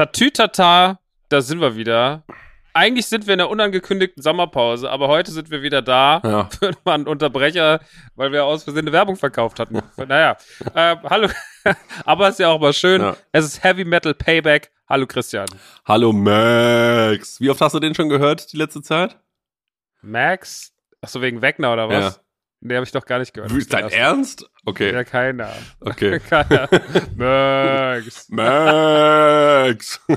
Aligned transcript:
Tatütata, 0.00 0.98
da 1.28 1.42
sind 1.42 1.60
wir 1.60 1.76
wieder. 1.76 2.24
Eigentlich 2.72 3.04
sind 3.04 3.26
wir 3.26 3.34
in 3.34 3.38
der 3.38 3.50
unangekündigten 3.50 4.22
Sommerpause, 4.22 4.90
aber 4.90 5.08
heute 5.08 5.30
sind 5.30 5.50
wir 5.50 5.60
wieder 5.60 5.82
da 5.82 6.22
Ja. 6.24 6.48
für 6.58 6.72
einen 6.86 7.06
Unterbrecher, 7.06 7.80
weil 8.14 8.32
wir 8.32 8.46
aus 8.46 8.64
Versehen 8.64 8.84
eine 8.84 8.92
Werbung 8.92 9.16
verkauft 9.16 9.60
hatten. 9.60 9.82
naja, 9.98 10.38
äh, 10.74 10.96
hallo. 11.04 11.28
aber 12.06 12.30
ist 12.30 12.38
ja 12.38 12.48
auch 12.48 12.58
mal 12.58 12.72
schön. 12.72 13.02
Ja. 13.02 13.14
Es 13.32 13.44
ist 13.44 13.62
Heavy 13.62 13.84
Metal 13.84 14.14
Payback. 14.14 14.70
Hallo 14.88 15.06
Christian. 15.06 15.44
Hallo 15.84 16.14
Max. 16.14 17.38
Wie 17.38 17.50
oft 17.50 17.60
hast 17.60 17.74
du 17.74 17.78
den 17.78 17.94
schon 17.94 18.08
gehört 18.08 18.54
die 18.54 18.56
letzte 18.56 18.80
Zeit? 18.80 19.18
Max? 20.00 20.72
Achso, 21.02 21.20
wegen 21.20 21.42
Wegner 21.42 21.74
oder 21.74 21.90
was? 21.90 22.16
Ja. 22.16 22.22
Nee, 22.62 22.74
habe 22.74 22.84
ich 22.84 22.92
doch 22.92 23.06
gar 23.06 23.18
nicht 23.18 23.32
gehört. 23.32 23.50
Ist 23.52 23.72
dein 23.72 23.88
Ernst? 23.88 24.46
Okay. 24.66 24.92
Ja, 24.92 25.02
keiner. 25.02 25.48
Okay. 25.80 26.20
keiner. 26.28 26.68
Max. 27.16 28.28
Max. 28.32 29.98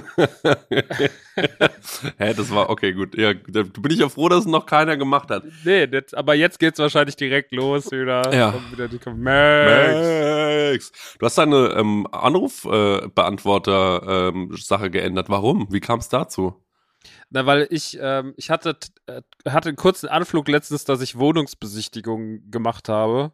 Hä, 2.18 2.34
das 2.34 2.54
war 2.54 2.70
okay, 2.70 2.92
gut. 2.92 3.18
Ja, 3.18 3.34
da 3.34 3.64
bin 3.64 3.92
ich 3.92 4.00
ja 4.00 4.10
froh, 4.10 4.28
dass 4.28 4.42
es 4.42 4.46
noch 4.46 4.66
keiner 4.66 4.98
gemacht 4.98 5.30
hat. 5.30 5.46
Nee, 5.64 5.88
das, 5.88 6.14
aber 6.14 6.36
jetzt 6.36 6.60
geht's 6.60 6.80
wahrscheinlich 6.80 7.16
direkt 7.16 7.54
los 7.54 7.90
wieder. 7.92 8.34
Ja. 8.34 8.54
Wieder 8.72 8.90
die 8.90 9.00
Max. 9.10 10.74
Max. 10.74 10.92
Du 11.18 11.26
hast 11.26 11.38
deine 11.38 11.76
ähm, 11.78 12.06
Anrufbeantworter-Sache 12.12 14.92
geändert. 14.92 15.30
Warum? 15.30 15.70
Wie 15.72 15.80
kam 15.80 16.00
es 16.00 16.10
dazu? 16.10 16.62
Na, 17.30 17.46
weil 17.46 17.68
ich, 17.70 17.98
ähm, 18.02 18.34
ich 18.38 18.50
hatte, 18.50 18.78
äh, 19.08 19.22
hatte 19.48 19.70
einen 19.70 19.76
kurzen 19.76 20.08
Anflug 20.10 20.48
letztens, 20.48 20.86
dass 20.86 21.02
ich 21.02 21.18
Wohnungsbesichtigungen 21.18 22.50
gemacht 22.52 22.90
habe. 22.90 23.32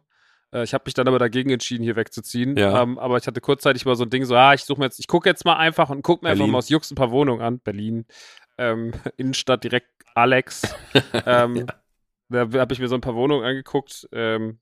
Äh, 0.52 0.64
ich 0.64 0.74
habe 0.74 0.84
mich 0.86 0.94
dann 0.94 1.08
aber 1.08 1.18
dagegen 1.18 1.50
entschieden, 1.50 1.82
hier 1.84 1.96
wegzuziehen. 1.96 2.56
Ja. 2.56 2.82
Ähm, 2.82 2.98
aber 2.98 3.16
ich 3.16 3.26
hatte 3.26 3.40
kurzzeitig 3.40 3.84
mal 3.84 3.96
so 3.96 4.04
ein 4.04 4.10
Ding, 4.10 4.24
so, 4.24 4.34
ah, 4.34 4.54
ich 4.54 4.64
suche 4.64 4.80
mir 4.80 4.86
jetzt, 4.86 4.98
ich 4.98 5.06
gucke 5.06 5.28
jetzt 5.28 5.44
mal 5.44 5.56
einfach 5.56 5.90
und 5.90 6.02
gucke 6.02 6.24
mir 6.24 6.30
einfach 6.30 6.40
Berlin. 6.40 6.52
mal 6.52 6.58
aus 6.58 6.68
Jux 6.68 6.90
ein 6.90 6.96
paar 6.96 7.10
Wohnungen 7.10 7.42
an. 7.42 7.60
Berlin. 7.60 8.06
Ähm, 8.58 8.92
Innenstadt 9.16 9.64
direkt 9.64 9.88
Alex. 10.14 10.62
ähm, 11.26 11.66
Da 12.28 12.40
habe 12.40 12.72
ich 12.72 12.78
mir 12.78 12.88
so 12.88 12.94
ein 12.94 13.00
paar 13.00 13.14
Wohnungen 13.16 13.44
angeguckt. 13.44 14.08
Ähm, 14.12 14.60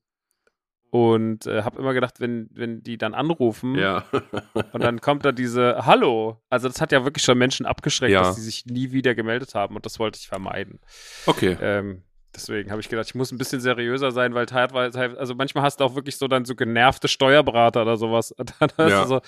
und 0.91 1.45
äh, 1.45 1.63
habe 1.63 1.79
immer 1.79 1.93
gedacht, 1.93 2.19
wenn, 2.19 2.49
wenn 2.53 2.81
die 2.83 2.97
dann 2.97 3.13
anrufen, 3.13 3.75
Ja. 3.75 4.03
und 4.73 4.83
dann 4.83 5.01
kommt 5.01 5.25
da 5.25 5.31
diese 5.31 5.85
Hallo. 5.85 6.41
Also 6.49 6.67
das 6.67 6.81
hat 6.81 6.91
ja 6.91 7.03
wirklich 7.03 7.23
schon 7.23 7.37
Menschen 7.37 7.65
abgeschreckt, 7.65 8.11
Ja. 8.11 8.21
dass 8.23 8.35
die 8.35 8.41
sich 8.41 8.65
nie 8.65 8.91
wieder 8.91 9.15
gemeldet 9.15 9.55
haben 9.55 9.75
und 9.75 9.85
das 9.85 9.99
wollte 9.99 10.17
ich 10.19 10.27
vermeiden. 10.27 10.79
Okay. 11.25 11.57
Ähm, 11.61 12.03
deswegen 12.35 12.71
habe 12.71 12.81
ich 12.81 12.89
gedacht, 12.89 13.07
ich 13.07 13.15
muss 13.15 13.31
ein 13.31 13.37
bisschen 13.37 13.59
seriöser 13.61 14.11
sein, 14.11 14.33
weil 14.33 14.45
teilweise, 14.45 14.99
also 15.19 15.35
manchmal 15.35 15.63
hast 15.63 15.79
du 15.79 15.83
auch 15.83 15.95
wirklich 15.95 16.17
so 16.17 16.27
dann 16.27 16.45
so 16.45 16.55
genervte 16.55 17.07
Steuerberater 17.07 17.81
oder 17.83 17.97
sowas. 17.97 18.33
Dann 18.59 18.69
hast 18.77 18.89
Ja. 18.91 19.01
du 19.03 19.07
so, 19.07 19.21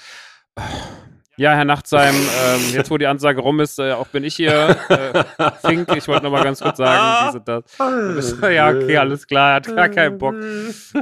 ja, 1.38 1.54
Herr 1.54 1.66
Nachtsheim, 1.66 2.16
ähm, 2.16 2.62
jetzt 2.74 2.92
wo 2.92 2.98
die 2.98 3.08
Ansage 3.08 3.42
rum 3.42 3.60
ist, 3.60 3.80
äh, 3.80 3.94
auch 3.94 4.08
bin 4.08 4.24
ich 4.24 4.36
hier. 4.36 4.78
Äh, 4.90 5.24
Fink, 5.66 5.96
ich 5.96 6.08
wollte 6.08 6.24
noch 6.24 6.32
mal 6.32 6.44
ganz 6.44 6.60
kurz 6.60 6.78
sagen, 6.78 7.28
diese, 7.28 7.42
das. 7.42 8.40
Ja, 8.42 8.70
okay, 8.70 8.98
alles 8.98 9.26
klar, 9.26 9.52
er 9.52 9.56
hat 9.56 9.76
gar 9.76 9.90
keinen 9.90 10.18
Bock. 10.18 10.36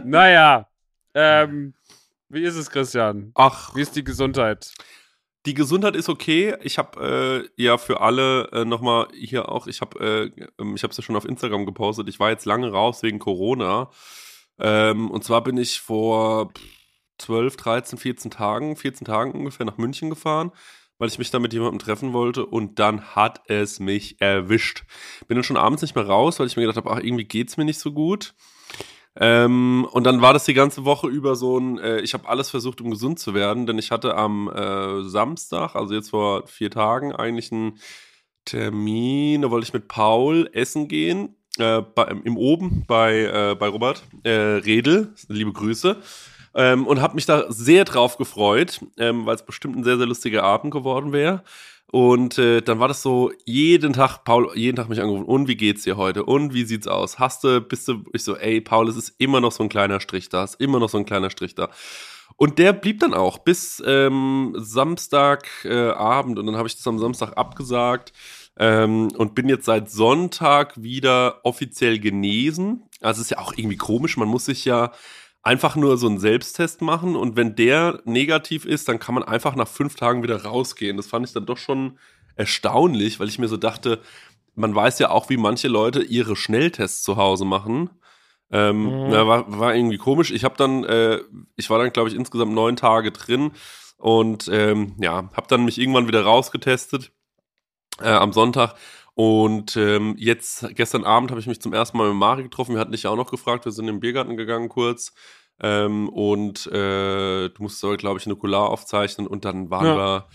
Naja, 0.03 0.67
ähm, 1.13 1.73
wie 2.29 2.43
ist 2.43 2.55
es, 2.55 2.69
Christian? 2.69 3.31
Ach, 3.33 3.75
Wie 3.75 3.81
ist 3.81 3.95
die 3.95 4.03
Gesundheit? 4.03 4.71
Die 5.45 5.55
Gesundheit 5.55 5.95
ist 5.95 6.09
okay. 6.09 6.55
Ich 6.61 6.77
habe 6.77 7.47
äh, 7.57 7.63
ja 7.63 7.77
für 7.77 8.01
alle 8.01 8.49
äh, 8.51 8.65
nochmal 8.65 9.07
hier 9.13 9.49
auch, 9.49 9.67
ich 9.67 9.81
habe 9.81 10.31
äh, 10.37 10.45
ähm, 10.59 10.75
ich 10.75 10.83
habe 10.83 10.91
es 10.91 10.97
ja 10.97 11.03
schon 11.03 11.15
auf 11.15 11.25
Instagram 11.25 11.65
gepostet, 11.65 12.07
ich 12.07 12.19
war 12.19 12.29
jetzt 12.29 12.45
lange 12.45 12.71
raus 12.71 13.01
wegen 13.03 13.19
Corona. 13.19 13.89
Ähm, 14.59 15.09
und 15.09 15.23
zwar 15.23 15.41
bin 15.41 15.57
ich 15.57 15.79
vor 15.79 16.51
pff, 16.53 16.61
12, 17.19 17.57
13, 17.57 17.99
14 17.99 18.31
Tagen, 18.31 18.75
14 18.75 19.05
Tagen 19.05 19.31
ungefähr 19.31 19.65
nach 19.65 19.77
München 19.77 20.09
gefahren, 20.09 20.51
weil 20.97 21.09
ich 21.09 21.19
mich 21.19 21.31
da 21.31 21.39
mit 21.39 21.53
jemandem 21.53 21.79
treffen 21.79 22.13
wollte 22.13 22.45
und 22.45 22.79
dann 22.79 23.15
hat 23.15 23.41
es 23.47 23.79
mich 23.79 24.19
erwischt. 24.19 24.83
Bin 25.27 25.35
dann 25.35 25.43
schon 25.43 25.57
abends 25.57 25.81
nicht 25.81 25.95
mehr 25.95 26.07
raus, 26.07 26.39
weil 26.39 26.47
ich 26.47 26.55
mir 26.55 26.63
gedacht 26.63 26.77
habe, 26.77 26.91
ach, 26.91 26.99
irgendwie 26.99 27.25
geht's 27.25 27.57
mir 27.57 27.65
nicht 27.65 27.79
so 27.79 27.91
gut. 27.91 28.33
Ähm, 29.15 29.87
und 29.91 30.05
dann 30.05 30.21
war 30.21 30.33
das 30.33 30.45
die 30.45 30.53
ganze 30.53 30.85
Woche 30.85 31.07
über 31.07 31.35
so 31.35 31.57
ein, 31.57 31.77
äh, 31.79 31.99
ich 32.01 32.13
habe 32.13 32.27
alles 32.27 32.49
versucht, 32.49 32.79
um 32.79 32.91
gesund 32.91 33.19
zu 33.19 33.33
werden, 33.33 33.65
denn 33.65 33.77
ich 33.77 33.91
hatte 33.91 34.15
am 34.15 34.49
äh, 34.49 35.03
Samstag, 35.03 35.75
also 35.75 35.93
jetzt 35.93 36.11
vor 36.11 36.47
vier 36.47 36.71
Tagen, 36.71 37.13
eigentlich 37.13 37.51
einen 37.51 37.79
Termin, 38.45 39.41
da 39.41 39.51
wollte 39.51 39.65
ich 39.67 39.73
mit 39.73 39.87
Paul 39.87 40.49
essen 40.53 40.87
gehen, 40.87 41.35
äh, 41.57 41.81
bei, 41.81 42.05
im 42.23 42.37
Oben 42.37 42.85
bei, 42.87 43.23
äh, 43.23 43.55
bei 43.55 43.67
Robert 43.67 44.03
äh, 44.23 44.29
Redel, 44.29 45.13
liebe 45.27 45.51
Grüße. 45.51 45.97
Ähm, 46.55 46.87
und 46.87 47.01
habe 47.01 47.15
mich 47.15 47.25
da 47.25 47.45
sehr 47.51 47.85
drauf 47.85 48.17
gefreut, 48.17 48.81
ähm, 48.97 49.25
weil 49.25 49.35
es 49.35 49.45
bestimmt 49.45 49.77
ein 49.77 49.83
sehr, 49.83 49.97
sehr 49.97 50.07
lustiger 50.07 50.43
Abend 50.43 50.71
geworden 50.71 51.11
wäre. 51.11 51.43
Und 51.91 52.37
äh, 52.37 52.61
dann 52.61 52.79
war 52.79 52.87
das 52.87 53.01
so, 53.01 53.31
jeden 53.45 53.93
Tag, 53.93 54.23
Paul, 54.23 54.51
jeden 54.55 54.75
Tag 54.75 54.89
mich 54.89 55.01
angerufen, 55.01 55.25
und 55.25 55.47
wie 55.47 55.55
geht's 55.57 55.83
dir 55.83 55.97
heute? 55.97 56.23
Und 56.23 56.53
wie 56.53 56.63
sieht's 56.63 56.87
aus? 56.87 57.17
Hast 57.17 57.43
du, 57.43 57.61
bist 57.61 57.87
du, 57.87 58.03
ich 58.13 58.23
so, 58.23 58.35
ey, 58.35 58.61
Paul, 58.61 58.87
es 58.89 58.95
ist 58.95 59.15
immer 59.17 59.41
noch 59.41 59.51
so 59.51 59.63
ein 59.63 59.69
kleiner 59.69 59.99
Strich 59.99 60.29
da, 60.29 60.43
es 60.43 60.51
ist 60.51 60.61
immer 60.61 60.79
noch 60.79 60.89
so 60.89 60.99
ein 60.99 61.05
kleiner 61.05 61.31
Strich 61.31 61.55
da. 61.55 61.69
Und 62.35 62.59
der 62.59 62.73
blieb 62.73 62.99
dann 62.99 63.15
auch 63.15 63.39
bis 63.39 63.81
ähm, 63.85 64.53
Samstagabend 64.55 66.37
äh, 66.37 66.39
und 66.39 66.45
dann 66.45 66.55
habe 66.57 66.67
ich 66.67 66.75
das 66.77 66.87
am 66.87 66.99
Samstag 66.99 67.35
abgesagt 67.37 68.13
ähm, 68.57 69.09
und 69.17 69.33
bin 69.33 69.49
jetzt 69.49 69.65
seit 69.65 69.89
Sonntag 69.89 70.81
wieder 70.81 71.39
offiziell 71.43 71.97
genesen. 71.99 72.83
Also 73.01 73.21
ist 73.21 73.31
ja 73.31 73.39
auch 73.39 73.53
irgendwie 73.57 73.77
komisch, 73.77 74.15
man 74.15 74.27
muss 74.27 74.45
sich 74.45 74.63
ja 74.63 74.91
einfach 75.41 75.75
nur 75.75 75.97
so 75.97 76.07
einen 76.07 76.19
Selbsttest 76.19 76.81
machen 76.81 77.15
und 77.15 77.35
wenn 77.35 77.55
der 77.55 78.01
negativ 78.05 78.65
ist, 78.65 78.87
dann 78.89 78.99
kann 78.99 79.15
man 79.15 79.23
einfach 79.23 79.55
nach 79.55 79.67
fünf 79.67 79.95
Tagen 79.95 80.23
wieder 80.23 80.43
rausgehen. 80.43 80.97
Das 80.97 81.07
fand 81.07 81.25
ich 81.25 81.33
dann 81.33 81.45
doch 81.45 81.57
schon 81.57 81.97
erstaunlich, 82.35 83.19
weil 83.19 83.29
ich 83.29 83.39
mir 83.39 83.47
so 83.47 83.57
dachte, 83.57 83.99
man 84.55 84.75
weiß 84.75 84.99
ja 84.99 85.09
auch, 85.11 85.29
wie 85.29 85.37
manche 85.37 85.67
Leute 85.69 86.01
ihre 86.03 86.35
Schnelltests 86.35 87.03
zu 87.03 87.15
Hause 87.17 87.45
machen. 87.45 87.89
Ähm, 88.51 88.85
Mhm. 88.85 89.09
na, 89.09 89.27
war, 89.27 89.59
war 89.59 89.75
irgendwie 89.75 89.97
komisch. 89.97 90.31
Ich 90.31 90.43
habe 90.43 90.55
dann, 90.57 90.83
äh, 90.83 91.19
ich 91.55 91.69
war 91.69 91.79
dann, 91.79 91.93
glaube 91.93 92.09
ich, 92.09 92.15
insgesamt 92.15 92.53
neun 92.53 92.75
Tage 92.75 93.11
drin 93.11 93.51
und 93.97 94.49
ähm, 94.51 94.95
ja, 94.99 95.29
habe 95.33 95.47
dann 95.47 95.65
mich 95.65 95.77
irgendwann 95.77 96.07
wieder 96.07 96.23
rausgetestet 96.23 97.11
äh, 98.01 98.09
am 98.09 98.33
Sonntag. 98.33 98.75
Und 99.19 99.75
ähm, 99.75 100.15
jetzt, 100.17 100.65
gestern 100.75 101.03
Abend 101.03 101.29
habe 101.29 101.41
ich 101.41 101.47
mich 101.47 101.59
zum 101.59 101.73
ersten 101.73 101.97
Mal 101.97 102.07
mit 102.07 102.15
Mari 102.15 102.43
getroffen. 102.43 102.75
Wir 102.75 102.79
hatten 102.79 102.93
dich 102.93 103.03
ja 103.03 103.09
auch 103.09 103.17
noch 103.17 103.29
gefragt, 103.29 103.65
wir 103.65 103.73
sind 103.73 103.89
in 103.89 103.95
den 103.95 103.99
Biergarten 103.99 104.37
gegangen 104.37 104.69
kurz. 104.69 105.13
Ähm, 105.59 106.07
und 106.07 106.67
äh, 106.67 107.49
du 107.49 107.53
musst 107.57 107.83
heute, 107.83 107.97
glaube 107.97 108.17
ich, 108.17 108.27
Nukular 108.27 108.69
aufzeichnen 108.69 109.27
und 109.27 109.43
dann 109.43 109.69
waren 109.69 109.87
Ja. 109.87 109.97
wir 109.97 110.27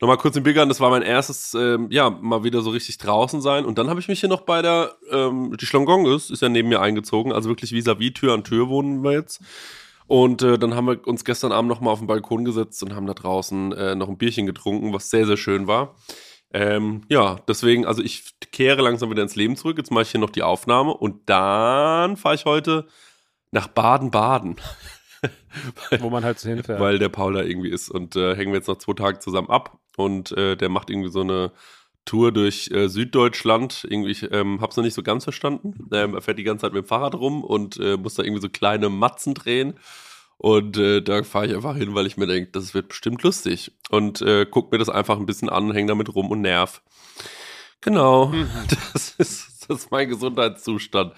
nochmal 0.00 0.16
kurz 0.16 0.34
im 0.34 0.42
Biergarten. 0.42 0.70
Das 0.70 0.80
war 0.80 0.90
mein 0.90 1.02
erstes, 1.02 1.54
ähm, 1.54 1.86
ja, 1.92 2.10
mal 2.10 2.42
wieder 2.42 2.62
so 2.62 2.70
richtig 2.70 2.98
draußen 2.98 3.40
sein. 3.40 3.64
Und 3.64 3.78
dann 3.78 3.88
habe 3.88 4.00
ich 4.00 4.08
mich 4.08 4.18
hier 4.18 4.28
noch 4.28 4.40
bei 4.40 4.60
der, 4.60 4.96
ähm, 5.12 5.56
die 5.56 5.66
Schlongonges 5.66 6.28
ist 6.30 6.42
ja 6.42 6.48
neben 6.48 6.68
mir 6.68 6.80
eingezogen, 6.80 7.32
also 7.32 7.48
wirklich 7.48 7.70
vis-à-vis, 7.70 8.14
Tür 8.14 8.34
an 8.34 8.42
Tür 8.42 8.68
wohnen 8.68 9.04
wir 9.04 9.12
jetzt. 9.12 9.40
Und 10.08 10.42
äh, 10.42 10.58
dann 10.58 10.74
haben 10.74 10.88
wir 10.88 11.06
uns 11.06 11.24
gestern 11.24 11.52
Abend 11.52 11.68
nochmal 11.70 11.92
auf 11.92 12.00
den 12.00 12.08
Balkon 12.08 12.44
gesetzt 12.44 12.82
und 12.82 12.92
haben 12.96 13.06
da 13.06 13.14
draußen 13.14 13.70
äh, 13.70 13.94
noch 13.94 14.08
ein 14.08 14.18
Bierchen 14.18 14.46
getrunken, 14.46 14.92
was 14.92 15.10
sehr, 15.10 15.26
sehr 15.26 15.36
schön 15.36 15.68
war. 15.68 15.94
Ähm, 16.52 17.02
ja, 17.08 17.36
deswegen, 17.48 17.86
also 17.86 18.02
ich 18.02 18.24
kehre 18.52 18.82
langsam 18.82 19.10
wieder 19.10 19.22
ins 19.22 19.36
Leben 19.36 19.56
zurück. 19.56 19.78
Jetzt 19.78 19.90
mache 19.90 20.02
ich 20.02 20.10
hier 20.10 20.20
noch 20.20 20.30
die 20.30 20.42
Aufnahme 20.42 20.92
und 20.94 21.28
dann 21.28 22.16
fahre 22.16 22.34
ich 22.34 22.44
heute 22.44 22.86
nach 23.52 23.68
Baden-Baden, 23.68 24.56
Wo 26.00 26.10
man 26.10 26.24
halt 26.24 26.38
so 26.38 26.48
hinfährt. 26.48 26.80
weil 26.80 26.98
der 26.98 27.08
Paul 27.08 27.34
da 27.34 27.42
irgendwie 27.42 27.70
ist. 27.70 27.90
Und 27.90 28.16
äh, 28.16 28.34
hängen 28.34 28.52
wir 28.52 28.58
jetzt 28.58 28.68
noch 28.68 28.78
zwei 28.78 28.94
Tage 28.94 29.18
zusammen 29.18 29.50
ab. 29.50 29.78
Und 29.96 30.32
äh, 30.32 30.56
der 30.56 30.68
macht 30.68 30.90
irgendwie 30.90 31.10
so 31.10 31.20
eine 31.20 31.52
Tour 32.04 32.32
durch 32.32 32.70
äh, 32.72 32.88
Süddeutschland. 32.88 33.86
Irgendwie, 33.88 34.10
ich 34.10 34.30
ähm, 34.32 34.60
hab's 34.60 34.76
noch 34.76 34.84
nicht 34.84 34.94
so 34.94 35.02
ganz 35.02 35.24
verstanden. 35.24 35.88
Ähm, 35.92 36.14
er 36.14 36.22
fährt 36.22 36.38
die 36.38 36.44
ganze 36.44 36.62
Zeit 36.62 36.72
mit 36.72 36.84
dem 36.84 36.88
Fahrrad 36.88 37.14
rum 37.14 37.44
und 37.44 37.78
äh, 37.78 37.96
muss 37.96 38.14
da 38.14 38.22
irgendwie 38.22 38.42
so 38.42 38.48
kleine 38.48 38.88
Matzen 38.88 39.34
drehen. 39.34 39.74
Und 40.42 40.76
äh, 40.76 41.00
da 41.00 41.22
fahre 41.22 41.46
ich 41.46 41.54
einfach 41.54 41.76
hin, 41.76 41.94
weil 41.94 42.04
ich 42.08 42.16
mir 42.16 42.26
denke, 42.26 42.50
das 42.50 42.74
wird 42.74 42.88
bestimmt 42.88 43.22
lustig. 43.22 43.70
Und 43.90 44.22
äh, 44.22 44.44
guck 44.44 44.72
mir 44.72 44.78
das 44.78 44.88
einfach 44.88 45.16
ein 45.16 45.24
bisschen 45.24 45.48
an, 45.48 45.70
häng 45.70 45.86
damit 45.86 46.12
rum 46.16 46.32
und 46.32 46.40
nerv. 46.40 46.82
Genau, 47.80 48.26
Mhm. 48.26 48.48
das, 48.92 49.14
ist, 49.18 49.68
das 49.68 49.84
ist 49.84 49.90
mein 49.92 50.08
Gesundheitszustand. 50.08 51.14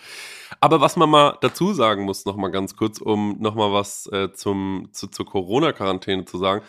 Aber 0.60 0.82
was 0.82 0.96
man 0.96 1.08
mal 1.08 1.38
dazu 1.40 1.72
sagen 1.72 2.04
muss, 2.04 2.26
noch 2.26 2.36
mal 2.36 2.50
ganz 2.50 2.76
kurz, 2.76 3.00
um 3.00 3.38
noch 3.40 3.54
mal 3.54 3.72
was 3.72 4.06
äh, 4.12 4.30
zum, 4.34 4.90
zu, 4.92 5.06
zur 5.06 5.24
Corona-Quarantäne 5.24 6.26
zu 6.26 6.36
sagen. 6.36 6.62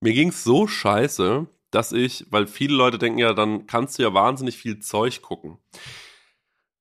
Mir 0.00 0.14
ging's 0.14 0.42
so 0.42 0.66
scheiße, 0.66 1.46
dass 1.70 1.92
ich, 1.92 2.24
weil 2.30 2.46
viele 2.46 2.76
Leute 2.76 2.96
denken 2.96 3.18
ja, 3.18 3.34
dann 3.34 3.66
kannst 3.66 3.98
du 3.98 4.04
ja 4.04 4.14
wahnsinnig 4.14 4.56
viel 4.56 4.78
Zeug 4.78 5.20
gucken. 5.20 5.58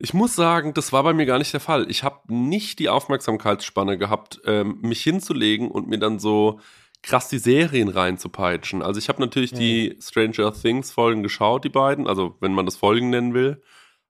Ich 0.02 0.14
muss 0.14 0.34
sagen, 0.34 0.74
das 0.74 0.94
war 0.94 1.04
bei 1.04 1.14
mir 1.14 1.26
gar 1.26 1.38
nicht 1.38 1.52
der 1.52 1.60
Fall. 1.60 1.86
Ich 1.90 2.04
habe 2.04 2.34
nicht 2.34 2.80
die 2.80 2.90
Aufmerksamkeitsspanne 2.90 3.98
gehabt, 3.98 4.42
ähm, 4.46 4.80
mich 4.82 5.04
hinzulegen 5.04 5.70
und 5.70 5.88
mir 5.88 6.00
dann 6.00 6.20
so 6.20 6.60
krass 7.02 7.28
die 7.28 7.38
Serien 7.38 7.90
reinzupeitschen. 7.90 8.82
Also 8.82 8.98
ich 8.98 9.10
habe 9.10 9.22
natürlich 9.22 9.52
die 9.54 9.98
Stranger 10.02 10.54
Things 10.54 10.92
Folgen 10.92 11.22
geschaut, 11.22 11.64
die 11.66 11.70
beiden, 11.70 12.08
also 12.08 12.36
wenn 12.40 12.54
man 12.54 12.66
das 12.66 12.78
Folgen 12.78 13.10
nennen 13.10 13.34
will. 13.34 13.62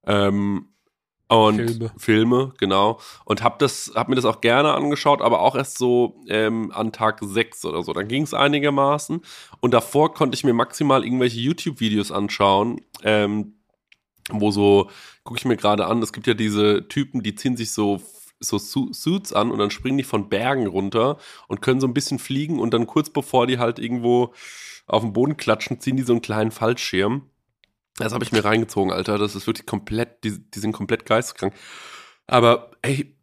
Ähm, 0.06 0.70
Und 1.28 1.58
Filme. 1.58 1.92
Filme, 1.98 2.54
genau. 2.58 3.00
Und 3.26 3.44
hab 3.44 3.60
das, 3.60 3.92
hab 3.94 4.10
mir 4.10 4.16
das 4.16 4.26
auch 4.26 4.42
gerne 4.42 4.74
angeschaut, 4.74 5.22
aber 5.22 5.42
auch 5.42 5.56
erst 5.56 5.78
so 5.78 6.22
ähm, 6.28 6.72
an 6.74 6.92
Tag 6.92 7.20
sechs 7.22 7.64
oder 7.66 7.84
so. 7.84 7.94
Dann 7.94 8.08
ging 8.08 8.24
es 8.24 8.34
einigermaßen. 8.34 9.22
Und 9.60 9.74
davor 9.74 10.14
konnte 10.14 10.36
ich 10.36 10.44
mir 10.44 10.54
maximal 10.54 11.04
irgendwelche 11.04 11.40
YouTube-Videos 11.40 12.12
anschauen, 12.12 12.82
ähm, 13.04 13.59
wo 14.32 14.52
so, 14.52 14.90
gucke 15.24 15.40
ich 15.40 15.46
mir 15.46 15.58
gerade 15.58 15.86
an, 15.88 16.02
es 16.02 16.14
gibt 16.14 16.28
ja 16.28 16.34
diese 16.34 16.88
Typen, 16.88 17.22
die 17.24 17.36
ziehen 17.36 17.58
sich 17.58 17.72
so 17.72 18.02
so 18.40 18.58
Su 18.58 18.94
Suits 18.94 19.34
an 19.34 19.52
und 19.52 19.60
dann 19.60 19.70
springen 19.70 19.98
die 19.98 20.04
von 20.06 20.30
Bergen 20.30 20.68
runter 20.68 21.18
und 21.48 21.62
können 21.62 21.82
so 21.82 21.88
ein 21.88 21.94
bisschen 21.94 22.20
fliegen 22.20 22.60
und 22.60 22.74
dann 22.74 22.88
kurz 22.88 23.10
bevor 23.10 23.48
die 23.48 23.60
halt 23.60 23.80
irgendwo 23.80 24.34
auf 24.88 25.04
den 25.04 25.14
Boden 25.14 25.38
klatschen, 25.38 25.80
ziehen 25.82 25.98
die 25.98 26.04
so 26.04 26.14
einen 26.14 26.22
kleinen 26.22 26.52
Fallschirm. 26.52 27.30
Das 27.98 28.14
habe 28.14 28.24
ich 28.24 28.32
mir 28.32 28.46
reingezogen, 28.46 28.94
Alter. 28.94 29.18
Das 29.18 29.36
ist 29.36 29.46
wirklich 29.46 29.66
komplett, 29.68 30.24
die, 30.24 30.40
die 30.40 30.60
sind 30.60 30.72
komplett 30.72 31.06
geisteskrank. 31.06 31.54
Aber 32.28 32.72
ey, 32.82 33.14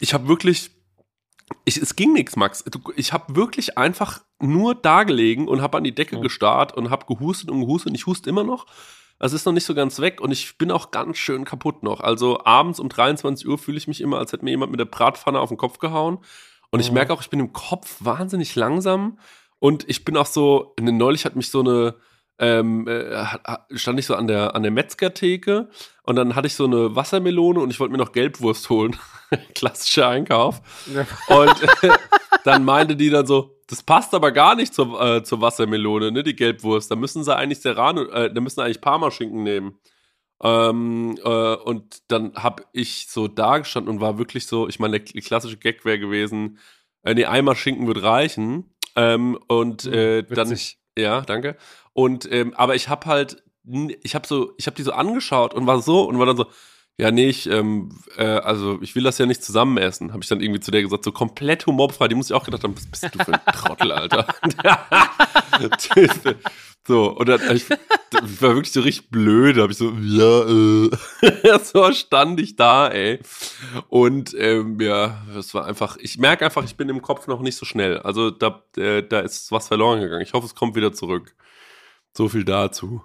ich 0.00 0.14
habe 0.14 0.28
wirklich, 0.28 0.70
ich, 1.66 1.76
es 1.76 1.94
ging 1.94 2.14
nichts, 2.14 2.34
Max. 2.36 2.64
Ich 2.96 3.12
habe 3.12 3.36
wirklich 3.36 3.76
einfach 3.76 4.24
nur 4.40 4.74
da 4.74 5.02
gelegen 5.04 5.46
und 5.46 5.60
habe 5.60 5.76
an 5.76 5.84
die 5.84 5.94
Decke 5.94 6.16
Ja. 6.16 6.22
gestarrt 6.22 6.74
und 6.74 6.88
habe 6.88 7.04
gehustet 7.06 7.50
und 7.50 7.60
gehustet 7.60 7.90
und 7.90 7.96
ich 7.96 8.06
huste 8.06 8.30
immer 8.30 8.44
noch. 8.44 8.66
Es 9.18 9.32
ist 9.32 9.46
noch 9.46 9.52
nicht 9.52 9.64
so 9.64 9.74
ganz 9.74 10.00
weg 10.00 10.20
und 10.20 10.30
ich 10.32 10.58
bin 10.58 10.70
auch 10.70 10.90
ganz 10.90 11.16
schön 11.18 11.44
kaputt 11.44 11.82
noch. 11.82 12.00
Also 12.00 12.44
abends 12.44 12.80
um 12.80 12.88
23 12.88 13.46
Uhr 13.48 13.58
fühle 13.58 13.78
ich 13.78 13.88
mich 13.88 14.00
immer, 14.00 14.18
als 14.18 14.32
hätte 14.32 14.44
mir 14.44 14.50
jemand 14.50 14.70
mit 14.72 14.80
der 14.80 14.84
Bratpfanne 14.86 15.38
auf 15.40 15.48
den 15.48 15.58
Kopf 15.58 15.78
gehauen. 15.78 16.18
Und 16.70 16.80
ich 16.80 16.88
Mhm. 16.88 16.94
merke 16.94 17.12
auch, 17.12 17.20
ich 17.22 17.30
bin 17.30 17.40
im 17.40 17.52
Kopf 17.52 17.96
wahnsinnig 18.00 18.54
langsam. 18.56 19.18
Und 19.60 19.88
ich 19.88 20.04
bin 20.04 20.16
auch 20.16 20.26
so, 20.26 20.74
neulich 20.80 21.24
hat 21.24 21.36
mich 21.36 21.50
so 21.50 21.60
eine, 21.60 21.94
ähm, 22.38 22.86
äh, 22.88 23.24
stand 23.76 23.98
ich 24.00 24.06
so 24.06 24.16
an 24.16 24.26
der, 24.26 24.54
an 24.56 24.62
der 24.62 24.72
Metzgertheke 24.72 25.68
und 26.02 26.16
dann 26.16 26.34
hatte 26.34 26.48
ich 26.48 26.54
so 26.56 26.64
eine 26.64 26.96
Wassermelone 26.96 27.60
und 27.60 27.70
ich 27.70 27.78
wollte 27.78 27.92
mir 27.92 27.98
noch 27.98 28.10
Gelbwurst 28.12 28.68
holen. 28.70 28.96
Klassischer 29.54 30.08
Einkauf. 30.08 30.60
Und 31.28 31.62
äh, 31.84 31.90
dann 32.44 32.64
meinte 32.64 32.96
die 32.96 33.08
dann 33.10 33.26
so, 33.26 33.56
das 33.68 33.82
passt 33.82 34.14
aber 34.14 34.32
gar 34.32 34.54
nicht 34.54 34.74
zur, 34.74 35.00
äh, 35.00 35.22
zur 35.24 35.40
Wassermelone, 35.40 36.12
ne, 36.12 36.22
die 36.22 36.36
Gelbwurst. 36.36 36.90
Da 36.90 36.96
müssen 36.96 37.24
sie 37.24 37.34
eigentlich 37.36 37.60
Serrano, 37.60 38.02
äh, 38.04 38.32
da 38.32 38.40
müssen 38.40 38.56
sie 38.56 38.62
eigentlich 38.64 38.80
Parmaschinken 38.80 39.42
nehmen. 39.42 39.78
Ähm, 40.42 41.18
äh, 41.24 41.54
und 41.56 42.02
dann 42.08 42.34
habe 42.34 42.64
ich 42.72 43.06
so 43.08 43.28
da 43.28 43.58
gestanden 43.58 43.94
und 43.94 44.00
war 44.00 44.18
wirklich 44.18 44.46
so, 44.46 44.68
ich 44.68 44.78
meine, 44.80 44.98
der 44.98 45.06
kl- 45.06 45.24
klassische 45.26 45.56
Gag 45.56 45.84
wäre 45.84 45.98
gewesen, 45.98 46.58
äh, 47.02 47.14
nee, 47.14 47.24
einmal 47.24 47.56
Schinken 47.56 47.86
wird 47.86 48.02
reichen. 48.02 48.74
Ähm, 48.96 49.38
und 49.48 49.86
äh, 49.86 50.22
dann, 50.24 50.56
ja, 50.98 51.22
danke. 51.22 51.56
Und 51.92 52.30
ähm, 52.30 52.54
aber 52.54 52.74
ich 52.74 52.88
habe 52.88 53.06
halt, 53.06 53.42
ich 54.02 54.14
habe 54.14 54.26
so, 54.26 54.52
ich 54.58 54.66
habe 54.66 54.76
die 54.76 54.82
so 54.82 54.92
angeschaut 54.92 55.54
und 55.54 55.66
war 55.66 55.80
so 55.80 56.02
und 56.02 56.18
war 56.18 56.26
dann 56.26 56.36
so, 56.36 56.46
ja, 56.96 57.10
nee, 57.10 57.28
ich, 57.28 57.50
ähm, 57.50 57.88
äh, 58.16 58.22
also 58.24 58.78
ich 58.80 58.94
will 58.94 59.02
das 59.02 59.18
ja 59.18 59.26
nicht 59.26 59.42
zusammen 59.42 59.78
essen, 59.78 60.12
habe 60.12 60.22
ich 60.22 60.28
dann 60.28 60.40
irgendwie 60.40 60.60
zu 60.60 60.70
der 60.70 60.80
gesagt, 60.80 61.02
so 61.02 61.10
komplett 61.10 61.66
humorfrei. 61.66 62.06
Die 62.06 62.14
muss 62.14 62.30
ich 62.30 62.36
auch 62.36 62.44
gedacht 62.44 62.62
haben, 62.62 62.76
was 62.76 62.86
bist 62.86 63.12
du 63.12 63.24
für 63.24 63.32
ein 63.32 63.52
Trottel, 63.52 63.90
Alter? 63.90 64.28
so, 66.86 67.10
und 67.16 67.28
dann 67.28 67.40
ich, 67.56 67.68
ich 67.68 68.42
war 68.42 68.54
wirklich 68.54 68.70
so 68.70 68.82
richtig 68.82 69.10
blöd, 69.10 69.56
habe 69.56 69.72
ich 69.72 69.78
so, 69.78 69.90
ja, 69.90 70.42
äh, 70.46 71.58
so 71.64 71.90
stand 71.90 72.38
ich 72.38 72.54
da, 72.54 72.86
ey. 72.86 73.18
Und 73.88 74.32
ähm, 74.38 74.78
ja, 74.80 75.24
das 75.34 75.52
war 75.52 75.64
einfach, 75.64 75.96
ich 75.96 76.18
merke 76.18 76.44
einfach, 76.44 76.62
ich 76.62 76.76
bin 76.76 76.88
im 76.88 77.02
Kopf 77.02 77.26
noch 77.26 77.40
nicht 77.40 77.56
so 77.56 77.66
schnell. 77.66 77.98
Also 77.98 78.30
da, 78.30 78.62
äh, 78.76 79.02
da 79.02 79.18
ist 79.18 79.50
was 79.50 79.66
verloren 79.66 80.00
gegangen. 80.00 80.22
Ich 80.22 80.32
hoffe, 80.32 80.46
es 80.46 80.54
kommt 80.54 80.76
wieder 80.76 80.92
zurück. 80.92 81.34
So 82.16 82.28
viel 82.28 82.44
dazu. 82.44 83.02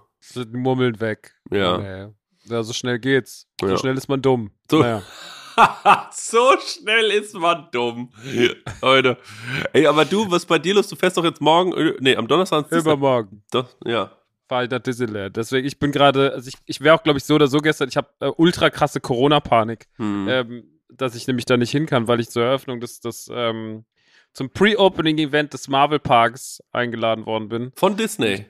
Murmeln 0.52 1.00
weg. 1.00 1.34
Ja. 1.50 1.78
Nee. 1.80 2.14
Ja, 2.50 2.64
so 2.64 2.74
schnell 2.74 3.00
geht's. 3.00 3.48
So 3.60 3.68
Ja. 3.68 3.78
schnell 3.78 3.98
ist 3.98 4.08
man 4.08 4.22
dumm. 4.22 4.52
So- 4.70 4.80
Naja. 4.80 5.02
so 6.12 6.54
schnell 6.60 7.12
ist 7.12 7.34
man 7.36 7.68
dumm. 7.72 8.12
Leute. 8.82 9.18
Ey, 9.74 9.86
aber 9.88 10.06
du, 10.06 10.30
was 10.32 10.46
bei 10.46 10.58
dir 10.60 10.74
los? 10.76 10.88
Du 10.88 10.96
fährst 10.96 11.18
doch 11.18 11.24
jetzt 11.26 11.42
morgen, 11.42 11.74
äh, 11.74 11.94
nee, 12.00 12.16
am 12.16 12.28
Donnerstag. 12.28 12.72
Übermorgen 12.72 13.44
Doch, 13.52 13.68
ja. 13.86 14.12
fahre 14.48 14.64
ich 14.66 14.70
nach 14.70 14.80
Disneyland. 14.80 15.36
Deswegen, 15.36 15.68
ich 15.68 15.78
bin 15.78 15.92
gerade, 15.92 16.32
also 16.34 16.48
ich, 16.48 16.56
ich 16.66 16.80
wäre 16.82 16.96
auch, 16.96 17.04
glaube 17.04 17.18
ich, 17.20 17.26
so 17.26 17.36
oder 17.36 17.48
so 17.48 17.58
gestern, 17.60 17.90
ich 17.90 17.98
habe 17.98 18.08
äh, 18.22 18.32
ultra 18.38 18.70
krasse 18.70 19.00
Corona-Panik, 19.02 19.88
Hm. 19.98 20.28
ähm, 20.30 20.64
dass 20.92 21.14
ich 21.16 21.28
nämlich 21.28 21.46
da 21.46 21.58
nicht 21.58 21.72
hin 21.72 21.86
kann, 21.86 22.08
weil 22.08 22.20
ich 22.20 22.30
zur 22.30 22.44
Eröffnung 22.44 22.80
des, 22.80 23.00
des 23.02 23.30
ähm, 23.34 23.86
zum 24.34 24.50
Pre-Opening-Event 24.52 25.54
des 25.54 25.68
Marvel-Parks 25.68 26.64
eingeladen 26.72 27.26
worden 27.26 27.50
bin. 27.50 27.72
Von 27.76 27.98
Disney. 27.98 28.46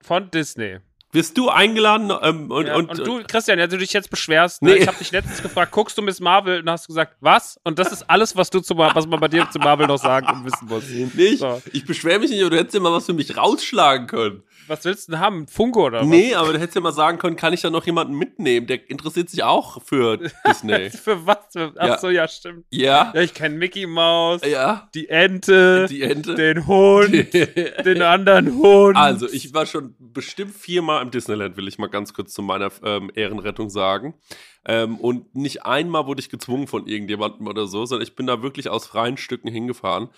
Von 0.00 0.30
Disney. 0.30 0.78
Wirst 1.16 1.38
du 1.38 1.48
eingeladen 1.48 2.12
ähm, 2.22 2.50
und, 2.50 2.66
Ja, 2.66 2.76
und, 2.76 2.90
und, 2.90 3.06
du, 3.06 3.22
Christian, 3.26 3.58
ja, 3.58 3.66
du 3.66 3.78
dich 3.78 3.92
jetzt 3.92 4.10
beschwerst. 4.10 4.60
Ne? 4.62 4.72
Nee. 4.72 4.76
Ich 4.78 4.86
habe 4.86 4.98
dich 4.98 5.10
letztens 5.12 5.42
gefragt, 5.42 5.72
guckst 5.72 5.96
du 5.96 6.02
Miss 6.02 6.20
Marvel? 6.20 6.60
Und 6.60 6.68
hast 6.70 6.84
du 6.84 6.88
gesagt, 6.88 7.16
was? 7.20 7.58
Und 7.64 7.78
das 7.78 7.90
ist 7.90 8.02
alles, 8.10 8.36
was 8.36 8.50
du 8.50 8.60
zu, 8.60 8.76
was 8.76 9.06
man 9.06 9.18
bei 9.18 9.28
dir 9.28 9.48
zu 9.50 9.58
Marvel 9.58 9.86
noch 9.86 9.96
sagen 9.98 10.26
und 10.28 10.44
wissen 10.44 10.68
muss. 10.68 10.84
nicht? 11.14 11.38
So. 11.38 11.62
Ich 11.72 11.84
beschwere 11.86 12.18
mich 12.18 12.30
nicht, 12.30 12.40
aber 12.42 12.50
du 12.50 12.58
hättest 12.58 12.74
ja 12.74 12.80
mal 12.80 12.92
was 12.92 13.06
für 13.06 13.14
mich 13.14 13.34
rausschlagen 13.36 14.06
können. 14.06 14.42
Was 14.68 14.84
willst 14.84 15.06
du 15.06 15.12
denn 15.12 15.20
haben? 15.20 15.46
Funko 15.46 15.86
oder 15.86 16.00
was? 16.00 16.06
Nee, 16.06 16.34
aber 16.34 16.52
du 16.52 16.58
hättest 16.58 16.74
ja 16.74 16.80
mal 16.80 16.92
sagen 16.92 17.18
können, 17.18 17.36
kann 17.36 17.52
ich 17.52 17.60
da 17.62 17.70
noch 17.70 17.86
jemanden 17.86 18.14
mitnehmen? 18.14 18.66
Der 18.66 18.90
interessiert 18.90 19.30
sich 19.30 19.42
auch 19.44 19.80
für 19.82 20.18
Disney. 20.46 20.90
Für 21.06 21.24
was? 21.24 21.38
Für, 21.52 21.72
ach 21.78 21.86
Ja. 21.86 21.98
so, 21.98 22.10
ja, 22.10 22.26
stimmt. 22.28 22.64
ja? 22.70 23.12
Ja, 23.14 23.20
ich 23.22 23.32
kenne 23.32 23.54
Mickey 23.56 23.86
Mouse, 23.86 24.42
Ja? 24.44 24.88
die 24.94 25.08
Ente, 25.08 25.86
Die 25.88 26.02
Ente? 26.02 26.34
den 26.34 26.66
Hund, 26.66 27.32
den 27.32 28.02
anderen 28.02 28.56
Hund. 28.56 28.96
Also, 28.96 29.28
ich 29.28 29.54
war 29.54 29.66
schon 29.66 29.94
bestimmt 29.98 30.56
viermal 30.56 31.00
im 31.06 31.10
Disneyland, 31.12 31.56
will 31.56 31.68
ich 31.68 31.78
mal 31.78 31.88
ganz 31.88 32.12
kurz 32.14 32.32
zu 32.32 32.42
meiner 32.42 32.70
ähm, 32.82 33.10
Ehrenrettung 33.14 33.70
sagen. 33.70 34.14
Ähm, 34.66 34.98
und 34.98 35.34
nicht 35.34 35.64
einmal 35.64 36.06
wurde 36.06 36.20
ich 36.20 36.28
gezwungen 36.28 36.66
von 36.66 36.86
irgendjemandem 36.86 37.46
oder 37.46 37.66
so, 37.66 37.86
sondern 37.86 38.06
ich 38.06 38.16
bin 38.16 38.26
da 38.26 38.42
wirklich 38.42 38.68
aus 38.68 38.86
freien 38.86 39.16
Stücken 39.16 39.48
hingefahren. 39.48 40.08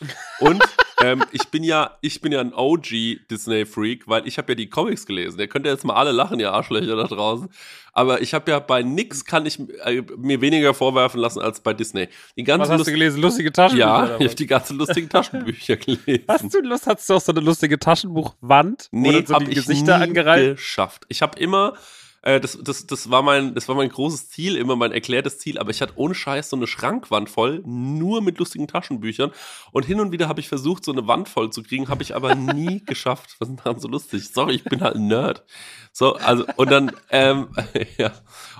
Und 0.40 0.62
ähm, 1.02 1.22
ich 1.32 1.48
bin 1.48 1.62
ja, 1.64 1.96
ich 2.00 2.20
bin 2.20 2.32
ja 2.32 2.40
ein 2.40 2.52
OG 2.54 2.86
Disney-Freak, 3.30 4.08
weil 4.08 4.26
ich 4.26 4.38
habe 4.38 4.52
ja 4.52 4.56
die 4.56 4.68
Comics 4.68 5.06
gelesen. 5.06 5.38
Ihr 5.40 5.48
könnt 5.48 5.66
ja 5.66 5.72
jetzt 5.72 5.84
mal 5.84 5.94
alle 5.94 6.12
lachen, 6.12 6.40
ihr 6.40 6.52
Arschlöcher 6.52 6.96
da 6.96 7.04
draußen. 7.04 7.48
Aber 7.92 8.20
ich 8.22 8.32
habe 8.34 8.50
ja 8.50 8.60
bei 8.60 8.82
nix 8.82 9.24
kann 9.24 9.44
ich 9.46 9.58
äh, 9.84 10.02
mir 10.16 10.40
weniger 10.40 10.72
vorwerfen 10.74 11.20
lassen 11.20 11.40
als 11.40 11.60
bei 11.60 11.74
Disney. 11.74 12.08
Die 12.36 12.42
was 12.42 12.46
ganzen 12.46 12.70
hast 12.72 12.78
Lust- 12.78 12.88
du 12.88 12.92
gelesen? 12.92 13.20
Lustige 13.20 13.52
Taschenbücher? 13.52 13.86
ja, 13.88 14.04
ich 14.04 14.10
habe 14.12 14.24
was? 14.26 14.34
die 14.36 14.46
ganzen 14.46 14.78
lustigen 14.78 15.08
Taschenbücher 15.08 15.76
gelesen. 15.78 16.24
Hast 16.28 16.54
du 16.54 16.60
Lust? 16.60 16.86
Hast 16.86 17.08
du 17.10 17.14
auch 17.14 17.20
so 17.20 17.32
eine 17.32 17.40
lustige 17.40 17.78
Taschenbuchwand? 17.78 18.88
Nee, 18.92 19.24
so 19.26 19.34
hab 19.34 19.44
die 19.44 19.50
ich 19.50 19.56
Gesichter 19.56 19.98
nie 19.98 20.04
angereiht? 20.04 20.56
geschafft. 20.56 21.04
Ich 21.08 21.22
habe 21.22 21.38
immer, 21.40 21.74
äh, 22.22 22.40
das, 22.40 22.58
das, 22.60 22.86
das, 22.86 23.10
war 23.10 23.22
mein, 23.22 23.54
das 23.54 23.68
war 23.68 23.76
mein 23.76 23.88
großes 23.88 24.28
Ziel, 24.30 24.56
immer 24.56 24.76
mein 24.76 24.92
erklärtes 24.92 25.38
Ziel, 25.38 25.58
aber 25.58 25.70
ich 25.70 25.80
hatte 25.80 25.94
ohne 25.96 26.14
Scheiß 26.14 26.50
so 26.50 26.56
eine 26.56 26.66
Schrankwand 26.66 27.30
voll, 27.30 27.62
nur 27.64 28.22
mit 28.22 28.38
lustigen 28.38 28.66
Taschenbüchern. 28.66 29.30
Und 29.72 29.86
hin 29.86 30.00
und 30.00 30.12
wieder 30.12 30.28
habe 30.28 30.40
ich 30.40 30.48
versucht, 30.48 30.84
so 30.84 30.92
eine 30.92 31.06
Wand 31.06 31.28
voll 31.28 31.50
zu 31.50 31.62
kriegen, 31.62 31.88
habe 31.88 32.02
ich 32.02 32.14
aber 32.14 32.34
nie 32.34 32.82
geschafft. 32.86 33.36
Was 33.38 33.48
ist 33.48 33.56
denn 33.56 33.64
daran 33.64 33.80
so 33.80 33.88
lustig? 33.88 34.28
Sorry, 34.28 34.54
ich 34.54 34.64
bin 34.64 34.80
halt 34.80 34.96
ein 34.96 35.06
Nerd. 35.06 35.44
So, 35.92 36.14
also, 36.14 36.44
und 36.56 36.70
dann, 36.70 36.92
ähm, 37.10 37.48
ja, 37.98 38.12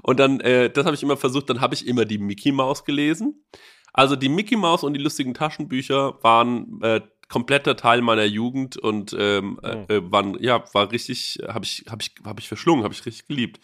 und 0.03 0.21
dann, 0.21 0.41
äh, 0.41 0.71
das 0.71 0.85
habe 0.85 0.95
ich 0.95 1.03
immer 1.03 1.17
versucht, 1.17 1.51
dann 1.51 1.61
habe 1.61 1.75
ich 1.75 1.87
immer 1.87 2.05
die 2.05 2.19
Mickey 2.19 2.53
Maus 2.53 2.85
gelesen. 2.85 3.45
Also 3.93 4.15
die 4.15 4.29
Mickey 4.29 4.57
Maus 4.57 4.85
und 4.85 4.95
die 4.95 5.01
lustigen 5.01 5.35
Taschenbücher 5.35 6.23
waren 6.23 6.81
äh, 6.83 7.01
kompletter 7.29 7.77
Teil 7.77 8.01
meiner 8.03 8.25
Jugend 8.25 8.77
und 8.77 9.15
ähm, 9.19 9.59
Mhm. 9.63 9.85
äh, 9.89 10.13
waren, 10.13 10.43
ja, 10.43 10.65
war 10.73 10.91
richtig, 10.91 11.39
habe 11.47 11.65
ich, 11.65 11.85
habe 11.91 12.03
ich, 12.03 12.15
habe 12.25 12.41
ich 12.41 12.49
verschlungen, 12.49 12.85
habe 12.85 12.95
ich 12.95 13.05
richtig 13.07 13.27
geliebt. 13.27 13.61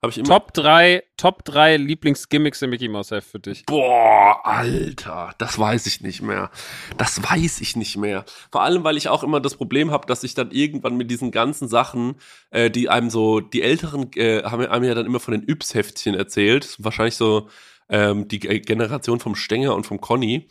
Habe 0.00 0.12
ich 0.12 0.18
immer. 0.18 0.28
Top 0.28 0.54
3, 0.54 1.02
Top 1.16 1.44
3 1.44 1.76
Lieblingsgimmicks 1.76 2.62
im 2.62 2.70
Mickey 2.70 2.86
Mouse 2.86 3.10
Heft 3.10 3.28
für 3.32 3.40
dich. 3.40 3.66
Boah, 3.66 4.38
Alter, 4.44 5.34
das 5.38 5.58
weiß 5.58 5.86
ich 5.86 6.02
nicht 6.02 6.22
mehr. 6.22 6.52
Das 6.98 7.20
weiß 7.20 7.60
ich 7.60 7.74
nicht 7.74 7.96
mehr. 7.96 8.24
Vor 8.52 8.62
allem, 8.62 8.84
weil 8.84 8.96
ich 8.96 9.08
auch 9.08 9.24
immer 9.24 9.40
das 9.40 9.56
Problem 9.56 9.90
habe, 9.90 10.06
dass 10.06 10.22
ich 10.22 10.34
dann 10.34 10.52
irgendwann 10.52 10.96
mit 10.96 11.10
diesen 11.10 11.32
ganzen 11.32 11.66
Sachen, 11.66 12.14
äh, 12.50 12.70
die 12.70 12.88
einem 12.88 13.10
so, 13.10 13.40
die 13.40 13.62
Älteren 13.62 14.08
äh, 14.14 14.44
haben 14.44 14.64
einem 14.64 14.84
ja 14.84 14.94
dann 14.94 15.06
immer 15.06 15.18
von 15.18 15.32
den 15.32 15.42
Yps-Heftchen 15.48 16.14
erzählt. 16.14 16.76
Wahrscheinlich 16.78 17.16
so 17.16 17.48
ähm, 17.88 18.28
die 18.28 18.38
Ge- 18.38 18.60
Generation 18.60 19.18
vom 19.18 19.34
Stenger 19.34 19.74
und 19.74 19.84
vom 19.84 20.00
Conny. 20.00 20.46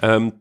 Ähm, 0.00 0.32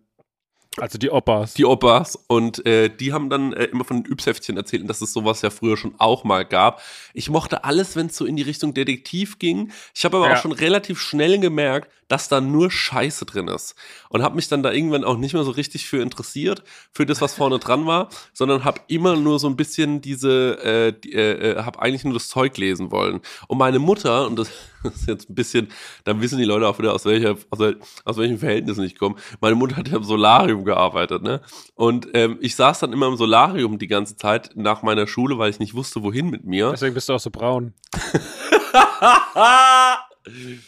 Also 0.79 0.98
die 0.98 1.12
Oppas. 1.12 1.53
die 1.55 1.65
Opas 1.65 2.17
und 2.27 2.65
äh, 2.65 2.89
die 2.89 3.13
haben 3.13 3.29
dann 3.29 3.53
äh, 3.53 3.65
immer 3.65 3.84
von 3.84 4.03
den 4.03 4.12
Yps-Heftchen 4.12 4.57
erzählt 4.57 4.84
und 4.84 4.88
dass 4.88 5.01
es 5.01 5.12
sowas 5.13 5.41
ja 5.41 5.50
früher 5.50 5.77
schon 5.77 5.96
auch 5.98 6.24
mal 6.24 6.46
gab. 6.46 6.81
Ich 7.13 7.29
mochte 7.29 7.63
alles, 7.63 7.96
wenn 7.96 8.07
es 8.07 8.17
so 8.17 8.25
in 8.25 8.36
die 8.36 8.43
Richtung 8.43 8.74
Detektiv 8.74 9.39
ging. 9.39 9.72
Ich 9.96 10.05
habe 10.05 10.17
aber 10.17 10.27
Ja. 10.29 10.34
auch 10.34 10.41
schon 10.41 10.51
relativ 10.51 11.00
schnell 11.00 11.39
gemerkt, 11.39 11.91
dass 12.07 12.29
da 12.29 12.41
nur 12.41 12.71
Scheiße 12.71 13.25
drin 13.25 13.47
ist 13.47 13.75
und 14.09 14.21
habe 14.21 14.35
mich 14.35 14.47
dann 14.47 14.63
da 14.63 14.71
irgendwann 14.71 15.03
auch 15.03 15.17
nicht 15.17 15.33
mehr 15.33 15.43
so 15.43 15.51
richtig 15.51 15.87
für 15.87 16.01
interessiert, 16.01 16.63
für 16.91 17.05
das, 17.05 17.21
was 17.21 17.33
vorne 17.33 17.59
dran 17.59 17.85
war, 17.85 18.09
sondern 18.33 18.63
habe 18.63 18.81
immer 18.87 19.15
nur 19.15 19.39
so 19.39 19.47
ein 19.47 19.55
bisschen 19.55 20.01
diese, 20.01 20.63
äh, 20.63 20.93
die, 20.93 21.13
äh, 21.13 21.51
äh, 21.51 21.63
habe 21.63 21.81
eigentlich 21.81 22.03
nur 22.03 22.13
das 22.13 22.29
Zeug 22.29 22.57
lesen 22.57 22.91
wollen. 22.91 23.21
Und 23.47 23.57
meine 23.57 23.79
Mutter, 23.79 24.27
und 24.27 24.37
das 24.37 24.49
ist 24.83 25.07
jetzt 25.07 25.29
ein 25.29 25.35
bisschen, 25.35 25.69
dann 26.03 26.21
wissen 26.21 26.37
die 26.37 26.45
Leute 26.45 26.67
auch 26.67 26.79
wieder, 26.79 26.93
aus, 26.93 27.05
welcher, 27.05 27.35
aus, 27.49 27.59
aus 28.05 28.17
welchen 28.17 28.39
Verhältnissen 28.39 28.83
ich 28.83 28.97
komme. 28.97 29.15
Meine 29.41 29.55
Mutter 29.55 29.75
hat 29.75 29.89
ja 29.89 29.97
im 29.97 30.03
Solarium 30.03 30.63
gearbeitet, 30.63 31.23
ne? 31.23 31.41
Und 31.75 32.07
ähm, 32.13 32.37
ich 32.41 32.55
saß 32.55 32.79
dann 32.79 32.93
immer 32.93 33.07
im 33.07 33.17
Solarium 33.17 33.79
die 33.79 33.87
ganze 33.87 34.15
Zeit 34.15 34.51
nach 34.55 34.83
meiner 34.83 35.07
Schule, 35.07 35.37
weil 35.37 35.49
ich 35.49 35.59
nicht 35.59 35.73
wusste, 35.73 36.03
wohin 36.03 36.29
mit 36.29 36.45
mir. 36.45 36.71
Deswegen 36.71 36.93
bist 36.93 37.09
du 37.09 37.13
auch 37.13 37.19
so 37.19 37.31
braun. 37.31 37.73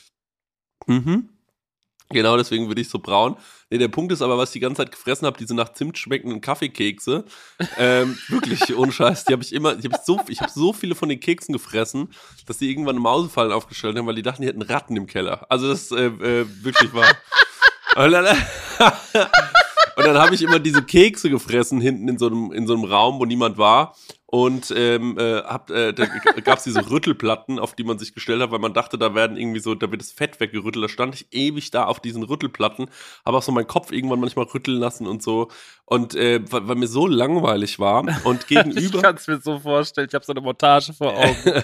Mhm. 0.90 1.30
Genau, 2.12 2.38
deswegen 2.38 2.68
würde 2.68 2.82
ich 2.82 2.90
so 2.90 2.98
braun. 2.98 3.38
Nee, 3.70 3.78
der 3.78 3.88
Punkt 3.88 4.12
ist 4.12 4.24
aber, 4.24 4.36
was 4.36 4.50
ich 4.50 4.54
die 4.54 4.60
ganze 4.62 4.78
Zeit 4.82 4.92
gefressen 4.92 5.28
habe, 5.28 5.38
diese 5.38 5.54
nach 5.54 5.74
Zimt 5.74 5.96
schmeckenden 5.96 6.42
Kaffeekekse. 6.42 7.24
ähm, 7.78 8.18
wirklich, 8.30 8.76
ohne 8.76 8.92
Scheiß. 8.92 9.26
Die 9.26 9.34
habe 9.34 9.44
ich 9.44 9.54
immer, 9.54 9.78
ich 9.78 9.86
habe 9.86 10.00
so, 10.04 10.20
ich 10.28 10.42
habe 10.42 10.52
so 10.52 10.74
viele 10.74 10.96
von 10.96 11.08
den 11.08 11.20
Keksen 11.20 11.54
gefressen, 11.54 12.10
dass 12.48 12.58
die 12.58 12.70
irgendwann 12.70 12.98
Mausefallen 12.98 13.52
aufgestellt 13.52 13.96
haben, 13.96 14.08
weil 14.08 14.16
die 14.16 14.24
dachten, 14.24 14.42
die 14.42 14.48
hätten 14.48 14.64
Ratten 14.64 14.98
im 14.98 15.06
Keller. 15.06 15.46
Also 15.50 15.68
das 15.68 15.92
äh, 15.92 16.06
äh, 16.08 16.48
wirklich 16.64 16.92
war. 16.96 17.16
Und 17.96 18.12
dann, 18.12 18.26
und 19.96 20.06
dann 20.06 20.18
habe 20.18 20.34
ich 20.34 20.42
immer 20.42 20.58
diese 20.58 20.82
Kekse 20.82 21.30
gefressen 21.30 21.80
hinten 21.80 22.08
in 22.08 22.18
so 22.18 22.26
einem, 22.26 22.52
in 22.52 22.66
so 22.66 22.74
einem 22.74 22.86
Raum, 22.86 23.20
wo 23.20 23.26
niemand 23.26 23.60
war 23.60 23.96
und 24.32 24.72
ähm, 24.78 25.18
äh, 25.18 25.42
hab, 25.42 25.72
äh, 25.72 25.92
da 25.92 26.06
gab 26.06 26.60
es 26.60 26.64
diese 26.64 26.88
Rüttelplatten, 26.92 27.58
auf 27.58 27.74
die 27.74 27.84
man 27.84 27.98
sich 27.98 28.14
gestellt 28.14 28.44
hat, 28.44 28.52
weil 28.52 28.60
man 28.60 28.76
dachte, 28.76 29.00
da 29.00 29.16
werden 29.16 29.38
irgendwie 29.38 29.60
so, 29.60 29.74
da 29.74 29.90
wird 29.90 30.02
das 30.02 30.12
Fett 30.12 30.40
weggerüttelt. 30.40 30.86
Da 30.86 30.88
stand 30.88 31.16
ich 31.16 31.26
ewig 31.32 31.72
da 31.72 31.86
auf 31.86 32.00
diesen 32.00 32.22
Rüttelplatten, 32.22 32.92
habe 33.26 33.38
auch 33.38 33.42
so 33.42 33.52
meinen 33.52 33.66
Kopf 33.66 33.92
irgendwann 33.92 34.20
manchmal 34.20 34.46
rütteln 34.46 34.78
lassen 34.78 35.08
und 35.08 35.24
so. 35.24 35.48
Und 35.86 36.14
äh, 36.14 36.40
weil, 36.52 36.68
weil 36.68 36.76
mir 36.76 36.86
so 36.86 37.08
langweilig 37.08 37.80
war 37.80 38.06
und 38.24 38.48
gegenüber. 38.48 38.80
ich 38.80 39.02
kann 39.02 39.16
es 39.16 39.26
mir 39.26 39.40
so 39.40 39.58
vorstellen, 39.58 40.08
ich 40.08 40.14
habe 40.14 40.24
so 40.24 40.34
eine 40.34 40.42
Montage 40.42 40.94
vor 40.94 41.18
Augen. 41.18 41.64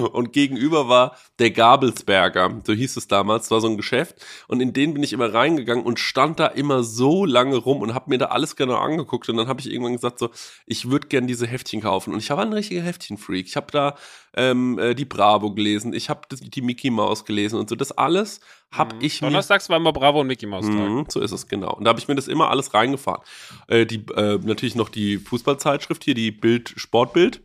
und 0.12 0.32
gegenüber 0.32 0.88
war 0.88 1.18
der 1.38 1.50
Gabelsberger, 1.50 2.62
so 2.66 2.72
hieß 2.72 2.96
es 2.96 3.08
damals, 3.08 3.42
das 3.42 3.50
war 3.50 3.60
so 3.60 3.68
ein 3.68 3.76
Geschäft. 3.76 4.24
Und 4.46 4.62
in 4.62 4.72
den 4.72 4.94
bin 4.94 5.02
ich 5.02 5.12
immer 5.12 5.34
reingegangen 5.34 5.84
und 5.84 6.00
stand 6.00 6.40
da 6.40 6.46
immer 6.46 6.82
so 6.82 7.26
lange 7.26 7.56
rum 7.56 7.82
und 7.82 7.92
habe 7.92 8.08
mir 8.08 8.16
da 8.16 8.26
alles 8.28 8.56
genau 8.56 8.76
angeguckt. 8.76 9.28
Und 9.28 9.36
dann 9.36 9.48
habe 9.48 9.60
ich 9.60 9.70
irgendwann 9.70 9.92
gesagt, 9.92 10.18
so, 10.18 10.30
ich 10.64 10.90
würde 10.90 11.08
gern 11.08 11.26
diese 11.26 11.46
Heftchen 11.58 11.80
kaufen. 11.80 12.12
Und 12.12 12.20
ich 12.20 12.30
war 12.30 12.38
ein 12.38 12.52
richtiger 12.52 12.82
Heftchenfreak. 12.82 13.46
Ich 13.46 13.56
habe 13.56 13.66
da 13.70 13.96
ähm, 14.34 14.78
äh, 14.78 14.94
die 14.94 15.04
Bravo 15.04 15.52
gelesen, 15.52 15.92
ich 15.92 16.08
habe 16.08 16.22
die 16.30 16.62
Mickey 16.62 16.90
Mouse 16.90 17.24
gelesen 17.24 17.58
und 17.58 17.68
so. 17.68 17.74
Das 17.74 17.92
alles 17.92 18.40
habe 18.70 18.94
mhm. 18.94 19.02
ich 19.02 19.20
mir. 19.20 19.28
Donnerstags 19.28 19.68
war 19.68 19.76
immer 19.76 19.92
Bravo 19.92 20.20
und 20.20 20.28
Mickey 20.28 20.46
Mouse 20.46 20.66
Tag. 20.66 20.74
Mhm, 20.74 21.06
so 21.08 21.20
ist 21.20 21.32
es, 21.32 21.48
genau. 21.48 21.74
Und 21.74 21.84
da 21.84 21.90
habe 21.90 21.98
ich 21.98 22.08
mir 22.08 22.14
das 22.14 22.28
immer 22.28 22.50
alles 22.50 22.72
reingefahren. 22.72 23.22
Äh, 23.66 23.86
die, 23.86 24.04
äh, 24.14 24.38
natürlich 24.42 24.76
noch 24.76 24.88
die 24.88 25.18
Fußballzeitschrift 25.18 26.04
hier, 26.04 26.14
die 26.14 26.30
Bild, 26.30 26.72
Sportbild. 26.76 27.42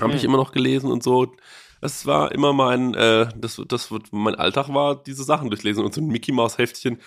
Habe 0.00 0.12
mhm. 0.12 0.16
ich 0.16 0.24
immer 0.24 0.36
noch 0.36 0.52
gelesen 0.52 0.90
und 0.90 1.02
so. 1.02 1.34
Das 1.80 2.06
war 2.06 2.32
immer 2.32 2.52
mein, 2.52 2.94
äh, 2.94 3.28
das, 3.36 3.60
das 3.68 3.90
mein 4.10 4.34
Alltag 4.34 4.72
war, 4.72 5.02
diese 5.02 5.24
Sachen 5.24 5.50
durchlesen. 5.50 5.84
Und 5.84 5.94
so 5.94 6.00
ein 6.00 6.08
Mickey 6.08 6.32
Mouse 6.32 6.58
Heftchen, 6.58 7.00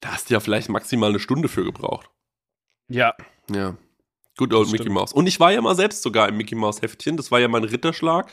da 0.00 0.10
hast 0.10 0.28
du 0.28 0.34
ja 0.34 0.40
vielleicht 0.40 0.68
maximal 0.68 1.10
eine 1.10 1.18
Stunde 1.18 1.48
für 1.48 1.64
gebraucht. 1.64 2.10
Ja. 2.88 3.14
Ja. 3.50 3.76
Good 4.38 4.54
old 4.54 4.72
Mickey 4.72 4.88
Mouse. 4.88 5.12
Und 5.12 5.26
ich 5.26 5.38
war 5.38 5.52
ja 5.52 5.60
mal 5.60 5.74
selbst 5.74 6.02
sogar 6.02 6.28
im 6.28 6.38
Mickey 6.38 6.54
Mouse 6.54 6.80
Heftchen. 6.80 7.18
Das 7.18 7.30
war 7.30 7.40
ja 7.40 7.48
mein 7.48 7.64
Ritterschlag 7.64 8.32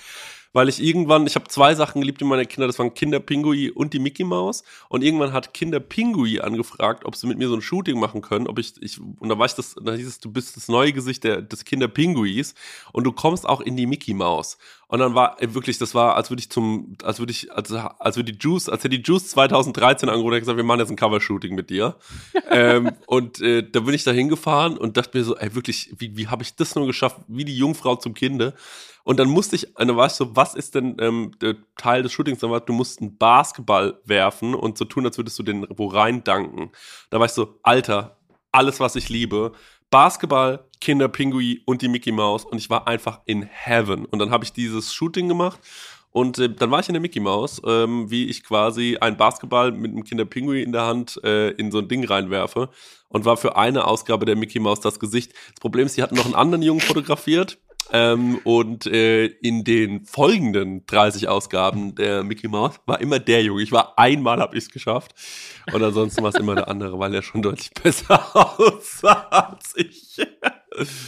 weil 0.55 0.69
ich 0.69 0.81
irgendwann, 0.81 1.27
ich 1.27 1.35
habe 1.35 1.49
zwei 1.49 1.75
Sachen 1.75 1.99
geliebt 1.99 2.21
in 2.21 2.29
meiner 2.29 2.45
Kinder, 2.45 2.65
das 2.65 2.79
waren 2.79 2.93
Kinder 2.93 3.19
Pinguin 3.19 3.71
und 3.71 3.91
die 3.91 3.99
Mickey 3.99 4.23
Mouse. 4.23 4.63
Und 4.87 5.03
irgendwann 5.03 5.33
hat 5.33 5.53
Kinder 5.53 5.81
Pinguin 5.81 6.39
angefragt, 6.39 7.03
ob 7.03 7.17
sie 7.17 7.27
mit 7.27 7.37
mir 7.37 7.49
so 7.49 7.55
ein 7.55 7.61
Shooting 7.61 7.99
machen 7.99 8.21
können, 8.21 8.47
ob 8.47 8.57
ich, 8.57 8.81
ich 8.81 8.97
und 9.01 9.27
da 9.27 9.37
war 9.37 9.47
ich 9.47 9.53
das, 9.55 9.75
da 9.83 9.91
hieß 9.91 10.07
es, 10.07 10.21
du 10.21 10.31
bist 10.31 10.55
das 10.55 10.69
neue 10.69 10.93
Gesicht 10.93 11.25
der, 11.25 11.41
des 11.41 11.65
Kinder 11.65 11.89
Pinguis 11.89 12.55
und 12.93 13.03
du 13.03 13.11
kommst 13.11 13.45
auch 13.45 13.59
in 13.59 13.75
die 13.75 13.85
Mickey 13.85 14.13
Maus. 14.13 14.57
Und 14.87 14.99
dann 14.99 15.15
war 15.15 15.37
wirklich, 15.39 15.77
das 15.77 15.95
war, 15.95 16.15
als 16.15 16.29
würde 16.29 16.41
ich 16.41 16.49
zum, 16.49 16.95
als 17.03 17.19
würde 17.19 17.31
ich, 17.31 17.51
als, 17.51 17.71
als 17.71 18.15
würde 18.15 18.31
die 18.31 18.37
Juice, 18.39 18.69
als 18.69 18.83
hätte 18.83 18.97
die 18.97 19.03
Juice 19.03 19.29
2013 19.29 20.09
angerufen 20.09 20.33
und 20.33 20.39
gesagt, 20.39 20.57
wir 20.57 20.63
machen 20.63 20.79
jetzt 20.79 20.91
ein 20.91 20.95
Cover-Shooting 20.95 21.55
mit 21.55 21.69
dir. 21.69 21.95
ähm, 22.51 22.91
und 23.07 23.41
äh, 23.41 23.67
da 23.69 23.79
bin 23.81 23.93
ich 23.93 24.03
da 24.03 24.11
hingefahren 24.11 24.77
und 24.77 24.97
dachte 24.97 25.17
mir 25.17 25.23
so, 25.23 25.35
ey, 25.37 25.55
wirklich, 25.55 25.93
wie, 25.97 26.15
wie 26.17 26.27
habe 26.27 26.43
ich 26.43 26.55
das 26.55 26.75
nur 26.75 26.85
geschafft, 26.85 27.17
wie 27.27 27.45
die 27.45 27.57
Jungfrau 27.57 27.95
zum 27.95 28.13
Kinde? 28.13 28.53
Und 29.03 29.19
dann 29.19 29.29
musste 29.29 29.55
ich, 29.55 29.73
dann 29.75 29.95
war 29.95 30.07
ich 30.07 30.13
so, 30.13 30.35
was 30.35 30.55
ist 30.55 30.73
denn 30.73 30.97
ähm, 30.99 31.31
der 31.39 31.55
Teil 31.77 32.01
des 32.01 32.11
Shootings? 32.11 32.39
Dann 32.39 32.49
war, 32.49 32.59
du 32.59 32.73
musst 32.73 33.01
einen 33.01 33.17
Basketball 33.17 33.99
werfen 34.03 34.55
und 34.55 34.79
so 34.79 34.85
tun, 34.85 35.05
als 35.05 35.17
würdest 35.17 35.37
du 35.37 35.43
den 35.43 35.67
wo 35.69 35.87
rein 35.87 36.23
danken. 36.23 36.71
Da 37.11 37.19
war 37.19 37.27
ich 37.27 37.31
so, 37.31 37.59
Alter, 37.61 38.17
alles, 38.51 38.79
was 38.79 38.95
ich 38.95 39.09
liebe. 39.09 39.51
Basketball, 39.89 40.65
Kinder 40.81 41.07
Pinguin 41.07 41.61
und 41.65 41.81
die 41.81 41.87
Mickey 41.87 42.11
Mouse 42.11 42.45
und 42.45 42.57
ich 42.57 42.69
war 42.69 42.87
einfach 42.87 43.21
in 43.25 43.43
Heaven. 43.43 44.05
Und 44.05 44.19
dann 44.19 44.31
habe 44.31 44.43
ich 44.43 44.53
dieses 44.53 44.93
Shooting 44.93 45.27
gemacht 45.27 45.59
und 46.11 46.39
äh, 46.39 46.49
dann 46.49 46.71
war 46.71 46.79
ich 46.79 46.87
in 46.87 46.93
der 46.93 47.01
Mickey 47.01 47.19
Mouse, 47.19 47.61
ähm, 47.65 48.09
wie 48.09 48.25
ich 48.27 48.43
quasi 48.43 48.97
einen 49.01 49.17
Basketball 49.17 49.71
mit 49.71 49.91
einem 49.91 50.03
Kinder 50.03 50.25
Pinguin 50.25 50.63
in 50.63 50.71
der 50.71 50.85
Hand 50.85 51.19
äh, 51.23 51.49
in 51.49 51.71
so 51.71 51.79
ein 51.79 51.87
Ding 51.87 52.05
reinwerfe 52.05 52.69
und 53.09 53.25
war 53.25 53.35
für 53.35 53.57
eine 53.57 53.85
Ausgabe 53.85 54.25
der 54.25 54.35
Mickey 54.35 54.59
Mouse 54.59 54.79
das 54.79 54.99
Gesicht. 54.99 55.33
Das 55.33 55.59
Problem 55.59 55.87
ist, 55.87 55.95
sie 55.95 56.03
hatten 56.03 56.15
noch 56.15 56.25
einen 56.25 56.35
anderen 56.35 56.61
Jungen 56.61 56.81
fotografiert 56.81 57.57
ähm, 57.91 58.39
und 58.43 58.85
äh, 58.85 59.25
in 59.25 59.63
den 59.63 60.05
folgenden 60.05 60.85
30 60.85 61.27
Ausgaben 61.27 61.95
der 61.95 62.23
Mickey 62.23 62.47
Mouse 62.47 62.79
war 62.85 62.99
immer 62.99 63.19
der 63.19 63.43
Junge. 63.43 63.61
Ich 63.61 63.71
war 63.71 63.97
einmal, 63.97 64.39
habe 64.39 64.57
ich 64.57 64.65
es 64.65 64.69
geschafft. 64.69 65.13
Und 65.71 65.81
ansonsten 65.83 66.23
war 66.23 66.29
es 66.29 66.35
immer 66.35 66.55
der 66.55 66.67
andere, 66.67 66.97
weil 66.99 67.13
er 67.13 67.21
schon 67.21 67.41
deutlich 67.41 67.71
besser 67.83 68.35
aussah 68.35 69.27
als 69.29 69.73
ich. 69.75 70.17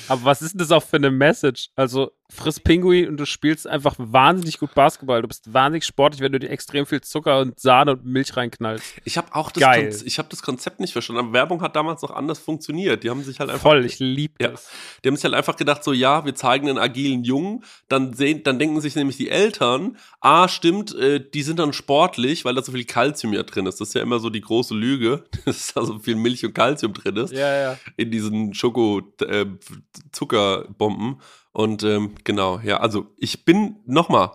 Aber 0.07 0.23
was 0.23 0.41
ist 0.41 0.53
denn 0.53 0.59
das 0.59 0.71
auch 0.71 0.83
für 0.83 0.97
eine 0.97 1.11
Message? 1.11 1.69
Also, 1.75 2.11
friss 2.29 2.59
Pinguin 2.59 3.07
und 3.07 3.17
du 3.17 3.25
spielst 3.25 3.67
einfach 3.67 3.95
wahnsinnig 3.97 4.59
gut 4.59 4.73
Basketball. 4.73 5.21
Du 5.21 5.29
bist 5.29 5.53
wahnsinnig 5.53 5.85
sportlich, 5.85 6.19
wenn 6.21 6.33
du 6.33 6.39
dir 6.39 6.49
extrem 6.49 6.85
viel 6.85 6.99
Zucker 6.99 7.39
und 7.39 7.57
Sahne 7.59 7.93
und 7.93 8.05
Milch 8.05 8.35
reinknallst. 8.35 8.85
Ich 9.05 9.17
habe 9.17 9.33
auch 9.33 9.49
das, 9.49 9.61
Geil. 9.61 9.89
Kon 9.89 10.01
ich 10.05 10.19
hab 10.19 10.29
das 10.29 10.41
Konzept 10.41 10.81
nicht 10.81 10.91
verstanden. 10.91 11.21
Aber 11.21 11.31
Werbung 11.33 11.61
hat 11.61 11.77
damals 11.77 12.01
noch 12.01 12.11
anders 12.11 12.39
funktioniert. 12.39 13.03
Die 13.03 13.09
haben 13.09 13.23
sich 13.23 13.39
halt 13.39 13.49
einfach. 13.49 13.63
Voll, 13.63 13.85
ich 13.85 13.99
liebe 13.99 14.33
ja, 14.41 14.49
das. 14.49 14.67
Die 15.03 15.07
haben 15.07 15.15
sich 15.15 15.23
halt 15.23 15.35
einfach 15.35 15.55
gedacht, 15.55 15.85
so, 15.85 15.93
ja, 15.93 16.25
wir 16.25 16.35
zeigen 16.35 16.67
einen 16.67 16.77
agilen 16.77 17.23
Jungen. 17.23 17.63
Dann, 17.87 18.13
sehen, 18.13 18.43
dann 18.43 18.59
denken 18.59 18.81
sich 18.81 18.97
nämlich 18.97 19.15
die 19.15 19.29
Eltern, 19.29 19.95
ah, 20.19 20.49
stimmt, 20.49 20.93
äh, 20.95 21.23
die 21.33 21.43
sind 21.43 21.59
dann 21.59 21.71
sportlich, 21.71 22.43
weil 22.43 22.55
da 22.55 22.61
so 22.61 22.73
viel 22.73 22.83
Kalzium 22.83 23.31
ja 23.33 23.43
drin 23.43 23.67
ist. 23.67 23.79
Das 23.79 23.87
ist 23.89 23.93
ja 23.93 24.01
immer 24.01 24.19
so 24.19 24.29
die 24.29 24.41
große 24.41 24.75
Lüge, 24.75 25.23
dass 25.45 25.73
da 25.73 25.85
so 25.85 25.99
viel 25.99 26.15
Milch 26.15 26.45
und 26.45 26.53
Kalzium 26.53 26.93
drin 26.93 27.15
ist. 27.15 27.31
Ja, 27.31 27.55
ja. 27.55 27.77
In 27.95 28.11
diesen 28.11 28.53
Schoko-Zuckerbomben. 28.53 31.13
Äh, 31.13 31.15
und 31.57 31.81
ähm, 31.81 32.13
genau, 32.23 32.59
ja, 32.59 32.81
also 32.81 33.15
ich 33.17 33.43
bin 33.43 33.77
nochmal 33.87 34.29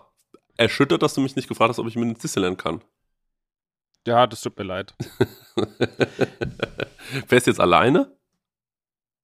erschüttert, 0.57 1.01
dass 1.01 1.13
du 1.13 1.21
mich 1.21 1.37
nicht 1.37 1.47
gefragt 1.47 1.69
hast, 1.69 1.79
ob 1.79 1.87
ich 1.87 1.95
mit 1.95 2.09
ins 2.09 2.19
Disneyland 2.19 2.57
kann. 2.57 2.83
Ja, 4.05 4.27
das 4.27 4.41
tut 4.41 4.57
mir 4.57 4.65
leid. 4.65 4.93
Fährst 7.27 7.47
du 7.47 7.51
jetzt 7.51 7.61
alleine? 7.61 8.13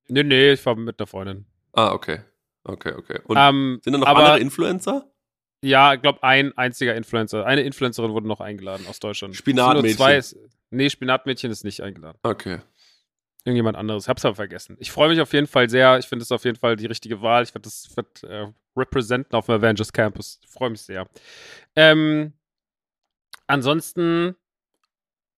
Nee, 0.07 0.23
nee, 0.23 0.53
ich 0.53 0.61
fahre 0.61 0.77
mit 0.77 0.97
einer 0.97 1.07
Freundin. 1.07 1.45
Ah, 1.73 1.91
okay. 1.91 2.21
Okay, 2.63 2.93
okay. 2.93 3.19
Und 3.25 3.35
ähm, 3.37 3.81
sind 3.83 3.91
da 3.91 3.99
noch 3.99 4.07
andere 4.07 4.39
Influencer? 4.39 5.11
Ja, 5.61 5.93
ich 5.93 6.01
glaube, 6.01 6.23
ein 6.23 6.57
einziger 6.57 6.95
Influencer. 6.95 7.45
Eine 7.45 7.63
Influencerin 7.63 8.13
wurde 8.13 8.29
noch 8.29 8.39
eingeladen 8.39 8.87
aus 8.87 9.01
Deutschland. 9.01 9.35
Spinatmädchen. 9.35 9.97
Zwei, 9.97 10.21
nee, 10.69 10.89
Spinatmädchen 10.89 11.51
ist 11.51 11.65
nicht 11.65 11.81
eingeladen. 11.81 12.17
Okay 12.23 12.61
irgendjemand 13.45 13.77
anderes. 13.77 14.03
Ich 14.03 14.09
hab's 14.09 14.25
aber 14.25 14.35
vergessen. 14.35 14.75
Ich 14.79 14.91
freue 14.91 15.09
mich 15.09 15.21
auf 15.21 15.33
jeden 15.33 15.47
Fall 15.47 15.69
sehr. 15.69 15.97
Ich 15.97 16.07
finde 16.07 16.23
es 16.23 16.31
auf 16.31 16.43
jeden 16.43 16.57
Fall 16.57 16.75
die 16.75 16.85
richtige 16.85 17.21
Wahl. 17.21 17.43
Ich 17.43 17.53
werde 17.53 17.63
das 17.63 17.95
wird, 17.95 18.23
äh, 18.23 18.47
representen 18.75 19.35
auf 19.35 19.45
dem 19.45 19.55
Avengers 19.55 19.93
Campus. 19.93 20.39
Ich 20.43 20.49
freue 20.49 20.69
mich 20.69 20.81
sehr. 20.81 21.07
Ähm, 21.75 22.33
ansonsten, 23.47 24.35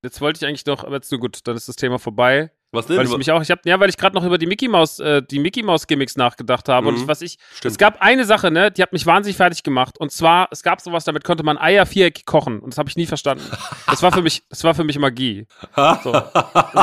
jetzt 0.03 0.21
wollte 0.21 0.37
ich 0.37 0.47
eigentlich 0.47 0.65
noch, 0.65 0.83
aber 0.83 0.95
jetzt 0.95 1.11
gut, 1.11 1.47
dann 1.47 1.55
ist 1.55 1.67
das 1.67 1.75
Thema 1.75 1.99
vorbei. 1.99 2.51
Was 2.71 2.87
denn? 2.87 2.97
Weil 2.97 3.05
ich 3.05 3.17
mich 3.17 3.31
auch, 3.31 3.41
ich 3.41 3.51
hab, 3.51 3.65
ja, 3.65 3.77
weil 3.79 3.89
ich 3.89 3.97
gerade 3.97 4.15
noch 4.15 4.23
über 4.23 4.37
die 4.37 4.45
Mickey 4.45 4.69
Mouse, 4.69 4.99
äh, 4.99 5.21
die 5.21 5.39
Mickey 5.39 5.61
Mouse 5.61 5.87
Gimmicks 5.87 6.15
nachgedacht 6.15 6.69
habe 6.69 6.83
mhm. 6.83 6.87
und 6.87 7.01
ich, 7.01 7.07
was 7.07 7.21
ich, 7.21 7.37
Stimmt. 7.55 7.71
es 7.71 7.77
gab 7.77 8.01
eine 8.01 8.23
Sache, 8.23 8.49
ne, 8.49 8.71
die 8.71 8.81
hat 8.81 8.93
mich 8.93 9.05
wahnsinnig 9.05 9.35
fertig 9.35 9.63
gemacht 9.63 9.97
und 9.97 10.11
zwar, 10.11 10.47
es 10.51 10.63
gab 10.63 10.79
sowas, 10.79 11.03
damit 11.03 11.25
konnte 11.25 11.43
man 11.43 11.57
Eier 11.57 11.85
viereckig 11.85 12.25
kochen 12.25 12.59
und 12.59 12.71
das 12.71 12.77
habe 12.77 12.89
ich 12.89 12.95
nie 12.95 13.05
verstanden. 13.05 13.43
Das 13.87 14.01
war 14.03 14.13
für 14.13 14.21
mich, 14.21 14.43
das 14.49 14.63
war 14.63 14.73
für 14.73 14.85
mich 14.85 14.97
Magie. 14.97 15.47
So. 15.75 16.11
Also, 16.11 16.11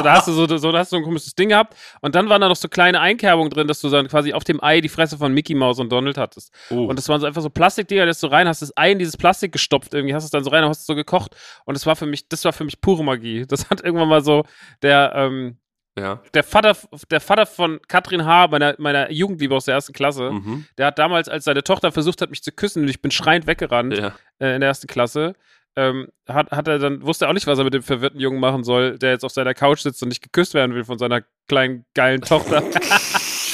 da 0.02 0.12
hast 0.12 0.28
du 0.28 0.32
so, 0.32 0.46
so, 0.58 0.72
da 0.72 0.80
hast 0.80 0.92
du 0.92 0.96
so 0.96 1.00
ein 1.00 1.04
komisches 1.04 1.34
Ding 1.34 1.48
gehabt 1.48 1.74
und 2.00 2.14
dann 2.14 2.28
waren 2.28 2.40
da 2.40 2.48
noch 2.48 2.56
so 2.56 2.68
kleine 2.68 3.00
Einkerbungen 3.00 3.50
drin, 3.50 3.66
dass 3.66 3.80
du 3.80 3.88
dann 3.88 4.08
quasi 4.08 4.32
auf 4.32 4.44
dem 4.44 4.62
Ei 4.62 4.80
die 4.80 4.88
Fresse 4.88 5.16
von 5.16 5.32
Mickey 5.32 5.54
Mouse 5.54 5.78
und 5.78 5.90
Donald 5.90 6.18
hattest. 6.18 6.52
Oh. 6.70 6.84
Und 6.84 6.98
das 6.98 7.08
waren 7.08 7.20
so 7.20 7.26
einfach 7.26 7.42
so 7.42 7.50
Plastikdinger, 7.50 8.04
da 8.04 8.10
hast 8.10 8.22
du 8.22 8.26
rein, 8.26 8.46
hast 8.46 8.60
das 8.60 8.76
Ei 8.76 8.92
in 8.92 8.98
dieses 8.98 9.16
Plastik 9.16 9.52
gestopft 9.52 9.94
irgendwie, 9.94 10.14
hast 10.14 10.24
es 10.24 10.30
dann 10.30 10.44
so 10.44 10.50
rein 10.50 10.64
und 10.64 10.70
hast 10.70 10.80
es 10.80 10.86
so 10.86 10.94
gekocht 10.94 11.34
und 11.64 11.74
das 11.74 11.86
war 11.86 11.96
für 11.96 12.06
mich, 12.06 12.28
das 12.28 12.44
war 12.44 12.52
für 12.52 12.64
mich 12.64 12.80
pure 12.80 13.02
Magie. 13.02 13.46
Das 13.46 13.70
hat 13.70 13.82
irgendwann 13.82 14.08
mal 14.08 14.22
so 14.22 14.44
der, 14.82 15.12
ähm, 15.14 15.56
ja. 15.98 16.22
Der 16.34 16.42
Vater, 16.42 16.76
der 17.10 17.20
Vater 17.20 17.46
von 17.46 17.80
Katrin 17.88 18.24
H., 18.24 18.48
meiner, 18.48 18.74
meiner 18.78 19.10
Jugendliebe 19.10 19.54
aus 19.54 19.64
der 19.66 19.74
ersten 19.74 19.92
Klasse, 19.92 20.30
mhm. 20.30 20.66
der 20.76 20.86
hat 20.86 20.98
damals, 20.98 21.28
als 21.28 21.44
seine 21.44 21.62
Tochter 21.62 21.92
versucht 21.92 22.22
hat, 22.22 22.30
mich 22.30 22.42
zu 22.42 22.52
küssen, 22.52 22.82
und 22.82 22.88
ich 22.88 23.02
bin 23.02 23.10
schreiend 23.10 23.46
weggerannt 23.46 23.96
ja. 23.96 24.14
äh, 24.38 24.54
in 24.54 24.60
der 24.60 24.68
ersten 24.68 24.86
Klasse, 24.86 25.34
ähm, 25.76 26.08
hat, 26.26 26.50
hat 26.50 26.68
er 26.68 26.78
dann, 26.78 27.02
wusste 27.02 27.26
er 27.26 27.28
auch 27.30 27.34
nicht, 27.34 27.46
was 27.46 27.58
er 27.58 27.64
mit 27.64 27.74
dem 27.74 27.82
verwirrten 27.82 28.20
Jungen 28.20 28.40
machen 28.40 28.64
soll, 28.64 28.98
der 28.98 29.10
jetzt 29.10 29.24
auf 29.24 29.32
seiner 29.32 29.54
Couch 29.54 29.80
sitzt 29.80 30.02
und 30.02 30.08
nicht 30.08 30.22
geküsst 30.22 30.54
werden 30.54 30.74
will 30.74 30.84
von 30.84 30.98
seiner 30.98 31.22
kleinen, 31.46 31.84
geilen 31.94 32.20
Tochter. 32.20 32.62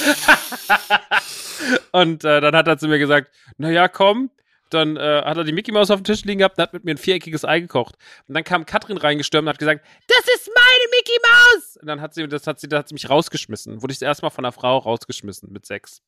und 1.93 2.25
äh, 2.25 2.41
dann 2.41 2.55
hat 2.57 2.69
er 2.69 2.79
zu 2.79 2.89
mir 2.89 2.99
gesagt, 2.99 3.31
naja, 3.59 3.89
komm, 3.89 4.31
dann 4.71 4.97
äh, 4.97 5.23
hat 5.25 5.37
er 5.37 5.45
die 5.45 5.53
Mickey 5.53 5.73
Maus 5.73 5.91
auf 5.91 6.01
dem 6.01 6.05
Tisch 6.05 6.25
liegen 6.25 6.39
gehabt 6.39 6.59
und 6.59 6.63
hat 6.63 6.73
mit 6.73 6.85
mir 6.85 6.93
ein 6.93 6.99
viereckiges 6.99 7.45
Ei 7.45 7.61
gekocht. 7.61 7.97
Und 8.29 8.35
dann 8.35 8.45
kam 8.45 8.67
Katrin 8.67 8.97
reingestürmt 8.97 9.47
und 9.47 9.51
hat 9.51 9.59
gesagt, 9.59 9.85
das 10.09 10.35
ist 10.35 10.51
meine 10.55 10.91
Mickey 10.91 11.19
Maus! 11.23 11.77
Und 11.81 11.87
dann 11.87 12.01
hat 12.01 12.15
sie, 12.15 12.27
das 12.27 12.47
hat 12.47 12.61
sie, 12.61 12.69
da 12.69 12.79
hat 12.79 12.89
sie 12.89 12.95
mich 12.95 13.09
rausgeschmissen. 13.09 13.83
Wurde 13.83 13.93
ich 13.93 14.03
erstmal 14.03 14.31
von 14.31 14.45
einer 14.45 14.53
Frau 14.53 14.79
rausgeschmissen 14.79 15.53
mit 15.53 15.67
sechs. 15.67 16.03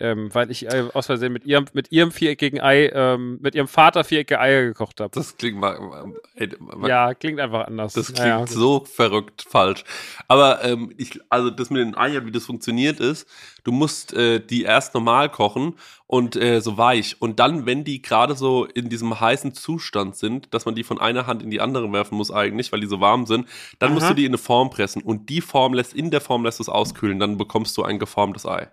Ähm, 0.00 0.34
weil 0.34 0.50
ich 0.50 0.66
äh, 0.66 0.88
aus 0.94 1.06
Versehen 1.06 1.32
mit 1.32 1.44
ihrem, 1.44 1.66
mit 1.72 1.92
ihrem 1.92 2.10
viereckigen 2.10 2.60
Ei, 2.60 2.90
ähm, 2.92 3.38
mit 3.40 3.54
ihrem 3.54 3.68
Vater 3.68 4.04
viereckige 4.04 4.40
Eier 4.40 4.62
gekocht 4.62 5.00
habe. 5.00 5.10
Das 5.14 5.36
klingt 5.36 5.58
mal. 5.58 6.12
Ey, 6.34 6.50
Ja, 6.86 7.14
klingt 7.14 7.40
einfach 7.40 7.66
anders. 7.66 7.92
Das 7.92 8.06
klingt 8.06 8.20
Naja, 8.20 8.46
so 8.46 8.84
verrückt 8.84 9.44
falsch. 9.48 9.84
Aber 10.26 10.64
ähm, 10.64 10.92
ich, 10.96 11.20
also 11.28 11.50
das 11.50 11.70
mit 11.70 11.80
den 11.80 11.96
Eiern, 11.96 12.26
wie 12.26 12.32
das 12.32 12.46
funktioniert 12.46 13.00
ist, 13.00 13.28
du 13.64 13.72
musst 13.72 14.12
äh, 14.14 14.40
die 14.40 14.62
erst 14.62 14.94
normal 14.94 15.28
kochen 15.30 15.74
und 16.08 16.36
äh, 16.36 16.60
so 16.60 16.78
weich. 16.78 17.20
Und 17.20 17.38
dann, 17.38 17.66
wenn 17.66 17.84
die 17.84 18.02
gerade 18.02 18.34
so 18.34 18.64
in 18.64 18.88
diesem 18.88 19.20
heißen 19.20 19.52
Zustand 19.52 20.16
sind, 20.16 20.52
dass 20.54 20.64
man 20.64 20.74
die 20.74 20.82
von 20.82 20.98
einer 20.98 21.26
Hand 21.26 21.42
in 21.42 21.50
die 21.50 21.60
andere 21.60 21.92
werfen 21.92 22.16
muss 22.16 22.32
eigentlich, 22.32 22.72
weil 22.72 22.80
die 22.80 22.86
so 22.86 23.00
warm 23.00 23.26
sind, 23.26 23.46
dann 23.78 23.92
musst 23.92 24.06
Aha. 24.06 24.10
du 24.10 24.16
die 24.16 24.24
in 24.24 24.30
eine 24.30 24.38
Form 24.38 24.70
pressen. 24.70 25.02
Und 25.02 25.28
die 25.28 25.42
Form 25.42 25.74
lässt, 25.74 25.92
in 25.92 26.10
der 26.10 26.22
Form 26.22 26.44
lässt 26.44 26.58
du 26.58 26.62
es 26.62 26.70
auskühlen. 26.70 27.20
Dann 27.20 27.36
bekommst 27.36 27.76
du 27.76 27.84
ein 27.84 27.98
geformtes 27.98 28.46
Ei. 28.46 28.72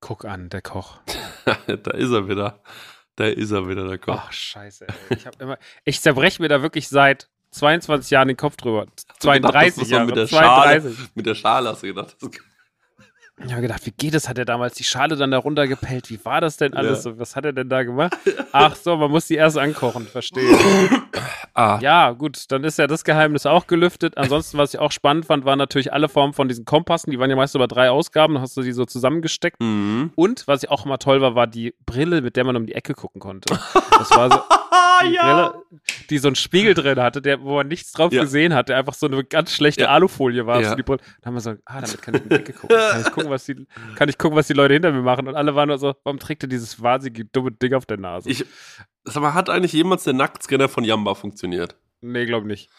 Guck 0.00 0.24
an, 0.24 0.50
der 0.50 0.62
Koch. 0.62 0.98
da 1.44 1.90
ist 1.92 2.10
er 2.10 2.28
wieder. 2.28 2.60
Da 3.14 3.26
ist 3.26 3.52
er 3.52 3.68
wieder, 3.68 3.86
der 3.86 3.98
Koch. 3.98 4.18
Ach, 4.18 4.32
scheiße, 4.32 4.88
ey. 4.88 5.16
Ich, 5.16 5.26
hab 5.26 5.40
immer, 5.40 5.58
ich 5.84 6.00
zerbreche 6.00 6.42
mir 6.42 6.48
da 6.48 6.60
wirklich 6.60 6.88
seit 6.88 7.28
22 7.52 8.10
Jahren 8.10 8.28
den 8.28 8.36
Kopf 8.36 8.56
drüber. 8.56 8.86
gedacht, 8.86 9.04
das 9.06 9.18
32 9.18 9.82
ist 9.82 9.88
so 9.88 9.94
Jahre. 9.94 10.06
mit 10.06 10.16
der 10.16 10.26
32. 10.26 10.98
Mit 11.14 11.26
der 11.26 11.34
Schale 11.36 11.68
hast 11.68 11.82
du 11.84 11.86
gedacht. 11.86 12.16
Das 12.20 12.30
Ich 13.44 13.52
habe 13.52 13.62
gedacht, 13.62 13.86
wie 13.86 13.90
geht 13.90 14.14
es? 14.14 14.28
Hat 14.28 14.36
er 14.38 14.44
damals 14.44 14.74
die 14.74 14.84
Schale 14.84 15.16
dann 15.16 15.30
da 15.30 15.38
runtergepellt? 15.38 16.10
Wie 16.10 16.22
war 16.24 16.40
das 16.40 16.56
denn 16.58 16.74
alles? 16.74 17.04
Ja. 17.04 17.18
Was 17.18 17.36
hat 17.36 17.44
er 17.46 17.52
denn 17.52 17.68
da 17.68 17.82
gemacht? 17.84 18.16
Ach 18.52 18.76
so, 18.76 18.96
man 18.96 19.10
muss 19.10 19.26
die 19.28 19.34
erst 19.36 19.56
ankochen, 19.56 20.06
verstehe. 20.06 20.44
ah, 21.54 21.78
Ja, 21.80 22.10
gut, 22.12 22.44
dann 22.48 22.64
ist 22.64 22.78
ja 22.78 22.86
das 22.86 23.02
Geheimnis 23.02 23.46
auch 23.46 23.66
gelüftet. 23.66 24.18
Ansonsten, 24.18 24.58
was 24.58 24.74
ich 24.74 24.80
auch 24.80 24.92
spannend 24.92 25.24
fand, 25.26 25.44
waren 25.46 25.58
natürlich 25.58 25.92
alle 25.92 26.08
Formen 26.08 26.34
von 26.34 26.48
diesen 26.48 26.64
Kompassen. 26.64 27.10
Die 27.10 27.18
waren 27.18 27.30
ja 27.30 27.36
meist 27.36 27.54
über 27.54 27.66
drei 27.66 27.90
Ausgaben, 27.90 28.34
dann 28.34 28.42
hast 28.42 28.56
du 28.56 28.62
die 28.62 28.72
so 28.72 28.84
zusammengesteckt. 28.84 29.58
Mhm. 29.60 30.12
Und 30.14 30.46
was 30.46 30.62
ich 30.62 30.70
auch 30.70 30.84
immer 30.84 30.98
toll 30.98 31.20
war, 31.22 31.34
war 31.34 31.46
die 31.46 31.74
Brille, 31.86 32.20
mit 32.20 32.36
der 32.36 32.44
man 32.44 32.56
um 32.56 32.66
die 32.66 32.74
Ecke 32.74 32.94
gucken 32.94 33.20
konnte. 33.20 33.58
Das 33.98 34.10
war 34.10 34.30
so 34.30 34.38
die 35.02 35.16
Brille, 35.16 35.54
die 36.10 36.18
so 36.18 36.28
einen 36.28 36.36
Spiegel 36.36 36.74
drin 36.74 37.00
hatte, 37.00 37.22
der, 37.22 37.40
wo 37.40 37.54
man 37.56 37.68
nichts 37.68 37.92
drauf 37.92 38.12
Ja. 38.12 38.22
gesehen 38.22 38.54
hat, 38.54 38.68
der 38.68 38.76
einfach 38.76 38.94
so 38.94 39.06
eine 39.06 39.24
ganz 39.24 39.52
schlechte 39.52 39.84
Ja. 39.84 39.88
Alufolie 39.90 40.46
war. 40.46 40.60
Ja. 40.60 40.70
So 40.70 40.74
die 40.76 40.82
Brille. 40.82 41.00
Da 41.22 41.26
haben 41.28 41.34
wir 41.34 41.40
so, 41.40 41.50
ah, 41.64 41.80
damit 41.80 42.02
kann 42.02 42.14
ich 42.14 42.22
um 42.22 42.28
die 42.28 42.34
Ecke 42.34 42.52
gucken. 42.52 42.76
Kann 42.76 43.00
ich 43.00 43.10
gucken, 43.12 43.29
was 43.30 43.44
die, 43.46 43.66
kann 43.96 44.08
ich 44.08 44.18
gucken, 44.18 44.36
was 44.36 44.46
die 44.46 44.52
Leute 44.52 44.74
hinter 44.74 44.92
mir 44.92 45.02
machen. 45.02 45.26
Und 45.28 45.34
alle 45.34 45.54
waren 45.54 45.68
nur 45.68 45.78
so, 45.78 45.94
warum 46.04 46.18
trägt 46.18 46.42
er 46.44 46.48
dieses 46.48 46.82
wahnsinnige 46.82 47.24
dumme 47.26 47.52
Ding 47.52 47.74
auf 47.74 47.86
der 47.86 47.96
Nase? 47.98 48.28
Ich, 48.30 48.44
sag 49.04 49.22
mal, 49.22 49.34
hat 49.34 49.48
eigentlich 49.48 49.72
jemals 49.72 50.04
der 50.04 50.12
Nacktscanner 50.14 50.68
von 50.68 50.84
Jamba 50.84 51.14
funktioniert? 51.14 51.76
nee, 52.02 52.24
glaub 52.26 52.44
nicht. 52.44 52.70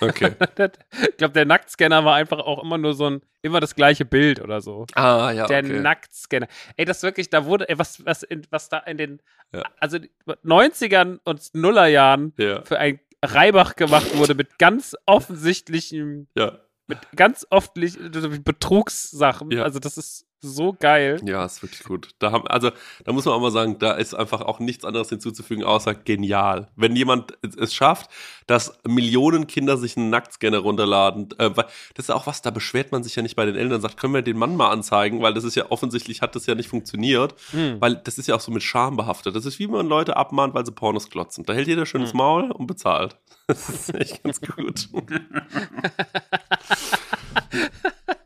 Okay. 0.00 0.32
ich 1.08 1.16
glaube, 1.18 1.34
der 1.34 1.44
Nacktscanner 1.44 2.04
war 2.04 2.16
einfach 2.16 2.40
auch 2.40 2.60
immer 2.64 2.78
nur 2.78 2.94
so 2.94 3.08
ein, 3.08 3.20
immer 3.42 3.60
das 3.60 3.76
gleiche 3.76 4.04
Bild 4.04 4.40
oder 4.40 4.60
so. 4.60 4.86
ah, 4.94 5.30
ja, 5.30 5.46
Der 5.46 5.60
okay. 5.60 5.78
Nacktscanner. 5.78 6.48
Ey, 6.76 6.84
das 6.84 7.04
wirklich, 7.04 7.30
da 7.30 7.44
wurde, 7.44 7.68
ey, 7.68 7.78
was, 7.78 8.04
was, 8.04 8.24
in, 8.24 8.42
was 8.50 8.68
da 8.68 8.78
in 8.78 8.98
den, 8.98 9.22
Ja. 9.54 9.62
also 9.78 9.98
90ern 10.44 11.20
und 11.22 11.54
Nullerjahren 11.54 12.32
ja, 12.38 12.62
für 12.62 12.78
ein 12.80 12.98
Reibach 13.24 13.76
gemacht 13.76 14.16
wurde 14.16 14.34
mit 14.34 14.58
ganz 14.58 14.96
offensichtlichen, 15.06 16.28
ja. 16.34 16.58
Mit 16.94 17.16
ganz 17.16 17.46
offensichtlichen 17.50 18.42
Betrugssachen. 18.42 19.50
Ja. 19.50 19.62
Also 19.62 19.78
das 19.78 19.98
ist 19.98 20.26
so 20.44 20.74
geil. 20.78 21.20
Ja, 21.24 21.44
ist 21.44 21.62
wirklich 21.62 21.84
gut. 21.84 22.08
Da 22.18 22.32
haben, 22.32 22.46
also, 22.48 22.70
da 23.04 23.12
muss 23.12 23.24
man 23.24 23.34
auch 23.34 23.40
mal 23.40 23.52
sagen, 23.52 23.78
da 23.78 23.92
ist 23.92 24.12
einfach 24.14 24.40
auch 24.40 24.58
nichts 24.58 24.84
anderes 24.84 25.08
hinzuzufügen, 25.08 25.62
außer 25.64 25.94
genial. 25.94 26.68
Wenn 26.76 26.96
jemand 26.96 27.38
es- 27.56 27.72
schafft, 27.72 28.10
dass 28.48 28.76
Millionen 28.86 29.46
Kinder 29.46 29.76
sich 29.76 29.96
einen 29.96 30.10
Nacktscanner 30.10 30.58
runterladen, 30.58 31.28
äh, 31.38 31.50
das 31.50 31.66
ist 32.06 32.10
auch 32.10 32.26
was, 32.26 32.42
da 32.42 32.50
beschwert 32.50 32.90
man 32.92 33.04
sich 33.04 33.14
ja 33.14 33.22
nicht 33.22 33.36
bei 33.36 33.46
den 33.46 33.54
Eltern, 33.56 33.80
sagt, 33.80 33.96
können 33.98 34.14
wir 34.14 34.22
den 34.22 34.36
Mann 34.36 34.56
mal 34.56 34.70
anzeigen, 34.70 35.22
weil 35.22 35.32
das 35.32 35.44
ist 35.44 35.54
ja 35.54 35.70
offensichtlich 35.70 36.22
hat 36.22 36.34
das 36.34 36.46
ja 36.46 36.54
nicht 36.56 36.68
funktioniert, 36.68 37.34
Hm. 37.52 37.80
weil 37.80 37.94
das 37.96 38.18
ist 38.18 38.26
ja 38.26 38.34
auch 38.34 38.40
so 38.40 38.50
mit 38.50 38.64
Scham 38.64 38.96
behaftet. 38.96 39.36
Das 39.36 39.46
ist 39.46 39.60
wie 39.60 39.68
man 39.68 39.86
Leute 39.86 40.16
abmahnt, 40.16 40.54
weil 40.54 40.66
sie 40.66 40.72
Pornos 40.72 41.08
klotzen. 41.08 41.44
Da 41.44 41.52
hält 41.52 41.68
jeder 41.68 41.86
schönes 41.86 42.10
Hm. 42.10 42.16
Maul 42.18 42.50
und 42.50 42.66
bezahlt. 42.66 43.16
Das 43.48 43.68
ist 43.68 43.92
echt 43.94 44.22
ganz 44.22 44.40
gut. 44.40 44.88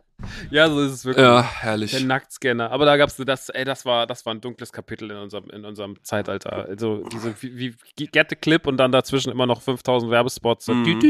Ja, 0.51 0.69
so 0.69 0.81
ist 0.81 0.93
es 0.93 1.05
wirklich. 1.05 1.25
ja, 1.25 1.43
herrlich. 1.43 1.91
Der 1.93 2.01
Nacktscanner. 2.01 2.71
Aber 2.71 2.85
da 2.85 2.97
gab's 2.97 3.17
das, 3.17 3.49
ey, 3.49 3.65
das 3.65 3.85
war, 3.85 4.07
das 4.07 4.25
war 4.27 4.35
ein 4.35 4.41
dunkles 4.41 4.73
Kapitel 4.73 5.11
in 5.11 5.17
unserem, 5.17 5.51
in 5.51 5.65
unserem 5.65 6.03
Zeitalter. 6.03 6.67
Also 6.67 7.05
diese, 7.13 7.35
wie, 7.43 7.75
wie 7.97 8.07
Get 8.07 8.31
the 8.31 8.37
Clip 8.37 8.67
und 8.67 8.77
dann 8.77 8.93
dazwischen 8.93 9.31
immer 9.31 9.47
noch 9.47 9.63
5000 9.63 10.11
Werbespots. 10.11 10.67
So. 10.67 10.75
Mhm. 10.75 11.01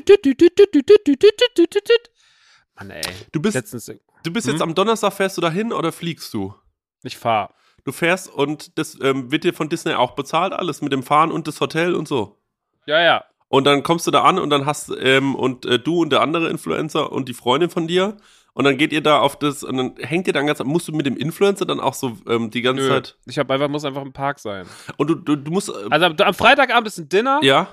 Mann, 2.77 2.91
ey. 2.91 3.03
Du 3.33 3.41
bist, 3.41 3.55
Letztens, 3.55 3.87
du 4.23 4.33
bist 4.33 4.47
Hm? 4.47 4.55
jetzt 4.55 4.63
am 4.63 4.75
Donnerstag, 4.75 5.13
fährst 5.13 5.37
du 5.37 5.41
dahin 5.41 5.73
oder 5.73 5.93
fliegst 5.93 6.33
du? 6.35 6.55
ich 7.03 7.17
fahr. 7.17 7.55
Du 7.85 7.93
fährst 7.93 8.29
und 8.29 8.79
das 8.79 8.99
ähm, 9.01 9.31
wird 9.31 9.45
dir 9.45 9.55
von 9.55 9.69
Disney 9.69 9.95
auch 9.95 10.17
bezahlt, 10.17 10.53
alles 10.53 10.83
mit 10.83 10.93
dem 10.93 11.05
Fahren 11.05 11.31
und 11.31 11.47
das 11.47 11.61
Hotel 11.61 11.95
und 11.95 12.09
so. 12.09 12.43
Ja, 12.87 13.01
ja. 13.01 13.25
Und 13.49 13.63
dann 13.65 13.85
kommst 13.85 14.09
du 14.09 14.11
da 14.11 14.23
an 14.25 14.41
und 14.41 14.51
dann 14.51 14.67
hast 14.67 14.91
ähm, 14.99 15.37
und 15.37 15.65
äh, 15.67 15.79
du 15.79 16.03
und 16.03 16.11
der 16.11 16.21
andere 16.21 16.49
Influencer 16.51 17.13
und 17.13 17.29
die 17.29 17.35
Freundin 17.35 17.71
von 17.71 17.87
dir 17.87 18.17
und 18.57 18.65
dann 18.65 18.77
geht 18.79 18.93
ihr 18.93 19.03
da 19.03 19.21
auf 19.21 19.39
das 19.39 19.63
und 19.63 19.77
dann 19.77 19.95
hängt 20.01 20.27
ihr 20.27 20.33
dann 20.33 20.47
ganz 20.47 20.63
musst 20.65 20.89
du 20.89 20.93
mit 20.93 21.05
dem 21.07 21.17
Influencer 21.17 21.67
dann 21.67 21.79
auch 21.79 21.95
so 21.95 22.17
ähm, 22.29 22.51
die 22.51 22.63
ganze 22.63 22.83
Nö. 22.83 22.89
Zeit 22.89 23.17
Ich 23.27 23.39
hab 23.39 23.51
einfach, 23.51 23.69
muss 23.69 23.85
einfach 23.85 24.03
im 24.03 24.13
Park 24.13 24.39
sein. 24.41 24.67
und 24.97 25.07
du, 25.09 25.15
du, 25.15 25.37
du 25.37 25.51
musst 25.51 25.69
äh, 25.69 25.73
Also 25.91 26.07
am, 26.07 26.35
Freitagabend 26.35 26.89
ist 26.89 26.99
ein 26.99 27.09
Dinner 27.09 27.39
ja 27.43 27.69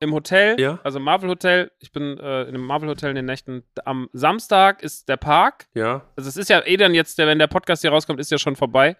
im 0.00 0.14
Hotel, 0.14 0.60
Ja. 0.60 0.78
also 0.84 1.00
Marvel 1.00 1.28
Hotel. 1.28 1.72
Ich 1.80 1.90
bin 1.90 2.16
äh, 2.18 2.42
in 2.42 2.48
einem 2.54 2.64
Marvel 2.64 2.88
Hotel 2.88 3.10
in 3.10 3.16
den 3.16 3.24
Nächten. 3.24 3.64
Am 3.84 4.08
Samstag 4.12 4.80
ist 4.80 5.08
der 5.08 5.16
Park. 5.16 5.66
ja 5.74 6.02
Also 6.16 6.28
es 6.28 6.36
ist 6.36 6.48
ja 6.48 6.64
eh 6.64 6.76
dann 6.76 6.94
jetzt, 6.94 7.18
wenn 7.18 7.38
der 7.40 7.48
Podcast 7.48 7.82
hier 7.82 7.90
rauskommt, 7.90 8.20
ist 8.20 8.30
ja 8.30 8.38
schon 8.38 8.54
vorbei. 8.54 8.96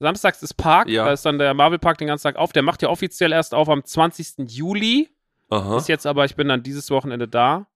Samstags 0.00 0.42
ist 0.42 0.54
Park, 0.54 0.88
Ja. 0.88 1.04
da 1.04 1.12
ist 1.12 1.24
dann 1.24 1.38
der 1.38 1.54
Marvel 1.54 1.78
Park 1.78 1.98
den 1.98 2.08
ganzen 2.08 2.24
Tag 2.24 2.34
auf. 2.34 2.52
Der 2.52 2.62
macht 2.64 2.82
ja 2.82 2.88
offiziell 2.88 3.30
erst 3.30 3.54
auf 3.54 3.68
am 3.68 3.84
20. 3.84 4.50
Juli. 4.50 5.08
aha 5.50 5.76
Ist 5.76 5.88
jetzt 5.88 6.04
aber, 6.04 6.24
ich 6.24 6.34
bin 6.34 6.48
dann 6.48 6.64
dieses 6.64 6.90
Wochenende 6.90 7.28
da. 7.28 7.68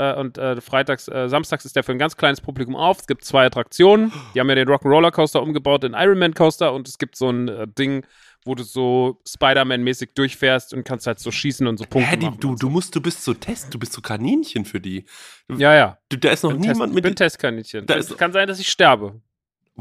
Äh, 0.00 0.14
und 0.18 0.38
äh, 0.38 0.60
freitags, 0.62 1.08
äh, 1.08 1.28
samstags 1.28 1.64
ist 1.66 1.76
der 1.76 1.84
für 1.84 1.92
ein 1.92 1.98
ganz 1.98 2.16
kleines 2.16 2.40
Publikum 2.40 2.74
auf. 2.74 3.00
Es 3.00 3.06
gibt 3.06 3.24
zwei 3.24 3.44
Attraktionen. 3.44 4.12
Die 4.34 4.40
haben 4.40 4.48
ja 4.48 4.54
den 4.54 4.68
Rock'n'Roller 4.68 5.10
Coaster 5.10 5.42
umgebaut 5.42 5.84
in 5.84 5.92
Ironman 5.92 6.32
Coaster 6.32 6.72
und 6.72 6.88
es 6.88 6.96
gibt 6.98 7.16
so 7.16 7.28
ein 7.28 7.48
äh, 7.48 7.66
Ding, 7.68 8.06
wo 8.46 8.54
du 8.54 8.62
so 8.62 9.20
Spider-Man-mäßig 9.28 10.14
durchfährst 10.14 10.72
und 10.72 10.84
kannst 10.84 11.06
halt 11.06 11.18
so 11.18 11.30
schießen 11.30 11.66
und 11.66 11.76
so 11.76 11.84
Punkte 11.84 12.10
Hä, 12.12 12.16
die, 12.16 12.26
machen 12.26 12.40
du, 12.40 12.48
so. 12.52 12.54
du 12.56 12.70
musst, 12.70 12.96
du 12.96 13.02
bist 13.02 13.22
so 13.22 13.34
Test, 13.34 13.74
du 13.74 13.78
bist 13.78 13.92
so 13.92 14.00
Kaninchen 14.00 14.64
für 14.64 14.80
die. 14.80 15.04
Ja, 15.54 15.74
ja. 15.74 15.98
Du, 16.08 16.16
da 16.16 16.30
ist 16.30 16.44
noch 16.44 16.52
Bin 16.52 16.60
niemand 16.62 16.78
Test, 16.80 16.94
mit. 16.94 17.04
bin 17.04 17.16
Testkaninchen. 17.16 17.86
Da 17.86 17.96
Es 17.96 18.16
kann 18.16 18.32
sein, 18.32 18.48
dass 18.48 18.58
ich 18.58 18.68
sterbe. 18.68 19.20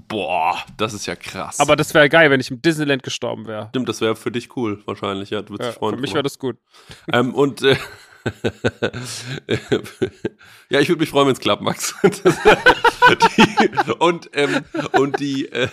Boah, 0.07 0.57
das 0.77 0.93
ist 0.93 1.05
ja 1.05 1.15
krass. 1.15 1.59
Aber 1.59 1.75
das 1.75 1.93
wäre 1.93 2.09
geil, 2.09 2.29
wenn 2.31 2.39
ich 2.39 2.51
im 2.51 2.61
Disneyland 2.61 3.03
gestorben 3.03 3.47
wäre. 3.47 3.67
Stimmt, 3.69 3.87
das 3.89 4.01
wäre 4.01 4.15
für 4.15 4.31
dich 4.31 4.55
cool, 4.55 4.81
wahrscheinlich, 4.85 5.29
ja. 5.29 5.41
Du 5.41 5.51
würdest 5.53 5.67
Ja, 5.67 5.71
dich 5.71 5.79
freuen. 5.79 5.95
für 5.95 6.01
mich 6.01 6.13
wäre 6.13 6.23
das 6.23 6.39
gut. 6.39 6.57
Ähm, 7.11 7.33
und 7.33 7.61
äh, 7.63 7.75
ja, 10.69 10.79
ich 10.79 10.89
würde 10.89 10.99
mich 11.01 11.09
freuen, 11.09 11.27
wenn 11.27 11.33
es 11.33 11.39
klappt, 11.39 11.61
Max. 11.61 11.95
die, 12.03 13.91
und 13.99 14.29
ähm, 14.33 14.63
und 14.97 15.19
die 15.19 15.47
äh, 15.51 15.67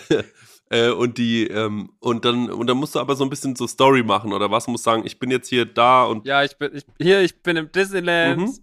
äh, 0.69 0.89
und 0.91 1.17
die 1.17 1.47
ähm, 1.47 1.91
und 1.99 2.25
dann 2.25 2.49
und 2.49 2.67
dann 2.67 2.77
musst 2.77 2.95
du 2.95 2.99
aber 2.99 3.15
so 3.15 3.23
ein 3.23 3.29
bisschen 3.29 3.55
so 3.55 3.67
Story 3.67 4.03
machen 4.03 4.33
oder 4.33 4.49
was? 4.51 4.67
Musst 4.67 4.83
sagen, 4.83 5.03
ich 5.05 5.19
bin 5.19 5.31
jetzt 5.31 5.49
hier 5.49 5.65
da 5.65 6.05
und 6.05 6.25
Ja, 6.25 6.43
ich 6.43 6.57
bin 6.57 6.71
ich, 6.75 6.85
hier, 6.99 7.21
ich 7.21 7.41
bin 7.41 7.57
im 7.57 7.71
Disneyland. 7.71 8.41
Mhm. 8.41 8.53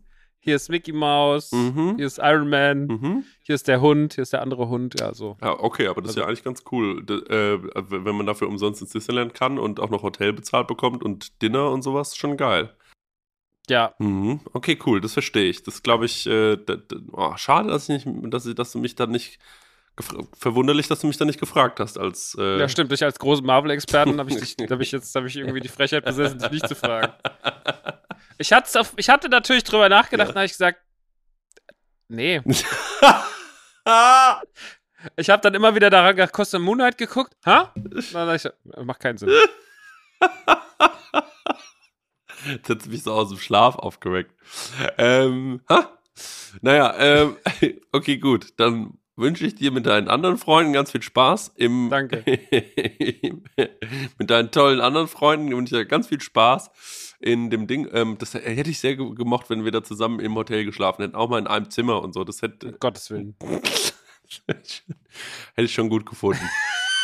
Hier 0.40 0.56
ist 0.56 0.68
Mickey 0.68 0.92
Mouse. 0.92 1.52
Mhm. 1.52 1.94
Hier 1.96 2.04
ist 2.06 2.18
Iron 2.18 2.50
Man. 2.50 2.86
mhm. 2.86 3.24
Hier 3.44 3.54
ist 3.54 3.66
der 3.66 3.80
Hund. 3.80 4.12
Hier 4.14 4.20
ist 4.22 4.34
der 4.34 4.42
andere 4.42 4.68
Hund. 4.68 5.00
Ja, 5.00 5.14
so. 5.14 5.38
Ja, 5.40 5.58
okay, 5.58 5.86
aber 5.86 6.02
das 6.02 6.10
ist 6.10 6.16
Also- 6.18 6.20
ja 6.20 6.26
eigentlich 6.26 6.44
ganz 6.44 6.64
cool, 6.70 7.02
D 7.02 7.14
äh, 7.14 7.58
wenn 7.88 8.14
man 8.14 8.26
dafür 8.26 8.48
umsonst 8.48 8.82
ins 8.82 8.90
Disneyland 8.90 9.32
kann 9.32 9.58
und 9.58 9.80
auch 9.80 9.88
noch 9.88 10.02
Hotel 10.02 10.34
bezahlt 10.34 10.66
bekommt 10.66 11.02
und 11.02 11.40
Dinner 11.40 11.70
und 11.70 11.80
sowas, 11.80 12.14
schon 12.14 12.36
geil. 12.36 12.74
Ja, 13.68 13.94
Mhm. 13.98 14.40
Okay, 14.52 14.78
cool, 14.86 15.00
das 15.00 15.14
verstehe 15.14 15.48
ich. 15.48 15.62
Das 15.62 15.82
glaube 15.82 16.04
ich, 16.06 16.26
äh, 16.26 16.56
da, 16.56 16.76
da, 16.76 16.96
oh, 17.12 17.36
schade, 17.36 17.70
dass 17.70 17.88
ich 17.88 18.04
nicht, 18.04 18.32
dass, 18.32 18.44
ich- 18.46 18.54
dass 18.54 18.72
du 18.72 18.78
mich 18.78 18.94
dann 18.94 19.10
nicht 19.10 19.38
verwunderlich, 20.38 20.88
dass 20.88 21.00
du 21.00 21.06
mich 21.06 21.16
dann 21.18 21.28
nicht 21.28 21.38
gefragt 21.40 21.78
hast 21.80 21.98
als 21.98 22.36
äh, 22.38 22.58
ja, 22.58 22.68
stimmt. 22.68 22.90
Ich 22.92 23.04
als 23.04 23.18
großen 23.18 23.46
Marvel-Experten 23.46 24.18
habe 24.18 24.28
ich, 24.30 24.36
dich- 24.54 24.56
hab 24.70 24.80
ich 24.80 24.90
jetzt 24.92 25.14
hab 25.14 25.24
ich 25.24 25.36
irgendwie 25.36 25.60
die 25.60 25.68
Frechheit 25.68 26.04
besessen, 26.04 26.38
dich 26.40 26.50
nicht 26.50 26.68
zu 26.68 26.74
fragen. 26.74 27.12
Ich, 28.36 28.52
auf, 28.54 28.92
ich 28.96 29.08
hatte 29.08 29.28
natürlich 29.28 29.62
drüber 29.64 29.88
nachgedacht 29.88 30.26
Ja. 30.28 30.32
und 30.32 30.36
habe 30.36 30.46
ich 30.46 30.52
gesagt, 30.52 30.80
nee. 32.08 32.42
Ich 35.16 35.28
habe 35.28 35.42
dann 35.42 35.54
immer 35.54 35.74
wieder 35.74 35.90
daran 35.90 36.16
gedacht, 36.16 36.32
Costa 36.32 36.58
Moonlight 36.58 36.96
geguckt. 36.96 37.34
Ha? 37.44 37.72
Dann 37.74 38.34
ich, 38.34 38.48
macht 38.84 39.00
keinen 39.00 39.18
Sinn. 39.18 39.28
Jetzt 42.50 42.68
hat 42.68 42.86
mich 42.86 43.02
so 43.02 43.12
aus 43.12 43.28
dem 43.28 43.38
Schlaf 43.38 43.76
aufgeweckt. 43.76 44.34
Ähm, 44.98 45.60
ha? 45.68 45.90
Naja, 46.60 46.94
ähm, 46.98 47.36
okay, 47.92 48.18
gut. 48.18 48.54
Dann 48.56 48.98
wünsche 49.16 49.46
ich 49.46 49.54
dir 49.54 49.70
mit 49.70 49.86
deinen 49.86 50.08
anderen 50.08 50.38
Freunden 50.38 50.72
ganz 50.72 50.90
viel 50.90 51.02
Spaß. 51.02 51.52
Im, 51.56 51.88
Danke. 51.90 52.24
mit 54.18 54.30
deinen 54.30 54.50
tollen 54.50 54.80
anderen 54.80 55.08
Freunden 55.08 55.50
wünsche 55.54 55.76
ich 55.76 55.82
dir 55.82 55.86
ganz 55.86 56.08
viel 56.08 56.20
Spaß 56.20 57.14
in 57.20 57.50
dem 57.50 57.66
Ding. 57.66 57.88
Ähm, 57.92 58.16
das 58.18 58.34
hätte 58.34 58.70
ich 58.70 58.80
sehr 58.80 58.96
gemocht, 58.96 59.50
wenn 59.50 59.64
wir 59.64 59.72
da 59.72 59.82
zusammen 59.82 60.20
im 60.20 60.34
Hotel 60.34 60.64
geschlafen 60.64 61.02
hätten, 61.02 61.14
auch 61.14 61.28
mal 61.28 61.38
in 61.38 61.46
einem 61.46 61.70
Zimmer 61.70 62.02
und 62.02 62.12
so. 62.12 62.24
Das 62.24 62.42
hätte. 62.42 62.68
Um 62.68 62.80
Gottes 62.80 63.10
Willen. 63.10 63.36
hätte 64.46 64.82
ich 65.56 65.72
schon 65.72 65.88
gut 65.88 66.06
gefunden. 66.06 66.48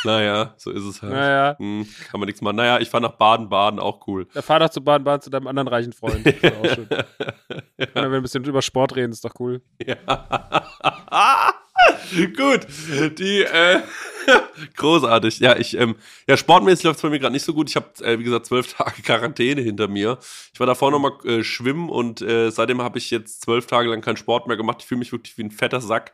Naja, 0.05 0.55
so 0.57 0.71
ist 0.71 0.85
es 0.85 1.03
halt. 1.03 1.13
Naja. 1.13 1.57
Hm, 1.59 1.87
kann 2.11 2.21
man 2.21 2.27
nichts 2.27 2.41
machen. 2.41 2.57
Naja, 2.57 2.79
ich 2.81 2.89
fahre 2.89 3.03
nach 3.03 3.13
Baden-Baden, 3.13 3.79
auch 3.79 4.07
cool. 4.07 4.27
Ja, 4.35 4.43
fahr 4.43 4.61
doch 4.61 4.71
zu 4.71 4.83
Baden-Baden 4.83 5.23
zu 5.23 5.31
deinem 5.31 5.47
anderen 5.47 5.69
reichen 5.69 5.93
Freund. 5.93 6.25
Das 6.25 6.35
ist 6.35 6.45
auch 6.45 6.75
schön. 6.75 6.89
Wenn 7.95 8.11
wir 8.11 8.19
ein 8.19 8.23
bisschen 8.23 8.45
über 8.45 8.63
Sport 8.63 8.97
reden, 8.97 9.13
ist 9.13 9.25
doch 9.25 9.35
cool. 9.39 9.63
Ja. 9.85 9.97
gut, 12.37 12.67
die 13.19 13.43
äh, 13.43 13.81
großartig. 14.77 15.41
Ja, 15.41 15.57
ich 15.57 15.77
ähm, 15.77 15.97
ja 16.27 16.37
sportmäßig 16.37 16.85
läuft 16.85 16.97
es 16.97 17.03
bei 17.03 17.11
mir 17.11 17.19
gerade 17.19 17.33
nicht 17.33 17.45
so 17.45 17.55
gut. 17.55 17.69
Ich 17.69 17.77
habe 17.77 17.89
äh, 18.03 18.19
wie 18.19 18.25
gesagt 18.25 18.47
zwölf 18.47 18.73
Tage 18.73 19.03
Quarantäne 19.03 19.61
hinter 19.61 19.89
mir. 19.89 20.19
Ich 20.53 20.61
war 20.61 20.67
davor 20.67 20.91
noch 20.91 20.99
mal 20.99 21.13
äh, 21.25 21.43
schwimmen 21.43 21.89
und 21.89 22.23
äh, 22.23 22.51
seitdem 22.51 22.83
habe 22.83 22.99
ich 22.99 23.11
jetzt 23.11 23.43
zwölf 23.43 23.67
Tage 23.67 23.89
lang 23.89 24.01
keinen 24.01 24.17
Sport 24.17 24.47
mehr 24.47 24.57
gemacht. 24.57 24.79
Ich 24.81 24.87
fühle 24.87 25.01
mich 25.01 25.13
wirklich 25.13 25.37
wie 25.39 25.45
ein 25.45 25.51
fetter 25.51 25.81
Sack 25.81 26.13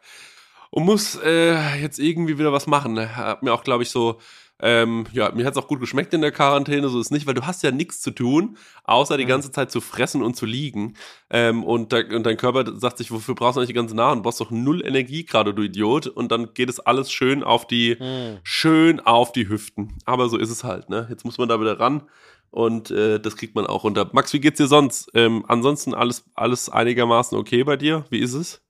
und 0.76 0.84
muss 0.84 1.18
äh, 1.24 1.80
jetzt 1.80 1.98
irgendwie 1.98 2.38
wieder 2.38 2.52
was 2.52 2.66
machen. 2.66 2.98
Hab 3.16 3.42
mir 3.42 3.52
auch 3.54 3.64
glaube 3.64 3.82
ich 3.82 3.90
so 3.90 4.18
ähm, 4.58 5.06
ja, 5.12 5.30
mir 5.32 5.44
hat 5.44 5.52
es 5.52 5.58
auch 5.62 5.68
gut 5.68 5.80
geschmeckt 5.80 6.14
in 6.14 6.22
der 6.22 6.32
Quarantäne, 6.32 6.88
so 6.88 6.98
ist 6.98 7.10
nicht, 7.10 7.26
weil 7.26 7.34
du 7.34 7.46
hast 7.46 7.62
ja 7.62 7.70
nichts 7.70 8.00
zu 8.00 8.10
tun, 8.10 8.56
außer 8.84 9.18
die 9.18 9.24
Mhm. 9.24 9.28
ganze 9.28 9.50
Zeit 9.50 9.70
zu 9.70 9.82
fressen 9.82 10.22
und 10.22 10.34
zu 10.34 10.46
liegen. 10.46 10.94
Ähm, 11.28 11.62
und, 11.62 11.92
da, 11.92 11.98
und 11.98 12.24
dein 12.24 12.38
Körper 12.38 12.64
sagt 12.78 12.96
sich, 12.96 13.10
wofür 13.10 13.34
brauchst 13.34 13.56
du 13.56 13.60
eigentlich 13.60 13.68
die 13.68 13.74
ganze 13.74 13.94
Nahrung? 13.94 14.18
Du 14.18 14.22
brauchst 14.22 14.40
doch 14.40 14.50
null 14.50 14.82
Energie 14.86 15.26
gerade, 15.26 15.52
du 15.52 15.60
Idiot. 15.62 16.06
Und 16.06 16.32
dann 16.32 16.54
geht 16.54 16.70
es 16.70 16.80
alles 16.80 17.12
schön 17.12 17.42
auf 17.44 17.66
die, 17.66 17.96
Hm. 17.98 18.38
schön 18.44 19.00
auf 19.00 19.30
die 19.32 19.46
Hüften. 19.46 19.98
Aber 20.06 20.30
so 20.30 20.38
ist 20.38 20.50
es 20.50 20.64
halt, 20.64 20.88
ne? 20.88 21.06
Jetzt 21.10 21.26
muss 21.26 21.36
man 21.36 21.50
da 21.50 21.60
wieder 21.60 21.78
ran. 21.78 22.04
Und 22.50 22.90
äh, 22.90 23.20
das 23.20 23.36
kriegt 23.36 23.54
man 23.56 23.66
auch 23.66 23.84
runter. 23.84 24.08
Max, 24.14 24.32
wie 24.32 24.40
geht's 24.40 24.56
dir 24.56 24.68
sonst? 24.68 25.10
Ähm, 25.12 25.44
ansonsten 25.48 25.92
alles, 25.92 26.24
alles 26.34 26.70
einigermaßen 26.70 27.36
okay 27.36 27.62
bei 27.62 27.76
dir? 27.76 28.06
Wie 28.08 28.20
ist 28.20 28.32
es? 28.32 28.62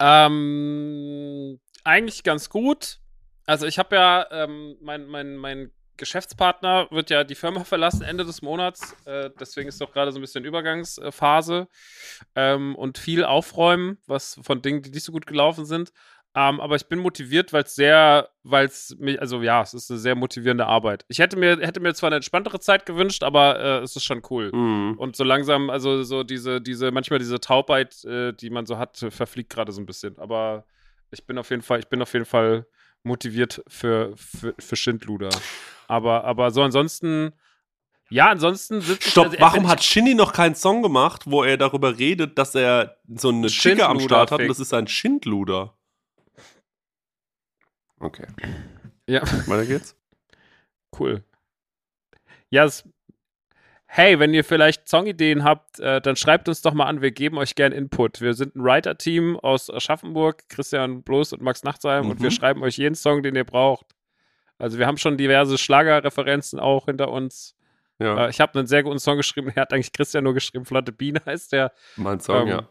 Ähm, 0.00 1.60
eigentlich 1.84 2.22
ganz 2.22 2.48
gut. 2.48 2.98
Also 3.46 3.66
ich 3.66 3.78
habe 3.78 3.96
ja, 3.96 4.26
ähm, 4.30 4.76
mein, 4.80 5.06
mein, 5.06 5.36
mein 5.36 5.70
Geschäftspartner 5.96 6.88
wird 6.90 7.10
ja 7.10 7.24
die 7.24 7.34
Firma 7.34 7.62
verlassen 7.64 8.02
Ende 8.02 8.24
des 8.24 8.40
Monats. 8.40 8.96
Äh, 9.04 9.30
deswegen 9.38 9.68
ist 9.68 9.80
doch 9.80 9.92
gerade 9.92 10.10
so 10.12 10.18
ein 10.18 10.22
bisschen 10.22 10.44
Übergangsphase 10.44 11.68
ähm, 12.34 12.74
und 12.74 12.96
viel 12.96 13.24
aufräumen, 13.24 13.98
was 14.06 14.40
von 14.42 14.62
Dingen, 14.62 14.82
die 14.82 14.90
nicht 14.90 15.04
so 15.04 15.12
gut 15.12 15.26
gelaufen 15.26 15.66
sind. 15.66 15.92
Ähm, 16.34 16.60
aber 16.60 16.76
ich 16.76 16.86
bin 16.86 17.00
motiviert, 17.00 17.52
weil 17.52 17.64
es 17.64 17.74
sehr, 17.74 18.28
weil 18.44 18.66
es 18.66 18.96
mich, 19.00 19.20
also 19.20 19.42
ja, 19.42 19.62
es 19.62 19.74
ist 19.74 19.90
eine 19.90 19.98
sehr 19.98 20.14
motivierende 20.14 20.64
Arbeit. 20.64 21.04
Ich 21.08 21.18
hätte 21.18 21.36
mir, 21.36 21.58
hätte 21.58 21.80
mir 21.80 21.92
zwar 21.94 22.08
eine 22.08 22.16
entspanntere 22.16 22.60
Zeit 22.60 22.86
gewünscht, 22.86 23.24
aber 23.24 23.58
äh, 23.58 23.78
es 23.80 23.96
ist 23.96 24.04
schon 24.04 24.22
cool. 24.30 24.52
Mhm. 24.52 24.94
Und 24.96 25.16
so 25.16 25.24
langsam, 25.24 25.70
also 25.70 26.04
so 26.04 26.22
diese, 26.22 26.60
diese, 26.60 26.92
manchmal 26.92 27.18
diese 27.18 27.40
Taubheit, 27.40 28.04
äh, 28.04 28.32
die 28.32 28.50
man 28.50 28.64
so 28.64 28.78
hat, 28.78 29.04
verfliegt 29.10 29.50
gerade 29.50 29.72
so 29.72 29.80
ein 29.80 29.86
bisschen. 29.86 30.18
Aber 30.18 30.66
ich 31.10 31.26
bin 31.26 31.36
auf 31.36 31.50
jeden 31.50 31.62
Fall, 31.62 31.80
ich 31.80 31.88
bin 31.88 32.00
auf 32.00 32.12
jeden 32.12 32.26
Fall 32.26 32.64
motiviert 33.02 33.64
für, 33.66 34.12
für, 34.14 34.54
für 34.56 34.76
Schindluder. 34.76 35.30
Aber, 35.88 36.22
aber 36.22 36.52
so 36.52 36.62
ansonsten, 36.62 37.32
ja, 38.08 38.28
ansonsten 38.28 38.80
sitzt 38.80 39.10
Stopp, 39.10 39.26
also, 39.26 39.40
warum 39.40 39.68
hat 39.68 39.82
Shinny 39.82 40.14
noch 40.14 40.32
keinen 40.32 40.54
Song 40.54 40.82
gemacht, 40.82 41.22
wo 41.26 41.42
er 41.42 41.56
darüber 41.56 41.98
redet, 41.98 42.38
dass 42.38 42.54
er 42.54 42.98
so 43.16 43.30
eine 43.30 43.48
Chicke 43.48 43.88
am 43.88 43.98
Start 43.98 44.30
hat 44.30 44.40
und 44.40 44.48
das 44.48 44.60
ist 44.60 44.72
ein 44.72 44.86
Schindluder? 44.86 45.74
Okay, 48.00 48.26
ja, 49.06 49.22
weiter 49.46 49.66
geht's. 49.66 49.94
cool. 50.98 51.22
Ja, 52.48 52.64
es, 52.64 52.84
hey, 53.86 54.18
wenn 54.18 54.34
ihr 54.34 54.42
vielleicht 54.42 54.88
Songideen 54.88 55.44
habt, 55.44 55.78
äh, 55.80 56.00
dann 56.00 56.16
schreibt 56.16 56.48
uns 56.48 56.62
doch 56.62 56.72
mal 56.74 56.86
an, 56.86 57.00
wir 57.02 57.10
geben 57.12 57.38
euch 57.38 57.54
gern 57.54 57.72
Input. 57.72 58.20
Wir 58.20 58.34
sind 58.34 58.56
ein 58.56 58.64
Writer-Team 58.64 59.38
aus 59.38 59.70
Aschaffenburg, 59.70 60.48
Christian 60.48 61.02
Bloß 61.02 61.32
und 61.34 61.42
Max 61.42 61.62
Nachtsheim 61.62 62.08
und 62.10 62.18
Mhm. 62.18 62.24
wir 62.24 62.30
schreiben 62.30 62.62
euch 62.62 62.76
jeden 62.78 62.94
Song, 62.96 63.22
den 63.22 63.36
ihr 63.36 63.44
braucht. 63.44 63.86
Also 64.58 64.78
wir 64.78 64.86
haben 64.86 64.96
schon 64.98 65.16
diverse 65.16 65.58
Schlagerreferenzen 65.58 66.58
auch 66.58 66.86
hinter 66.86 67.10
uns. 67.10 67.54
Ja, 67.98 68.26
Äh, 68.26 68.30
ich 68.30 68.40
habe 68.40 68.58
einen 68.58 68.66
sehr 68.66 68.82
guten 68.82 68.98
Song 68.98 69.16
geschrieben, 69.16 69.52
der 69.54 69.62
hat 69.62 69.72
eigentlich 69.72 69.92
Christian 69.92 70.24
nur 70.24 70.34
geschrieben, 70.34 70.64
Flotte 70.64 70.92
Biene 70.92 71.20
heißt 71.26 71.52
der. 71.52 71.72
mein 71.96 72.18
Song, 72.20 72.42
ähm, 72.42 72.48
ja, 72.48 72.68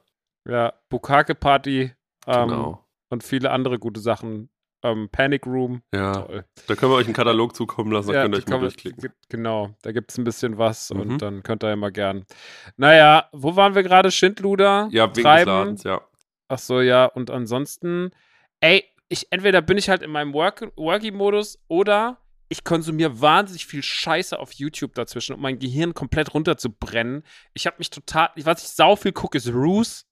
Ja, 0.51 0.73
Bukake 0.89 1.35
Party 1.35 1.93
ähm, 2.27 2.47
genau. 2.49 2.85
und 3.09 3.23
viele 3.23 3.51
andere 3.51 3.77
gute 3.79 3.99
Sachen. 4.01 4.49
Ähm, 4.81 5.09
Panic 5.11 5.45
Room, 5.45 5.81
Ja, 5.93 6.13
toll. 6.21 6.45
da 6.67 6.75
können 6.75 6.91
wir 6.91 6.95
euch 6.95 7.05
einen 7.05 7.13
Katalog 7.13 7.53
zukommen 7.55 7.91
lassen, 7.91 8.07
da 8.09 8.13
Ja, 8.13 8.21
könnt 8.23 8.35
ihr 8.35 8.37
euch 8.39 8.47
mal 8.47 8.59
durchklicken. 8.61 9.01
ge- 9.01 9.11
Genau, 9.27 9.75
da 9.81 9.91
gibt 9.91 10.11
es 10.11 10.17
ein 10.17 10.23
bisschen 10.23 10.57
was 10.57 10.89
Mhm. 10.93 10.99
und 11.01 11.17
dann 11.21 11.43
könnt 11.43 11.63
ihr 11.65 11.73
immer 11.73 11.91
gern. 11.91 12.25
Naja, 12.77 13.27
wo 13.33 13.57
waren 13.57 13.75
wir 13.75 13.83
gerade? 13.83 14.09
Schindluder? 14.09 14.87
Ja, 14.91 15.07
wegen 15.13 15.21
Treiben. 15.21 15.51
Ladens, 15.51 15.83
ja. 15.83 16.01
Ach 16.47 16.59
so, 16.59 16.79
ja, 16.79 17.05
und 17.05 17.29
ansonsten, 17.29 18.11
ey, 18.61 18.85
ich, 19.09 19.27
entweder 19.31 19.61
bin 19.61 19.77
ich 19.77 19.89
halt 19.89 20.01
in 20.01 20.11
meinem 20.11 20.33
Work 20.33 20.71
Worky-Modus 20.77 21.59
oder 21.67 22.17
ich 22.47 22.63
konsumiere 22.63 23.19
wahnsinnig 23.21 23.65
viel 23.65 23.83
Scheiße 23.83 24.39
auf 24.39 24.53
YouTube 24.53 24.95
dazwischen, 24.95 25.33
um 25.35 25.41
mein 25.41 25.59
Gehirn 25.59 25.93
komplett 25.93 26.33
runterzubrennen. 26.33 27.23
Ich 27.53 27.67
habe 27.67 27.75
mich 27.79 27.89
total, 27.89 28.29
was 28.37 28.63
ich 28.63 28.69
sau 28.69 28.95
viel 28.95 29.11
gucke, 29.11 29.37
ist 29.37 29.49
Roos. 29.53 30.05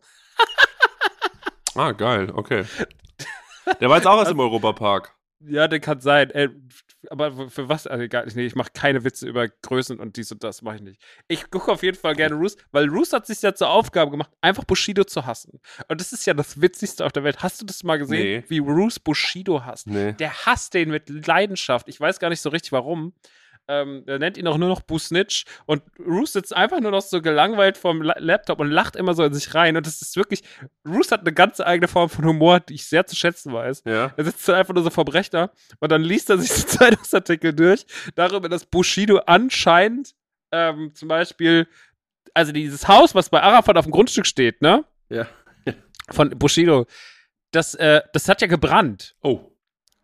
Ah, 1.75 1.91
geil, 1.91 2.31
okay. 2.33 2.63
Der 3.79 3.89
war 3.89 3.97
jetzt 3.97 4.07
auch 4.07 4.17
erst 4.19 4.31
im 4.31 4.39
Europapark. 4.39 5.13
Ja, 5.45 5.67
der 5.67 5.79
kann 5.79 5.99
sein. 6.01 6.31
Ey, 6.31 6.49
aber 7.11 7.47
für 7.51 7.69
was? 7.69 7.85
Also 7.85 8.03
egal, 8.03 8.27
nee, 8.33 8.47
ich 8.47 8.55
mache 8.55 8.71
keine 8.73 9.03
Witze 9.03 9.27
über 9.27 9.47
Größen 9.47 9.99
und 9.99 10.17
dies 10.17 10.31
und 10.31 10.43
das 10.43 10.63
mache 10.63 10.77
ich 10.77 10.81
nicht. 10.81 10.99
Ich 11.27 11.51
gucke 11.51 11.71
auf 11.71 11.83
jeden 11.83 11.95
Fall 11.97 12.15
gerne 12.15 12.33
Roos, 12.35 12.57
weil 12.71 12.89
Roos 12.89 13.13
hat 13.13 13.27
sich 13.27 13.39
ja 13.43 13.53
zur 13.53 13.69
Aufgabe 13.69 14.09
gemacht, 14.09 14.31
einfach 14.41 14.63
Bushido 14.63 15.03
zu 15.03 15.27
hassen. 15.27 15.59
Und 15.89 16.01
das 16.01 16.11
ist 16.11 16.25
ja 16.25 16.33
das 16.33 16.59
Witzigste 16.59 17.05
auf 17.05 17.11
der 17.11 17.23
Welt. 17.23 17.43
Hast 17.43 17.61
du 17.61 17.65
das 17.67 17.83
mal 17.83 17.97
gesehen, 17.99 18.41
Nee. 18.41 18.45
wie 18.47 18.57
Roos 18.59 18.99
Bushido 18.99 19.63
hasst? 19.63 19.85
Nee. 19.85 20.13
Der 20.13 20.33
hasst 20.47 20.73
den 20.73 20.89
mit 20.89 21.07
Leidenschaft. 21.27 21.87
Ich 21.87 21.99
weiß 22.01 22.17
gar 22.17 22.29
nicht 22.29 22.41
so 22.41 22.49
richtig 22.49 22.71
warum. 22.71 23.13
Ähm, 23.69 24.03
er 24.05 24.17
nennt 24.19 24.37
ihn 24.37 24.47
auch 24.47 24.57
nur 24.57 24.69
noch 24.69 24.81
Busnitch 24.81 25.43
und 25.65 25.83
Roos 25.99 26.33
sitzt 26.33 26.55
einfach 26.55 26.79
nur 26.79 26.91
noch 26.91 27.01
so 27.01 27.21
gelangweilt 27.21 27.77
vorm 27.77 28.01
La 28.01 28.15
Laptop 28.17 28.59
und 28.59 28.71
lacht 28.71 28.95
immer 28.95 29.13
so 29.13 29.23
in 29.23 29.33
sich 29.33 29.53
rein. 29.53 29.75
Und 29.75 29.85
das 29.85 30.01
ist 30.01 30.15
wirklich, 30.15 30.41
Roos 30.87 31.11
hat 31.11 31.21
eine 31.21 31.33
ganz 31.33 31.59
eigene 31.59 31.87
Form 31.87 32.09
von 32.09 32.25
Humor, 32.25 32.61
die 32.61 32.75
ich 32.75 32.85
sehr 32.85 33.05
zu 33.05 33.15
schätzen 33.15 33.51
weiß. 33.51 33.83
Ja. 33.85 34.13
Er 34.15 34.23
sitzt 34.23 34.47
dann 34.47 34.55
einfach 34.55 34.73
nur 34.73 34.83
so 34.83 34.89
vorm 34.89 35.09
Rechner 35.09 35.51
und 35.79 35.91
dann 35.91 36.01
liest 36.01 36.29
er 36.29 36.37
sich 36.37 36.51
so 36.51 36.65
Zeitungsartikel 36.77 37.53
durch, 37.53 37.85
darüber, 38.15 38.47
dass 38.47 38.65
Bushido 38.65 39.17
anscheinend 39.25 40.13
ähm, 40.51 40.93
zum 40.93 41.09
Beispiel, 41.09 41.67
also 42.33 42.51
dieses 42.51 42.87
Haus, 42.87 43.15
was 43.15 43.29
bei 43.29 43.41
Arafat 43.41 43.77
auf 43.77 43.85
dem 43.85 43.91
Grundstück 43.91 44.25
steht, 44.25 44.61
ne? 44.61 44.85
Ja. 45.09 45.27
Von 46.09 46.29
Bushido, 46.29 46.85
das, 47.51 47.75
äh, 47.75 48.01
das 48.13 48.29
hat 48.29 48.41
ja 48.41 48.47
gebrannt. 48.47 49.15
Oh. 49.21 49.51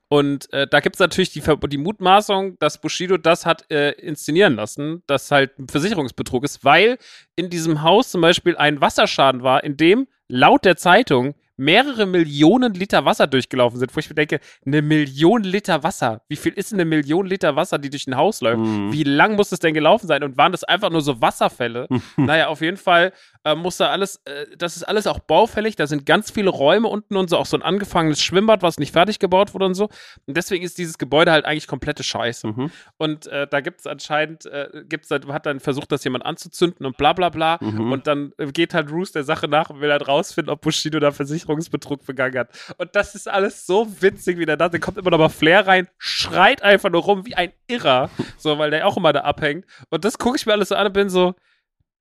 Und 0.10 0.52
äh, 0.54 0.68
da 0.68 0.80
gibt 0.80 0.96
es 0.96 1.00
natürlich 1.00 1.32
die, 1.32 1.42
die 1.42 1.78
Mutmaßung, 1.78 2.60
dass 2.60 2.80
Bushido 2.80 3.18
das 3.18 3.46
hat 3.46 3.70
äh, 3.72 3.92
inszenieren 3.92 4.56
lassen, 4.56 5.02
dass 5.08 5.32
halt 5.32 5.58
ein 5.58 5.68
Versicherungsbetrug 5.68 6.44
ist, 6.44 6.64
weil 6.64 6.98
in 7.36 7.50
diesem 7.50 7.82
Haus 7.82 8.12
zum 8.12 8.22
Beispiel 8.22 8.56
ein 8.56 8.80
Wasserschaden 8.80 9.42
war, 9.42 9.64
in 9.64 9.76
dem 9.78 10.08
laut 10.28 10.66
der 10.66 10.78
Zeitung 10.78 11.34
mehrere 11.58 12.06
Millionen 12.06 12.74
Liter 12.74 13.06
Wasser 13.06 13.28
durchgelaufen 13.28 13.80
sind, 13.80 13.96
wo 13.96 14.00
ich 14.00 14.10
mir 14.10 14.16
denke, 14.16 14.40
eine 14.66 14.82
Million 14.82 15.44
Liter 15.44 15.84
Wasser. 15.84 16.22
Wie 16.28 16.36
viel 16.36 16.54
ist 16.54 16.74
eine 16.74 16.86
Million 16.86 17.26
Liter 17.26 17.56
Wasser, 17.56 17.78
die 17.78 17.90
durch 17.90 18.08
ein 18.08 18.16
Haus 18.16 18.42
läuft? 18.42 18.60
Mhm. 18.60 18.92
Wie 18.92 19.04
lang 19.04 19.36
muss 19.36 19.52
es 19.52 19.60
denn 19.60 19.74
gelaufen 19.74 20.08
sein? 20.08 20.24
Und 20.24 20.38
waren 20.38 20.52
das 20.52 20.64
einfach 20.64 20.90
nur 20.90 21.02
so 21.02 21.22
Wasserfälle? 21.22 21.88
naja, 22.18 22.48
auf 22.48 22.62
jeden 22.62 22.78
Fall 22.78 23.14
äh, 23.44 23.56
muss 23.56 23.78
da 23.78 23.90
alles, 23.90 24.22
äh, 24.26 24.46
das 24.58 24.78
ist 24.78 24.84
alles 24.84 25.08
auch 25.08 25.20
baufällig. 25.20 25.76
Da 25.76 25.88
sind 25.88 26.06
ganz 26.06 26.32
viele 26.32 26.50
Räume 26.50 26.88
unten 26.88 27.18
und 27.18 27.30
so, 27.30 27.38
auch 27.38 27.46
so 27.46 27.58
ein 27.58 27.62
angefangenes 27.62 28.22
Schwimmbad, 28.22 28.62
was 28.62 28.78
nicht 28.78 28.94
fertig 28.94 29.20
gebaut 29.20 29.54
wurde 29.54 29.66
und 29.66 29.76
so. 29.76 29.90
Und 30.26 30.38
deswegen 30.38 30.64
ist 30.64 30.78
dieses 30.78 30.98
Gebäude 30.98 31.32
halt 31.32 31.46
eigentlich 31.46 31.68
komplette 31.68 32.04
Scheiße. 32.04 32.48
Mhm. 32.48 32.72
Und 32.98 33.28
äh, 33.28 33.48
da 33.48 33.62
gibt 33.62 33.82
es 33.82 33.88
anscheinend, 33.88 34.46
äh, 34.46 34.84
gibt's, 34.88 35.10
hat 35.12 35.46
dann 35.46 35.60
versucht, 35.60 35.92
das 35.92 36.04
jemand 36.04 36.26
anzuzünden 36.26 36.86
und 36.86 36.98
bla 36.98 37.14
bla 37.14 37.30
bla. 37.30 37.58
Mhm. 37.62 37.92
Und 37.92 38.08
dann 38.08 38.34
äh, 38.38 38.48
geht 38.48 38.74
halt 38.74 38.92
Roos 38.92 39.12
der 39.12 39.24
Sache 39.24 39.48
nach 39.48 39.70
und 39.70 39.82
will 39.82 39.92
halt 39.92 40.08
rausfinden, 40.08 40.52
ob 40.52 40.62
Bushido 40.62 41.00
da 41.00 41.12
Versicherungsbetrug 41.12 42.06
begangen 42.06 42.38
hat. 42.38 42.50
Und 42.78 42.96
das 42.96 43.16
ist 43.16 43.28
alles 43.28 43.66
so 43.66 43.88
witzig, 44.02 44.38
wie 44.38 44.46
der 44.46 44.58
da, 44.58 44.70
der 44.70 44.80
kommt 44.80 44.98
immer 44.98 45.12
noch 45.12 45.18
mal 45.18 45.30
Flair 45.30 45.68
rein, 45.68 45.88
schreit 45.98 46.62
einfach 46.62 46.90
nur 46.90 47.02
rum 47.02 47.26
wie 47.26 47.36
ein 47.36 47.52
Irrer, 47.68 48.10
so, 48.38 48.58
weil 48.58 48.72
der 48.72 48.88
auch 48.88 48.98
immer 48.98 49.14
da 49.14 49.22
abhängt. 49.22 49.66
Und 49.90 50.06
das 50.06 50.18
gucke 50.18 50.38
ich 50.38 50.46
mir 50.46 50.54
alles 50.54 50.70
so 50.70 50.76
an 50.76 50.88
und 50.88 50.94
bin 50.94 51.10
so, 51.10 51.36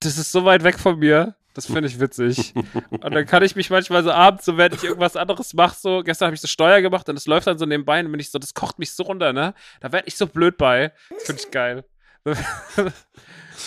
das 0.05 0.19
ist 0.19 0.33
so 0.33 0.45
weit 0.45 0.65
weg 0.65 0.79
von 0.79 0.99
mir. 0.99 1.35
Das 1.55 1.67
finde 1.67 1.87
ich 1.87 2.01
witzig. 2.01 2.55
Und 2.91 3.15
dann 3.15 3.27
kann 3.27 3.43
ich 3.43 3.55
mich 3.57 3.69
manchmal 3.69 4.03
so 4.03 4.11
abends, 4.11 4.47
so 4.47 4.57
wenn 4.57 4.73
ich 4.73 4.85
irgendwas 4.85 5.17
anderes 5.17 5.53
mache, 5.53 5.77
so, 5.79 6.03
gestern 6.03 6.27
habe 6.27 6.35
ich 6.35 6.41
so 6.41 6.49
Steuer 6.49 6.81
gemacht 6.81 7.07
und 7.11 7.17
es 7.19 7.27
läuft 7.27 7.47
dann 7.47 7.59
so 7.59 7.67
nebenbei 7.67 8.01
und 8.01 8.11
bin 8.11 8.21
ich 8.21 8.31
so, 8.31 8.39
das 8.39 8.55
kocht 8.55 8.79
mich 8.79 8.93
so 8.95 9.03
runter, 9.03 9.35
ne? 9.35 9.53
Da 9.81 9.93
werde 9.93 10.09
ich 10.09 10.17
so 10.17 10.27
blöd 10.27 10.57
bei. 10.57 10.93
Das 11.11 11.25
finde 11.25 11.43
ich 11.43 11.51
geil. 11.51 11.85
ja, 12.25 12.93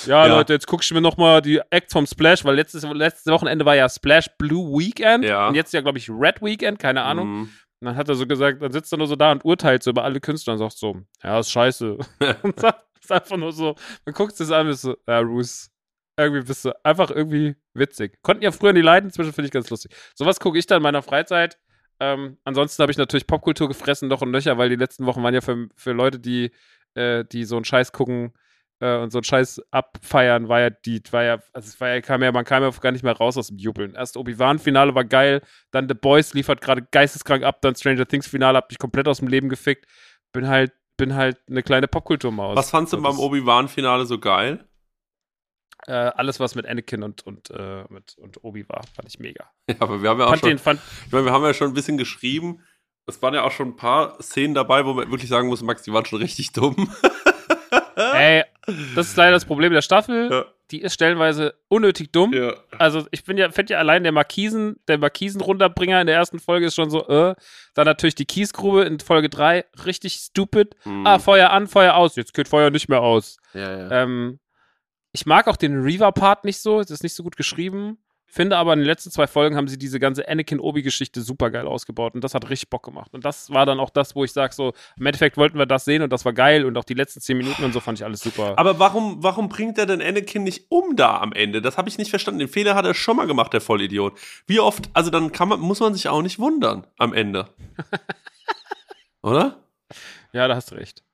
Ja. 0.07 0.25
Leute, 0.25 0.53
jetzt 0.53 0.65
guck 0.67 0.83
ich 0.83 0.91
mir 0.91 1.01
nochmal 1.01 1.41
die 1.41 1.61
Acts 1.69 1.93
vom 1.93 2.05
Splash, 2.07 2.43
weil 2.43 2.55
letztes, 2.55 2.83
letztes 2.83 3.31
Wochenende 3.31 3.65
war 3.65 3.75
ja 3.75 3.87
Splash 3.87 4.29
Blue 4.37 4.79
Weekend 4.79 5.23
Ja. 5.23 5.47
und 5.47 5.55
jetzt 5.55 5.71
ja, 5.73 5.81
glaube 5.81 5.97
ich, 5.97 6.09
Red 6.09 6.41
Weekend, 6.41 6.79
keine 6.79 7.03
Ahnung. 7.03 7.27
Mhm. 7.27 7.41
Und 7.81 7.85
dann 7.87 7.95
hat 7.97 8.09
er 8.09 8.15
so 8.15 8.25
gesagt, 8.25 8.61
dann 8.61 8.71
sitzt 8.71 8.91
er 8.93 8.97
nur 8.97 9.07
so 9.07 9.15
da 9.15 9.31
und 9.31 9.45
urteilt 9.45 9.83
so 9.83 9.91
über 9.91 10.03
alle 10.03 10.19
Künstler 10.19 10.53
und 10.53 10.59
sagt 10.59 10.77
so, 10.77 11.01
ja, 11.23 11.39
ist 11.39 11.51
scheiße. 11.51 11.97
und 12.41 12.59
sagt, 12.59 12.83
ist 12.99 13.11
einfach 13.11 13.37
nur 13.37 13.51
so, 13.51 13.75
man 14.05 14.15
guckt 14.15 14.39
es 14.39 14.49
an 14.51 14.65
und 14.67 14.73
ist 14.73 14.81
so, 14.81 14.95
ja, 15.07 15.19
Roos, 15.19 15.69
irgendwie 16.17 16.45
bist 16.45 16.65
du 16.65 16.71
einfach 16.83 17.11
irgendwie 17.11 17.55
witzig. 17.73 18.21
Konnten 18.21 18.43
ja 18.43 18.51
früher 18.51 18.73
nie 18.73 18.81
leiden, 18.81 19.07
inzwischen 19.07 19.33
finde 19.33 19.47
ich 19.47 19.51
ganz 19.51 19.69
lustig. 19.69 19.91
Sowas 20.15 20.39
gucke 20.39 20.57
ich 20.57 20.65
dann 20.65 20.77
in 20.77 20.83
meiner 20.83 21.01
Freizeit. 21.01 21.57
Ähm, 21.99 22.37
ansonsten 22.43 22.81
habe 22.81 22.91
ich 22.91 22.97
natürlich 22.97 23.27
Popkultur 23.27 23.67
gefressen, 23.67 24.09
noch 24.09 24.21
und 24.21 24.31
nöcher, 24.31 24.57
weil 24.57 24.69
die 24.69 24.75
letzten 24.75 25.05
Wochen 25.05 25.23
waren 25.23 25.33
ja 25.33 25.41
für, 25.41 25.67
für 25.75 25.93
Leute, 25.93 26.19
die, 26.19 26.51
äh, 26.93 27.23
die 27.25 27.45
so 27.45 27.55
einen 27.55 27.65
Scheiß 27.65 27.91
gucken 27.91 28.33
äh, 28.79 28.97
und 28.97 29.11
so 29.11 29.19
einen 29.19 29.23
Scheiß 29.23 29.61
abfeiern, 29.71 30.49
war 30.49 30.59
ja 30.59 30.69
die, 30.69 31.01
war 31.11 31.23
ja, 31.23 31.39
also 31.53 31.67
es 31.67 31.79
war 31.79 31.89
ja, 31.89 32.01
kam 32.01 32.21
ja, 32.21 32.31
man 32.31 32.43
kam 32.43 32.63
ja 32.63 32.69
gar 32.69 32.91
nicht 32.91 33.03
mehr 33.03 33.15
raus 33.15 33.37
aus 33.37 33.47
dem 33.47 33.57
Jubeln. 33.57 33.95
Erst 33.95 34.17
Obi-Wan-Finale 34.17 34.93
war 34.93 35.05
geil, 35.05 35.41
dann 35.71 35.87
The 35.87 35.95
Boys 35.95 36.33
liefert 36.33 36.61
gerade 36.61 36.81
geisteskrank 36.91 37.43
ab, 37.43 37.61
dann 37.61 37.75
Stranger 37.75 38.05
Things-Finale 38.05 38.57
hat 38.57 38.69
mich 38.69 38.79
komplett 38.79 39.07
aus 39.07 39.19
dem 39.19 39.29
Leben 39.29 39.47
gefickt. 39.47 39.85
Bin 40.33 40.49
halt, 40.49 40.73
bin 40.97 41.15
halt 41.15 41.37
eine 41.49 41.63
kleine 41.63 41.87
Popkulturmaus. 41.87 42.57
Was 42.57 42.69
fandst 42.71 42.91
du 42.91 43.01
beim 43.01 43.19
Obi-Wan-Finale 43.19 44.05
so 44.05 44.19
geil? 44.19 44.64
Äh, 45.87 45.91
alles, 45.91 46.39
was 46.39 46.55
mit 46.55 46.65
Anakin 46.65 47.03
und, 47.03 47.25
und, 47.25 47.51
äh, 47.51 47.83
mit, 47.89 48.15
und 48.17 48.43
Obi 48.43 48.67
war, 48.67 48.81
fand 48.95 49.07
ich 49.07 49.19
mega. 49.19 49.45
Ja, 49.69 49.75
aber 49.79 50.01
wir 50.01 50.09
haben 50.09 50.19
ja 50.19 50.25
auch 50.25 50.29
Fand 50.29 50.41
schon, 50.41 50.49
den, 50.49 50.57
fand, 50.59 50.79
ich 51.05 51.11
meine, 51.11 51.25
wir 51.25 51.31
haben 51.31 51.43
ja 51.43 51.53
schon 51.53 51.67
ein 51.67 51.73
bisschen 51.73 51.97
geschrieben. 51.97 52.61
Es 53.07 53.21
waren 53.21 53.33
ja 53.33 53.43
auch 53.43 53.51
schon 53.51 53.69
ein 53.69 53.75
paar 53.75 54.21
Szenen 54.21 54.55
dabei, 54.55 54.85
wo 54.85 54.93
man 54.93 55.09
wirklich 55.11 55.29
sagen 55.29 55.47
muss, 55.47 55.61
Max, 55.61 55.83
die 55.83 55.93
waren 55.93 56.05
schon 56.05 56.19
richtig 56.19 56.53
dumm. 56.53 56.91
ey, 57.95 58.43
das 58.95 59.07
ist 59.07 59.17
leider 59.17 59.31
das 59.33 59.45
Problem 59.45 59.73
der 59.73 59.81
Staffel. 59.81 60.29
Ja. 60.31 60.45
Die 60.71 60.81
ist 60.81 60.95
stellenweise 60.95 61.53
unnötig 61.67 62.11
dumm. 62.11 62.33
Ja. 62.33 62.55
Also 62.79 63.05
ich 63.11 63.23
bin 63.23 63.37
ja, 63.37 63.51
finde 63.51 63.73
ja 63.73 63.79
allein 63.79 64.01
der 64.01 64.11
Markisen, 64.11 64.79
der 64.87 64.97
Markisen-Runterbringer 64.97 66.01
in 66.01 66.07
der 66.07 66.15
ersten 66.15 66.39
Folge 66.39 66.65
ist 66.65 66.75
schon 66.75 66.89
so, 66.89 67.07
äh. 67.07 67.35
Dann 67.75 67.85
natürlich 67.85 68.15
die 68.15 68.25
Kiesgrube 68.25 68.83
in 68.83 68.99
Folge 68.99 69.29
3, 69.29 69.65
richtig 69.85 70.15
stupid. 70.15 70.75
Mhm. 70.85 71.05
Ah, 71.05 71.19
Feuer 71.19 71.51
an, 71.51 71.67
Feuer 71.67 71.93
aus. 71.93 72.15
Jetzt 72.15 72.33
geht 72.33 72.47
Feuer 72.47 72.71
nicht 72.71 72.89
mehr 72.89 73.01
aus. 73.01 73.37
ja, 73.53 73.77
ja. 73.77 74.03
Ähm, 74.03 74.39
ich 75.15 75.25
mag 75.25 75.47
auch 75.47 75.55
den 75.55 75.81
Reaver-Part 75.81 76.43
nicht 76.43 76.59
so, 76.59 76.81
es 76.81 76.91
ist 76.91 77.01
nicht 77.01 77.15
so 77.15 77.23
gut 77.23 77.37
geschrieben. 77.37 77.97
Finde 78.27 78.57
aber 78.57 78.73
in 78.73 78.79
den 78.79 78.85
letzten 78.85 79.11
zwei 79.11 79.27
Folgen 79.27 79.55
haben 79.55 79.69
sie 79.69 79.77
diese 79.77 79.97
ganze 79.97 80.27
Anakin-Obi-Geschichte 80.27 81.21
super 81.21 81.51
geil 81.51 81.67
ausgebaut 81.67 82.15
und 82.15 82.21
das 82.21 82.33
hat 82.33 82.49
richtig 82.49 82.69
Bock 82.69 82.83
gemacht. 82.83 83.13
Und 83.13 83.23
das 83.23 83.49
war 83.49 83.65
dann 83.65 83.79
auch 83.79 83.89
das, 83.89 84.13
wo 84.13 84.25
ich 84.25 84.33
sage, 84.33 84.53
so, 84.53 84.73
im 84.97 85.05
Endeffekt 85.05 85.37
wollten 85.37 85.57
wir 85.57 85.65
das 85.65 85.85
sehen 85.85 86.01
und 86.01 86.11
das 86.11 86.25
war 86.25 86.33
geil 86.33 86.65
und 86.65 86.77
auch 86.77 86.83
die 86.83 86.95
letzten 86.95 87.21
zehn 87.21 87.37
Minuten 87.37 87.63
und 87.63 87.71
so 87.71 87.79
fand 87.79 87.97
ich 87.97 88.03
alles 88.03 88.19
super. 88.19 88.55
Aber 88.57 88.77
warum, 88.77 89.23
warum 89.23 89.47
bringt 89.47 89.77
er 89.77 89.85
denn 89.85 90.01
Anakin 90.01 90.43
nicht 90.43 90.65
um 90.67 90.97
da 90.97 91.21
am 91.21 91.31
Ende? 91.31 91.61
Das 91.61 91.77
habe 91.77 91.87
ich 91.87 91.97
nicht 91.97 92.09
verstanden. 92.09 92.39
Den 92.39 92.49
Fehler 92.49 92.75
hat 92.75 92.83
er 92.83 92.93
schon 92.93 93.15
mal 93.15 93.25
gemacht, 93.25 93.53
der 93.53 93.61
Vollidiot. 93.61 94.19
Wie 94.47 94.59
oft, 94.59 94.89
also 94.91 95.11
dann 95.11 95.31
kann 95.31 95.47
man, 95.47 95.61
muss 95.61 95.79
man 95.79 95.93
sich 95.93 96.09
auch 96.09 96.21
nicht 96.21 96.37
wundern 96.37 96.85
am 96.97 97.13
Ende. 97.13 97.47
Oder? 99.21 99.63
ja, 100.33 100.49
da 100.49 100.55
hast 100.55 100.71
du 100.71 100.75
recht. 100.75 101.04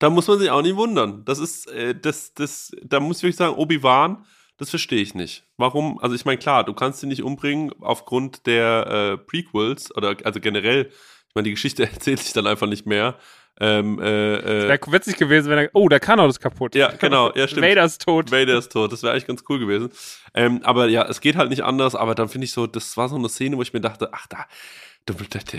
Da 0.00 0.10
muss 0.10 0.26
man 0.26 0.38
sich 0.38 0.50
auch 0.50 0.62
nicht 0.62 0.76
wundern. 0.76 1.24
Das 1.26 1.38
ist, 1.38 1.70
äh, 1.70 1.94
das, 1.94 2.34
das, 2.34 2.72
da 2.82 2.98
muss 2.98 3.18
ich 3.18 3.22
wirklich 3.22 3.36
sagen, 3.36 3.54
Obi-Wan, 3.54 4.24
das 4.56 4.70
verstehe 4.70 5.00
ich 5.02 5.14
nicht. 5.14 5.44
Warum? 5.56 5.98
Also 6.00 6.14
ich 6.14 6.24
meine, 6.24 6.38
klar, 6.38 6.64
du 6.64 6.74
kannst 6.74 7.02
ihn 7.02 7.10
nicht 7.10 7.22
umbringen 7.22 7.70
aufgrund 7.80 8.46
der 8.46 8.86
äh, 8.86 9.18
Prequels 9.18 9.94
oder 9.94 10.16
also 10.24 10.40
generell. 10.40 10.90
Ich 11.28 11.34
meine, 11.34 11.44
die 11.44 11.52
Geschichte 11.52 11.84
erzählt 11.92 12.18
sich 12.18 12.32
dann 12.32 12.46
einfach 12.46 12.66
nicht 12.66 12.86
mehr. 12.86 13.16
Ähm, 13.62 14.00
äh, 14.00 14.36
äh, 14.36 14.68
Wäre 14.68 14.92
witzig 14.92 15.18
gewesen, 15.18 15.50
wenn 15.50 15.58
er, 15.58 15.70
oh, 15.74 15.86
der 15.90 16.00
Kanal 16.00 16.30
ist 16.30 16.40
kaputt. 16.40 16.74
ja, 16.74 16.92
genau, 16.92 17.30
ja, 17.34 17.46
stimmt. 17.46 17.66
Vader 17.66 17.84
ist 17.84 18.02
tot. 18.02 18.32
Vader 18.32 18.56
ist 18.56 18.72
tot. 18.72 18.90
Das 18.90 19.02
wäre 19.02 19.12
eigentlich 19.12 19.26
ganz 19.26 19.44
cool 19.50 19.58
gewesen. 19.58 19.90
Ähm, 20.32 20.60
aber 20.62 20.88
ja, 20.88 21.06
es 21.06 21.20
geht 21.20 21.36
halt 21.36 21.50
nicht 21.50 21.62
anders. 21.62 21.94
Aber 21.94 22.14
dann 22.14 22.30
finde 22.30 22.46
ich 22.46 22.52
so, 22.52 22.66
das 22.66 22.96
war 22.96 23.10
so 23.10 23.16
eine 23.16 23.28
Szene, 23.28 23.58
wo 23.58 23.62
ich 23.62 23.74
mir 23.74 23.82
dachte, 23.82 24.08
ach 24.12 24.26
da, 24.28 24.46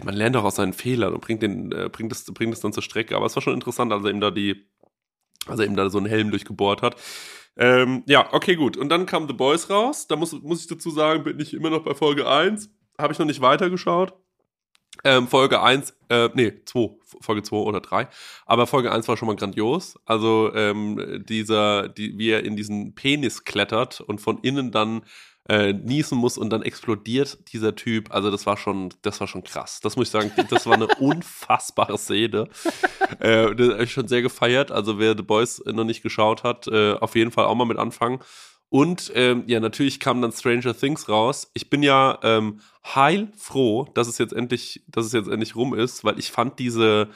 man 0.04 0.16
lernt 0.16 0.36
doch 0.36 0.44
aus 0.44 0.56
seinen 0.56 0.74
Fehlern 0.74 1.14
und 1.14 1.22
bringt 1.22 1.42
den, 1.42 1.72
äh, 1.72 1.90
bringt 1.92 2.12
das, 2.12 2.24
bringt 2.26 2.54
das 2.54 2.62
dann 2.62 2.74
zur 2.74 2.84
Strecke. 2.84 3.16
Aber 3.16 3.26
es 3.26 3.36
war 3.36 3.42
schon 3.42 3.54
interessant, 3.54 3.92
als 3.92 4.06
er 4.06 4.12
ihm 4.12 4.22
da 4.22 4.32
die, 4.32 4.66
als 5.48 5.60
ihm 5.60 5.76
da 5.76 5.90
so 5.90 5.98
einen 5.98 6.08
Helm 6.08 6.32
durchgebohrt 6.32 6.82
hat. 6.82 6.96
Ähm, 7.58 8.04
ja, 8.08 8.32
okay, 8.34 8.56
gut. 8.56 8.78
Und 8.78 8.90
dann 8.90 9.06
kam 9.06 9.28
The 9.28 9.34
Boys 9.34 9.70
raus. 9.70 10.08
Da 10.08 10.16
muss, 10.16 10.32
muss 10.42 10.62
ich 10.62 10.68
dazu 10.68 10.90
sagen, 10.90 11.24
bin 11.24 11.40
ich 11.40 11.54
immer 11.54 11.70
noch 11.70 11.84
bei 11.84 11.94
Folge 11.94 12.28
1. 12.28 12.70
Habe 12.98 13.14
ich 13.14 13.20
noch 13.20 13.26
nicht 13.26 13.42
weitergeschaut. 13.42 14.14
Ähm, 15.04 15.28
Folge 15.28 15.62
1, 15.62 15.96
äh, 16.10 16.30
nee, 16.34 16.54
2, 16.66 16.98
Folge 17.22 17.42
2 17.42 17.56
oder 17.56 17.82
3. 17.82 18.08
Aber 18.46 18.68
Folge 18.68 18.92
1 18.92 19.08
war 19.08 19.18
schon 19.18 19.28
mal 19.28 19.36
grandios. 19.36 19.98
Also 20.06 20.52
ähm, 20.54 21.24
dieser, 21.28 21.88
die, 21.88 22.18
wie 22.18 22.30
er 22.30 22.44
in 22.44 22.56
diesen 22.56 22.94
Penis 22.94 23.44
klettert 23.44 24.02
und 24.02 24.22
von 24.22 24.38
innen 24.40 24.72
dann 24.72 25.04
äh, 25.52 25.74
niesen 25.74 26.18
muss 26.18 26.38
und 26.38 26.50
dann 26.50 26.62
explodiert 26.62 27.52
dieser 27.52 27.76
Typ. 27.76 28.10
Also 28.12 28.32
das 28.32 28.46
war 28.46 28.56
schon, 28.56 28.94
das 29.02 29.20
war 29.20 29.28
schon 29.28 29.44
krass. 29.44 29.82
Das 29.82 29.98
muss 29.98 30.08
ich 30.08 30.12
sagen, 30.12 30.32
das 30.50 30.66
war 30.66 30.76
eine 30.76 30.88
unfassbare 31.00 31.98
Szene. 31.98 32.48
äh, 33.20 33.54
das 33.54 33.70
habe 33.74 33.84
ich 33.84 33.92
schon 33.92 34.08
sehr 34.08 34.22
gefeiert. 34.22 34.72
Also 34.72 34.98
wer 34.98 35.14
The 35.18 35.24
Boys 35.24 35.62
noch 35.66 35.84
nicht 35.84 36.04
geschaut 36.04 36.46
hat, 36.46 36.68
äh, 36.68 36.94
auf 36.94 37.16
jeden 37.16 37.32
Fall 37.32 37.48
auch 37.48 37.56
mal 37.56 37.66
mit 37.66 37.78
anfangen. 37.78 38.22
Und 38.70 39.12
ähm, 39.14 39.44
ja, 39.48 39.60
natürlich 39.60 40.00
kam 40.00 40.22
dann 40.22 40.32
Stranger 40.32 40.74
Things 40.74 41.10
raus. 41.10 41.52
Ich 41.54 41.70
bin 41.70 41.84
ja 41.84 42.18
ähm, 42.24 42.62
heilfroh, 42.86 43.90
dass 43.94 44.08
es 44.08 44.18
jetzt 44.20 44.32
endlich, 44.32 44.86
dass 44.88 45.06
es 45.06 45.12
jetzt 45.12 45.28
endlich 45.28 45.58
rum 45.58 45.74
ist, 45.74 46.06
weil 46.06 46.18
ich 46.18 46.32
fand 46.32 46.60
diese, 46.60 47.10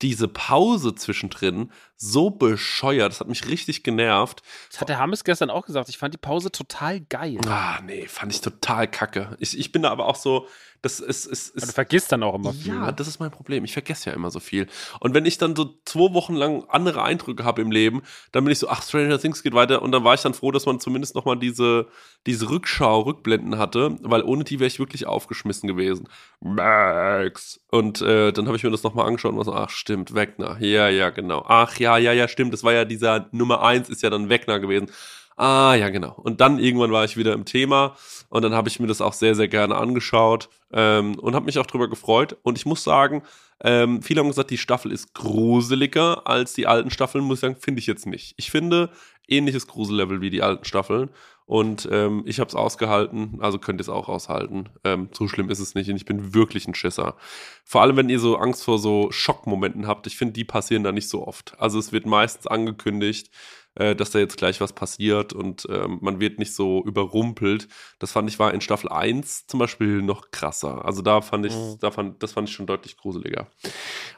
diese 0.00 0.28
Pause 0.28 0.94
zwischendrin 0.94 1.70
so 2.04 2.30
bescheuert. 2.30 3.12
Das 3.12 3.20
hat 3.20 3.28
mich 3.28 3.46
richtig 3.48 3.82
genervt. 3.82 4.42
Das 4.70 4.80
hat 4.80 4.88
der 4.88 4.98
Hammes 4.98 5.24
gestern 5.24 5.50
auch 5.50 5.66
gesagt. 5.66 5.88
Ich 5.88 5.98
fand 5.98 6.14
die 6.14 6.18
Pause 6.18 6.50
total 6.52 7.00
geil. 7.00 7.38
Ah, 7.46 7.80
nee, 7.84 8.06
fand 8.06 8.32
ich 8.32 8.40
total 8.40 8.88
kacke. 8.88 9.36
Ich, 9.40 9.58
ich 9.58 9.72
bin 9.72 9.82
da 9.82 9.90
aber 9.90 10.06
auch 10.06 10.16
so, 10.16 10.46
das 10.84 11.00
ist, 11.00 11.24
ist, 11.24 11.52
Aber 11.52 11.60
du 11.60 11.66
ist 11.68 11.74
vergisst 11.74 12.12
dann 12.12 12.22
auch 12.22 12.34
immer 12.34 12.52
viel. 12.52 12.74
ja, 12.74 12.86
ne? 12.86 12.92
das 12.92 13.08
ist 13.08 13.18
mein 13.18 13.30
Problem. 13.30 13.64
Ich 13.64 13.72
vergesse 13.72 14.10
ja 14.10 14.16
immer 14.16 14.30
so 14.30 14.38
viel. 14.38 14.66
Und 15.00 15.14
wenn 15.14 15.24
ich 15.24 15.38
dann 15.38 15.56
so 15.56 15.78
zwei 15.86 16.12
Wochen 16.12 16.34
lang 16.34 16.64
andere 16.68 17.02
Eindrücke 17.02 17.42
habe 17.42 17.62
im 17.62 17.70
Leben, 17.70 18.02
dann 18.32 18.44
bin 18.44 18.52
ich 18.52 18.58
so, 18.58 18.68
ach, 18.68 18.82
Stranger 18.82 19.18
Things 19.18 19.42
geht 19.42 19.54
weiter. 19.54 19.80
Und 19.80 19.92
dann 19.92 20.04
war 20.04 20.12
ich 20.12 20.20
dann 20.20 20.34
froh, 20.34 20.50
dass 20.50 20.66
man 20.66 20.80
zumindest 20.80 21.14
noch 21.14 21.24
mal 21.24 21.36
diese, 21.36 21.86
diese 22.26 22.50
Rückschau, 22.50 23.00
Rückblenden 23.00 23.56
hatte, 23.56 23.96
weil 24.02 24.22
ohne 24.24 24.44
die 24.44 24.60
wäre 24.60 24.66
ich 24.66 24.78
wirklich 24.78 25.06
aufgeschmissen 25.06 25.68
gewesen. 25.68 26.06
Max. 26.40 27.60
Und 27.70 28.02
äh, 28.02 28.32
dann 28.32 28.46
habe 28.46 28.58
ich 28.58 28.62
mir 28.62 28.70
das 28.70 28.82
noch 28.82 28.92
mal 28.92 29.06
angeschaut 29.06 29.32
und 29.32 29.38
war 29.38 29.44
so, 29.44 29.54
ach, 29.54 29.70
stimmt, 29.70 30.14
Wegner. 30.14 30.58
Ja, 30.60 30.88
ja, 30.90 31.08
genau. 31.08 31.46
Ach, 31.48 31.78
ja, 31.78 31.93
ja, 31.98 32.12
ja, 32.12 32.28
stimmt. 32.28 32.52
Das 32.52 32.64
war 32.64 32.72
ja 32.72 32.84
dieser 32.84 33.28
Nummer 33.32 33.62
eins 33.62 33.88
ist 33.88 34.02
ja 34.02 34.10
dann 34.10 34.28
Wegner 34.28 34.60
gewesen. 34.60 34.90
Ah, 35.36 35.74
ja, 35.74 35.88
genau. 35.88 36.12
Und 36.12 36.40
dann 36.40 36.58
irgendwann 36.58 36.92
war 36.92 37.04
ich 37.04 37.16
wieder 37.16 37.32
im 37.32 37.44
Thema 37.44 37.96
und 38.28 38.42
dann 38.42 38.54
habe 38.54 38.68
ich 38.68 38.78
mir 38.78 38.86
das 38.86 39.00
auch 39.00 39.12
sehr, 39.12 39.34
sehr 39.34 39.48
gerne 39.48 39.74
angeschaut 39.76 40.48
ähm, 40.72 41.18
und 41.18 41.34
habe 41.34 41.46
mich 41.46 41.58
auch 41.58 41.66
drüber 41.66 41.88
gefreut. 41.88 42.36
Und 42.42 42.56
ich 42.56 42.66
muss 42.66 42.84
sagen, 42.84 43.22
ähm, 43.62 44.00
viele 44.02 44.20
haben 44.20 44.28
gesagt, 44.28 44.50
die 44.50 44.58
Staffel 44.58 44.92
ist 44.92 45.12
gruseliger 45.14 46.26
als 46.26 46.52
die 46.52 46.68
alten 46.68 46.90
Staffeln. 46.90 47.24
Muss 47.24 47.38
ich 47.38 47.40
sagen, 47.40 47.56
finde 47.58 47.80
ich 47.80 47.86
jetzt 47.86 48.06
nicht. 48.06 48.34
Ich 48.36 48.50
finde 48.50 48.90
ähnliches 49.26 49.66
Grusellevel 49.66 50.20
wie 50.20 50.30
die 50.30 50.42
alten 50.42 50.64
Staffeln. 50.64 51.10
Und 51.46 51.86
ähm, 51.92 52.22
ich 52.26 52.40
habe 52.40 52.48
es 52.48 52.54
ausgehalten, 52.54 53.38
also 53.40 53.58
könnt 53.58 53.78
ihr 53.78 53.82
es 53.82 53.90
auch 53.90 54.08
aushalten. 54.08 54.70
Ähm, 54.82 55.10
so 55.12 55.28
schlimm 55.28 55.50
ist 55.50 55.58
es 55.60 55.74
nicht 55.74 55.90
und 55.90 55.96
ich 55.96 56.06
bin 56.06 56.32
wirklich 56.32 56.66
ein 56.66 56.74
Schisser. 56.74 57.16
Vor 57.64 57.82
allem, 57.82 57.96
wenn 57.96 58.08
ihr 58.08 58.18
so 58.18 58.36
Angst 58.38 58.64
vor 58.64 58.78
so 58.78 59.10
Schockmomenten 59.10 59.86
habt. 59.86 60.06
Ich 60.06 60.16
finde, 60.16 60.32
die 60.32 60.44
passieren 60.44 60.84
da 60.84 60.92
nicht 60.92 61.08
so 61.10 61.26
oft. 61.26 61.54
Also 61.60 61.78
es 61.78 61.92
wird 61.92 62.06
meistens 62.06 62.46
angekündigt, 62.46 63.30
äh, 63.74 63.94
dass 63.94 64.10
da 64.10 64.20
jetzt 64.20 64.38
gleich 64.38 64.62
was 64.62 64.72
passiert 64.72 65.34
und 65.34 65.66
ähm, 65.68 65.98
man 66.00 66.18
wird 66.18 66.38
nicht 66.38 66.54
so 66.54 66.82
überrumpelt. 66.82 67.68
Das 67.98 68.12
fand 68.12 68.30
ich 68.30 68.38
war 68.38 68.54
in 68.54 68.62
Staffel 68.62 68.88
1 68.90 69.46
zum 69.46 69.60
Beispiel 69.60 70.00
noch 70.00 70.30
krasser. 70.30 70.86
Also 70.86 71.02
da 71.02 71.20
fand 71.20 71.44
ich, 71.44 71.54
Mhm. 71.54 71.76
da 71.80 71.90
fand, 71.90 72.22
das 72.22 72.32
fand 72.32 72.48
ich 72.48 72.54
schon 72.54 72.66
deutlich 72.66 72.96
gruseliger. 72.96 73.48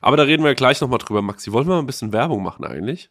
Aber 0.00 0.16
da 0.16 0.22
reden 0.22 0.44
wir 0.44 0.54
gleich 0.54 0.80
nochmal 0.80 0.98
drüber, 0.98 1.22
Maxi. 1.22 1.50
Wollen 1.50 1.66
wir 1.66 1.74
mal 1.74 1.80
ein 1.80 1.86
bisschen 1.86 2.12
Werbung 2.12 2.44
machen 2.44 2.64
eigentlich? 2.64 3.10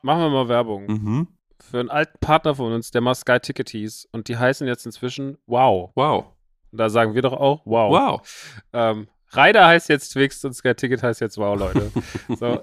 Machen 0.00 0.20
wir 0.22 0.30
mal 0.30 0.48
Werbung. 0.48 0.86
Mhm. 0.86 1.28
Für 1.62 1.80
einen 1.80 1.90
alten 1.90 2.18
Partner 2.20 2.54
von 2.54 2.72
uns, 2.72 2.90
der 2.90 3.00
mal 3.00 3.14
Sky 3.14 3.38
Ticket 3.40 3.70
hieß. 3.70 4.08
Und 4.12 4.28
die 4.28 4.36
heißen 4.36 4.66
jetzt 4.66 4.86
inzwischen 4.86 5.38
Wow. 5.46 5.90
Wow. 5.94 6.26
Und 6.72 6.78
da 6.78 6.88
sagen 6.88 7.14
wir 7.14 7.22
doch 7.22 7.32
auch 7.32 7.62
Wow. 7.64 7.92
Wow. 7.92 8.58
Ähm, 8.72 9.08
Ryder 9.34 9.66
heißt 9.66 9.88
jetzt 9.88 10.10
Twix 10.10 10.44
und 10.44 10.54
Sky 10.54 10.74
Ticket 10.74 11.02
heißt 11.02 11.20
jetzt 11.20 11.38
Wow, 11.38 11.58
Leute. 11.58 11.92
so. 12.28 12.62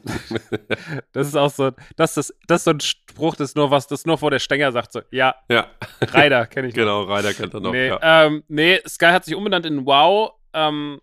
Das 1.13 1.27
ist 1.27 1.35
auch 1.35 1.49
so, 1.49 1.71
das 1.95 2.17
ist, 2.17 2.33
das 2.47 2.61
ist 2.61 2.63
so 2.65 2.71
ein 2.71 2.79
Spruch, 2.81 3.35
das 3.35 3.49
ist 3.49 3.55
nur 3.55 3.71
was, 3.71 3.87
das 3.87 4.05
nur 4.05 4.17
vor 4.17 4.31
der 4.31 4.39
Stänger 4.39 4.71
sagt 4.71 4.91
so, 4.91 5.01
ja, 5.11 5.35
Ja, 5.49 5.67
Ryder 6.01 6.45
kenne 6.47 6.67
ich 6.67 6.73
genau, 6.75 7.03
Ryder 7.03 7.33
kennt 7.33 7.53
er 7.53 7.61
noch. 7.61 7.71
nee, 7.71 7.87
ja. 7.87 7.99
ähm, 8.01 8.43
nee, 8.49 8.79
Sky 8.87 9.07
hat 9.07 9.23
sich 9.25 9.35
umbenannt 9.35 9.65
in 9.65 9.85
Wow. 9.85 10.31
Ähm, 10.53 10.99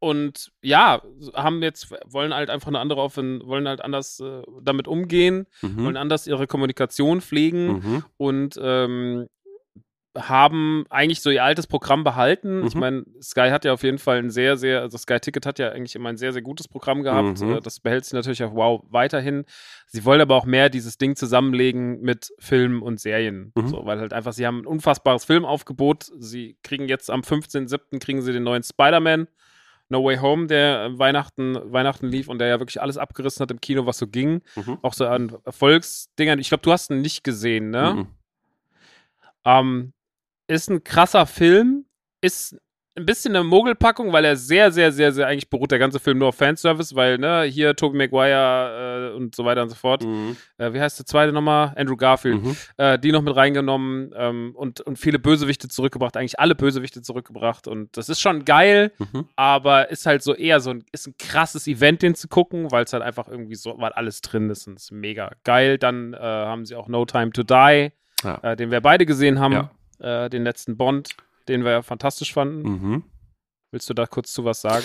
und 0.00 0.50
ja, 0.62 1.02
haben 1.34 1.62
jetzt, 1.62 1.92
wollen 2.06 2.34
halt 2.34 2.50
einfach 2.50 2.68
eine 2.68 2.80
andere 2.80 3.00
offen, 3.00 3.42
wollen 3.46 3.68
halt 3.68 3.82
anders 3.82 4.18
äh, 4.20 4.42
damit 4.62 4.88
umgehen, 4.88 5.46
wollen 5.60 5.90
mhm. 5.90 5.96
anders 5.96 6.26
ihre 6.26 6.46
Kommunikation 6.46 7.20
pflegen 7.20 7.66
Mhm. 7.68 8.04
und 8.16 8.58
ähm, 8.60 9.28
haben 10.18 10.86
eigentlich 10.90 11.20
so 11.20 11.30
ihr 11.30 11.44
altes 11.44 11.68
Programm 11.68 12.02
behalten. 12.02 12.60
Mhm. 12.60 12.66
Ich 12.66 12.74
meine, 12.74 13.04
Sky 13.22 13.50
hat 13.50 13.64
ja 13.64 13.72
auf 13.72 13.84
jeden 13.84 13.98
Fall 13.98 14.18
ein 14.18 14.30
sehr, 14.30 14.56
sehr, 14.56 14.80
also 14.80 14.98
Sky 14.98 15.20
Ticket 15.20 15.46
hat 15.46 15.60
ja 15.60 15.70
eigentlich 15.70 15.94
immer 15.94 16.08
ein 16.08 16.16
sehr, 16.16 16.32
sehr 16.32 16.42
gutes 16.42 16.66
Programm 16.66 17.02
gehabt. 17.02 17.40
Mhm. 17.40 17.52
Äh, 17.52 17.60
Das 17.60 17.78
behält 17.78 18.04
sich 18.04 18.14
natürlich 18.14 18.42
auf 18.42 18.52
Wow 18.54 18.82
weiterhin. 18.90 19.44
Sie 19.86 20.04
wollen 20.04 20.20
aber 20.20 20.34
auch 20.34 20.46
mehr 20.46 20.68
dieses 20.68 20.98
Ding 20.98 21.14
zusammenlegen 21.14 22.00
mit 22.00 22.32
Filmen 22.40 22.82
und 22.82 22.98
Serien. 22.98 23.52
Mhm. 23.54 23.68
So, 23.68 23.86
weil 23.86 24.00
halt 24.00 24.12
einfach, 24.12 24.32
sie 24.32 24.46
haben 24.46 24.60
ein 24.62 24.66
unfassbares 24.66 25.24
Filmaufgebot. 25.26 26.10
Sie 26.18 26.56
kriegen 26.64 26.88
jetzt 26.88 27.08
am 27.08 27.20
15.07. 27.20 28.00
kriegen 28.00 28.22
sie 28.22 28.32
den 28.32 28.42
neuen 28.42 28.64
Spider-Man. 28.64 29.28
No 29.90 30.04
Way 30.04 30.18
Home, 30.18 30.46
der 30.46 30.98
Weihnachten, 30.98 31.56
Weihnachten 31.72 32.08
lief 32.08 32.28
und 32.28 32.38
der 32.38 32.48
ja 32.48 32.60
wirklich 32.60 32.80
alles 32.80 32.96
abgerissen 32.96 33.42
hat 33.42 33.50
im 33.50 33.60
Kino, 33.60 33.86
was 33.86 33.98
so 33.98 34.06
ging. 34.06 34.42
Mhm. 34.54 34.78
Auch 34.82 34.94
so 34.94 35.06
an 35.06 35.36
Erfolgsdingern. 35.44 36.38
Ich 36.38 36.48
glaube, 36.48 36.62
du 36.62 36.72
hast 36.72 36.90
ihn 36.90 37.00
nicht 37.00 37.24
gesehen, 37.24 37.70
ne? 37.70 37.94
Mhm. 37.94 38.06
Ähm, 39.44 39.92
ist 40.46 40.70
ein 40.70 40.84
krasser 40.84 41.26
Film, 41.26 41.86
ist 42.20 42.56
ein 43.00 43.06
bisschen 43.06 43.34
eine 43.34 43.44
Mogelpackung, 43.44 44.12
weil 44.12 44.24
er 44.24 44.36
sehr, 44.36 44.70
sehr, 44.70 44.92
sehr, 44.92 45.12
sehr 45.12 45.26
eigentlich 45.26 45.50
beruht 45.50 45.70
der 45.70 45.78
ganze 45.78 45.98
Film 45.98 46.18
nur 46.18 46.28
auf 46.28 46.36
Fanservice, 46.36 46.94
weil, 46.94 47.18
ne, 47.18 47.42
hier 47.42 47.74
Tobey 47.74 47.96
Maguire 47.98 49.10
äh, 49.12 49.16
und 49.16 49.34
so 49.34 49.44
weiter 49.44 49.62
und 49.62 49.68
so 49.70 49.74
fort. 49.74 50.04
Mhm. 50.04 50.36
Äh, 50.58 50.72
wie 50.72 50.80
heißt 50.80 50.98
der 50.98 51.06
zweite 51.06 51.32
nochmal? 51.32 51.72
Andrew 51.76 51.96
Garfield. 51.96 52.42
Mhm. 52.42 52.56
Äh, 52.76 52.98
die 52.98 53.12
noch 53.12 53.22
mit 53.22 53.34
reingenommen 53.34 54.12
ähm, 54.16 54.52
und, 54.54 54.80
und 54.82 54.98
viele 54.98 55.18
Bösewichte 55.18 55.68
zurückgebracht, 55.68 56.16
eigentlich 56.16 56.38
alle 56.38 56.54
Bösewichte 56.54 57.02
zurückgebracht 57.02 57.66
und 57.68 57.96
das 57.96 58.08
ist 58.08 58.20
schon 58.20 58.44
geil, 58.44 58.92
Mhm. 58.98 59.26
aber 59.36 59.90
ist 59.90 60.06
halt 60.06 60.22
so 60.22 60.34
eher 60.34 60.60
so 60.60 60.70
ein, 60.70 60.84
ist 60.92 61.06
ein 61.08 61.14
krasses 61.18 61.66
Event, 61.66 62.02
den 62.02 62.14
zu 62.14 62.28
gucken, 62.28 62.70
weil 62.70 62.84
es 62.84 62.92
halt 62.92 63.02
einfach 63.02 63.28
irgendwie 63.28 63.54
so, 63.54 63.74
weil 63.78 63.92
alles 63.92 64.20
drin 64.20 64.50
ist 64.50 64.66
und 64.68 64.74
es 64.78 64.84
ist 64.84 64.92
mega 64.92 65.32
geil. 65.44 65.78
Dann 65.78 66.12
äh, 66.14 66.18
haben 66.18 66.64
sie 66.66 66.74
auch 66.76 66.88
No 66.88 67.04
Time 67.06 67.30
to 67.32 67.42
Die, 67.42 67.90
Ja. 68.22 68.38
äh, 68.42 68.56
den 68.56 68.70
wir 68.70 68.80
beide 68.80 69.06
gesehen 69.06 69.38
haben, 69.40 69.68
Ja. 70.00 70.24
äh, 70.24 70.30
den 70.30 70.44
letzten 70.44 70.76
Bond, 70.76 71.10
den 71.50 71.64
wir 71.64 71.82
fantastisch 71.82 72.32
fanden. 72.32 72.62
Mhm. 72.62 73.02
Willst 73.72 73.88
du 73.90 73.94
da 73.94 74.06
kurz 74.06 74.32
zu 74.32 74.44
was 74.44 74.60
sagen? 74.60 74.84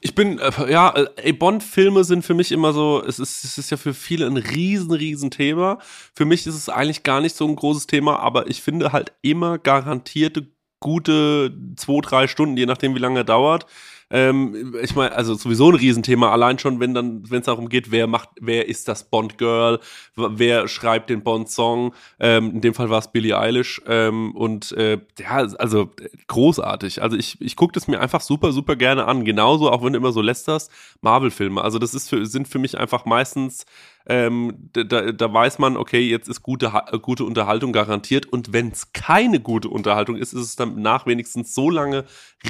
Ich 0.00 0.14
bin, 0.14 0.38
äh, 0.38 0.70
ja, 0.70 0.94
äh, 1.16 1.32
Bond-Filme 1.32 2.04
sind 2.04 2.24
für 2.24 2.34
mich 2.34 2.52
immer 2.52 2.72
so, 2.72 3.02
es 3.06 3.18
ist, 3.18 3.44
es 3.44 3.58
ist 3.58 3.70
ja 3.70 3.76
für 3.76 3.94
viele 3.94 4.26
ein 4.26 4.36
riesen, 4.36 4.92
riesen 4.92 5.30
Thema. 5.30 5.78
Für 6.14 6.24
mich 6.24 6.46
ist 6.46 6.54
es 6.54 6.68
eigentlich 6.68 7.02
gar 7.02 7.20
nicht 7.20 7.36
so 7.36 7.46
ein 7.46 7.56
großes 7.56 7.86
Thema, 7.86 8.18
aber 8.18 8.48
ich 8.48 8.62
finde 8.62 8.92
halt 8.92 9.12
immer 9.22 9.58
garantierte 9.58 10.48
gute 10.80 11.52
zwei, 11.76 12.00
drei 12.00 12.26
Stunden, 12.26 12.56
je 12.56 12.66
nachdem, 12.66 12.94
wie 12.94 13.00
lange 13.00 13.20
er 13.20 13.24
dauert. 13.24 13.66
Ähm, 14.10 14.74
ich 14.82 14.94
meine, 14.94 15.12
also 15.12 15.34
sowieso 15.34 15.70
ein 15.70 15.74
Riesenthema, 15.74 16.30
allein 16.30 16.58
schon, 16.58 16.80
wenn 16.80 16.94
dann, 16.94 17.30
wenn 17.30 17.40
es 17.40 17.46
darum 17.46 17.68
geht, 17.68 17.90
wer 17.90 18.06
macht, 18.06 18.30
wer 18.40 18.68
ist 18.68 18.88
das 18.88 19.04
Bond-Girl, 19.04 19.80
wer 20.16 20.66
schreibt 20.68 21.10
den 21.10 21.22
Bond-Song, 21.22 21.94
ähm, 22.18 22.52
in 22.52 22.60
dem 22.60 22.74
Fall 22.74 22.88
war 22.88 23.00
es 23.00 23.12
Billie 23.12 23.38
Eilish 23.38 23.82
ähm, 23.86 24.34
und 24.34 24.72
äh, 24.72 24.98
ja, 25.18 25.36
also 25.58 25.90
großartig. 26.26 27.02
Also 27.02 27.16
ich, 27.16 27.40
ich 27.40 27.56
gucke 27.56 27.72
das 27.72 27.88
mir 27.88 28.00
einfach 28.00 28.20
super, 28.20 28.52
super 28.52 28.76
gerne 28.76 29.06
an. 29.06 29.24
Genauso, 29.24 29.70
auch 29.70 29.84
wenn 29.84 29.92
du 29.92 29.98
immer 29.98 30.12
so 30.12 30.22
lästerst, 30.22 30.70
Marvel-Filme. 31.02 31.62
Also 31.62 31.78
das 31.78 31.94
ist 31.94 32.08
für, 32.08 32.24
sind 32.24 32.48
für 32.48 32.58
mich 32.58 32.78
einfach 32.78 33.04
meistens 33.04 33.66
ähm, 34.08 34.70
da, 34.72 35.12
da, 35.12 35.32
weiß 35.32 35.58
man, 35.58 35.76
okay, 35.76 36.00
jetzt 36.00 36.28
ist 36.28 36.42
gute, 36.42 36.72
äh, 36.90 36.98
gute 36.98 37.24
Unterhaltung 37.24 37.72
garantiert. 37.72 38.24
Und 38.26 38.54
wenn 38.54 38.68
es 38.68 38.92
keine 38.94 39.38
gute 39.38 39.68
Unterhaltung 39.68 40.16
ist, 40.16 40.32
ist 40.32 40.40
es 40.40 40.56
dann 40.56 40.80
nach 40.80 41.04
wenigstens 41.04 41.54
so 41.54 41.68
lange 41.68 42.04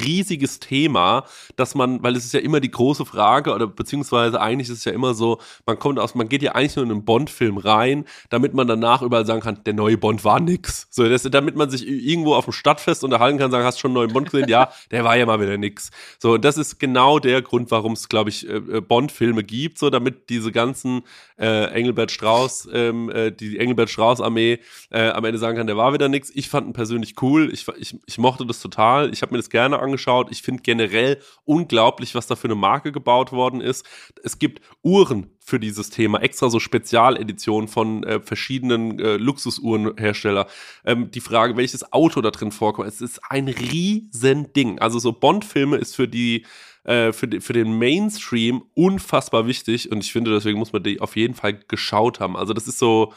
riesiges 0.05 0.59
Thema, 0.59 1.25
dass 1.57 1.75
man, 1.75 2.01
weil 2.01 2.15
es 2.15 2.23
ist 2.23 2.33
ja 2.33 2.39
immer 2.39 2.61
die 2.61 2.71
große 2.71 3.05
Frage, 3.05 3.53
oder 3.53 3.67
beziehungsweise 3.67 4.39
eigentlich 4.39 4.69
ist 4.69 4.77
es 4.77 4.85
ja 4.85 4.93
immer 4.93 5.13
so, 5.13 5.39
man 5.65 5.77
kommt 5.77 5.99
aus, 5.99 6.15
man 6.15 6.29
geht 6.29 6.43
ja 6.43 6.53
eigentlich 6.53 6.77
nur 6.77 6.85
in 6.85 6.91
einen 6.91 7.03
Bond-Film 7.03 7.57
rein, 7.57 8.05
damit 8.29 8.53
man 8.53 8.67
danach 8.67 9.01
überall 9.01 9.25
sagen 9.25 9.41
kann, 9.41 9.61
der 9.65 9.73
neue 9.73 9.97
Bond 9.97 10.23
war 10.23 10.39
nix. 10.39 10.87
So, 10.91 11.09
das, 11.09 11.23
damit 11.23 11.57
man 11.57 11.69
sich 11.69 11.85
irgendwo 11.85 12.35
auf 12.35 12.45
dem 12.45 12.53
Stadtfest 12.53 13.03
unterhalten 13.03 13.37
kann, 13.37 13.51
sagen, 13.51 13.65
hast 13.65 13.79
du 13.79 13.81
schon 13.81 13.91
einen 13.91 13.95
neuen 13.95 14.13
Bond 14.13 14.31
gesehen? 14.31 14.47
Ja, 14.47 14.71
der 14.91 15.03
war 15.03 15.17
ja 15.17 15.25
mal 15.25 15.41
wieder 15.41 15.57
nix. 15.57 15.91
So, 16.19 16.37
das 16.37 16.57
ist 16.57 16.79
genau 16.79 17.19
der 17.19 17.41
Grund, 17.41 17.69
warum 17.69 17.93
es, 17.93 18.07
glaube 18.07 18.29
ich, 18.29 18.47
äh, 18.47 18.53
äh, 18.53 18.81
Bond-Filme 18.81 19.43
gibt, 19.43 19.77
so 19.77 19.89
damit 19.89 20.29
diese 20.29 20.53
ganzen 20.53 21.01
äh, 21.37 21.48
Engelbert 21.67 22.11
Strauß, 22.11 22.69
ähm, 22.73 23.09
äh, 23.09 23.31
die 23.31 23.57
Engelbert 23.59 23.89
Strauß-Armee 23.89 24.59
äh, 24.89 25.09
am 25.09 25.25
Ende 25.25 25.37
sagen 25.37 25.57
kann, 25.57 25.67
der 25.67 25.77
war 25.77 25.93
wieder 25.93 26.09
nix. 26.09 26.31
Ich 26.33 26.49
fand 26.49 26.67
ihn 26.67 26.73
persönlich 26.73 27.15
cool. 27.21 27.49
Ich, 27.53 27.67
ich, 27.77 27.97
ich 28.05 28.17
mochte 28.17 28.45
das 28.45 28.61
total. 28.61 29.11
Ich 29.13 29.21
habe 29.21 29.31
mir 29.31 29.39
das 29.39 29.49
gerne 29.49 29.79
angeschaut. 29.79 30.27
Ich 30.31 30.41
finde 30.41 30.63
generell 30.63 31.19
unglaublich, 31.45 32.15
was 32.15 32.27
da 32.27 32.35
für 32.35 32.47
eine 32.47 32.55
Marke 32.55 32.91
gebaut 32.91 33.31
worden 33.31 33.61
ist. 33.61 33.85
Es 34.23 34.39
gibt 34.39 34.61
Uhren 34.81 35.31
für 35.49 35.59
dieses 35.59 35.89
Thema, 35.89 36.21
extra 36.21 36.49
so 36.49 36.59
Spezialeditionen 36.59 37.67
von 37.67 38.03
äh, 38.03 38.19
verschiedenen 38.21 38.99
äh, 38.99 39.17
Luxusuhrenhersteller. 39.17 40.47
Ähm, 40.85 41.11
die 41.11 41.21
Frage, 41.21 41.57
welches 41.57 41.91
Auto 41.91 42.21
da 42.21 42.31
drin 42.31 42.51
vorkommt, 42.51 42.87
es 42.87 43.01
ist 43.01 43.19
ein 43.29 43.47
riesen 43.47 44.53
Ding. 44.53 44.79
Also 44.79 44.99
so 44.99 45.11
Bond-Filme 45.11 45.77
ist 45.77 45.95
für 45.95 46.07
die 46.07 46.45
äh, 46.89 47.13
für, 47.13 47.29
für 47.39 47.53
den 47.53 47.77
Mainstream 47.77 48.63
unfassbar 48.73 49.45
wichtig 49.45 49.91
und 49.91 50.03
ich 50.03 50.11
finde, 50.11 50.31
deswegen 50.31 50.57
muss 50.57 50.73
man 50.73 50.81
die 50.81 50.99
auf 50.99 51.15
jeden 51.15 51.35
Fall 51.35 51.59
geschaut 51.67 52.19
haben. 52.19 52.35
Also 52.35 52.53
das 52.53 52.67
ist 52.67 52.79
so 52.79 53.13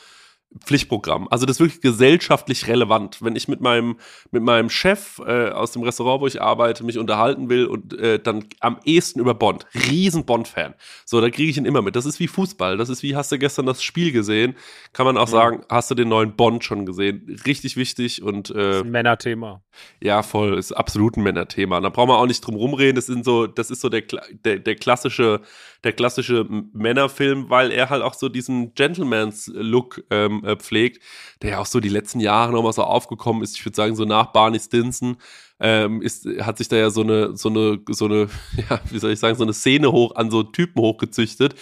Pflichtprogramm. 0.61 1.29
Also 1.31 1.47
das 1.47 1.57
ist 1.57 1.61
wirklich 1.61 1.81
gesellschaftlich 1.81 2.69
relevant. 2.69 3.19
Wenn 3.23 3.37
ich 3.37 3.49
mit 3.49 3.61
meinem, 3.61 3.97
mit 4.31 4.43
meinem 4.43 4.71
Chef 4.71 5.21
äh, 5.27 5.51
aus 5.51 5.73
dem 5.73 5.83
Restaurant, 5.83 6.21
wo 6.21 6.27
ich 6.27 6.41
arbeite, 6.41 6.85
mich 6.85 6.99
unterhalten 6.99 7.49
will 7.49 7.67
und 7.67 7.99
äh, 7.99 8.19
dann 8.19 8.45
am 8.61 8.79
ehesten 8.85 9.21
über 9.21 9.35
Bond. 9.35 9.67
Riesen 9.75 10.25
Bond-Fan. 10.25 10.75
So, 11.05 11.21
da 11.21 11.31
kriege 11.31 11.51
ich 11.51 11.57
ihn 11.57 11.65
immer 11.65 11.83
mit. 11.83 11.97
Das 11.97 12.07
ist 12.07 12.21
wie 12.21 12.29
Fußball. 12.29 12.77
Das 12.77 12.89
ist 12.89 13.03
wie, 13.03 13.17
hast 13.17 13.33
du 13.33 13.39
gestern 13.39 13.67
das 13.67 13.83
Spiel 13.83 14.13
gesehen? 14.13 14.55
Kann 14.93 15.07
man 15.07 15.17
auch 15.17 15.29
sagen, 15.29 15.63
hast 15.69 15.91
du 15.91 15.95
den 15.95 16.09
neuen 16.09 16.37
Bond 16.37 16.65
schon 16.65 16.87
gesehen? 16.87 17.41
Richtig 17.47 17.77
wichtig 17.77 18.23
und 18.23 18.51
Das 18.51 18.57
äh, 18.57 18.71
ist 18.71 18.85
ein 18.85 18.91
Männerthema. 18.91 19.63
ja, 20.01 20.23
voll, 20.23 20.59
ist 20.59 20.73
absolut 20.73 21.17
ein 21.17 21.23
Männerthema. 21.23 21.81
Da 21.81 21.89
brauchen 21.89 22.11
wir 22.11 22.19
auch 22.19 22.27
nicht 22.27 22.47
drum 22.47 22.57
rumreden. 22.57 22.97
Das 22.97 23.07
sind 23.07 23.25
so, 23.25 23.47
das 23.47 23.71
ist 23.71 23.81
so 23.81 23.89
der, 23.89 24.03
der, 24.45 24.59
der 24.59 24.77
klassische, 24.77 25.41
der 25.85 25.93
klassische 25.93 26.47
Männerfilm, 26.73 27.51
weil 27.51 27.71
er 27.71 27.91
halt 27.91 28.03
auch 28.03 28.15
so 28.15 28.29
diesen 28.29 28.75
Gentleman's-Look 28.75 30.05
ähm, 30.11 30.42
äh, 30.45 30.57
pflegt, 30.57 31.03
der 31.43 31.51
ja 31.51 31.59
auch 31.59 31.67
so 31.67 31.81
die 31.81 31.89
letzten 31.89 32.21
Jahre 32.21 32.53
nochmal 32.53 32.73
so 32.73 32.83
aufgekommen 32.83 33.43
ist. 33.43 33.57
Ich 33.57 33.65
würde 33.65 33.77
sagen, 33.77 33.97
so 33.97 34.05
nach 34.05 34.27
Barney 34.33 34.61
Stinson 34.61 35.17
ähm, 35.61 36.03
ist, 36.03 36.27
hat 36.41 36.59
sich 36.59 36.69
da 36.69 36.77
ja 36.77 36.91
so 36.91 37.03
eine, 37.03 37.37
so 37.37 37.49
eine, 37.49 37.81
so 37.89 38.07
eine, 38.07 38.29
ja, 38.71 38.81
wie 38.91 38.99
soll 38.99 39.13
ich 39.13 39.19
sagen, 39.19 39.37
so 39.37 39.45
eine 39.45 39.53
Szene 39.53 39.93
hoch 39.93 40.15
an 40.17 40.31
so 40.31 40.43
Typen 40.43 40.81
hochgezüchtet 40.83 41.55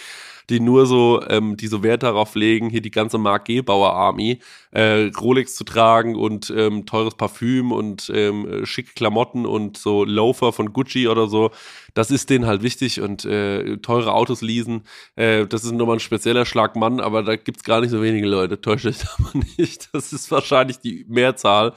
die 0.49 0.59
nur 0.59 0.85
so, 0.85 1.21
ähm, 1.29 1.57
die 1.57 1.67
so 1.67 1.83
Wert 1.83 2.03
darauf 2.03 2.35
legen, 2.35 2.69
hier 2.69 2.81
die 2.81 2.91
ganze 2.91 3.17
Mark 3.17 3.45
Gebauer 3.45 3.93
Army, 3.93 4.39
äh, 4.71 5.09
Rolex 5.19 5.55
zu 5.55 5.63
tragen 5.63 6.15
und 6.15 6.53
ähm, 6.55 6.85
teures 6.85 7.15
Parfüm 7.15 7.71
und 7.71 8.11
ähm, 8.13 8.47
äh, 8.47 8.65
schicke 8.65 8.93
Klamotten 8.93 9.45
und 9.45 9.77
so 9.77 10.03
Loafer 10.03 10.53
von 10.53 10.73
Gucci 10.73 11.07
oder 11.07 11.27
so. 11.27 11.51
Das 11.93 12.11
ist 12.11 12.29
denen 12.29 12.45
halt 12.45 12.63
wichtig 12.63 13.01
und 13.01 13.25
äh, 13.25 13.77
teure 13.77 14.13
Autos 14.13 14.41
leasen. 14.41 14.83
Äh, 15.15 15.45
das 15.47 15.63
ist 15.63 15.73
nochmal 15.73 15.97
ein 15.97 15.99
spezieller 15.99 16.45
Schlag 16.45 16.75
Mann, 16.75 16.99
aber 16.99 17.23
da 17.23 17.35
gibt's 17.35 17.63
gar 17.63 17.81
nicht 17.81 17.91
so 17.91 18.01
wenige 18.01 18.27
Leute. 18.27 18.61
Täuscht 18.61 18.85
euch 18.85 18.99
da 18.99 19.09
mal 19.19 19.43
nicht. 19.57 19.89
Das 19.93 20.13
ist 20.13 20.31
wahrscheinlich 20.31 20.79
die 20.79 21.05
Mehrzahl. 21.07 21.73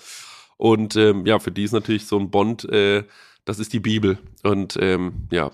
Und 0.57 0.97
ähm, 0.97 1.27
ja, 1.27 1.39
für 1.39 1.51
die 1.51 1.65
ist 1.65 1.73
natürlich 1.73 2.07
so 2.07 2.19
ein 2.19 2.31
Bond, 2.31 2.65
äh, 2.71 3.05
das 3.45 3.59
ist 3.59 3.73
die 3.73 3.81
Bibel. 3.81 4.19
Und 4.43 4.79
ähm, 4.81 5.29
ja, 5.31 5.51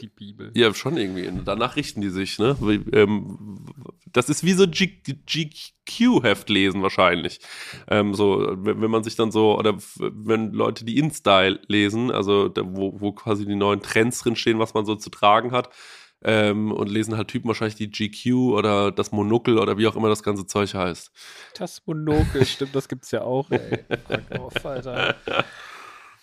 Die 0.00 0.08
Bibel. 0.08 0.50
ja, 0.54 0.72
schon 0.74 0.96
irgendwie. 0.96 1.30
Danach 1.44 1.76
richten 1.76 2.00
die 2.00 2.10
sich, 2.10 2.38
ne? 2.38 2.56
Ähm, 2.92 3.64
das 4.12 4.28
ist 4.28 4.44
wie 4.44 4.52
so 4.52 4.66
GQ-Heft 4.66 6.48
lesen 6.48 6.82
wahrscheinlich. 6.82 7.40
Ähm, 7.88 8.14
so, 8.14 8.46
wenn, 8.56 8.90
man 8.90 9.04
sich 9.04 9.16
dann 9.16 9.30
so, 9.30 9.58
oder 9.58 9.76
wenn 9.98 10.52
Leute 10.52 10.84
die 10.84 10.98
InStyle 10.98 11.60
lesen, 11.68 12.10
also 12.10 12.50
wo, 12.54 13.00
wo 13.00 13.12
quasi 13.12 13.46
die 13.46 13.56
neuen 13.56 13.80
Trends 13.80 14.20
drinstehen, 14.20 14.58
was 14.58 14.74
man 14.74 14.86
so 14.86 14.94
zu 14.96 15.10
tragen 15.10 15.52
hat, 15.52 15.70
ähm, 16.24 16.72
und 16.72 16.88
lesen 16.88 17.16
halt 17.16 17.28
Typen 17.28 17.48
wahrscheinlich 17.48 17.76
die 17.76 17.90
GQ 17.90 18.52
oder 18.54 18.90
das 18.90 19.12
Monokel 19.12 19.58
oder 19.58 19.78
wie 19.78 19.86
auch 19.86 19.96
immer 19.96 20.08
das 20.08 20.22
ganze 20.22 20.46
Zeug 20.46 20.74
heißt. 20.74 21.10
Das 21.58 21.82
Monokel, 21.86 22.44
stimmt, 22.46 22.74
das 22.74 22.88
gibt's 22.88 23.10
ja 23.10 23.22
auch, 23.22 23.50
ey. 23.50 23.84
Fuck 24.08 24.40
off, 24.40 24.66
Alter. 24.66 25.14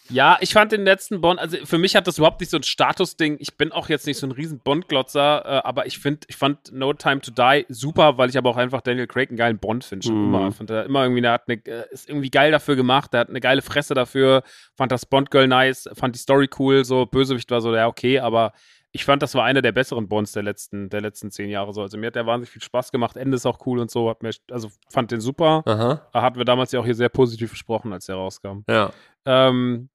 Ja, 0.09 0.37
ich 0.41 0.53
fand 0.53 0.71
den 0.71 0.83
letzten 0.83 1.21
Bond, 1.21 1.39
also 1.39 1.57
für 1.65 1.77
mich 1.77 1.95
hat 1.95 2.07
das 2.07 2.17
überhaupt 2.17 2.39
nicht 2.41 2.49
so 2.49 2.57
ein 2.57 2.63
Statusding. 2.63 3.37
Ich 3.39 3.55
bin 3.55 3.71
auch 3.71 3.89
jetzt 3.89 4.05
nicht 4.05 4.17
so 4.17 4.27
ein 4.27 4.31
riesen 4.31 4.59
Bond-Glotzer, 4.59 5.45
äh, 5.45 5.49
aber 5.67 5.85
ich 5.85 5.97
finde, 5.99 6.21
ich 6.27 6.35
fand 6.35 6.71
No 6.73 6.93
Time 6.93 7.21
to 7.21 7.31
Die 7.31 7.65
super, 7.69 8.17
weil 8.17 8.29
ich 8.29 8.37
aber 8.37 8.49
auch 8.49 8.57
einfach 8.57 8.81
Daniel 8.81 9.07
Craig 9.07 9.29
einen 9.29 9.37
geilen 9.37 9.59
Bond 9.59 9.83
finde 9.85 10.05
schon 10.07 10.17
Mhm. 10.17 10.33
immer. 10.35 10.47
Ich 10.49 10.55
fand 10.55 10.69
er 10.69 10.85
immer 10.85 11.03
irgendwie, 11.03 11.21
der 11.21 11.31
hat 11.31 11.43
eine, 11.47 11.65
äh, 11.65 11.85
ist 11.91 12.09
irgendwie 12.09 12.29
geil 12.29 12.51
dafür 12.51 12.75
gemacht, 12.75 13.13
der 13.13 13.21
hat 13.21 13.29
eine 13.29 13.39
geile 13.39 13.61
Fresse 13.61 13.93
dafür, 13.93 14.43
fand 14.75 14.91
das 14.91 15.05
Bond-Girl 15.05 15.47
nice, 15.47 15.89
fand 15.93 16.15
die 16.15 16.19
Story 16.19 16.49
cool, 16.59 16.83
so 16.83 17.05
Bösewicht 17.05 17.49
war 17.51 17.61
so, 17.61 17.73
ja, 17.73 17.87
okay, 17.87 18.19
aber 18.19 18.51
ich 18.95 19.05
fand, 19.05 19.23
das 19.23 19.33
war 19.33 19.43
einer 19.43 19.63
der 19.63 19.71
besseren 19.71 20.07
Bonds 20.07 20.33
der 20.33 20.43
letzten, 20.43 20.87
der 20.89 21.01
letzten 21.01 21.31
zehn 21.31 21.49
Jahre 21.49 21.73
so. 21.73 21.81
Also 21.81 21.97
mir 21.97 22.07
hat 22.07 22.15
der 22.15 22.27
wahnsinnig 22.27 22.51
viel 22.51 22.61
Spaß 22.61 22.91
gemacht, 22.91 23.17
Ende 23.17 23.35
ist 23.37 23.45
auch 23.47 23.65
cool 23.65 23.79
und 23.79 23.89
so, 23.89 24.07
hat 24.07 24.21
mir, 24.21 24.29
also 24.51 24.69
fand 24.91 25.09
den 25.09 25.19
super. 25.19 25.63
Aha. 25.65 26.01
Hatten 26.13 26.37
wir 26.37 26.45
damals 26.45 26.71
ja 26.73 26.79
auch 26.79 26.85
hier 26.85 26.93
sehr 26.93 27.09
positiv 27.09 27.49
besprochen, 27.49 27.91
als 27.91 28.05
der 28.05 28.17
rauskam. 28.17 28.59
Ja. 28.69 28.91
Ähm, 29.25 29.89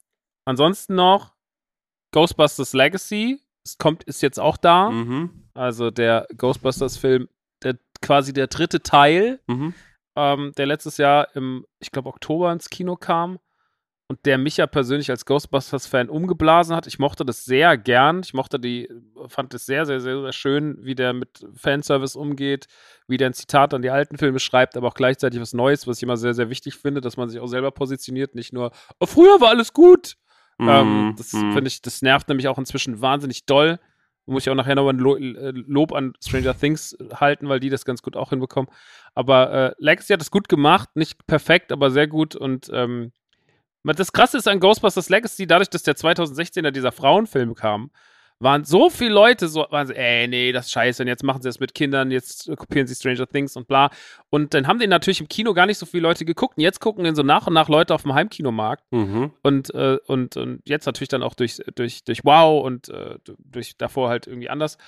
ansonsten 0.49 0.94
noch 0.94 1.34
Ghostbusters 2.12 2.72
Legacy. 2.72 3.40
Es 3.64 3.76
kommt, 3.76 4.05
ist 4.05 4.22
jetzt 4.22 4.40
auch 4.40 4.57
da. 4.57 4.90
Mhm. 4.90 5.49
Also 5.55 5.90
der 5.90 6.26
Ghostbusters-Film, 6.36 7.28
der, 7.62 7.78
quasi 8.01 8.32
der 8.32 8.46
dritte 8.46 8.82
Teil. 8.82 9.40
Mhm. 9.46 9.74
ähm, 10.16 10.53
der 10.57 10.66
letztes 10.66 10.96
Jahr 10.96 11.34
im, 11.36 11.66
ich 11.80 11.90
glaube, 11.90 12.09
Oktober 12.09 12.51
ins 12.51 12.70
Kino 12.70 12.96
kam 12.96 13.38
und 14.11 14.24
der 14.24 14.38
mich 14.38 14.57
ja 14.57 14.66
persönlich 14.66 15.11
als 15.11 15.26
Ghostbusters-Fan 15.26 16.09
umgeblasen 16.09 16.74
hat. 16.74 16.86
Ich 16.86 16.99
mochte 16.99 17.26
das 17.26 17.44
sehr 17.44 17.76
gern. 17.76 18.20
Ich 18.24 18.32
mochte 18.32 18.59
die, 18.59 18.88
fand 19.26 19.53
es 19.53 19.66
sehr, 19.66 19.84
sehr, 19.84 20.01
sehr, 20.01 20.22
sehr 20.22 20.32
schön, 20.32 20.78
wie 20.80 20.94
der 20.94 21.12
mit 21.12 21.46
Fanservice 21.55 22.18
umgeht, 22.18 22.68
wie 23.07 23.18
der 23.18 23.28
ein 23.28 23.34
Zitat 23.34 23.74
an 23.74 23.82
die 23.82 23.90
alten 23.90 24.16
Filme 24.16 24.38
schreibt, 24.38 24.78
aber 24.78 24.88
auch 24.88 24.94
gleichzeitig 24.94 25.40
was 25.40 25.53
Neues, 25.53 25.86
was 25.86 25.99
ich 25.99 26.05
immer 26.05 26.16
sehr, 26.16 26.32
sehr 26.32 26.49
wichtig 26.49 26.76
finde, 26.76 27.03
dass 27.03 27.18
man 27.18 27.28
sich 27.28 27.38
auch 27.38 27.49
selber 27.49 27.70
positioniert, 27.70 28.34
nicht 28.34 28.55
nur, 28.55 28.72
oh, 28.99 29.07
früher 29.07 29.42
war 29.42 29.51
alles 29.51 29.74
gut. 29.74 30.16
Mm, 30.59 30.68
ähm, 30.68 31.14
das 31.16 31.32
mm. 31.32 31.52
finde 31.52 31.68
ich, 31.68 31.82
das 31.82 32.02
nervt 32.02 32.28
nämlich 32.28 32.48
auch 32.48 32.59
inzwischen 32.59 33.00
wahnsinnig 33.00 33.46
doll. 33.46 33.78
Muss 34.26 34.42
ich 34.42 34.50
auch 34.50 34.54
nachher 34.54 34.74
noch 34.74 34.88
ein 34.90 34.98
äh, 35.36 35.52
Lob 35.52 35.92
an 35.92 36.12
Stranger 36.22 36.59
Things 36.59 36.96
halten, 37.14 37.48
weil 37.48 37.61
die 37.61 37.70
das 37.70 37.86
ganz 37.86 38.02
gut 38.02 38.14
auch 38.14 38.30
hinbekommen. 38.30 38.70
Aber 39.14 39.52
äh, 39.52 39.74
Legacy 39.78 40.12
hat 40.12 40.20
es 40.20 40.30
gut 40.30 40.50
gemacht, 40.50 40.90
nicht 40.96 41.26
perfekt, 41.26 41.72
aber 41.72 41.90
sehr 41.90 42.09
gut 42.09 42.36
und 42.36 42.68
ähm, 42.72 43.12
das 43.84 44.12
Krasse 44.12 44.36
ist 44.36 44.48
an 44.48 44.61
Ghostbusters 44.61 45.09
Legacy, 45.09 45.46
dadurch, 45.46 45.70
dass 45.70 45.82
der 45.82 45.96
2016er 45.96 46.72
dieser 46.72 46.92
Frauenfilm 46.92 47.54
kam, 47.54 47.90
waren 48.41 48.64
so 48.64 48.89
viele 48.91 49.12
Leute 49.12 49.49
so, 49.49 49.66
waren 49.70 49.86
so, 49.86 49.93
ey, 49.93 50.28
nee, 50.28 50.53
das 50.53 50.66
ist 50.66 50.72
scheiße, 50.72 51.03
und 51.03 51.09
jetzt 51.09 51.24
machen 51.24 51.43
sie 51.43 51.49
das 51.49 51.61
mit 51.61 51.74
Kindern, 51.74 52.11
jetzt 52.11 52.51
kopieren 52.57 52.86
sie 52.86 52.95
Stranger 52.95 53.26
Things 53.26 53.57
und 53.57 53.66
bla. 53.66 53.91
Und 54.30 54.55
dann 54.55 54.66
haben 54.66 54.78
den 54.78 54.91
natürlich 54.91 55.20
im 55.20 55.28
Kino 55.28 55.55
gar 55.55 55.66
nicht 55.66 55.78
so 55.78 55.86
viele 55.86 56.03
Leute 56.03 56.24
geguckt. 56.24 56.57
Und 56.57 56.62
jetzt 56.62 56.80
gucken 56.80 57.05
den 57.05 57.14
so 57.14 57.22
nach 57.22 57.47
und 57.47 57.55
nach 57.55 57.68
Leute 57.68 57.95
auf 57.95 58.03
dem 58.03 58.14
Heimkinomarkt. 58.14 58.84
Mhm. 58.93 59.32
Und, 59.43 59.74
äh, 59.74 59.99
und, 60.07 60.36
und 60.36 60.62
jetzt 60.64 60.86
natürlich 60.86 61.09
dann 61.09 61.22
auch 61.22 61.34
durch, 61.34 61.61
durch, 61.74 62.05
durch 62.05 62.24
Wow 62.24 62.64
und 62.64 62.89
äh, 62.89 63.18
durch 63.39 63.76
davor 63.76 64.09
halt 64.09 64.26
irgendwie 64.26 64.51
anders. 64.51 64.78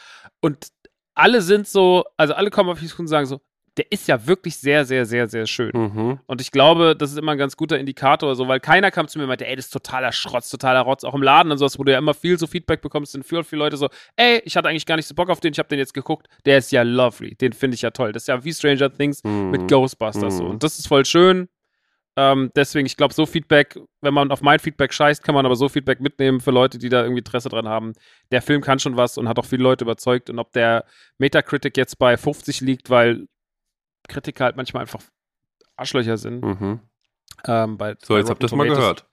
Und 0.40 0.68
alle 1.14 1.42
sind 1.42 1.66
so, 1.66 2.05
also 2.16 2.34
alle 2.34 2.51
kommen 2.51 2.70
auf 2.70 2.80
mich 2.80 2.98
und 2.98 3.09
sagen 3.09 3.26
so, 3.26 3.40
der 3.80 3.90
ist 3.90 4.08
ja 4.08 4.26
wirklich 4.26 4.58
sehr, 4.58 4.84
sehr, 4.84 5.06
sehr, 5.06 5.26
sehr 5.26 5.46
schön. 5.46 5.70
Mhm. 5.72 6.20
Und 6.26 6.40
ich 6.42 6.50
glaube, 6.50 6.94
das 6.94 7.12
ist 7.12 7.16
immer 7.16 7.32
ein 7.32 7.38
ganz 7.38 7.56
guter 7.56 7.78
Indikator, 7.78 8.36
so, 8.36 8.46
weil 8.46 8.60
keiner 8.60 8.90
kam 8.90 9.08
zu 9.08 9.16
mir 9.16 9.24
und 9.24 9.28
meinte, 9.28 9.46
ey, 9.46 9.56
das 9.56 9.66
ist 9.66 9.70
totaler 9.70 10.12
Schrotz, 10.12 10.50
totaler 10.50 10.80
Rotz, 10.80 11.02
auch 11.02 11.14
im 11.14 11.22
Laden 11.22 11.50
und 11.50 11.56
sowas, 11.56 11.78
wo 11.78 11.84
du 11.84 11.92
ja 11.92 11.96
immer 11.96 12.12
viel 12.12 12.38
so 12.38 12.46
Feedback 12.46 12.82
bekommst, 12.82 13.12
sind 13.12 13.24
viele, 13.24 13.42
viele 13.42 13.60
Leute 13.60 13.78
so, 13.78 13.88
ey, 14.16 14.42
ich 14.44 14.54
hatte 14.54 14.68
eigentlich 14.68 14.84
gar 14.84 14.96
nicht 14.96 15.06
so 15.06 15.14
Bock 15.14 15.30
auf 15.30 15.40
den, 15.40 15.52
ich 15.52 15.58
habe 15.58 15.70
den 15.70 15.78
jetzt 15.78 15.94
geguckt, 15.94 16.26
der 16.44 16.58
ist 16.58 16.70
ja 16.72 16.82
lovely, 16.82 17.36
den 17.36 17.54
finde 17.54 17.74
ich 17.74 17.80
ja 17.80 17.90
toll. 17.90 18.12
Das 18.12 18.24
ist 18.24 18.26
ja 18.26 18.44
wie 18.44 18.52
Stranger 18.52 18.92
Things 18.92 19.24
mhm. 19.24 19.50
mit 19.50 19.66
Ghostbusters 19.66 20.34
mhm. 20.34 20.38
so. 20.38 20.44
Und 20.44 20.62
das 20.62 20.78
ist 20.78 20.86
voll 20.86 21.06
schön. 21.06 21.48
Ähm, 22.16 22.50
deswegen, 22.54 22.84
ich 22.84 22.98
glaube, 22.98 23.14
so 23.14 23.24
Feedback, 23.24 23.78
wenn 24.02 24.12
man 24.12 24.30
auf 24.30 24.42
mein 24.42 24.58
Feedback 24.58 24.92
scheißt, 24.92 25.24
kann 25.24 25.34
man 25.34 25.46
aber 25.46 25.56
so 25.56 25.70
Feedback 25.70 26.00
mitnehmen 26.00 26.40
für 26.40 26.50
Leute, 26.50 26.76
die 26.76 26.90
da 26.90 27.00
irgendwie 27.00 27.20
Interesse 27.20 27.48
dran 27.48 27.66
haben. 27.66 27.94
Der 28.30 28.42
Film 28.42 28.60
kann 28.60 28.78
schon 28.78 28.98
was 28.98 29.16
und 29.16 29.26
hat 29.26 29.38
auch 29.38 29.46
viele 29.46 29.62
Leute 29.62 29.84
überzeugt. 29.84 30.28
Und 30.28 30.38
ob 30.38 30.52
der 30.52 30.84
Metacritic 31.16 31.78
jetzt 31.78 31.98
bei 31.98 32.18
50 32.18 32.60
liegt, 32.60 32.90
weil 32.90 33.26
Kritiker 34.11 34.44
halt 34.44 34.56
manchmal 34.56 34.82
einfach 34.82 35.00
Arschlöcher 35.76 36.18
sind. 36.18 36.42
Mhm. 36.42 36.80
Ähm, 37.46 37.78
bei, 37.78 37.96
so, 38.02 38.16
jetzt 38.16 38.28
habt 38.28 38.42
ihr 38.42 38.48
das 38.48 38.52
mal 38.52 38.68
gehört. 38.68 39.06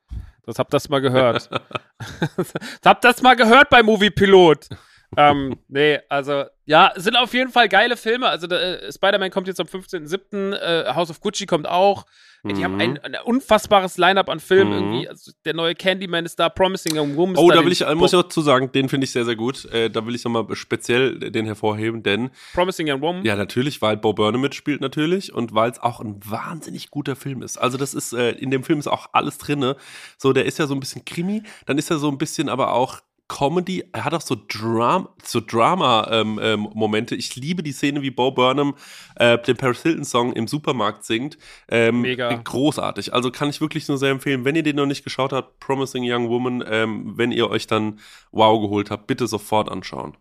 Das 0.44 0.60
habt 0.60 0.74
das 0.74 0.90
mal 0.90 1.02
gehört. 1.02 1.50
das 2.38 2.54
habt 2.86 3.04
das 3.04 3.22
mal 3.22 3.36
gehört 3.36 3.70
bei 3.70 3.84
Movie 3.84 4.10
Pilot. 4.10 4.70
Ähm, 5.16 5.58
nee, 5.68 6.00
also 6.10 6.46
ja, 6.66 6.92
sind 6.96 7.16
auf 7.16 7.34
jeden 7.34 7.52
Fall 7.52 7.70
geile 7.70 7.96
Filme. 7.96 8.28
Also 8.28 8.48
äh, 8.48 8.92
Spider-Man 8.92 9.32
kommt 9.32 9.48
jetzt 9.48 9.60
am 9.60 9.68
15.07. 9.68 10.54
Äh, 10.54 10.94
House 10.94 11.10
of 11.10 11.22
Gucci 11.22 11.46
kommt 11.46 11.68
auch. 11.68 12.06
Mhm. 12.44 12.56
Die 12.56 12.64
haben 12.64 12.80
ein, 12.80 12.92
mhm. 12.92 13.00
ein 13.04 13.16
unfassbares 13.24 13.98
Line-Up 13.98 14.30
an 14.30 14.40
Filmen 14.40 14.72
mhm. 14.72 14.78
irgendwie. 14.78 15.10
Also, 15.10 15.32
der 15.46 15.54
neue 15.54 15.76
Candyman 15.76 16.26
ist 16.26 16.40
da, 16.40 16.50
Promising 16.50 16.98
Young 16.98 17.16
Woman 17.16 17.36
ist 17.36 17.42
Oh, 17.42 17.50
da 17.50 17.64
will 17.64 17.72
ich, 17.72 17.86
muss 17.96 18.14
ich 18.14 18.20
auch 18.20 18.28
zu 18.28 18.42
sagen, 18.42 18.72
den 18.72 18.90
finde 18.90 19.06
ich 19.06 19.12
sehr, 19.12 19.26
sehr 19.26 19.36
gut. 19.36 19.66
Äh, 19.66 19.90
da 19.90 20.06
will 20.06 20.16
ich 20.16 20.24
nochmal 20.24 20.46
speziell 20.56 21.20
den 21.20 21.46
hervorheben, 21.46 22.04
denn 22.04 22.30
Promising 22.54 22.92
Young 22.92 23.02
Woman? 23.02 23.26
Ja, 23.26 23.36
natürlich, 23.36 23.82
weil 23.82 23.98
Bo 23.98 24.14
Burnham 24.14 24.42
mitspielt 24.42 24.82
natürlich 24.82 25.34
und 25.34 25.54
weil 25.54 25.72
es 25.72 25.80
auch 25.80 26.00
ein 26.00 26.20
wahnsinnig 26.26 26.92
guter 26.92 27.16
Film 27.16 27.42
ist. 27.42 27.58
Also 27.58 27.78
das 27.78 27.94
ist, 27.94 28.14
äh, 28.14 28.32
in 28.32 28.52
dem 28.52 28.64
Film 28.64 28.80
ist 28.80 28.88
auch 28.88 29.08
alles 29.14 29.38
drinne. 29.38 29.76
So, 30.18 30.34
der 30.34 30.46
ist 30.46 30.60
ja 30.60 30.68
so 30.68 30.74
ein 30.74 30.80
bisschen 30.80 31.06
Krimi, 31.06 31.44
dann 31.66 31.78
ist 31.78 31.90
er 31.90 31.98
so 31.98 32.10
ein 32.10 32.18
bisschen 32.18 32.50
aber 32.50 32.74
auch 32.74 33.02
Comedy, 33.28 33.84
er 33.92 34.06
hat 34.06 34.14
auch 34.14 34.22
so, 34.22 34.36
Dram 34.48 35.10
so 35.24 35.42
Drama-Momente. 35.42 37.16
Ähm, 37.16 37.20
ähm, 37.20 37.20
ich 37.20 37.36
liebe 37.36 37.64
die 37.64 37.72
Szene, 37.72 38.02
wie 38.02 38.12
Bo 38.12 38.32
Burnham 38.32 38.76
äh, 39.16 39.38
den 39.40 39.58
Paris 39.58 39.82
Hilton-Song 39.84 40.34
im 40.34 40.48
Supermarkt 40.48 41.04
singt. 41.04 41.38
Ähm, 41.70 42.02
Mega. 42.02 42.34
Großartig. 42.34 43.14
Also 43.14 43.32
kann 43.32 43.50
ich 43.50 43.60
wirklich 43.60 43.88
nur 43.88 43.98
sehr 43.98 44.12
empfehlen, 44.12 44.46
wenn 44.46 44.56
ihr 44.56 44.64
den 44.64 44.78
noch 44.78 44.86
nicht 44.86 45.04
geschaut 45.04 45.34
habt, 45.34 45.60
Promising 45.60 46.04
Young 46.06 46.30
Woman, 46.30 46.64
ähm, 46.68 47.18
wenn 47.18 47.32
ihr 47.32 47.50
euch 47.50 47.68
dann 47.68 48.00
Wow 48.32 48.62
geholt 48.62 48.92
habt, 48.92 49.08
bitte 49.08 49.28
sofort 49.28 49.70
anschauen. 49.70 50.16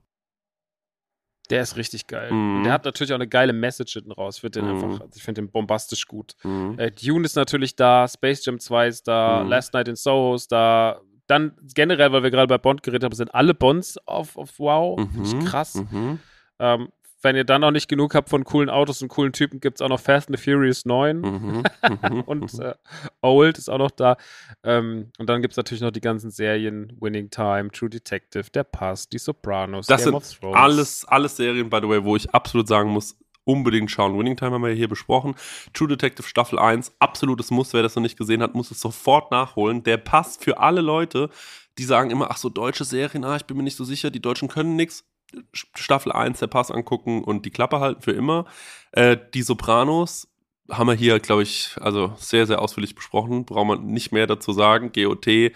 Der 1.51 1.63
ist 1.63 1.77
richtig 1.77 2.07
geil. 2.09 2.33
Mhm. 2.33 2.65
Der 2.65 2.73
hat 2.73 2.85
natürlich 2.85 3.13
auch 3.13 3.17
eine 3.17 3.29
geile 3.29 3.53
Message 3.53 3.93
hinten 3.93 4.13
raus. 4.13 4.37
Ich 4.37 4.41
finde 4.41 4.61
den 4.61 4.69
mhm. 4.69 4.85
einfach, 4.85 5.07
ich 5.15 5.23
finde 5.23 5.43
den 5.43 5.51
bombastisch 5.51 6.07
gut. 6.07 6.35
Mhm. 6.43 6.79
Äh, 6.79 6.91
Dune 6.91 7.25
ist 7.25 7.37
natürlich 7.37 7.77
da, 7.77 8.09
Space 8.09 8.45
Jam 8.45 8.59
2 8.59 8.89
ist 8.89 9.09
da, 9.09 9.45
mhm. 9.45 9.51
Last 9.51 9.73
Night 9.75 9.89
in 9.89 9.97
Soho 9.97 10.35
ist 10.35 10.51
da, 10.51 11.01
dann 11.27 11.53
generell, 11.74 12.12
weil 12.12 12.22
wir 12.22 12.31
gerade 12.31 12.49
bei 12.49 12.59
Bond 12.59 12.83
geredet 12.83 13.05
haben, 13.05 13.14
sind 13.14 13.35
alle 13.35 13.55
Bonds 13.55 13.99
auf, 14.07 14.37
auf 14.37 14.59
Wow. 14.59 14.99
Mhm, 14.99 15.45
krass. 15.45 15.74
Mhm. 15.74 16.20
Ähm, 16.59 16.89
wenn 17.22 17.35
ihr 17.35 17.45
dann 17.45 17.62
noch 17.62 17.72
nicht 17.72 17.89
genug 17.89 18.14
habt 18.14 18.29
von 18.29 18.45
coolen 18.45 18.70
Autos 18.70 19.03
und 19.03 19.09
coolen 19.09 19.33
Typen, 19.33 19.59
gibt 19.59 19.79
es 19.79 19.83
auch 19.83 19.89
noch 19.89 19.99
Fast 19.99 20.29
and 20.29 20.39
the 20.39 20.43
Furious 20.43 20.85
9. 20.85 21.20
Mhm, 21.20 21.64
mhm 21.83 22.20
und 22.27 22.55
mhm. 22.55 22.61
äh, 22.61 22.74
Old 23.20 23.59
ist 23.59 23.68
auch 23.68 23.79
noch 23.79 23.91
da. 23.91 24.16
Ähm, 24.62 25.11
und 25.18 25.29
dann 25.29 25.43
gibt 25.43 25.53
es 25.53 25.57
natürlich 25.57 25.83
noch 25.83 25.91
die 25.91 26.01
ganzen 26.01 26.31
Serien: 26.31 26.97
Winning 27.01 27.31
Time, 27.31 27.70
True 27.70 27.91
Detective, 27.91 28.51
Der 28.51 28.64
Pass, 28.64 29.09
Die 29.09 29.18
Sopranos, 29.18 29.87
das 29.87 30.05
Game 30.05 30.05
sind 30.05 30.14
of 30.14 30.39
Thrones. 30.39 30.57
Alles, 30.57 31.05
alles 31.07 31.37
Serien, 31.37 31.68
by 31.68 31.79
the 31.83 31.89
way, 31.89 32.05
wo 32.05 32.14
ich 32.14 32.33
absolut 32.33 32.68
sagen 32.68 32.91
muss, 32.91 33.16
unbedingt 33.47 33.90
schauen. 33.90 34.18
Winning 34.18 34.36
Time 34.36 34.53
haben 34.53 34.62
wir 34.62 34.72
hier 34.72 34.88
besprochen. 34.88 35.34
True 35.72 35.88
Detective 35.88 36.28
Staffel 36.28 36.59
1, 36.59 36.92
absolutes 36.99 37.51
Muss. 37.51 37.72
Wer 37.72 37.82
das 37.82 37.94
noch 37.97 38.03
nicht 38.03 38.18
gesehen 38.18 38.42
hat, 38.42 38.55
muss 38.55 38.70
es 38.70 38.80
sofort 38.80 39.30
nachholen. 39.30 39.82
Der 39.84 39.97
passt 39.97 40.44
für 40.44 40.59
alle 40.59 40.82
Leute, 40.82 41.30
die 41.78 41.84
sagen 41.84 42.11
immer, 42.11 42.30
ach 42.30 42.36
so, 42.36 42.49
deutsche 42.49 42.84
Serien, 42.84 43.24
ah, 43.24 43.36
ich 43.36 43.44
bin 43.44 43.57
mir 43.57 43.62
nicht 43.62 43.76
so 43.76 43.84
sicher, 43.84 44.11
die 44.11 44.20
Deutschen 44.20 44.49
können 44.49 44.76
nichts. 44.76 45.05
Staffel 45.53 46.12
1, 46.12 46.38
der 46.38 46.47
Pass 46.47 46.70
angucken 46.70 47.24
und 47.24 47.44
die 47.47 47.51
Klappe 47.51 47.80
halten 47.80 48.03
für 48.03 48.12
immer. 48.12 48.47
Äh, 48.92 49.16
die 49.34 49.42
Sopranos 49.42 50.28
haben 50.70 50.88
wir 50.88 50.94
hier, 50.94 51.18
glaube 51.20 51.42
ich, 51.42 51.76
also 51.80 52.14
sehr, 52.16 52.47
sehr 52.47 52.61
ausführlich 52.61 52.94
besprochen. 52.94 53.44
Braucht 53.44 53.66
man 53.66 53.86
nicht 53.86 54.12
mehr 54.12 54.26
dazu 54.26 54.53
sagen. 54.53 54.92
GOT 54.92 55.53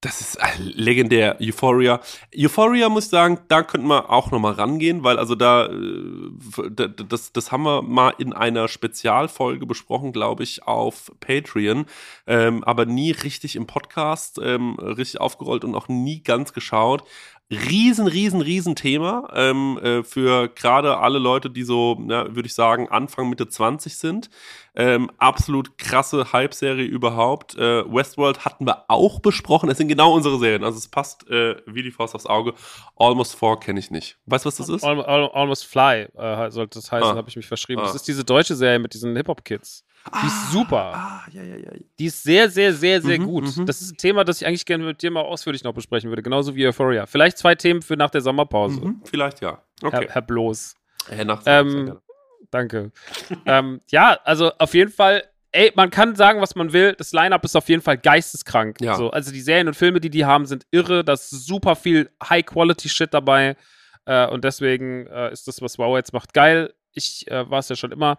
das 0.00 0.20
ist 0.20 0.38
legendär. 0.58 1.38
Euphoria. 1.40 2.00
Euphoria 2.36 2.88
muss 2.88 3.04
ich 3.06 3.10
sagen, 3.10 3.40
da 3.48 3.62
könnten 3.62 3.88
wir 3.88 4.10
auch 4.10 4.30
nochmal 4.30 4.52
rangehen, 4.52 5.02
weil 5.02 5.18
also 5.18 5.34
da, 5.34 5.66
äh, 5.66 6.88
das, 7.08 7.32
das 7.32 7.50
haben 7.50 7.64
wir 7.64 7.82
mal 7.82 8.14
in 8.18 8.32
einer 8.32 8.68
Spezialfolge 8.68 9.66
besprochen, 9.66 10.12
glaube 10.12 10.44
ich, 10.44 10.62
auf 10.62 11.10
Patreon, 11.18 11.86
ähm, 12.28 12.62
aber 12.62 12.86
nie 12.86 13.10
richtig 13.10 13.56
im 13.56 13.66
Podcast, 13.66 14.38
ähm, 14.40 14.74
richtig 14.78 15.20
aufgerollt 15.20 15.64
und 15.64 15.74
auch 15.74 15.88
nie 15.88 16.22
ganz 16.22 16.52
geschaut 16.52 17.02
riesen, 17.50 18.06
riesen, 18.06 18.42
riesen 18.42 18.76
Thema 18.76 19.28
ähm, 19.34 19.78
äh, 19.82 20.02
für 20.02 20.48
gerade 20.48 20.98
alle 20.98 21.18
Leute, 21.18 21.48
die 21.48 21.62
so, 21.62 21.98
ja, 22.08 22.34
würde 22.34 22.46
ich 22.46 22.54
sagen, 22.54 22.88
Anfang, 22.88 23.28
Mitte 23.28 23.48
20 23.48 23.96
sind. 23.96 24.28
Ähm, 24.74 25.10
absolut 25.18 25.78
krasse 25.78 26.32
Hype-Serie 26.32 26.84
überhaupt. 26.84 27.56
Äh, 27.56 27.84
Westworld 27.92 28.44
hatten 28.44 28.66
wir 28.66 28.84
auch 28.88 29.20
besprochen. 29.20 29.70
Es 29.70 29.78
sind 29.78 29.88
genau 29.88 30.12
unsere 30.12 30.38
Serien. 30.38 30.62
Also 30.62 30.78
es 30.78 30.88
passt 30.88 31.28
äh, 31.30 31.56
wie 31.66 31.82
die 31.82 31.90
Faust 31.90 32.14
aufs 32.14 32.26
Auge. 32.26 32.52
Almost 32.96 33.34
Four 33.34 33.58
kenne 33.60 33.80
ich 33.80 33.90
nicht. 33.90 34.18
Weißt 34.26 34.44
du, 34.44 34.48
was 34.48 34.56
das 34.56 34.68
ist? 34.68 34.84
Al 34.84 35.02
Al 35.02 35.30
Almost 35.32 35.66
Fly 35.66 36.08
äh, 36.16 36.50
sollte 36.50 36.78
das 36.78 36.92
heißen, 36.92 37.10
ah. 37.10 37.16
habe 37.16 37.28
ich 37.28 37.36
mich 37.36 37.46
verschrieben. 37.46 37.80
Ah. 37.80 37.84
Das 37.84 37.94
ist 37.94 38.06
diese 38.06 38.24
deutsche 38.24 38.54
Serie 38.54 38.78
mit 38.78 38.92
diesen 38.92 39.16
Hip-Hop-Kids. 39.16 39.84
Die 40.06 40.26
ist 40.26 40.32
ah, 40.32 40.50
super. 40.52 40.92
Ah, 40.94 41.26
ja, 41.32 41.42
ja, 41.42 41.56
ja. 41.56 41.70
Die 41.98 42.06
ist 42.06 42.22
sehr, 42.22 42.48
sehr, 42.48 42.72
sehr, 42.72 43.02
sehr 43.02 43.20
mhm, 43.20 43.24
gut. 43.24 43.56
Mhm. 43.56 43.66
Das 43.66 43.82
ist 43.82 43.92
ein 43.92 43.96
Thema, 43.96 44.24
das 44.24 44.40
ich 44.40 44.46
eigentlich 44.46 44.64
gerne 44.64 44.84
mit 44.84 45.02
dir 45.02 45.10
mal 45.10 45.20
ausführlich 45.20 45.64
noch 45.64 45.74
besprechen 45.74 46.08
würde, 46.10 46.22
genauso 46.22 46.54
wie 46.54 46.66
Euphoria. 46.66 47.06
Vielleicht 47.06 47.38
zwei 47.38 47.54
Themen 47.54 47.82
für 47.82 47.96
nach 47.96 48.10
der 48.10 48.22
Sommerpause. 48.22 48.80
Mhm, 48.80 49.02
vielleicht 49.04 49.40
ja. 49.40 49.62
Okay. 49.82 50.06
Herr, 50.06 50.14
Herr 50.14 50.22
Bloß. 50.22 50.74
Herr 51.08 51.24
Nacht. 51.24 51.42
Ähm, 51.46 51.98
danke. 52.50 52.90
ähm, 53.46 53.80
ja, 53.90 54.18
also 54.24 54.52
auf 54.58 54.72
jeden 54.74 54.90
Fall 54.90 55.24
ey, 55.52 55.72
man 55.74 55.90
kann 55.90 56.14
sagen, 56.14 56.40
was 56.40 56.54
man 56.54 56.72
will. 56.72 56.94
Das 56.94 57.12
Line-Up 57.12 57.44
ist 57.44 57.56
auf 57.56 57.68
jeden 57.68 57.82
Fall 57.82 57.98
geisteskrank. 57.98 58.80
Ja. 58.80 58.96
So, 58.96 59.10
also 59.10 59.32
die 59.32 59.40
Serien 59.40 59.68
und 59.68 59.74
Filme, 59.74 60.00
die 60.00 60.10
die 60.10 60.24
haben, 60.24 60.46
sind 60.46 60.66
irre. 60.70 61.04
Da 61.04 61.14
ist 61.14 61.30
super 61.30 61.76
viel 61.76 62.10
High-Quality-Shit 62.22 63.12
dabei. 63.12 63.56
Äh, 64.04 64.26
und 64.28 64.44
deswegen 64.44 65.06
äh, 65.06 65.32
ist 65.32 65.48
das, 65.48 65.60
was 65.60 65.78
Wow 65.78 65.96
jetzt 65.96 66.12
macht, 66.12 66.34
geil. 66.34 66.74
Ich 66.92 67.30
äh, 67.30 67.48
war 67.50 67.60
es 67.60 67.68
ja 67.68 67.76
schon 67.76 67.92
immer. 67.92 68.16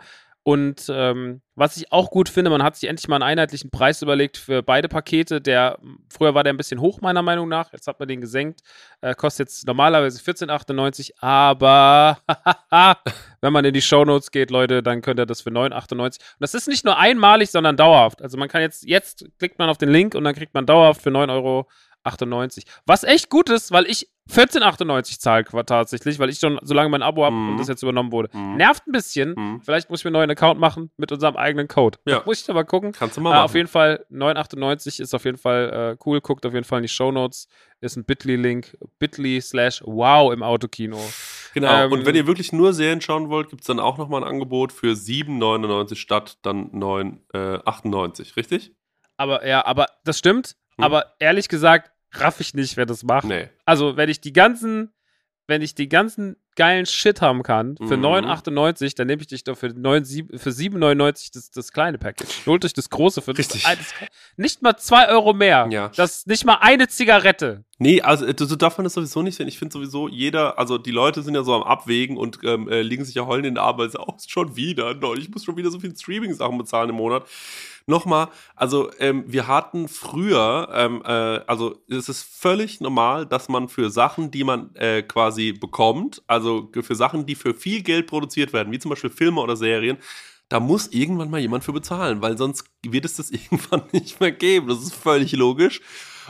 Und 0.49 0.91
ähm, 0.91 1.41
was 1.53 1.77
ich 1.77 1.91
auch 1.91 2.09
gut 2.09 2.27
finde, 2.27 2.49
man 2.49 2.63
hat 2.63 2.75
sich 2.75 2.89
endlich 2.89 3.07
mal 3.07 3.17
einen 3.17 3.37
einheitlichen 3.37 3.69
Preis 3.69 4.01
überlegt 4.01 4.35
für 4.35 4.63
beide 4.63 4.89
Pakete. 4.89 5.41
Der 5.41 5.77
früher 6.11 6.33
war 6.33 6.43
der 6.43 6.53
ein 6.53 6.57
bisschen 6.57 6.81
hoch 6.81 7.01
meiner 7.01 7.21
Meinung 7.21 7.47
nach. 7.47 7.71
Jetzt 7.71 7.85
hat 7.85 7.99
man 7.99 8.07
den 8.07 8.19
gesenkt. 8.19 8.61
Äh, 9.01 9.13
kostet 9.13 9.47
jetzt 9.47 9.67
normalerweise 9.67 10.19
14,98, 10.19 11.11
aber 11.19 12.17
wenn 13.41 13.53
man 13.53 13.63
in 13.63 13.75
die 13.75 13.81
Shownotes 13.83 14.31
geht, 14.31 14.49
Leute, 14.49 14.81
dann 14.81 15.03
könnt 15.03 15.19
ihr 15.19 15.27
das 15.27 15.41
für 15.41 15.51
9,98. 15.51 16.01
Und 16.01 16.19
das 16.39 16.55
ist 16.55 16.67
nicht 16.67 16.83
nur 16.83 16.97
einmalig, 16.97 17.51
sondern 17.51 17.77
dauerhaft. 17.77 18.23
Also 18.23 18.35
man 18.39 18.49
kann 18.49 18.63
jetzt 18.63 18.87
jetzt 18.87 19.25
klickt 19.37 19.59
man 19.59 19.69
auf 19.69 19.77
den 19.77 19.89
Link 19.89 20.15
und 20.15 20.23
dann 20.23 20.33
kriegt 20.33 20.55
man 20.55 20.65
dauerhaft 20.65 21.03
für 21.03 21.11
9,98 21.11 21.29
Euro 21.31 21.67
9,98. 22.17 22.63
Was 22.85 23.03
echt 23.03 23.29
gut 23.29 23.49
ist, 23.49 23.71
weil 23.71 23.85
ich 23.85 24.09
14,98 24.31 25.19
zahle 25.19 25.43
tatsächlich, 25.65 26.19
weil 26.19 26.29
ich 26.29 26.37
schon 26.37 26.59
so 26.61 26.75
lange 26.75 26.89
mein 26.89 27.01
Abo 27.01 27.25
habe 27.25 27.35
Mhm. 27.35 27.49
und 27.51 27.57
das 27.59 27.67
jetzt 27.67 27.81
übernommen 27.81 28.11
wurde. 28.11 28.29
Mhm. 28.37 28.57
Nervt 28.57 28.85
ein 28.87 28.91
bisschen. 28.91 29.33
Mhm. 29.35 29.61
Vielleicht 29.63 29.89
muss 29.89 30.01
ich 30.01 30.03
mir 30.05 30.09
einen 30.09 30.13
neuen 30.17 30.29
Account 30.29 30.59
machen 30.59 30.91
mit 30.97 31.11
unserem 31.11 31.35
eigenen 31.35 31.67
Code. 31.67 31.97
Ja. 32.05 32.21
Muss 32.25 32.41
ich 32.43 32.49
aber 32.49 32.63
gucken. 32.63 32.91
Kannst 32.91 33.17
du 33.17 33.21
mal 33.21 33.31
Äh, 33.31 33.33
machen. 33.35 33.45
auf 33.45 33.55
jeden 33.55 33.67
Fall 33.67 34.05
9,98 34.11 34.99
ist 35.01 35.15
auf 35.15 35.25
jeden 35.25 35.37
Fall 35.39 35.95
äh, 35.97 36.03
cool. 36.05 36.21
Guckt 36.21 36.45
auf 36.45 36.53
jeden 36.53 36.63
Fall 36.63 36.77
in 36.79 36.83
die 36.83 36.89
Shownotes. 36.89 37.47
Ist 37.81 37.95
ein 37.95 38.05
Bitly-Link. 38.05 38.77
Bit.ly 38.99 39.41
slash 39.41 39.81
wow 39.83 40.31
im 40.31 40.43
Autokino. 40.43 40.99
Genau, 41.55 41.85
Ähm, 41.85 41.91
und 41.91 42.05
wenn 42.05 42.13
ihr 42.15 42.27
wirklich 42.27 42.53
nur 42.53 42.73
Serien 42.73 43.01
schauen 43.01 43.29
wollt, 43.29 43.49
gibt 43.49 43.61
es 43.61 43.67
dann 43.67 43.79
auch 43.79 43.97
nochmal 43.97 44.21
ein 44.23 44.29
Angebot 44.29 44.71
für 44.71 44.93
7,99 44.95 45.95
statt 45.95 46.37
dann 46.43 46.69
9,98, 46.71 48.35
richtig? 48.37 48.73
Aber 49.17 49.45
ja, 49.45 49.65
aber 49.65 49.87
das 50.03 50.19
stimmt. 50.19 50.55
Hm. 50.77 50.83
Aber 50.85 51.13
ehrlich 51.19 51.49
gesagt, 51.49 51.91
raff 52.13 52.39
ich 52.39 52.53
nicht, 52.53 52.77
wer 52.77 52.85
das 52.85 53.03
macht. 53.03 53.25
Nee. 53.25 53.49
Also, 53.65 53.97
wenn 53.97 54.09
ich 54.09 54.21
die 54.21 54.33
ganzen, 54.33 54.91
wenn 55.47 55.61
ich 55.61 55.73
die 55.75 55.89
ganzen 55.89 56.35
geilen 56.55 56.85
Shit 56.85 57.21
haben 57.21 57.41
kann 57.41 57.77
für 57.77 57.95
Mhm. 57.95 58.03
9,98, 58.05 58.93
dann 58.93 59.07
nehme 59.07 59.21
ich 59.21 59.27
dich 59.27 59.45
doch 59.45 59.57
für, 59.57 59.69
9, 59.69 60.03
sieb- 60.03 60.37
für 60.37 60.51
7,99 60.51 61.31
das, 61.33 61.51
das 61.51 61.71
kleine 61.71 61.97
Package. 61.97 62.45
Holt 62.45 62.65
euch 62.65 62.73
das 62.73 62.89
große 62.89 63.21
für 63.21 63.35
Richtig. 63.37 63.63
Das, 63.63 63.77
das, 63.77 63.93
nicht 64.35 64.61
mal 64.61 64.75
2 64.75 65.07
Euro 65.09 65.33
mehr. 65.33 65.67
Ja. 65.71 65.89
Das 65.95 66.17
ist 66.17 66.27
nicht 66.27 66.43
mal 66.43 66.55
eine 66.59 66.89
Zigarette. 66.89 67.63
Nee, 67.77 68.01
also 68.01 68.25
äh, 68.25 68.33
so 68.37 68.57
darf 68.57 68.77
man 68.77 68.83
das 68.83 68.93
sowieso 68.93 69.21
nicht 69.21 69.35
sehen. 69.37 69.47
Ich 69.47 69.57
finde 69.57 69.71
sowieso, 69.71 70.09
jeder, 70.09 70.59
also 70.59 70.77
die 70.77 70.91
Leute 70.91 71.21
sind 71.23 71.33
ja 71.33 71.43
so 71.43 71.53
am 71.55 71.63
Abwägen 71.63 72.17
und 72.17 72.39
ähm, 72.43 72.67
äh, 72.67 72.81
liegen 72.81 73.05
sich 73.05 73.15
ja 73.15 73.25
heulen 73.25 73.45
in 73.45 73.55
der 73.55 73.63
Arbeit. 73.63 73.91
Oh, 73.97 74.13
ist 74.17 74.29
schon 74.29 74.57
wieder, 74.57 74.95
ich 75.17 75.29
muss 75.29 75.45
schon 75.45 75.55
wieder 75.55 75.71
so 75.71 75.79
viel 75.79 75.95
Streaming-Sachen 75.95 76.57
bezahlen 76.57 76.89
im 76.89 76.95
Monat. 76.97 77.25
Nochmal, 77.89 78.27
also 78.55 78.91
ähm, 78.99 79.23
wir 79.25 79.47
hatten 79.47 79.87
früher, 79.87 80.69
ähm, 80.75 81.01
äh, 81.03 81.09
also 81.47 81.81
es 81.89 82.07
ist 82.07 82.21
völlig 82.21 82.81
normal, 82.81 83.25
dass 83.25 83.49
man 83.49 83.67
für 83.67 83.89
Sachen, 83.89 84.29
die 84.29 84.43
man 84.43 84.75
äh, 84.75 85.01
quasi 85.01 85.53
bekommt, 85.53 86.21
also 86.27 86.69
für 86.83 86.93
Sachen, 86.93 87.25
die 87.25 87.33
für 87.33 87.55
viel 87.55 87.81
Geld 87.81 88.05
produziert 88.05 88.53
werden, 88.53 88.71
wie 88.71 88.77
zum 88.77 88.89
Beispiel 88.89 89.09
Filme 89.09 89.41
oder 89.41 89.55
Serien, 89.55 89.97
da 90.49 90.59
muss 90.59 90.85
irgendwann 90.87 91.31
mal 91.31 91.39
jemand 91.39 91.63
für 91.63 91.73
bezahlen, 91.73 92.21
weil 92.21 92.37
sonst 92.37 92.65
wird 92.83 93.05
es 93.05 93.15
das 93.15 93.31
irgendwann 93.31 93.81
nicht 93.91 94.19
mehr 94.19 94.33
geben. 94.33 94.67
Das 94.67 94.83
ist 94.83 94.93
völlig 94.93 95.31
logisch. 95.31 95.81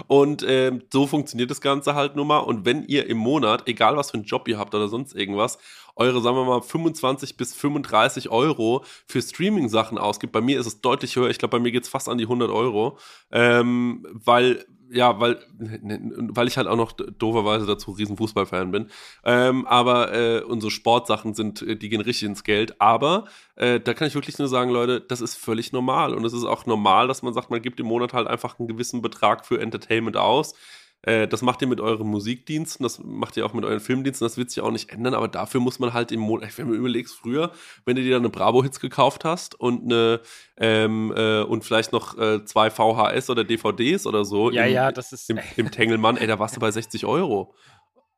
Und 0.07 0.43
ähm, 0.47 0.81
so 0.91 1.07
funktioniert 1.07 1.51
das 1.51 1.61
Ganze 1.61 1.95
halt 1.95 2.15
nun 2.15 2.27
mal. 2.27 2.39
Und 2.39 2.65
wenn 2.65 2.83
ihr 2.85 3.07
im 3.07 3.17
Monat, 3.17 3.67
egal 3.67 3.97
was 3.97 4.11
für 4.11 4.15
einen 4.15 4.25
Job 4.25 4.47
ihr 4.47 4.57
habt 4.57 4.73
oder 4.75 4.87
sonst 4.87 5.15
irgendwas, 5.15 5.57
eure, 5.95 6.21
sagen 6.21 6.37
wir 6.37 6.45
mal, 6.45 6.61
25 6.61 7.37
bis 7.37 7.53
35 7.53 8.29
Euro 8.29 8.83
für 9.05 9.21
Streaming-Sachen 9.21 9.97
ausgibt, 9.97 10.31
bei 10.31 10.41
mir 10.41 10.59
ist 10.59 10.65
es 10.65 10.81
deutlich 10.81 11.15
höher. 11.15 11.29
Ich 11.29 11.37
glaube, 11.37 11.57
bei 11.57 11.63
mir 11.63 11.71
geht 11.71 11.83
es 11.83 11.89
fast 11.89 12.07
an 12.07 12.17
die 12.17 12.25
100 12.25 12.49
Euro. 12.49 12.97
Ähm, 13.31 14.05
weil, 14.11 14.65
ja, 14.91 15.19
weil, 15.19 15.39
ne, 15.57 15.99
weil 16.29 16.47
ich 16.47 16.57
halt 16.57 16.67
auch 16.67 16.75
noch 16.75 16.91
dooferweise 16.91 17.65
dazu 17.65 17.91
riesen 17.91 18.17
Fußballfan 18.17 18.71
bin. 18.71 18.87
Ähm, 19.23 19.65
aber 19.67 20.13
äh, 20.13 20.41
unsere 20.41 20.71
Sportsachen 20.71 21.33
sind, 21.33 21.61
äh, 21.61 21.75
die 21.75 21.89
gehen 21.89 22.01
richtig 22.01 22.27
ins 22.27 22.43
Geld. 22.43 22.79
Aber 22.81 23.25
äh, 23.55 23.79
da 23.79 23.93
kann 23.93 24.07
ich 24.07 24.15
wirklich 24.15 24.39
nur 24.39 24.47
sagen, 24.47 24.71
Leute, 24.71 25.01
das 25.01 25.21
ist 25.21 25.35
völlig 25.35 25.71
normal. 25.71 26.13
Und 26.13 26.25
es 26.25 26.33
ist 26.33 26.45
auch 26.45 26.65
normal, 26.65 27.07
dass 27.07 27.21
man 27.21 27.33
sagt, 27.33 27.49
man 27.49 27.61
gibt 27.61 27.79
im 27.79 27.87
Monat 27.87 28.13
halt 28.13 28.27
einfach 28.27 28.59
einen 28.59 28.67
gewissen 28.67 29.01
Betrag 29.01 29.45
für 29.45 29.59
Entertainment 29.59 30.17
aus. 30.17 30.55
Äh, 31.03 31.27
das 31.29 31.41
macht 31.41 31.61
ihr 31.61 31.67
mit 31.67 31.79
euren 31.79 32.07
Musikdiensten, 32.07 32.83
das 32.83 32.99
macht 32.99 33.37
ihr 33.37 33.45
auch 33.45 33.53
mit 33.53 33.63
euren 33.63 33.79
Filmdiensten, 33.79 34.25
das 34.25 34.37
wird 34.37 34.49
sich 34.51 34.61
auch 34.61 34.71
nicht 34.71 34.89
ändern, 34.91 35.13
aber 35.13 35.29
dafür 35.29 35.61
muss 35.61 35.79
man 35.79 35.93
halt 35.93 36.11
im 36.11 36.19
Monat, 36.19 36.57
wenn 36.57 36.67
du 36.67 36.73
überlegst, 36.73 37.15
früher, 37.15 37.51
wenn 37.85 37.95
du 37.95 38.01
dir 38.01 38.11
dann 38.11 38.21
eine 38.23 38.29
Bravo-Hits 38.29 38.81
gekauft 38.81 39.23
hast 39.23 39.55
und 39.59 39.83
eine 39.85 40.19
ähm, 40.57 41.13
äh, 41.15 41.41
und 41.43 41.63
vielleicht 41.63 41.93
noch 41.93 42.17
äh, 42.17 42.43
zwei 42.43 42.69
VHS 42.69 43.29
oder 43.29 43.45
DVDs 43.45 44.05
oder 44.05 44.25
so 44.25 44.51
Ja, 44.51 44.65
im, 44.65 44.73
ja, 44.73 44.91
das 44.91 45.13
ist. 45.13 45.29
im, 45.29 45.39
im 45.55 45.71
Tengelmann, 45.71 46.17
ey, 46.17 46.27
da 46.27 46.37
warst 46.37 46.57
du 46.57 46.59
bei 46.59 46.69
60 46.71 47.05
Euro. 47.05 47.55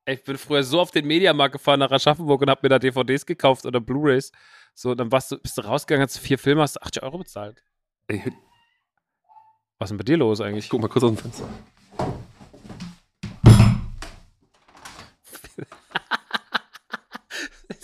Ich 0.07 0.23
bin 0.23 0.35
früher 0.39 0.63
so 0.63 0.79
auf 0.81 0.89
den 0.89 1.05
Mediamarkt 1.05 1.53
gefahren 1.53 1.79
nach 1.79 1.91
Aschaffenburg 1.91 2.41
und 2.41 2.49
hab 2.49 2.63
mir 2.63 2.69
da 2.69 2.79
DVDs 2.79 3.23
gekauft 3.27 3.67
oder 3.67 3.79
Blu-Rays. 3.79 4.31
So, 4.73 4.95
dann 4.95 5.11
warst 5.11 5.31
du, 5.31 5.37
bist 5.37 5.55
du 5.59 5.61
rausgegangen, 5.61 6.07
hast 6.07 6.17
vier 6.17 6.39
Filme, 6.39 6.63
hast 6.63 6.81
80 6.81 7.03
Euro 7.03 7.19
bezahlt. 7.19 7.63
Ey, 8.07 8.23
Was 9.77 9.87
ist 9.87 9.89
denn 9.91 9.97
bei 9.99 10.03
dir 10.03 10.17
los 10.17 10.41
eigentlich? 10.41 10.65
ich 10.65 10.69
guck 10.71 10.81
mal 10.81 10.87
kurz 10.87 11.03
aus 11.03 11.11
dem 11.11 11.17
Fenster. 11.17 11.47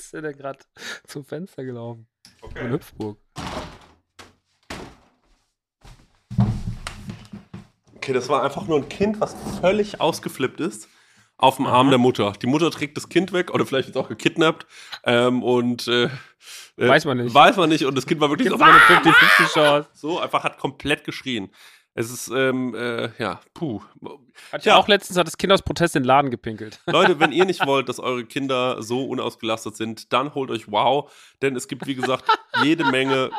Ist 0.08 0.14
der 0.14 0.22
denn 0.22 0.38
gerade 0.38 0.60
zum 1.08 1.26
Fenster 1.26 1.64
gelaufen? 1.66 2.08
In 2.41 2.47
Okay. 2.49 2.70
Hüpfburg. 2.70 3.18
okay, 7.95 8.14
das 8.14 8.30
war 8.30 8.43
einfach 8.43 8.68
nur 8.68 8.78
ein 8.78 8.88
Kind, 8.88 9.20
was 9.20 9.36
völlig 9.60 9.99
ausgeflippt 9.99 10.62
ist. 10.62 10.88
Auf 11.39 11.58
dem 11.58 11.68
Arm 11.68 11.89
der 11.89 11.99
Mutter. 11.99 12.34
Die 12.41 12.47
Mutter 12.47 12.72
trägt 12.72 12.97
das 12.97 13.10
Kind 13.10 13.32
weg 13.32 13.53
oder 13.53 13.64
vielleicht 13.66 13.89
ist 13.89 13.97
auch 13.97 14.08
gekidnappt. 14.08 14.66
Ähm, 15.03 15.43
und 15.43 15.88
äh, 15.88 16.05
äh, 16.05 16.10
Weiß 16.78 17.05
man 17.05 17.18
nicht. 17.18 17.32
Weiß 17.34 17.58
man 17.58 17.70
nicht. 17.70 17.86
Und 17.86 17.93
das 17.95 18.08
Kind 18.08 18.20
war 18.22 18.30
wirklich 18.30 18.51
auf 18.51 18.60
eine 18.60 18.72
meiner 18.74 19.01
50-50 19.03 19.53
Chance. 19.53 19.89
So, 19.93 20.20
einfach 20.20 20.43
hat 20.43 20.58
komplett 20.58 21.03
geschrien. 21.03 21.51
Es 22.00 22.12
ist, 22.12 22.28
ähm, 22.28 22.76
äh, 22.76 23.10
ja, 23.18 23.39
puh. 23.56 23.82
Hat 24.52 24.64
Ja. 24.66 24.76
auch 24.78 24.88
letztens 24.88 25.18
hat 25.18 25.26
das 25.26 25.36
Kind 25.38 25.52
aus 25.52 25.64
Protest 25.64 25.95
in 25.95 26.04
den 26.04 26.08
Laden 26.08 26.30
gepinkelt. 26.30 26.80
Leute, 26.86 27.20
wenn 27.20 27.32
ihr 27.32 27.43
nicht 27.43 27.66
wollt, 27.66 27.89
dass 27.89 28.00
eure 28.00 28.24
Kinder 28.24 28.84
so 28.84 29.04
unausgelastet 29.06 29.76
sind, 29.76 30.14
dann 30.14 30.36
holt 30.36 30.52
euch 30.52 30.72
Wow. 30.72 31.12
Denn 31.41 31.56
es 31.56 31.68
gibt, 31.68 31.88
wie 31.88 31.95
gesagt, 31.95 32.24
jede 32.64 32.84
Menge. 32.86 33.32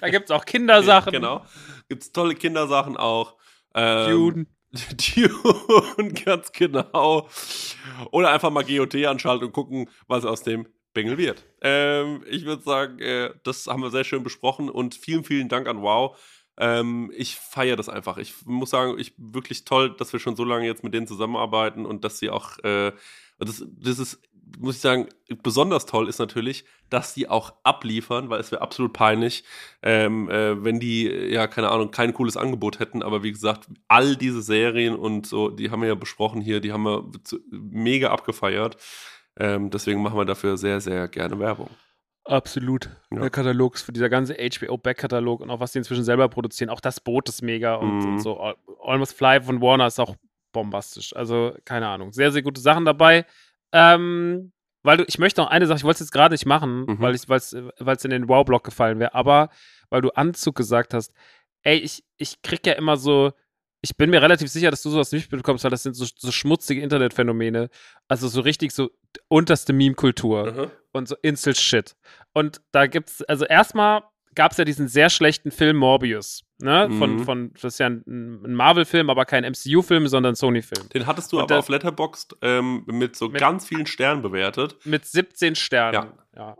Da 0.00 0.08
gibt's 0.08 0.30
auch 0.30 0.44
Kindersachen. 0.44 1.10
Genau. 1.12 1.44
Gibt's 1.88 2.12
tolle 2.12 2.36
Kindersachen 2.36 2.96
auch. 2.96 3.34
Ähm, 3.74 4.08
Dune. 4.08 4.46
Dune, 5.16 6.12
ganz 6.12 6.52
genau. 6.52 7.28
Oder 8.12 8.30
einfach 8.30 8.50
mal 8.50 8.62
GOT 8.62 8.94
anschalten 9.04 9.46
und 9.46 9.52
gucken, 9.52 9.90
was 10.06 10.24
aus 10.24 10.44
dem 10.44 10.68
Bengel 10.94 11.18
wird. 11.18 11.44
Ähm, 11.62 12.22
ich 12.28 12.44
würde 12.44 12.62
sagen, 12.62 13.00
äh, 13.00 13.30
das 13.42 13.66
haben 13.66 13.82
wir 13.82 13.90
sehr 13.90 14.04
schön 14.04 14.22
besprochen 14.22 14.70
und 14.70 14.94
vielen, 14.94 15.24
vielen 15.24 15.48
Dank 15.48 15.66
an 15.66 15.82
Wow. 15.82 16.16
Ähm, 16.58 17.12
ich 17.14 17.36
feiere 17.36 17.76
das 17.76 17.88
einfach. 17.88 18.18
Ich 18.18 18.34
muss 18.44 18.70
sagen, 18.70 18.98
ich 18.98 19.14
wirklich 19.16 19.64
toll, 19.64 19.94
dass 19.96 20.12
wir 20.12 20.20
schon 20.20 20.36
so 20.36 20.44
lange 20.44 20.66
jetzt 20.66 20.82
mit 20.82 20.92
denen 20.92 21.06
zusammenarbeiten 21.06 21.86
und 21.86 22.04
dass 22.04 22.18
sie 22.18 22.30
auch, 22.30 22.58
äh, 22.64 22.92
das, 23.38 23.64
das 23.68 23.98
ist, 23.98 24.20
muss 24.58 24.76
ich 24.76 24.80
sagen, 24.80 25.06
besonders 25.42 25.86
toll 25.86 26.08
ist 26.08 26.18
natürlich, 26.18 26.64
dass 26.90 27.14
sie 27.14 27.28
auch 27.28 27.52
abliefern, 27.62 28.28
weil 28.30 28.40
es 28.40 28.50
wäre 28.50 28.62
absolut 28.62 28.92
peinlich, 28.92 29.44
ähm, 29.82 30.28
äh, 30.30 30.64
wenn 30.64 30.80
die, 30.80 31.06
ja, 31.06 31.46
keine 31.46 31.68
Ahnung, 31.68 31.90
kein 31.90 32.14
cooles 32.14 32.36
Angebot 32.36 32.80
hätten. 32.80 33.02
Aber 33.02 33.22
wie 33.22 33.32
gesagt, 33.32 33.68
all 33.86 34.16
diese 34.16 34.42
Serien 34.42 34.96
und 34.96 35.26
so, 35.26 35.50
die 35.50 35.70
haben 35.70 35.82
wir 35.82 35.88
ja 35.88 35.94
besprochen 35.94 36.40
hier, 36.40 36.60
die 36.60 36.72
haben 36.72 36.84
wir 36.84 37.10
mega 37.50 38.10
abgefeiert. 38.10 38.76
Ähm, 39.36 39.70
deswegen 39.70 40.02
machen 40.02 40.18
wir 40.18 40.24
dafür 40.24 40.56
sehr, 40.56 40.80
sehr 40.80 41.06
gerne 41.06 41.38
Werbung. 41.38 41.70
Absolut. 42.28 42.90
Ja. 43.10 43.20
Der 43.20 43.30
Katalog, 43.30 43.74
ist 43.74 43.82
für 43.82 43.92
dieser 43.92 44.08
ganze 44.08 44.34
HBO-Back-Katalog 44.34 45.40
und 45.40 45.50
auch 45.50 45.60
was 45.60 45.72
die 45.72 45.78
inzwischen 45.78 46.04
selber 46.04 46.28
produzieren. 46.28 46.70
Auch 46.70 46.80
das 46.80 47.00
Boot 47.00 47.28
ist 47.28 47.42
mega 47.42 47.74
und, 47.76 47.98
Mhm. 47.98 48.06
und 48.12 48.18
so. 48.20 48.38
Al- 48.38 48.56
Almost 48.84 49.14
Fly 49.16 49.40
von 49.42 49.60
Warner 49.60 49.86
ist 49.86 49.98
auch 49.98 50.14
bombastisch. 50.52 51.14
Also, 51.16 51.54
keine 51.64 51.88
Ahnung. 51.88 52.12
Sehr, 52.12 52.30
sehr 52.32 52.42
gute 52.42 52.60
Sachen 52.60 52.84
dabei. 52.84 53.24
Ähm, 53.72 54.52
weil 54.82 54.98
du, 54.98 55.04
ich 55.08 55.18
möchte 55.18 55.40
noch 55.40 55.48
eine 55.50 55.66
Sache, 55.66 55.78
ich 55.78 55.84
wollte 55.84 55.96
es 55.96 56.00
jetzt 56.00 56.12
gerade 56.12 56.34
nicht 56.34 56.46
machen, 56.46 56.84
Mhm. 56.86 57.00
weil 57.00 57.14
es 57.14 58.04
in 58.04 58.10
den 58.10 58.28
Wow-Block 58.28 58.64
gefallen 58.64 58.98
wäre, 58.98 59.14
aber 59.14 59.50
weil 59.90 60.00
du 60.02 60.10
Anzug 60.10 60.54
gesagt 60.54 60.94
hast, 60.94 61.12
ey, 61.62 61.76
ich, 61.78 62.04
ich 62.16 62.40
krieg 62.42 62.66
ja 62.66 62.74
immer 62.74 62.96
so, 62.96 63.32
ich 63.82 63.96
bin 63.96 64.10
mir 64.10 64.22
relativ 64.22 64.48
sicher, 64.50 64.70
dass 64.70 64.82
du 64.82 64.90
sowas 64.90 65.12
nicht 65.12 65.30
bekommst, 65.30 65.64
weil 65.64 65.70
das 65.70 65.82
sind 65.82 65.94
so, 65.94 66.04
so 66.16 66.30
schmutzige 66.32 66.80
Internetphänomene. 66.80 67.68
Also 68.08 68.28
so 68.28 68.40
richtig 68.40 68.72
so 68.72 68.90
unterste 69.28 69.72
Meme-Kultur 69.72 70.52
Mhm. 70.52 70.70
Und 70.98 71.08
so 71.08 71.16
Insel-Shit. 71.22 71.96
Und 72.34 72.60
da 72.72 72.86
gibt's, 72.86 73.22
also 73.22 73.44
erstmal 73.46 74.02
gab 74.34 74.52
es 74.52 74.58
ja 74.58 74.64
diesen 74.64 74.86
sehr 74.86 75.10
schlechten 75.10 75.50
Film 75.50 75.76
Morbius, 75.78 76.44
ne? 76.58 76.88
Von, 76.98 77.16
Mhm. 77.16 77.24
von, 77.24 77.52
das 77.54 77.64
ist 77.74 77.78
ja 77.80 77.86
ein, 77.86 78.02
ein 78.06 78.54
Marvel-Film, 78.54 79.10
aber 79.10 79.24
kein 79.24 79.42
MCU-Film, 79.44 80.06
sondern 80.06 80.34
Sony-Film. 80.36 80.88
Den 80.90 81.06
hattest 81.06 81.32
du 81.32 81.36
Und 81.38 81.42
aber 81.44 81.48
der- 81.54 81.58
auf 81.58 81.68
Letterboxd 81.68 82.36
ähm, 82.42 82.84
mit 82.86 83.16
so 83.16 83.28
Mit- 83.28 83.40
ganz 83.40 83.66
vielen 83.66 83.86
Sternen 83.86 84.22
bewertet. 84.22 84.76
Mit 84.84 85.06
17 85.06 85.54
Sternen. 85.56 86.12
Ja. 86.36 86.56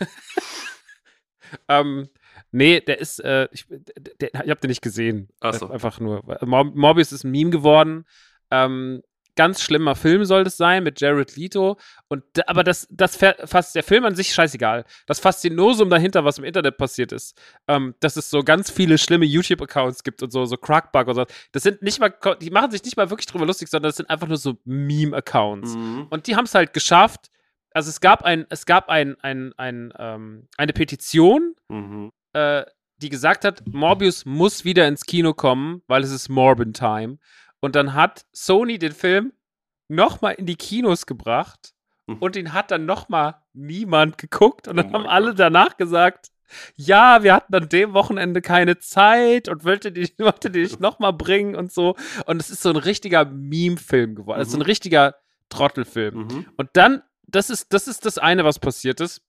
ähm, 1.68 2.08
nee, 2.50 2.80
der 2.80 2.98
ist, 2.98 3.18
äh, 3.20 3.48
ich, 3.52 3.66
der, 4.20 4.30
ich 4.44 4.50
hab 4.50 4.60
den 4.60 4.68
nicht 4.68 4.82
gesehen. 4.82 5.28
Ach 5.40 5.54
so. 5.54 5.68
Einfach 5.70 6.00
nur. 6.00 6.22
Mor 6.44 6.64
Morbius 6.64 7.12
ist 7.12 7.24
ein 7.24 7.30
Meme 7.30 7.50
geworden. 7.50 8.04
Ähm, 8.50 9.02
ganz 9.36 9.62
schlimmer 9.62 9.94
Film 9.94 10.24
soll 10.24 10.44
das 10.44 10.56
sein 10.56 10.82
mit 10.84 11.00
Jared 11.00 11.36
Leto. 11.36 11.78
Und 12.08 12.24
aber 12.48 12.64
das, 12.64 12.86
das 12.90 13.16
fasst 13.16 13.74
der 13.74 13.82
Film 13.82 14.04
an 14.04 14.14
sich 14.14 14.34
scheißegal. 14.34 14.84
Das 15.06 15.20
Faszinosum 15.20 15.90
dahinter, 15.90 16.24
was 16.24 16.38
im 16.38 16.44
Internet 16.44 16.76
passiert 16.76 17.12
ist, 17.12 17.40
ähm, 17.68 17.94
dass 18.00 18.16
es 18.16 18.30
so 18.30 18.42
ganz 18.42 18.70
viele 18.70 18.98
schlimme 18.98 19.24
YouTube-Accounts 19.24 20.02
gibt 20.04 20.22
und 20.22 20.30
so, 20.30 20.44
so 20.44 20.56
Crackbug 20.56 21.08
und 21.08 21.14
so. 21.14 21.24
Das 21.52 21.62
sind 21.62 21.82
nicht 21.82 22.00
mal, 22.00 22.14
die 22.40 22.50
machen 22.50 22.70
sich 22.70 22.84
nicht 22.84 22.96
mal 22.96 23.10
wirklich 23.10 23.26
drüber 23.26 23.46
lustig, 23.46 23.68
sondern 23.68 23.88
das 23.88 23.96
sind 23.96 24.10
einfach 24.10 24.28
nur 24.28 24.36
so 24.36 24.58
Meme-Accounts. 24.64 25.74
Mhm. 25.74 26.06
Und 26.10 26.26
die 26.26 26.36
haben 26.36 26.44
es 26.44 26.54
halt 26.54 26.72
geschafft. 26.72 27.30
Also 27.74 27.88
es 27.88 28.00
gab 28.00 28.22
ein, 28.22 28.46
es 28.50 28.66
gab 28.66 28.88
ein, 28.88 29.16
ein, 29.20 29.52
ein, 29.56 29.92
ähm, 29.98 30.48
eine 30.56 30.72
Petition, 30.72 31.54
Mhm. 31.68 32.12
äh, 32.34 32.64
die 32.98 33.08
gesagt 33.08 33.44
hat, 33.44 33.62
Morbius 33.66 34.24
muss 34.26 34.64
wieder 34.64 34.86
ins 34.86 35.04
Kino 35.06 35.34
kommen, 35.34 35.82
weil 35.88 36.02
es 36.04 36.12
ist 36.12 36.28
Morbin 36.28 36.72
Time. 36.72 37.18
Und 37.62 37.74
dann 37.76 37.94
hat 37.94 38.26
Sony 38.32 38.78
den 38.78 38.92
Film 38.92 39.32
nochmal 39.88 40.34
in 40.34 40.44
die 40.46 40.56
Kinos 40.56 41.06
gebracht 41.06 41.72
Hm. 42.08 42.18
und 42.18 42.34
den 42.34 42.52
hat 42.52 42.70
dann 42.72 42.84
nochmal 42.84 43.36
niemand 43.52 44.18
geguckt. 44.18 44.66
Und 44.68 44.76
dann 44.76 44.90
Oh 44.90 44.94
haben 44.94 45.06
alle 45.06 45.28
Gott. 45.30 45.38
danach 45.38 45.76
gesagt, 45.76 46.30
ja, 46.76 47.22
wir 47.22 47.32
hatten 47.32 47.54
an 47.54 47.68
dem 47.68 47.94
Wochenende 47.94 48.42
keine 48.42 48.78
Zeit 48.78 49.48
und 49.48 49.64
wollte 49.64 49.92
die, 49.92 50.12
wollte 50.18 50.50
die 50.50 50.62
nicht 50.62 50.80
nochmal 50.80 51.12
bringen 51.12 51.54
und 51.54 51.72
so. 51.72 51.94
Und 52.26 52.40
es 52.40 52.50
ist 52.50 52.62
so 52.62 52.70
ein 52.70 52.76
richtiger 52.76 53.24
Meme-Film 53.24 54.16
geworden. 54.16 54.40
Es 54.40 54.48
ist 54.48 54.52
so 54.52 54.58
ein 54.58 54.62
Mhm. 54.62 54.66
richtiger 54.66 55.14
Trottelfilm. 55.48 56.14
Mhm. 56.26 56.46
Und 56.56 56.70
dann, 56.74 57.02
das 57.28 57.48
ist, 57.50 57.72
das 57.72 57.86
ist 57.86 58.04
das 58.04 58.18
eine, 58.18 58.44
was 58.44 58.58
passiert 58.58 59.00
ist. 59.00 59.22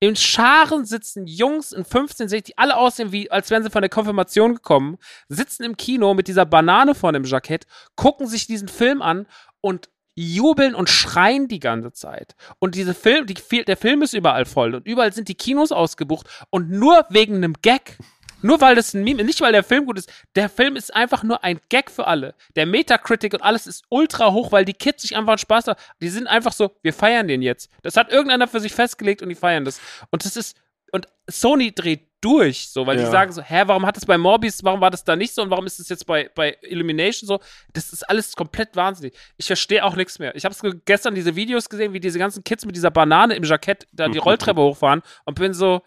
In 0.00 0.14
Scharen 0.14 0.84
sitzen 0.84 1.26
Jungs 1.26 1.72
in 1.72 1.84
15, 1.84 2.28
16, 2.28 2.52
die 2.52 2.58
alle 2.58 2.76
aussehen, 2.76 3.10
wie, 3.10 3.30
als 3.30 3.50
wären 3.50 3.64
sie 3.64 3.70
von 3.70 3.82
der 3.82 3.88
Konfirmation 3.88 4.54
gekommen, 4.54 4.98
sitzen 5.28 5.64
im 5.64 5.76
Kino 5.76 6.14
mit 6.14 6.28
dieser 6.28 6.46
Banane 6.46 6.94
vor 6.94 7.12
dem 7.12 7.24
Jackett, 7.24 7.66
gucken 7.96 8.26
sich 8.28 8.46
diesen 8.46 8.68
Film 8.68 9.02
an 9.02 9.26
und 9.60 9.88
jubeln 10.18 10.74
und 10.74 10.90
schreien 10.90 11.46
die 11.46 11.60
ganze 11.60 11.92
Zeit. 11.92 12.34
Und 12.58 12.74
diese 12.74 12.94
Film, 12.94 13.26
die, 13.26 13.64
der 13.64 13.76
Film 13.76 14.02
ist 14.02 14.14
überall 14.14 14.46
voll 14.46 14.74
und 14.74 14.86
überall 14.86 15.12
sind 15.12 15.28
die 15.28 15.36
Kinos 15.36 15.70
ausgebucht 15.70 16.28
und 16.50 16.70
nur 16.70 17.06
wegen 17.10 17.36
einem 17.36 17.54
Gag. 17.62 17.98
Nur 18.40 18.60
weil 18.60 18.76
das 18.76 18.94
ein 18.94 19.02
Meme, 19.02 19.24
nicht 19.24 19.40
weil 19.40 19.52
der 19.52 19.64
Film 19.64 19.86
gut 19.86 19.98
ist. 19.98 20.12
Der 20.36 20.48
Film 20.48 20.76
ist 20.76 20.94
einfach 20.94 21.24
nur 21.24 21.42
ein 21.42 21.60
Gag 21.68 21.90
für 21.90 22.06
alle. 22.06 22.34
Der 22.54 22.66
Metacritic 22.66 23.34
und 23.34 23.42
alles 23.42 23.66
ist 23.66 23.84
ultra 23.88 24.32
hoch, 24.32 24.52
weil 24.52 24.64
die 24.64 24.74
Kids 24.74 25.02
sich 25.02 25.16
einfach 25.16 25.38
Spaß 25.38 25.66
haben. 25.68 25.80
Die 26.00 26.08
sind 26.08 26.28
einfach 26.28 26.52
so, 26.52 26.70
wir 26.82 26.92
feiern 26.92 27.26
den 27.26 27.42
jetzt. 27.42 27.68
Das 27.82 27.96
hat 27.96 28.12
irgendeiner 28.12 28.46
für 28.46 28.60
sich 28.60 28.72
festgelegt 28.72 29.22
und 29.22 29.28
die 29.28 29.34
feiern 29.34 29.64
das. 29.64 29.80
Und 30.10 30.24
das 30.24 30.36
ist, 30.36 30.56
und 30.92 31.08
Sony 31.28 31.72
dreht 31.74 32.07
durch, 32.20 32.68
so, 32.68 32.86
weil 32.86 32.96
die 32.96 33.02
Ja. 33.04 33.10
sagen 33.10 33.32
so, 33.32 33.42
hä, 33.42 33.62
warum 33.66 33.86
hat 33.86 33.96
das 33.96 34.04
bei 34.06 34.18
Morbius, 34.18 34.64
warum 34.64 34.80
war 34.80 34.90
das 34.90 35.04
da 35.04 35.14
nicht 35.16 35.34
so 35.34 35.42
und 35.42 35.50
warum 35.50 35.66
ist 35.66 35.78
das 35.78 35.88
jetzt 35.88 36.06
bei, 36.06 36.30
bei 36.34 36.56
Illumination 36.62 37.26
so? 37.28 37.40
Das 37.72 37.92
ist 37.92 38.02
alles 38.08 38.34
komplett 38.34 38.74
wahnsinnig. 38.76 39.16
Ich 39.36 39.46
verstehe 39.46 39.84
auch 39.84 39.94
nichts 39.96 40.18
mehr. 40.18 40.34
Ich 40.34 40.44
habe 40.44 40.54
gestern 40.84 41.14
diese 41.14 41.36
Videos 41.36 41.68
gesehen, 41.68 41.92
wie 41.92 42.00
diese 42.00 42.18
ganzen 42.18 42.42
Kids 42.44 42.64
mit 42.66 42.74
dieser 42.76 42.90
Banane 42.90 43.34
im 43.34 43.44
Jackett 43.44 43.86
da 43.92 44.08
die 44.08 44.18
Rolltreppe 44.18 44.60
hochfahren 44.60 45.02
und 45.24 45.34
bin 45.38 45.54
so, 45.54 45.82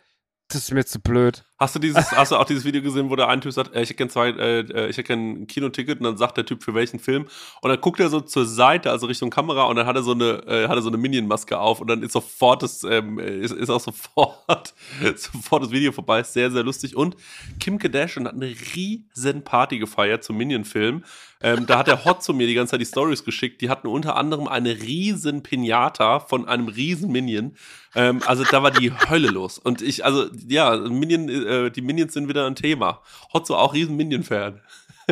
das 0.47 0.63
ist 0.63 0.71
mir 0.73 0.85
zu 0.85 0.99
blöd. 0.99 1.43
Hast 1.61 1.75
du 1.75 1.79
dieses, 1.79 2.11
hast 2.13 2.31
du 2.31 2.37
auch 2.37 2.45
dieses 2.45 2.65
Video 2.65 2.81
gesehen, 2.81 3.11
wo 3.11 3.15
der 3.15 3.27
ein 3.27 3.39
Typ 3.39 3.51
sagt, 3.51 3.75
äh, 3.75 3.83
ich 3.83 3.91
hätte 3.91 4.07
zwei, 4.07 4.29
äh, 4.29 4.61
äh, 4.61 4.89
ich 4.89 4.97
hätte 4.97 5.09
gern 5.09 5.43
ein 5.43 5.47
Kinoticket 5.47 5.99
und 5.99 6.05
dann 6.05 6.17
sagt 6.17 6.35
der 6.35 6.43
Typ 6.43 6.63
für 6.63 6.73
welchen 6.73 6.97
Film 6.97 7.27
und 7.61 7.69
dann 7.69 7.79
guckt 7.79 7.99
er 7.99 8.09
so 8.09 8.19
zur 8.19 8.47
Seite, 8.47 8.89
also 8.89 9.05
Richtung 9.05 9.29
Kamera 9.29 9.65
und 9.65 9.75
dann 9.75 9.85
hat 9.85 9.95
er 9.95 10.01
so 10.01 10.13
eine, 10.13 10.41
äh, 10.47 10.67
hat 10.67 10.75
er 10.75 10.81
so 10.81 10.87
eine 10.87 10.97
Minion-Maske 10.97 11.59
auf 11.59 11.79
und 11.79 11.87
dann 11.87 12.01
ist 12.01 12.13
sofort 12.13 12.63
das, 12.63 12.83
ähm, 12.83 13.19
ist, 13.19 13.53
ist 13.53 13.69
auch 13.69 13.79
sofort, 13.79 14.73
sofort 15.15 15.61
das 15.61 15.69
Video 15.69 15.91
vorbei, 15.91 16.21
ist 16.21 16.33
sehr, 16.33 16.49
sehr 16.49 16.63
lustig 16.63 16.95
und 16.95 17.15
Kim 17.59 17.77
Kardashian 17.77 18.25
hat 18.25 18.33
eine 18.33 18.55
riesen 18.75 19.43
Party 19.43 19.77
gefeiert 19.77 20.23
zum 20.23 20.37
Minion-Film. 20.37 21.03
Ähm, 21.43 21.65
da 21.65 21.79
hat 21.79 21.87
der 21.87 22.05
Hot 22.05 22.23
zu 22.23 22.33
mir 22.33 22.47
die 22.47 22.53
ganze 22.53 22.71
Zeit 22.71 22.81
die 22.81 22.85
Stories 22.85 23.23
geschickt. 23.23 23.61
Die 23.61 23.69
hatten 23.69 23.87
unter 23.87 24.15
anderem 24.15 24.47
eine 24.47 24.81
riesen 24.81 25.41
Pinata 25.41 26.19
von 26.19 26.47
einem 26.47 26.67
riesen 26.67 27.11
Minion. 27.11 27.55
Ähm, 27.95 28.21
also 28.25 28.43
da 28.43 28.61
war 28.61 28.71
die 28.71 28.91
Hölle 28.91 29.29
los. 29.29 29.57
Und 29.57 29.81
ich, 29.81 30.05
also 30.05 30.27
ja, 30.47 30.75
Minion, 30.75 31.29
äh, 31.51 31.69
die 31.69 31.81
Minions 31.81 32.13
sind 32.13 32.27
wieder 32.27 32.47
ein 32.47 32.55
Thema. 32.55 33.01
Hotzo 33.33 33.55
auch 33.55 33.73
riesen 33.73 33.95
Minion-Fan. 33.97 34.61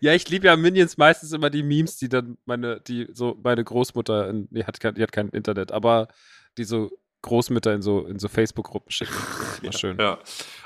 Ja, 0.00 0.12
ich 0.14 0.28
liebe 0.28 0.46
ja 0.46 0.56
Minions 0.56 0.96
meistens 0.98 1.32
immer 1.32 1.50
die 1.50 1.62
Memes, 1.62 1.96
die 1.96 2.08
dann 2.08 2.36
meine, 2.44 2.80
die 2.80 3.08
so 3.12 3.38
meine 3.42 3.64
Großmutter, 3.64 4.28
in, 4.28 4.48
die, 4.50 4.64
hat 4.64 4.78
kein, 4.80 4.94
die 4.94 5.02
hat 5.02 5.12
kein 5.12 5.28
Internet, 5.30 5.72
aber 5.72 6.08
die 6.58 6.64
so 6.64 6.90
Großmütter 7.22 7.74
in 7.74 7.82
so, 7.82 8.06
in 8.06 8.18
so 8.18 8.28
Facebook-Gruppen 8.28 8.90
schicken. 8.90 9.14
Immer 9.62 9.72
schön. 9.72 9.98
Ja. 9.98 10.18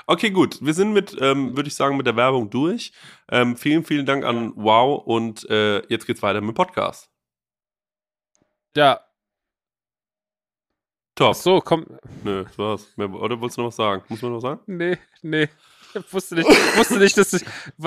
Okay, 0.07 0.31
gut. 0.31 0.57
Wir 0.61 0.73
sind 0.73 0.93
mit, 0.93 1.15
ähm, 1.19 1.55
würde 1.55 1.67
ich 1.67 1.75
sagen, 1.75 1.97
mit 1.97 2.07
der 2.07 2.15
Werbung 2.15 2.49
durch. 2.49 2.93
Ähm, 3.29 3.57
vielen, 3.57 3.83
vielen 3.83 4.05
Dank 4.05 4.23
an 4.23 4.53
Wow 4.55 5.05
und 5.05 5.49
äh, 5.49 5.85
jetzt 5.87 6.07
geht's 6.07 6.21
weiter 6.21 6.39
mit 6.41 6.51
dem 6.51 6.55
Podcast. 6.55 7.09
Ja, 8.75 9.04
Top. 11.15 11.31
ach 11.31 11.35
so, 11.35 11.61
komm. 11.61 11.85
Nö, 12.23 12.43
das 12.43 12.57
war's. 12.57 12.87
Oder 12.97 13.39
wolltest 13.39 13.57
du 13.57 13.61
noch 13.61 13.67
was 13.69 13.75
sagen? 13.77 14.03
Muss 14.09 14.21
man 14.21 14.31
noch 14.31 14.37
was 14.37 14.43
sagen? 14.43 14.59
Nee, 14.67 14.97
nee. 15.21 15.47
Ich 15.97 16.13
wusste 16.13 16.35
nicht, 16.35 16.49
ich 16.49 16.77
wusste 16.77 16.97
nicht, 16.97 17.17
dass 17.17 17.31
ich, 17.31 17.43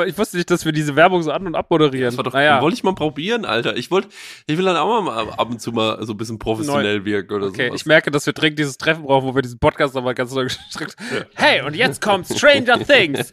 ich 0.06 0.16
wusste 0.16 0.38
nicht, 0.38 0.50
dass 0.50 0.64
wir 0.64 0.72
diese 0.72 0.96
Werbung 0.96 1.22
so 1.22 1.30
an- 1.30 1.46
und 1.46 1.54
abmoderieren. 1.54 2.06
Das 2.06 2.16
war 2.16 2.24
doch, 2.24 2.32
naja. 2.32 2.62
wollte 2.62 2.74
ich 2.74 2.82
mal 2.82 2.94
probieren, 2.94 3.44
Alter. 3.44 3.76
Ich 3.76 3.90
wollte, 3.90 4.08
ich 4.46 4.56
will 4.56 4.64
dann 4.64 4.76
auch 4.76 5.02
mal 5.02 5.28
ab 5.28 5.50
und 5.50 5.60
zu 5.60 5.72
mal 5.72 5.98
so 6.06 6.14
ein 6.14 6.16
bisschen 6.16 6.38
professionell 6.38 7.04
wirken 7.04 7.34
oder 7.34 7.48
Okay, 7.48 7.66
sowas. 7.66 7.82
ich 7.82 7.86
merke, 7.86 8.10
dass 8.10 8.24
wir 8.24 8.32
dringend 8.32 8.60
dieses 8.60 8.78
Treffen 8.78 9.02
brauchen, 9.02 9.26
wo 9.26 9.34
wir 9.34 9.42
diesen 9.42 9.58
Podcast 9.58 9.94
nochmal 9.94 10.14
ganz 10.14 10.32
neu 10.32 10.44
gestrickt 10.44 10.96
Ja. 11.12 11.26
Hey, 11.34 11.60
und 11.60 11.76
jetzt 11.76 12.00
kommt 12.00 12.26
Stranger 12.28 12.78
Things. 12.86 13.30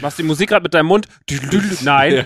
Machst 0.00 0.18
die 0.18 0.22
Musik 0.22 0.48
gerade 0.48 0.62
mit 0.62 0.72
deinem 0.72 0.86
Mund? 0.86 1.06
Nein. 1.82 2.24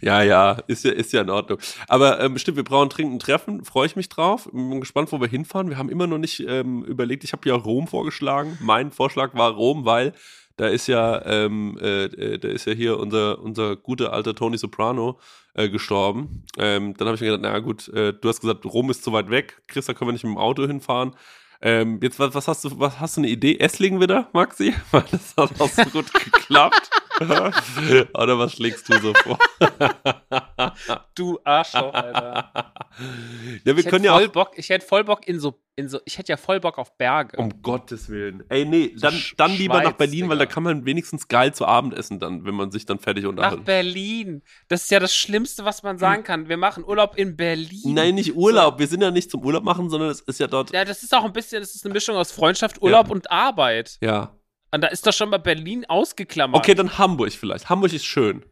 Ja, 0.00 0.22
ja, 0.22 0.58
ist 0.66 0.84
ja, 0.84 0.92
ist 0.92 1.12
ja 1.12 1.22
in 1.22 1.30
Ordnung. 1.30 1.58
Aber 1.88 2.20
ähm, 2.20 2.38
stimmt, 2.38 2.56
wir 2.56 2.64
brauchen 2.64 2.88
dringend 2.88 3.14
ein 3.14 3.18
Treffen, 3.18 3.64
freue 3.64 3.86
ich 3.86 3.96
mich 3.96 4.08
drauf. 4.08 4.48
Bin 4.52 4.80
gespannt, 4.80 5.10
wo 5.12 5.20
wir 5.20 5.28
hinfahren. 5.28 5.68
Wir 5.70 5.78
haben 5.78 5.88
immer 5.88 6.06
noch 6.06 6.18
nicht 6.18 6.40
ähm, 6.46 6.84
überlegt, 6.84 7.24
ich 7.24 7.32
habe 7.32 7.48
ja 7.48 7.54
Rom 7.54 7.86
vorgeschlagen. 7.86 8.58
Mein 8.60 8.90
Vorschlag 8.90 9.34
war 9.34 9.52
Rom, 9.52 9.84
weil 9.84 10.12
da 10.56 10.68
ist 10.68 10.86
ja, 10.86 11.24
ähm, 11.26 11.78
äh, 11.80 12.04
äh, 12.04 12.38
da 12.38 12.48
ist 12.48 12.66
ja 12.66 12.72
hier 12.72 12.98
unser, 12.98 13.40
unser 13.40 13.76
guter 13.76 14.12
alter 14.12 14.34
Tony 14.34 14.56
Soprano 14.56 15.18
äh, 15.54 15.68
gestorben. 15.68 16.44
Ähm, 16.58 16.94
dann 16.96 17.08
habe 17.08 17.16
ich 17.16 17.20
mir 17.20 17.36
gedacht, 17.36 17.42
na 17.42 17.58
gut, 17.58 17.88
äh, 17.88 18.12
du 18.12 18.28
hast 18.28 18.40
gesagt, 18.40 18.64
Rom 18.64 18.90
ist 18.90 19.04
zu 19.04 19.12
weit 19.12 19.30
weg. 19.30 19.62
Chris, 19.66 19.86
da 19.86 19.94
können 19.94 20.08
wir 20.08 20.12
nicht 20.12 20.24
mit 20.24 20.32
dem 20.32 20.38
Auto 20.38 20.66
hinfahren. 20.66 21.14
Ähm, 21.62 22.00
jetzt, 22.02 22.18
was, 22.18 22.34
was 22.34 22.48
hast 22.48 22.64
du, 22.64 22.78
was 22.78 23.00
hast 23.00 23.16
du 23.16 23.20
eine 23.22 23.28
Idee? 23.28 23.58
Esslingen 23.58 24.00
wieder, 24.00 24.28
Maxi? 24.32 24.74
Weil 24.90 25.04
das 25.10 25.34
hat 25.36 25.60
auch 25.60 25.68
so 25.68 25.84
gut 25.84 26.12
geklappt. 26.12 26.90
Oder 27.20 28.38
was 28.38 28.52
schlägst 28.52 28.88
du 28.90 28.98
so 29.00 29.14
vor? 29.14 29.38
Du 31.14 31.38
Arschloch, 31.44 31.94
Alter. 31.94 32.52
Ja, 33.64 33.76
wir 33.76 33.78
Ich 33.78 33.84
können 33.86 34.04
hätte 34.04 34.06
ja 34.06 34.12
voll 34.14 34.26
auch. 34.28 34.32
Bock, 34.32 34.50
ich 34.56 34.68
hätte 34.68 34.86
voll 34.86 35.04
Bock 35.04 35.26
in 35.26 35.40
so, 35.40 35.58
in 35.76 35.88
so, 35.88 36.00
ich 36.06 36.16
hätte 36.16 36.32
ja 36.32 36.38
voll 36.38 36.58
Bock 36.58 36.78
auf 36.78 36.96
Berge. 36.96 37.36
Um 37.36 37.62
Gottes 37.62 38.08
Willen. 38.08 38.42
Ey, 38.48 38.64
nee, 38.64 38.94
dann, 38.98 39.14
dann 39.36 39.52
lieber 39.52 39.74
nach 39.74 39.90
Schweiz, 39.90 39.96
Berlin, 39.98 40.28
weil 40.30 40.38
da 40.38 40.44
Digga. 40.44 40.54
kann 40.54 40.62
man 40.62 40.86
wenigstens 40.86 41.28
geil 41.28 41.52
zu 41.52 41.66
Abend 41.66 41.92
essen, 41.92 42.18
dann, 42.18 42.46
wenn 42.46 42.54
man 42.54 42.70
sich 42.70 42.86
dann 42.86 42.98
fertig 42.98 43.24
Nach 43.24 43.30
unterhält. 43.30 43.64
Berlin. 43.66 44.42
Das 44.68 44.84
ist 44.84 44.90
ja 44.90 45.00
das 45.00 45.14
Schlimmste, 45.14 45.66
was 45.66 45.82
man 45.82 45.98
sagen 45.98 46.24
kann. 46.24 46.48
Wir 46.48 46.56
machen 46.56 46.82
Urlaub 46.82 47.16
in 47.16 47.36
Berlin. 47.36 47.94
Nein, 47.94 48.14
nicht 48.14 48.34
Urlaub. 48.34 48.78
Wir 48.78 48.86
sind 48.86 49.02
ja 49.02 49.10
nicht 49.10 49.30
zum 49.30 49.44
Urlaub 49.44 49.64
machen, 49.64 49.90
sondern 49.90 50.08
es 50.08 50.22
ist 50.22 50.40
ja 50.40 50.46
dort. 50.46 50.72
Ja, 50.72 50.84
das 50.84 51.02
ist 51.02 51.14
auch 51.14 51.24
ein 51.24 51.32
bisschen, 51.32 51.60
das 51.60 51.74
ist 51.74 51.84
eine 51.84 51.92
Mischung 51.92 52.16
aus 52.16 52.32
Freundschaft, 52.32 52.80
Urlaub 52.80 53.10
und 53.10 53.30
Arbeit. 53.30 53.98
Ja. 54.00 54.34
Und 54.70 54.80
da 54.82 54.88
ist 54.88 55.06
doch 55.06 55.12
schon 55.12 55.28
mal 55.28 55.38
Berlin 55.38 55.84
ausgeklammert. 55.86 56.58
Okay, 56.58 56.74
dann 56.74 56.96
Hamburg 56.98 57.32
vielleicht. 57.32 57.68
Hamburg 57.68 57.92
ist 57.92 58.06
schön. 58.06 58.44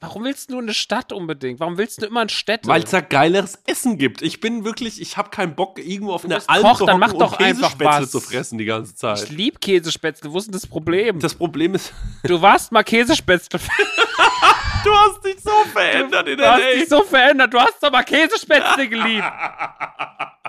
Warum 0.00 0.24
willst 0.24 0.50
du 0.50 0.58
eine 0.58 0.74
Stadt 0.74 1.10
unbedingt? 1.10 1.58
Warum 1.58 1.78
willst 1.78 2.02
du 2.02 2.06
immer 2.06 2.20
in 2.20 2.28
Städte? 2.28 2.68
Weil 2.68 2.82
es 2.82 2.90
da 2.90 3.00
geileres 3.00 3.58
Essen 3.66 3.96
gibt. 3.96 4.20
Ich 4.20 4.40
bin 4.40 4.64
wirklich, 4.64 5.00
ich 5.00 5.16
habe 5.16 5.30
keinen 5.30 5.54
Bock, 5.54 5.78
irgendwo 5.78 6.12
auf 6.12 6.24
einer 6.24 6.42
Alm 6.48 6.62
Koch, 6.62 6.78
zu 6.78 6.86
dann 6.86 7.00
mach 7.00 7.14
doch 7.14 7.38
und 7.38 7.44
einfach 7.44 7.78
Käsespätzle 7.78 8.08
zu 8.08 8.20
fressen 8.20 8.58
die 8.58 8.66
ganze 8.66 8.92
ich 8.92 8.98
Zeit. 8.98 9.30
lieb 9.30 9.60
Käsespätzle. 9.60 10.30
Wo 10.32 10.38
ist 10.38 10.46
denn 10.46 10.52
das 10.52 10.66
Problem? 10.66 11.18
Das 11.20 11.34
Problem 11.34 11.74
ist, 11.74 11.94
du 12.24 12.40
warst 12.42 12.72
mal 12.72 12.84
Käsespätzle. 12.84 13.58
du 14.84 14.90
hast 14.92 15.24
dich 15.24 15.40
so 15.42 15.50
verändert 15.72 16.28
in 16.28 16.36
Du 16.36 16.44
hast 16.46 16.62
dich 16.62 16.88
so 16.88 17.02
verändert. 17.02 17.54
Du 17.54 17.58
hast 17.58 17.82
doch 17.82 17.90
mal 17.90 18.04
Käsespätzle 18.04 18.88
geliebt. 18.88 19.24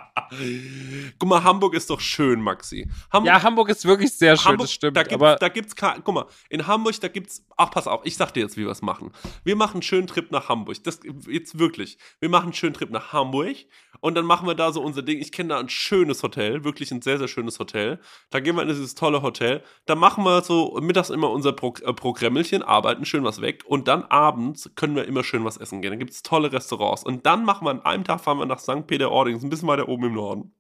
Guck 1.20 1.30
mal, 1.30 1.44
Hamburg 1.44 1.74
ist 1.76 1.90
doch 1.90 2.00
schön, 2.00 2.42
Maxi. 2.42 2.90
Hamburg, 3.12 3.28
ja, 3.28 3.44
Hamburg 3.44 3.70
ist 3.70 3.86
wirklich 3.86 4.14
sehr 4.14 4.36
schön, 4.36 4.46
Hamburg, 4.52 4.66
das 4.66 4.74
stimmt. 4.74 4.98
Da 4.98 5.04
gibt's, 5.04 5.16
aber 5.16 5.36
da 5.36 5.50
gibt's, 5.50 5.76
guck 5.76 6.14
mal, 6.14 6.26
in 6.50 6.66
Hamburg, 6.66 7.00
da 7.02 7.08
gibt's, 7.08 7.46
ach, 7.56 7.72
pass 7.72 7.88
auf, 7.88 8.02
ich 8.04 8.18
sag 8.18 8.32
dir 8.34 8.42
jetzt, 8.42 8.58
wie 8.58 8.64
wir 8.66 8.72
es 8.72 8.82
machen. 8.82 9.12
Wir 9.44 9.56
machen 9.56 9.76
einen 9.76 9.82
schönen 9.84 10.08
Trip 10.08 10.32
nach 10.32 10.50
Hamburg. 10.50 10.84
Das, 10.84 11.00
jetzt 11.28 11.60
wirklich. 11.60 11.98
Wir 12.20 12.30
machen 12.30 12.46
einen 12.46 12.54
schönen 12.54 12.74
Trip 12.74 12.90
nach 12.90 13.14
Hamburg 13.14 13.58
und 14.00 14.16
dann 14.16 14.26
machen 14.26 14.48
wir 14.48 14.56
da 14.56 14.72
so 14.72 14.82
unser 14.82 15.02
Ding. 15.02 15.20
Ich 15.20 15.32
kenne 15.32 15.50
da 15.50 15.60
ein 15.60 15.70
schönes 15.70 16.24
Hotel, 16.24 16.64
wirklich 16.64 16.92
ein 16.92 17.02
sehr, 17.02 17.18
sehr 17.18 17.28
schönes 17.28 17.60
Hotel. 17.60 18.00
Da 18.30 18.40
gehen 18.40 18.56
wir 18.56 18.62
in 18.62 18.68
dieses 18.68 18.96
tolle 18.96 19.22
Hotel. 19.22 19.64
Da 19.86 19.96
machen 19.96 20.24
wir 20.24 20.42
so 20.42 20.78
mittags 20.82 21.10
immer 21.10 21.30
unser 21.30 21.54
Pro 21.54 21.74
äh, 21.84 21.94
Programmelchen, 21.94 22.64
arbeiten 22.64 23.06
schön 23.06 23.24
was 23.24 23.42
weg 23.42 23.64
und 23.66 23.88
dann 23.88 24.04
abends 24.04 24.70
können 24.76 24.96
wir 24.96 25.06
immer 25.06 25.24
schön 25.24 25.46
was 25.46 25.58
essen 25.58 25.82
gehen. 25.82 25.92
Da 25.92 25.98
gibt 25.98 26.12
es 26.12 26.24
tolle 26.24 26.52
Restaurants. 26.52 27.04
Und 27.04 27.26
dann 27.26 27.46
machen 27.46 27.66
wir 27.66 27.72
an 27.72 27.82
einem 27.82 28.04
Tag, 28.04 28.22
fahren 28.22 28.40
wir 28.40 28.46
nach 28.46 28.60
St. 28.60 28.88
Peter-Ording, 28.88 29.42
ein 29.42 29.50
bisschen 29.50 29.68
weiter 29.68 29.90
oben 29.90 30.06
im 30.06 30.14
Norden. 30.14 30.54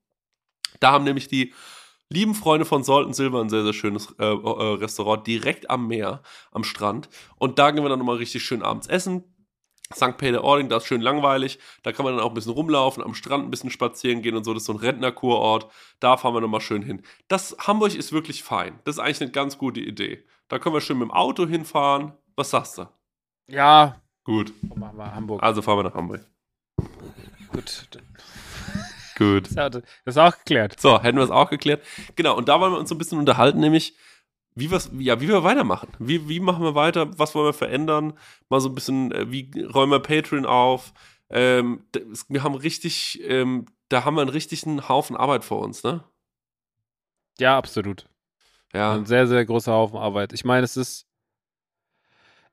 Da 0.80 0.92
haben 0.92 1.04
nämlich 1.04 1.28
die 1.28 1.54
lieben 2.10 2.36
Freunde 2.36 2.66
von 2.66 2.84
Salt 2.84 3.14
Silver 3.16 3.42
ein 3.42 3.50
sehr, 3.50 3.64
sehr 3.64 3.74
schönes 3.74 4.14
äh, 4.20 4.26
äh, 4.26 4.74
Restaurant 4.76 5.26
direkt 5.28 5.70
am 5.70 5.88
Meer, 5.88 6.22
am 6.52 6.64
Strand. 6.64 7.10
Und 7.38 7.60
da 7.60 7.72
gehen 7.72 7.84
wir 7.84 7.90
dann 7.90 8.00
nochmal 8.00 8.18
richtig 8.18 8.44
schön 8.44 8.64
abends 8.64 8.88
essen 8.88 9.24
St. 9.94 10.18
Peter-Ording, 10.18 10.70
da 10.70 10.78
ist 10.78 10.86
schön 10.86 11.02
langweilig. 11.02 11.60
Da 11.84 11.92
kann 11.92 12.04
man 12.04 12.16
dann 12.16 12.24
auch 12.24 12.30
ein 12.30 12.34
bisschen 12.34 12.52
rumlaufen, 12.52 13.04
am 13.04 13.14
Strand 13.14 13.46
ein 13.46 13.52
bisschen 13.52 13.70
spazieren 13.70 14.22
gehen 14.22 14.36
und 14.36 14.44
so. 14.44 14.54
Das 14.54 14.64
ist 14.64 14.68
so 14.68 14.74
ein 14.74 14.80
Rentnerkurort. 14.80 15.72
Da 16.00 16.18
fahren 16.18 16.34
wir 16.34 16.42
nochmal 16.42 16.62
schön 16.62 16.82
hin. 16.82 17.02
Das 17.28 17.56
Hamburg 17.60 17.96
ist 17.96 18.12
wirklich 18.12 18.44
fein. 18.44 18.80
Das 18.84 18.96
ist 18.96 19.00
eigentlich 19.00 19.22
eine 19.22 19.32
ganz 19.32 19.58
gute 19.58 19.80
Idee. 19.80 20.26
Da 20.50 20.60
können 20.60 20.76
wir 20.76 20.82
schön 20.82 20.98
mit 20.98 21.08
dem 21.08 21.12
Auto 21.12 21.48
hinfahren. 21.48 22.14
Was 22.36 22.50
sagst 22.50 22.78
du? 22.78 22.88
Ja. 23.48 24.02
Gut. 24.24 24.52
Dann 24.62 24.80
machen 24.80 24.98
wir 24.98 25.16
Hamburg. 25.16 25.42
Also 25.42 25.62
fahren 25.62 25.80
wir 25.80 25.84
nach 25.84 25.96
Hamburg. 25.96 26.26
Gut. 27.52 27.88
Gut. 29.18 29.50
Das 29.58 29.82
ist 30.06 30.18
auch 30.20 30.38
geklärt. 30.38 30.80
So, 30.80 31.02
hätten 31.02 31.18
wir 31.18 31.24
es 31.24 31.32
auch 31.32 31.50
geklärt. 31.50 31.84
Genau, 32.16 32.38
und 32.38 32.48
da 32.48 32.60
wollen 32.60 32.72
wir 32.72 32.78
uns 32.78 32.90
so 32.90 32.94
ein 32.94 33.00
bisschen 33.00 33.18
unterhalten, 33.18 33.60
nämlich 33.60 33.96
wie, 34.58 34.72
was, 34.72 34.90
ja, 34.98 35.22
wie 35.22 35.28
wir 35.28 35.44
weitermachen. 35.44 35.90
Wie, 36.00 36.28
wie 36.28 36.40
machen 36.40 36.64
wir 36.64 36.76
weiter? 36.76 37.18
Was 37.20 37.36
wollen 37.36 37.48
wir 37.48 37.54
verändern? 37.54 38.14
Mal 38.50 38.60
so 38.60 38.70
ein 38.70 38.76
bisschen, 38.76 39.12
äh, 39.12 39.32
wie 39.32 39.52
räumen 39.62 39.92
wir 39.92 40.00
Patreon 40.00 40.46
auf? 40.46 40.94
Ähm, 41.30 41.86
wir 42.28 42.44
haben 42.44 42.56
richtig, 42.56 43.22
ähm, 43.24 43.66
da 43.90 44.06
haben 44.06 44.16
wir 44.16 44.22
einen 44.22 44.30
richtigen 44.30 44.88
Haufen 44.90 45.16
Arbeit 45.16 45.46
vor 45.46 45.62
uns, 45.62 45.84
ne? 45.84 46.04
Ja, 47.40 47.58
absolut. 47.58 48.06
Ja. 48.74 48.94
Ein 48.96 49.06
sehr, 49.06 49.28
sehr 49.28 49.46
großer 49.46 49.72
Haufen 49.72 49.98
Arbeit. 49.98 50.34
Ich 50.34 50.44
meine, 50.44 50.64
es 50.64 50.76
ist. 50.76 51.08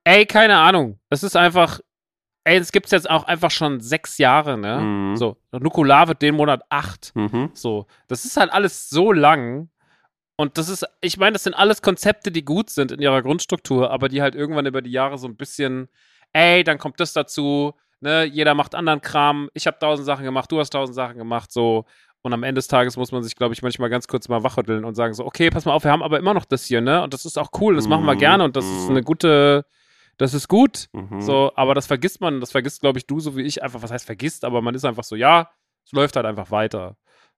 Ey, 0.04 0.26
keine 0.26 0.58
Ahnung. 0.58 0.98
Es 1.10 1.22
ist 1.22 1.36
einfach. 1.36 1.80
Ey, 2.44 2.58
es 2.58 2.72
gibt 2.72 2.86
es 2.86 2.92
jetzt 2.92 3.08
auch 3.08 3.24
einfach 3.24 3.50
schon 3.50 3.80
sechs 3.80 4.18
Jahre, 4.18 4.58
ne? 4.58 4.78
Mhm. 4.78 5.16
So. 5.16 5.38
Nukular 5.52 6.08
wird 6.08 6.20
den 6.20 6.34
Monat 6.34 6.62
acht. 6.68 7.12
Mhm. 7.14 7.50
So. 7.54 7.86
Das 8.08 8.26
ist 8.26 8.36
halt 8.36 8.52
alles 8.52 8.90
so 8.90 9.12
lang. 9.12 9.70
Und 10.36 10.58
das 10.58 10.68
ist, 10.68 10.84
ich 11.00 11.16
meine, 11.16 11.34
das 11.34 11.44
sind 11.44 11.54
alles 11.54 11.80
Konzepte, 11.80 12.32
die 12.32 12.44
gut 12.44 12.68
sind 12.70 12.90
in 12.90 13.00
ihrer 13.00 13.22
Grundstruktur, 13.22 13.90
aber 13.90 14.08
die 14.08 14.20
halt 14.20 14.34
irgendwann 14.34 14.66
über 14.66 14.82
die 14.82 14.90
Jahre 14.90 15.16
so 15.16 15.28
ein 15.28 15.36
bisschen, 15.36 15.88
ey, 16.32 16.64
dann 16.64 16.78
kommt 16.78 16.98
das 16.98 17.12
dazu, 17.12 17.74
ne, 18.00 18.24
jeder 18.24 18.54
macht 18.54 18.74
anderen 18.74 19.00
Kram, 19.00 19.48
ich 19.54 19.66
habe 19.68 19.78
tausend 19.78 20.06
Sachen 20.06 20.24
gemacht, 20.24 20.50
du 20.50 20.58
hast 20.58 20.70
tausend 20.70 20.96
Sachen 20.96 21.16
gemacht, 21.18 21.52
so. 21.52 21.84
Und 22.22 22.32
am 22.32 22.42
Ende 22.42 22.58
des 22.58 22.68
Tages 22.68 22.96
muss 22.96 23.12
man 23.12 23.22
sich, 23.22 23.36
glaube 23.36 23.52
ich, 23.52 23.62
manchmal 23.62 23.90
ganz 23.90 24.08
kurz 24.08 24.28
mal 24.28 24.42
wachrütteln 24.42 24.84
und 24.86 24.94
sagen 24.94 25.12
so, 25.12 25.26
okay, 25.26 25.50
pass 25.50 25.66
mal 25.66 25.72
auf, 25.74 25.84
wir 25.84 25.90
haben 25.92 26.02
aber 26.02 26.18
immer 26.18 26.32
noch 26.34 26.46
das 26.46 26.64
hier, 26.64 26.80
ne? 26.80 27.02
Und 27.02 27.12
das 27.12 27.26
ist 27.26 27.38
auch 27.38 27.50
cool, 27.60 27.76
das 27.76 27.86
machen 27.86 28.06
wir 28.06 28.14
Mhm. 28.14 28.18
gerne 28.18 28.44
und 28.44 28.56
das 28.56 28.64
ist 28.64 28.88
eine 28.88 29.02
gute, 29.02 29.66
das 30.16 30.32
ist 30.32 30.48
gut. 30.48 30.86
Mhm. 30.94 31.20
So, 31.20 31.52
aber 31.54 31.74
das 31.74 31.86
vergisst 31.86 32.20
man, 32.22 32.40
das 32.40 32.50
vergisst, 32.50 32.80
glaube 32.80 32.98
ich, 32.98 33.06
du 33.06 33.20
so 33.20 33.36
wie 33.36 33.42
ich 33.42 33.62
einfach, 33.62 33.82
was 33.82 33.90
heißt 33.90 34.06
vergisst, 34.06 34.44
aber 34.44 34.62
man 34.62 34.74
ist 34.74 34.84
einfach 34.86 35.04
so, 35.04 35.16
ja, 35.16 35.50
es 35.84 35.92
läuft 35.92 36.16
halt 36.16 36.24
einfach 36.24 36.50
weiter. 36.50 36.96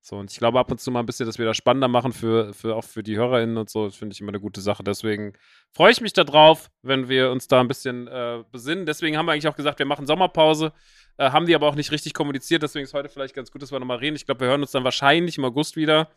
So, 0.09 0.19
und 0.19 0.31
ich 0.31 0.39
glaube 0.39 0.61
ab 0.61 0.71
und 0.71 0.81
zu 0.81 0.93
mal 0.93 1.01
ein 1.01 1.07
bisschen, 1.07 1.27
dass 1.27 1.37
wir 1.37 1.47
das 1.47 1.57
spannender 1.57 1.89
machen 1.89 2.13
für, 2.13 2.55
für 2.55 2.77
auch 2.77 2.85
für 2.85 3.03
die 3.03 3.17
HörerInnen 3.17 3.57
und 3.57 3.69
so, 3.69 3.87
das 3.87 3.97
finde 3.97 4.15
ich 4.15 4.21
immer 4.21 4.29
eine 4.29 4.39
gute 4.39 4.61
Sache. 4.61 4.85
Deswegen 4.85 5.33
freue 5.73 5.91
ich 5.91 6.01
mich 6.01 6.13
darauf, 6.13 6.71
wenn 6.83 7.09
wir 7.09 7.33
uns 7.33 7.49
da 7.49 7.59
ein 7.59 7.67
bisschen 7.67 8.07
äh, 8.07 8.45
besinnen. 8.53 8.87
Deswegen 8.87 9.17
haben 9.17 9.27
wir 9.27 9.33
eigentlich 9.33 9.49
auch 9.49 9.57
gesagt, 9.57 9.81
wir 9.81 9.87
machen 9.87 10.07
Sommerpause, 10.07 10.73
äh, 11.17 11.33
haben 11.33 11.47
die 11.47 11.57
aber 11.57 11.67
auch 11.67 11.75
nicht 11.75 11.91
richtig 11.91 12.15
kommuniziert, 12.15 12.63
deswegen 12.63 12.85
ist 12.85 12.95
heute 12.95 13.09
vielleicht 13.09 13.35
ganz 13.35 13.51
gut, 13.51 13.63
dass 13.63 13.73
wir 13.73 13.81
nochmal 13.81 13.97
reden. 13.97 14.15
Ich 14.15 14.27
glaube, 14.27 14.43
wir 14.43 14.47
hören 14.47 14.61
uns 14.61 14.71
dann 14.71 14.85
wahrscheinlich 14.85 15.39
im 15.39 15.45
August 15.45 15.75
wieder. 15.75 16.09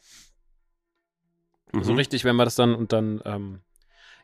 Mhm. 1.71 1.83
So 1.83 1.93
richtig, 1.93 2.23
wenn 2.25 2.35
wir 2.35 2.45
das 2.45 2.53
dann 2.53 2.75
und 2.75 2.93
dann, 2.93 3.23
ähm, 3.25 3.61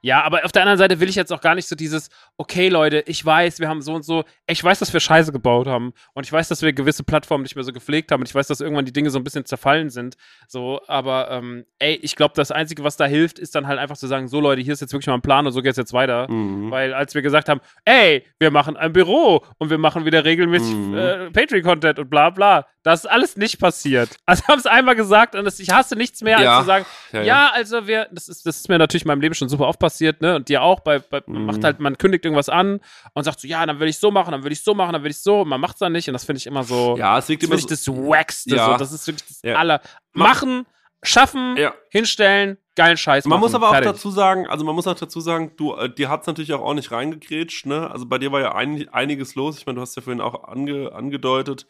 ja, 0.02 0.24
aber 0.24 0.46
auf 0.46 0.52
der 0.52 0.62
anderen 0.64 0.78
Seite 0.78 1.00
will 1.00 1.10
ich 1.10 1.16
jetzt 1.16 1.32
auch 1.34 1.42
gar 1.42 1.56
nicht 1.56 1.68
so 1.68 1.76
dieses, 1.76 2.10
okay, 2.38 2.70
Leute, 2.70 3.04
ich 3.08 3.26
weiß, 3.26 3.60
wir 3.60 3.68
haben 3.68 3.82
so 3.82 3.94
und 3.94 4.04
so, 4.04 4.24
ich 4.48 4.64
weiß, 4.64 4.80
dass 4.80 4.94
wir 4.94 5.00
Scheiße 5.00 5.32
gebaut 5.32 5.68
haben 5.68 5.94
und 6.14 6.26
ich 6.26 6.32
weiß, 6.32 6.48
dass 6.48 6.62
wir 6.62 6.74
gewisse 6.74 7.04
Plattformen 7.04 7.44
nicht 7.44 7.56
mehr 7.56 7.64
so 7.64 7.74
gepflegt 7.74 8.12
haben 8.12 8.22
und 8.22 8.28
ich 8.30 8.36
weiß, 8.36 8.48
dass 8.48 8.62
irgendwann 8.62 8.86
die 8.86 8.94
Dinge 8.94 9.10
so 9.10 9.18
ein 9.20 9.24
bisschen 9.24 9.46
zerfallen 9.46 9.90
sind. 9.90 10.16
So, 10.48 10.82
aber 10.88 11.32
ähm, 11.32 11.66
ey, 11.80 11.96
ich 11.96 12.16
glaube, 12.16 12.34
das 12.36 12.52
Einzige, 12.52 12.84
was 12.84 12.98
da 12.98 13.06
hilft, 13.06 13.40
ist 13.40 13.56
dann 13.56 13.68
halt 13.68 13.80
einfach 13.80 13.98
zu 13.98 14.08
sagen, 14.08 14.28
so 14.28 14.40
Leute, 14.40 14.62
hier 14.62 14.74
ist 14.74 14.82
jetzt 14.82 14.94
wirklich 14.94 15.08
mal 15.08 15.16
ein 15.16 15.22
Plan 15.22 15.46
und 15.48 15.54
so 15.54 15.62
geht 15.62 15.72
es 15.72 15.78
jetzt 15.78 15.94
weiter. 15.94 16.32
Mhm. 16.32 16.72
Weil 16.72 16.94
als 16.94 17.16
wir 17.16 17.22
gesagt 17.22 17.50
haben, 17.50 17.62
ey, 17.86 18.26
wir 18.40 18.52
machen 18.52 18.78
ein 18.78 18.94
Büro 18.94 19.44
und 19.58 19.70
wir 19.70 19.78
machen 19.78 20.06
wieder 20.06 20.24
regelmäßig 20.26 20.76
Mhm. 20.76 20.98
äh, 20.98 21.32
Patreon-Content 21.32 22.00
und 22.00 22.10
bla 22.10 22.30
bla, 22.30 22.66
das 22.86 23.02
ist 23.04 23.10
alles 23.10 23.36
nicht 23.36 23.60
passiert. 23.60 24.10
Also 24.26 24.44
haben 24.48 24.60
es 24.60 24.66
einmal 24.66 24.96
gesagt 24.96 25.36
und 25.36 25.60
ich 25.60 25.70
hasse 25.72 25.96
nichts 25.96 26.22
mehr, 26.22 26.40
Ja. 26.40 26.52
als 26.58 26.60
zu 26.64 26.68
sagen, 26.68 26.86
Ja, 27.12 27.20
ja, 27.20 27.26
ja. 27.26 27.52
also 27.54 27.88
wir, 27.88 28.08
das 28.12 28.28
ist, 28.30 28.46
das 28.46 28.58
ist 28.58 28.70
mir 28.70 28.78
natürlich 28.78 29.04
in 29.04 29.08
meinem 29.08 29.22
Leben 29.22 29.34
schon 29.36 29.50
super 29.50 29.68
oft 29.68 29.80
passiert, 29.80 30.22
ne? 30.22 30.36
Und 30.36 30.48
dir 30.50 30.62
auch, 30.62 30.80
bei, 30.80 31.00
bei 31.00 31.22
man 31.26 31.42
Mhm. 31.42 31.46
macht 31.48 31.64
halt, 31.64 31.80
man 31.80 31.98
kündigt 31.98 32.24
irgendwas 32.26 32.48
an 32.48 32.80
und 33.14 33.24
sagt 33.24 33.40
so, 33.42 33.48
ja, 33.48 33.66
dann 33.66 33.80
will 33.80 33.88
ich 33.90 33.98
so 33.98 34.12
machen, 34.12 34.32
dann 34.32 34.44
will 34.44 34.52
ich 34.52 34.64
so 34.64 34.74
machen, 34.74 34.94
dann 34.94 35.04
will 35.04 35.12
ich 35.12 35.20
so, 35.22 35.42
und 35.42 35.50
man 35.50 35.60
macht 35.60 35.74
es 35.76 35.80
dann 35.80 35.92
nicht 35.92 36.08
und 36.08 36.14
das 36.14 36.24
finde 36.26 36.38
ich 36.38 36.48
immer 36.48 36.64
so, 36.64 36.96
Ja, 36.98 37.18
es 37.18 37.28
liegt 37.28 37.42
das 37.44 37.50
immer 37.50 37.58
finde 37.60 37.74
ich 37.74 37.80
so. 37.82 37.94
das 37.94 38.02
Wackste, 38.08 38.56
Ja. 38.56 38.66
so, 38.72 38.78
das 38.78 38.92
ist 38.94 39.08
wirklich 39.08 39.28
das 39.42 39.56
aller. 39.56 39.82
Machen, 40.14 40.66
schaffen, 41.04 41.58
hinstellen, 41.90 42.58
geilen 42.76 42.98
Scheiß 42.98 43.26
Man 43.26 43.32
machen. 43.40 43.42
muss 43.42 43.56
aber 43.56 43.68
auch 43.70 43.74
Fertig. 43.74 43.92
dazu 43.92 44.12
sagen, 44.12 44.48
also 44.48 44.66
man 44.66 44.76
muss 44.76 44.86
auch 44.88 44.96
dazu 44.96 45.20
sagen, 45.22 45.52
du, 45.58 45.74
äh, 45.76 45.90
dir 45.94 46.10
hat 46.10 46.22
es 46.22 46.28
natürlich 46.28 46.54
auch 46.54 46.62
ordentlich 46.62 46.92
reingegrätscht, 46.92 47.66
ne? 47.66 47.90
Also 47.92 48.06
bei 48.06 48.18
dir 48.18 48.32
war 48.32 48.42
ja 48.42 48.54
ein, 48.56 48.88
einiges 48.90 49.36
los. 49.36 49.58
Ich 49.58 49.66
meine, 49.66 49.76
du 49.78 49.82
hast 49.82 49.96
ja 49.96 50.02
vorhin 50.02 50.20
auch 50.22 50.48
ange, 50.48 50.92
angedeutet. 50.94 51.68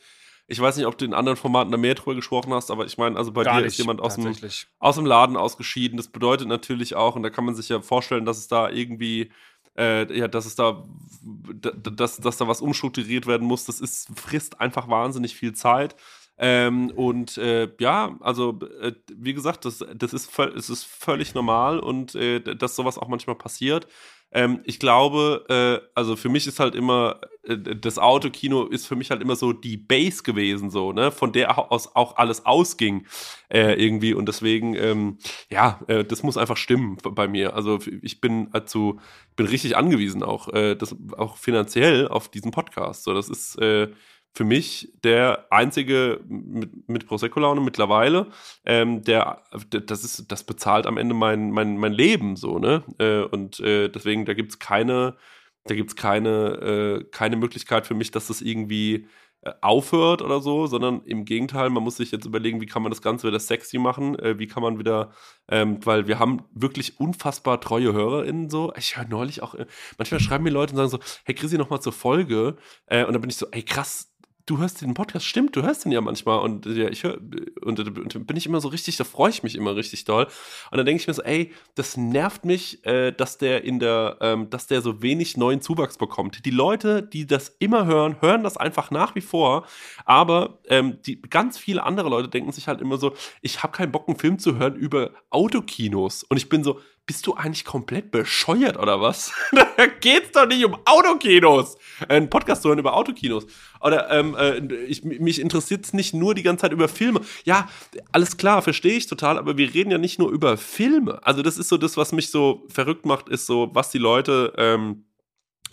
Ich 0.47 0.59
weiß 0.59 0.77
nicht, 0.77 0.85
ob 0.85 0.97
du 0.97 1.05
in 1.05 1.13
anderen 1.13 1.37
Formaten 1.37 1.71
da 1.71 1.77
mehr 1.77 1.95
drüber 1.95 2.15
gesprochen 2.15 2.53
hast, 2.53 2.69
aber 2.69 2.85
ich 2.85 2.97
meine, 2.97 3.17
also 3.17 3.31
bei 3.31 3.43
Gar 3.43 3.55
dir 3.55 3.61
nicht, 3.63 3.73
ist 3.73 3.77
jemand 3.79 3.99
aus 3.99 4.15
dem, 4.15 4.35
aus 4.79 4.95
dem 4.95 5.05
Laden 5.05 5.37
ausgeschieden. 5.37 5.97
Das 5.97 6.07
bedeutet 6.07 6.47
natürlich 6.47 6.95
auch, 6.95 7.15
und 7.15 7.23
da 7.23 7.29
kann 7.29 7.45
man 7.45 7.55
sich 7.55 7.69
ja 7.69 7.81
vorstellen, 7.81 8.25
dass 8.25 8.37
es 8.37 8.47
da 8.47 8.69
irgendwie, 8.69 9.31
äh, 9.75 10.17
ja, 10.17 10.27
dass 10.27 10.45
es 10.45 10.55
da, 10.55 10.83
dass, 11.23 12.17
dass 12.17 12.37
da 12.37 12.47
was 12.47 12.61
umstrukturiert 12.61 13.25
werden 13.25 13.47
muss. 13.47 13.65
Das 13.65 13.79
ist, 13.79 14.09
frisst 14.15 14.61
einfach 14.61 14.87
wahnsinnig 14.87 15.35
viel 15.35 15.53
Zeit. 15.53 15.95
Ähm, 16.37 16.91
und 16.91 17.37
äh, 17.37 17.71
ja, 17.79 18.17
also 18.19 18.59
äh, 18.81 18.91
wie 19.15 19.33
gesagt, 19.33 19.65
das, 19.65 19.83
das 19.95 20.13
ist, 20.13 20.37
es 20.37 20.69
ist 20.69 20.83
völlig 20.83 21.33
normal 21.33 21.79
und 21.79 22.13
äh, 22.15 22.41
dass 22.41 22.75
sowas 22.75 22.97
auch 22.97 23.07
manchmal 23.07 23.37
passiert. 23.37 23.87
Ähm, 24.31 24.61
ich 24.65 24.79
glaube, 24.79 25.45
äh, 25.49 25.87
also 25.95 26.15
für 26.15 26.29
mich 26.29 26.45
ist 26.45 26.59
halt 26.59 26.75
immer, 26.75 27.21
äh, 27.43 27.57
das 27.57 27.97
Autokino 27.97 28.65
ist 28.65 28.85
für 28.85 28.95
mich 28.95 29.11
halt 29.11 29.21
immer 29.21 29.35
so 29.35 29.53
die 29.53 29.77
Base 29.77 30.23
gewesen, 30.23 30.69
so, 30.69 30.91
ne, 30.91 31.11
von 31.11 31.31
der 31.31 31.71
aus 31.71 31.95
auch 31.95 32.17
alles 32.17 32.45
ausging 32.45 33.05
äh, 33.49 33.73
irgendwie 33.81 34.13
und 34.13 34.27
deswegen, 34.27 34.75
ähm, 34.75 35.17
ja, 35.49 35.79
äh, 35.87 36.03
das 36.03 36.23
muss 36.23 36.37
einfach 36.37 36.57
stimmen 36.57 36.97
bei 37.03 37.27
mir. 37.27 37.55
Also 37.55 37.79
ich 38.01 38.19
bin 38.19 38.49
dazu, 38.51 38.99
bin 39.35 39.47
richtig 39.47 39.77
angewiesen 39.77 40.23
auch, 40.23 40.49
äh, 40.53 40.75
das, 40.75 40.95
auch 41.17 41.37
finanziell 41.37 42.07
auf 42.07 42.27
diesen 42.29 42.51
Podcast. 42.51 43.03
So, 43.03 43.13
das 43.13 43.29
ist 43.29 43.57
äh, 43.59 43.89
für 44.35 44.43
mich 44.43 44.91
der 45.03 45.47
einzige 45.49 46.19
mit, 46.27 46.89
mit 46.89 47.07
Prosecco-Laune 47.07 47.61
mittlerweile, 47.61 48.27
ähm, 48.65 49.01
der, 49.01 49.43
das 49.69 50.03
ist, 50.03 50.29
das 50.29 50.43
bezahlt 50.43 50.85
am 50.87 50.97
Ende 50.97 51.15
mein, 51.15 51.51
mein, 51.51 51.77
mein 51.77 51.93
Leben 51.93 52.35
so, 52.35 52.59
ne? 52.59 52.83
Äh, 52.99 53.21
und 53.21 53.61
äh, 53.61 53.87
deswegen, 53.87 54.25
da 54.25 54.33
gibt 54.33 54.51
es 54.51 54.59
keine, 54.59 55.15
da 55.63 55.73
gibt's 55.73 55.95
keine, 55.95 56.29
äh, 56.29 57.03
keine 57.11 57.37
Möglichkeit 57.37 57.87
für 57.87 57.93
mich, 57.93 58.11
dass 58.11 58.27
das 58.27 58.41
irgendwie 58.41 59.07
äh, 59.41 59.53
aufhört 59.61 60.21
oder 60.21 60.41
so, 60.41 60.67
sondern 60.67 61.01
im 61.05 61.23
Gegenteil, 61.23 61.69
man 61.69 61.83
muss 61.83 61.97
sich 61.97 62.11
jetzt 62.11 62.25
überlegen, 62.25 62.59
wie 62.59 62.65
kann 62.65 62.81
man 62.81 62.91
das 62.91 63.01
Ganze 63.01 63.27
wieder 63.27 63.39
sexy 63.39 63.77
machen, 63.77 64.19
äh, 64.19 64.37
wie 64.37 64.47
kann 64.47 64.63
man 64.63 64.79
wieder, 64.79 65.11
ähm, 65.47 65.79
weil 65.85 66.07
wir 66.07 66.19
haben 66.19 66.43
wirklich 66.51 66.99
unfassbar 66.99 67.61
treue 67.61 67.93
HörerInnen 67.93 68.49
so. 68.49 68.73
Ich 68.75 68.97
höre 68.97 69.07
neulich 69.07 69.43
auch, 69.43 69.55
äh, 69.55 69.65
manchmal 69.97 70.19
schreiben 70.19 70.43
mir 70.43 70.49
Leute 70.49 70.73
und 70.73 70.77
sagen 70.77 70.89
so, 70.89 70.99
hey 71.23 71.35
Chrissy, 71.35 71.57
nochmal 71.57 71.79
zur 71.79 71.93
Folge. 71.93 72.57
Äh, 72.87 73.05
und 73.05 73.13
dann 73.13 73.21
bin 73.21 73.29
ich 73.29 73.37
so, 73.37 73.47
ey 73.51 73.63
krass, 73.63 74.14
du 74.45 74.59
hörst 74.59 74.81
den 74.81 74.93
Podcast, 74.93 75.25
stimmt, 75.25 75.55
du 75.55 75.63
hörst 75.63 75.85
den 75.85 75.91
ja 75.91 76.01
manchmal 76.01 76.39
und 76.39 76.65
ja, 76.65 76.87
ich 76.87 77.03
höre 77.03 77.17
und, 77.61 77.79
und 77.79 78.27
bin 78.27 78.37
ich 78.37 78.45
immer 78.45 78.61
so 78.61 78.67
richtig, 78.67 78.95
da 78.97 79.03
freue 79.03 79.31
ich 79.31 79.43
mich 79.43 79.55
immer 79.55 79.75
richtig 79.75 80.05
doll. 80.05 80.27
Und 80.71 80.77
dann 80.77 80.85
denke 80.85 81.01
ich 81.01 81.07
mir 81.07 81.13
so, 81.13 81.23
ey, 81.23 81.51
das 81.73 81.97
nervt 81.97 82.45
mich, 82.45 82.85
äh, 82.85 83.11
dass 83.11 83.37
der 83.37 83.63
in 83.63 83.79
der, 83.79 84.17
ähm, 84.21 84.49
dass 84.49 84.67
der 84.67 84.81
so 84.81 85.01
wenig 85.01 85.35
neuen 85.37 85.61
Zuwachs 85.61 85.97
bekommt. 85.97 86.45
Die 86.45 86.51
Leute, 86.51 87.01
die 87.01 87.25
das 87.25 87.55
immer 87.59 87.85
hören, 87.85 88.21
hören 88.21 88.43
das 88.43 88.57
einfach 88.57 88.91
nach 88.91 89.15
wie 89.15 89.21
vor, 89.21 89.65
aber 90.05 90.59
ähm, 90.67 90.99
die 91.05 91.21
ganz 91.21 91.57
viele 91.57 91.83
andere 91.83 92.09
Leute 92.09 92.29
denken 92.29 92.51
sich 92.51 92.67
halt 92.67 92.81
immer 92.81 92.97
so, 92.97 93.13
ich 93.41 93.63
habe 93.63 93.73
keinen 93.73 93.91
Bock, 93.91 94.07
einen 94.07 94.19
Film 94.19 94.37
zu 94.37 94.57
hören 94.57 94.75
über 94.75 95.11
Autokinos. 95.31 96.23
Und 96.23 96.37
ich 96.37 96.49
bin 96.49 96.63
so, 96.63 96.79
bist 97.05 97.27
du 97.27 97.35
eigentlich 97.35 97.65
komplett 97.65 98.09
bescheuert 98.09 98.77
oder 98.77 98.99
was? 98.99 99.31
da 99.77 99.85
geht's 99.85 100.31
doch 100.31 100.47
nicht 100.47 100.65
um 100.65 100.75
Autokinos. 100.85 101.75
Äh, 102.07 102.15
ein 102.15 102.29
Podcast 102.29 102.63
zu 102.63 102.69
hören 102.69 102.79
über 102.79 102.95
Autokinos. 102.95 103.45
Oder 103.79 104.09
ähm, 104.09 104.35
äh, 104.35 104.57
ich, 104.85 105.03
mich 105.03 105.39
interessiert 105.39 105.85
es 105.85 105.93
nicht 105.93 106.13
nur 106.13 106.33
die 106.33 106.41
ganze 106.41 106.63
Zeit 106.63 106.71
über 106.71 106.87
Filme. 106.87 107.21
Ja, 107.43 107.69
alles 108.11 108.37
klar, 108.37 108.61
verstehe 108.61 108.97
ich 108.97 109.07
total, 109.07 109.37
aber 109.37 109.57
wir 109.57 109.71
reden 109.73 109.91
ja 109.91 109.97
nicht 109.97 110.17
nur 110.17 110.31
über 110.31 110.57
Filme. 110.57 111.19
Also 111.23 111.43
das 111.43 111.57
ist 111.57 111.69
so 111.69 111.77
das, 111.77 111.95
was 111.95 112.11
mich 112.11 112.31
so 112.31 112.65
verrückt 112.69 113.05
macht, 113.05 113.29
ist 113.29 113.45
so, 113.45 113.69
was 113.73 113.91
die 113.91 113.99
Leute 113.99 114.53
ähm, 114.57 115.05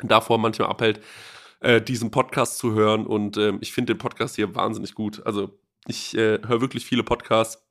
davor 0.03 0.37
manchmal 0.37 0.68
abhält, 0.68 1.01
äh, 1.61 1.80
diesen 1.80 2.11
Podcast 2.11 2.59
zu 2.59 2.74
hören. 2.74 3.07
Und 3.07 3.39
ähm, 3.39 3.59
ich 3.62 3.72
finde 3.72 3.95
den 3.95 3.99
Podcast 3.99 4.37
hier 4.37 4.55
wahnsinnig 4.55 4.95
gut. 4.95 5.24
Also 5.24 5.59
ich 5.87 6.14
äh, 6.14 6.41
höre 6.47 6.61
wirklich 6.61 6.85
viele 6.85 7.05
Podcasts 7.05 7.61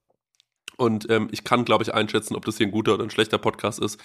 und 0.77 1.09
ähm, 1.09 1.27
ich 1.31 1.43
kann, 1.43 1.65
glaube 1.65 1.83
ich, 1.83 1.93
einschätzen, 1.93 2.35
ob 2.35 2.45
das 2.45 2.57
hier 2.57 2.67
ein 2.67 2.71
guter 2.71 2.93
oder 2.93 3.03
ein 3.03 3.09
schlechter 3.09 3.37
Podcast 3.37 3.79
ist. 3.79 3.99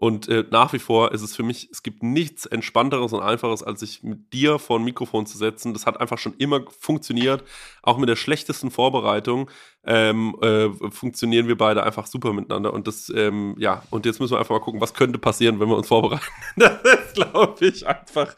Und 0.00 0.28
äh, 0.28 0.44
nach 0.52 0.72
wie 0.72 0.78
vor 0.78 1.10
ist 1.10 1.22
es 1.22 1.34
für 1.34 1.42
mich, 1.42 1.70
es 1.72 1.82
gibt 1.82 2.04
nichts 2.04 2.46
Entspannteres 2.46 3.12
und 3.12 3.20
Einfaches, 3.20 3.64
als 3.64 3.80
sich 3.80 4.04
mit 4.04 4.32
dir 4.32 4.60
vor 4.60 4.78
ein 4.78 4.84
Mikrofon 4.84 5.26
zu 5.26 5.36
setzen. 5.36 5.72
Das 5.72 5.86
hat 5.86 6.00
einfach 6.00 6.18
schon 6.18 6.34
immer 6.38 6.60
funktioniert. 6.70 7.42
Auch 7.82 7.98
mit 7.98 8.08
der 8.08 8.14
schlechtesten 8.14 8.70
Vorbereitung 8.70 9.50
ähm, 9.84 10.36
äh, 10.40 10.68
funktionieren 10.92 11.48
wir 11.48 11.58
beide 11.58 11.82
einfach 11.82 12.06
super 12.06 12.32
miteinander. 12.32 12.72
Und 12.72 12.86
das, 12.86 13.12
ähm, 13.12 13.56
ja, 13.58 13.82
und 13.90 14.06
jetzt 14.06 14.20
müssen 14.20 14.34
wir 14.34 14.38
einfach 14.38 14.54
mal 14.54 14.60
gucken, 14.60 14.80
was 14.80 14.94
könnte 14.94 15.18
passieren, 15.18 15.58
wenn 15.58 15.68
wir 15.68 15.76
uns 15.76 15.88
vorbereiten. 15.88 16.22
das 16.56 16.80
ist, 16.84 17.14
glaube 17.14 17.66
ich, 17.66 17.84
einfach 17.84 18.36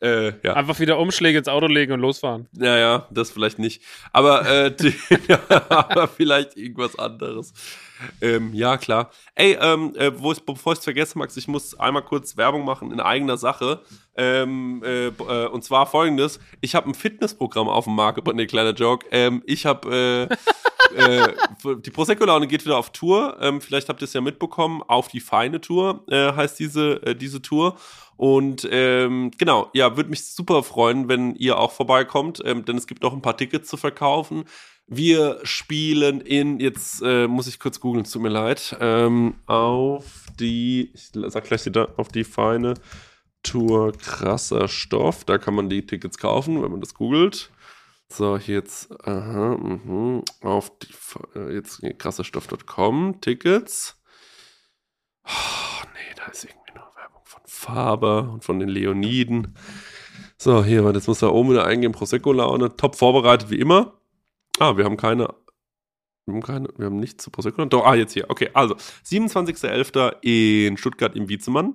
äh, 0.00 0.32
ja. 0.46 0.54
Einfach 0.54 0.78
wieder 0.78 0.98
Umschläge 0.98 1.38
ins 1.38 1.48
Auto 1.48 1.66
legen 1.66 1.92
und 1.92 2.00
losfahren. 2.00 2.48
Ja, 2.52 2.78
ja, 2.78 3.08
das 3.10 3.30
vielleicht 3.30 3.58
nicht. 3.58 3.82
Aber, 4.12 4.48
äh, 4.48 4.74
aber 5.68 6.06
vielleicht 6.06 6.56
irgendwas 6.56 6.96
anderes. 6.98 7.52
Ähm, 8.20 8.54
ja, 8.54 8.76
klar. 8.76 9.10
Ey, 9.34 9.58
ähm, 9.60 9.92
äh, 9.96 10.10
ich, 10.10 10.40
bevor 10.46 10.72
ich 10.72 10.78
es 10.78 10.84
vergesse, 10.84 11.18
Max, 11.18 11.36
ich 11.36 11.48
muss 11.48 11.78
einmal 11.78 12.02
kurz 12.02 12.36
Werbung 12.36 12.64
machen 12.64 12.92
in 12.92 13.00
eigener 13.00 13.36
Sache. 13.36 13.80
Ähm, 14.16 14.82
äh, 14.84 15.08
äh, 15.08 15.46
und 15.48 15.64
zwar 15.64 15.86
folgendes: 15.86 16.38
Ich 16.60 16.76
habe 16.76 16.88
ein 16.88 16.94
Fitnessprogramm 16.94 17.68
auf 17.68 17.84
dem 17.84 17.96
Markt, 17.96 18.18
aber 18.18 18.32
ne, 18.34 18.46
kleiner 18.46 18.74
Joke. 18.74 19.04
Ähm, 19.10 19.42
ich 19.46 19.66
habe 19.66 20.28
äh, 20.98 21.76
die 21.84 21.90
Prosecco-Laune 21.90 22.46
geht 22.46 22.64
wieder 22.64 22.76
auf 22.76 22.90
Tour. 22.90 23.36
Ähm, 23.40 23.60
vielleicht 23.60 23.88
habt 23.88 24.02
ihr 24.02 24.04
es 24.04 24.12
ja 24.12 24.20
mitbekommen. 24.20 24.82
Auf 24.82 25.08
die 25.08 25.20
feine 25.20 25.60
Tour 25.60 26.04
äh, 26.08 26.32
heißt 26.32 26.58
diese, 26.58 27.02
äh, 27.04 27.14
diese 27.14 27.42
Tour. 27.42 27.76
Und 28.16 28.68
ähm, 28.70 29.30
genau, 29.38 29.70
ja, 29.74 29.96
würde 29.96 30.10
mich 30.10 30.26
super 30.26 30.64
freuen, 30.64 31.08
wenn 31.08 31.36
ihr 31.36 31.58
auch 31.58 31.70
vorbeikommt, 31.70 32.42
ähm, 32.44 32.64
denn 32.64 32.76
es 32.76 32.88
gibt 32.88 33.02
noch 33.02 33.12
ein 33.12 33.22
paar 33.22 33.36
Tickets 33.36 33.68
zu 33.68 33.76
verkaufen. 33.76 34.44
Wir 34.88 35.38
spielen 35.44 36.20
in, 36.20 36.58
jetzt 36.58 37.00
äh, 37.04 37.28
muss 37.28 37.46
ich 37.46 37.60
kurz 37.60 37.78
googeln, 37.78 38.04
tut 38.04 38.22
mir 38.22 38.30
leid, 38.30 38.76
ähm, 38.80 39.34
auf 39.46 40.26
die, 40.40 40.90
ich 40.94 41.10
sag 41.12 41.44
gleich 41.44 41.64
wieder, 41.66 41.90
auf 41.96 42.08
die 42.08 42.24
feine 42.24 42.74
Tour 43.42 43.92
krasser 43.92 44.66
Stoff. 44.66 45.24
Da 45.24 45.38
kann 45.38 45.54
man 45.54 45.68
die 45.68 45.86
Tickets 45.86 46.18
kaufen, 46.18 46.62
wenn 46.62 46.70
man 46.70 46.80
das 46.80 46.94
googelt. 46.94 47.50
So, 48.10 48.36
jetzt, 48.36 48.90
aha, 49.06 49.56
mh, 49.56 50.22
auf 50.42 50.78
die, 50.78 50.88
äh, 51.38 51.54
jetzt 51.54 51.82
krasserstoff.com, 51.98 53.20
Tickets. 53.20 54.00
Oh, 55.24 55.84
nee, 55.94 56.14
da 56.16 56.30
ist 56.30 56.44
irgendwie 56.44 56.68
Faber 57.68 58.30
und 58.32 58.44
von 58.44 58.58
den 58.60 58.68
Leoniden. 58.68 59.54
So, 60.38 60.64
hier, 60.64 60.90
jetzt 60.94 61.08
muss 61.08 61.18
da 61.18 61.28
oben 61.28 61.50
wieder 61.50 61.66
eingehen. 61.66 61.92
Prosecco-Laune. 61.92 62.76
Top 62.76 62.94
vorbereitet 62.94 63.50
wie 63.50 63.58
immer. 63.58 63.98
Ah, 64.58 64.76
wir 64.76 64.84
haben 64.84 64.96
keine. 64.96 65.34
Wir 66.24 66.34
haben 66.34 66.42
keine. 66.42 66.68
Wir 66.76 66.86
haben 66.86 66.98
nichts 67.00 67.24
zu 67.24 67.30
Prosecco. 67.30 67.64
Doch, 67.64 67.84
ah, 67.84 67.94
jetzt 67.94 68.12
hier. 68.12 68.30
Okay, 68.30 68.50
also 68.54 68.76
27.11. 69.04 70.22
in 70.22 70.76
Stuttgart 70.76 71.16
im 71.16 71.28
Wiezemann. 71.28 71.74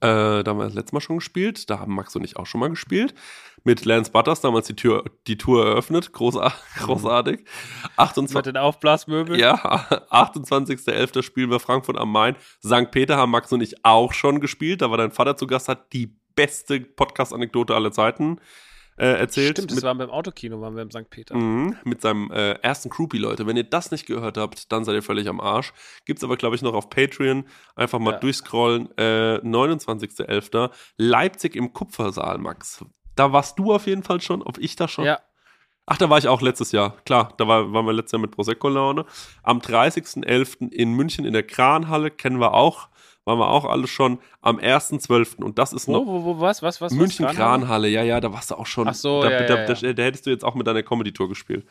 Äh, 0.00 0.44
da 0.44 0.50
haben 0.50 0.58
wir 0.58 0.64
das 0.64 0.74
letzte 0.74 0.94
Mal 0.94 1.00
schon 1.00 1.16
gespielt. 1.16 1.68
Da 1.70 1.80
haben 1.80 1.94
Max 1.94 2.14
und 2.14 2.24
ich 2.24 2.36
auch 2.36 2.46
schon 2.46 2.60
mal 2.60 2.70
gespielt. 2.70 3.14
Mit 3.64 3.84
Lance 3.84 4.10
Butters 4.10 4.40
damals 4.40 4.66
die, 4.66 4.76
Tür, 4.76 5.04
die 5.26 5.36
Tour 5.36 5.66
eröffnet. 5.66 6.12
Großartig. 6.12 6.58
großartig. 6.78 7.44
28, 7.96 8.36
Mit 8.36 8.46
den 8.46 8.56
Aufblasmöbeln. 8.56 9.38
Ja, 9.38 9.54
28.11. 10.10 11.22
spielen 11.22 11.50
wir 11.50 11.60
Frankfurt 11.60 11.98
am 11.98 12.12
Main. 12.12 12.36
St. 12.64 12.90
Peter 12.90 13.16
haben 13.16 13.32
Max 13.32 13.52
und 13.52 13.60
ich 13.60 13.84
auch 13.84 14.12
schon 14.12 14.40
gespielt. 14.40 14.82
Da 14.82 14.90
war 14.90 14.98
dein 14.98 15.10
Vater 15.10 15.36
zu 15.36 15.46
Gast, 15.46 15.68
hat 15.68 15.92
die 15.92 16.16
beste 16.34 16.80
Podcast-Anekdote 16.80 17.74
aller 17.74 17.90
Zeiten 17.90 18.38
äh, 18.98 19.18
erzählt. 19.18 19.58
Stimmt, 19.58 19.70
das 19.72 19.82
waren 19.82 19.98
wir 19.98 20.04
im 20.04 20.10
Autokino, 20.10 20.60
waren 20.60 20.74
wir 20.74 20.82
im 20.82 20.90
St. 20.90 21.08
Peter. 21.10 21.36
Mhm, 21.36 21.76
mit 21.84 22.00
seinem 22.00 22.30
äh, 22.30 22.52
ersten 22.54 22.90
Groupie, 22.90 23.18
Leute. 23.18 23.46
Wenn 23.46 23.56
ihr 23.56 23.64
das 23.64 23.90
nicht 23.90 24.06
gehört 24.06 24.36
habt, 24.36 24.70
dann 24.72 24.84
seid 24.84 24.94
ihr 24.94 25.02
völlig 25.02 25.28
am 25.28 25.40
Arsch. 25.40 25.72
Gibt's 26.04 26.24
aber, 26.24 26.36
glaube 26.36 26.56
ich, 26.56 26.62
noch 26.62 26.74
auf 26.74 26.90
Patreon. 26.90 27.44
Einfach 27.76 27.98
mal 27.98 28.12
ja. 28.12 28.18
durchscrollen. 28.18 28.88
Äh, 28.96 29.40
29.11. 29.44 30.70
Leipzig 30.96 31.56
im 31.56 31.72
Kupfersaal, 31.72 32.38
Max. 32.38 32.84
Da 33.14 33.32
warst 33.32 33.58
du 33.58 33.72
auf 33.72 33.86
jeden 33.86 34.02
Fall 34.02 34.20
schon, 34.20 34.42
ob 34.42 34.58
ich 34.58 34.76
da 34.76 34.88
schon? 34.88 35.04
Ja. 35.04 35.20
Ach, 35.86 35.96
da 35.96 36.10
war 36.10 36.18
ich 36.18 36.28
auch 36.28 36.42
letztes 36.42 36.72
Jahr. 36.72 36.96
Klar, 37.06 37.32
da 37.38 37.48
war, 37.48 37.72
waren 37.72 37.86
wir 37.86 37.94
letztes 37.94 38.12
Jahr 38.12 38.20
mit 38.20 38.32
Prosecco-Laune. 38.32 39.06
Am 39.42 39.58
30.11. 39.58 40.70
in 40.70 40.92
München 40.92 41.24
in 41.24 41.32
der 41.32 41.44
Kranhalle 41.44 42.10
kennen 42.10 42.40
wir 42.40 42.52
auch 42.52 42.88
waren 43.28 43.38
wir 43.38 43.48
auch 43.48 43.64
alle 43.64 43.86
schon 43.86 44.18
am 44.40 44.58
1.12. 44.58 45.42
Und 45.42 45.58
das 45.58 45.72
ist 45.72 45.86
noch. 45.86 46.04
Wo, 46.04 46.24
wo, 46.24 46.36
wo, 46.38 46.40
was, 46.40 46.62
was, 46.62 46.80
was? 46.80 46.92
München 46.92 47.26
Kranhalle, 47.26 47.88
ja, 47.88 48.02
ja, 48.02 48.20
da 48.20 48.32
warst 48.32 48.50
du 48.50 48.56
auch 48.56 48.66
schon. 48.66 48.88
Ach 48.88 48.94
so, 48.94 49.22
da, 49.22 49.30
ja, 49.30 49.42
da, 49.42 49.58
ja, 49.58 49.74
da, 49.74 49.92
da, 49.92 50.02
hättest 50.02 50.26
du 50.26 50.30
jetzt 50.30 50.44
auch 50.44 50.54
mit 50.54 50.66
deiner 50.66 50.82
Comedy-Tour 50.82 51.28
gespielt. 51.28 51.64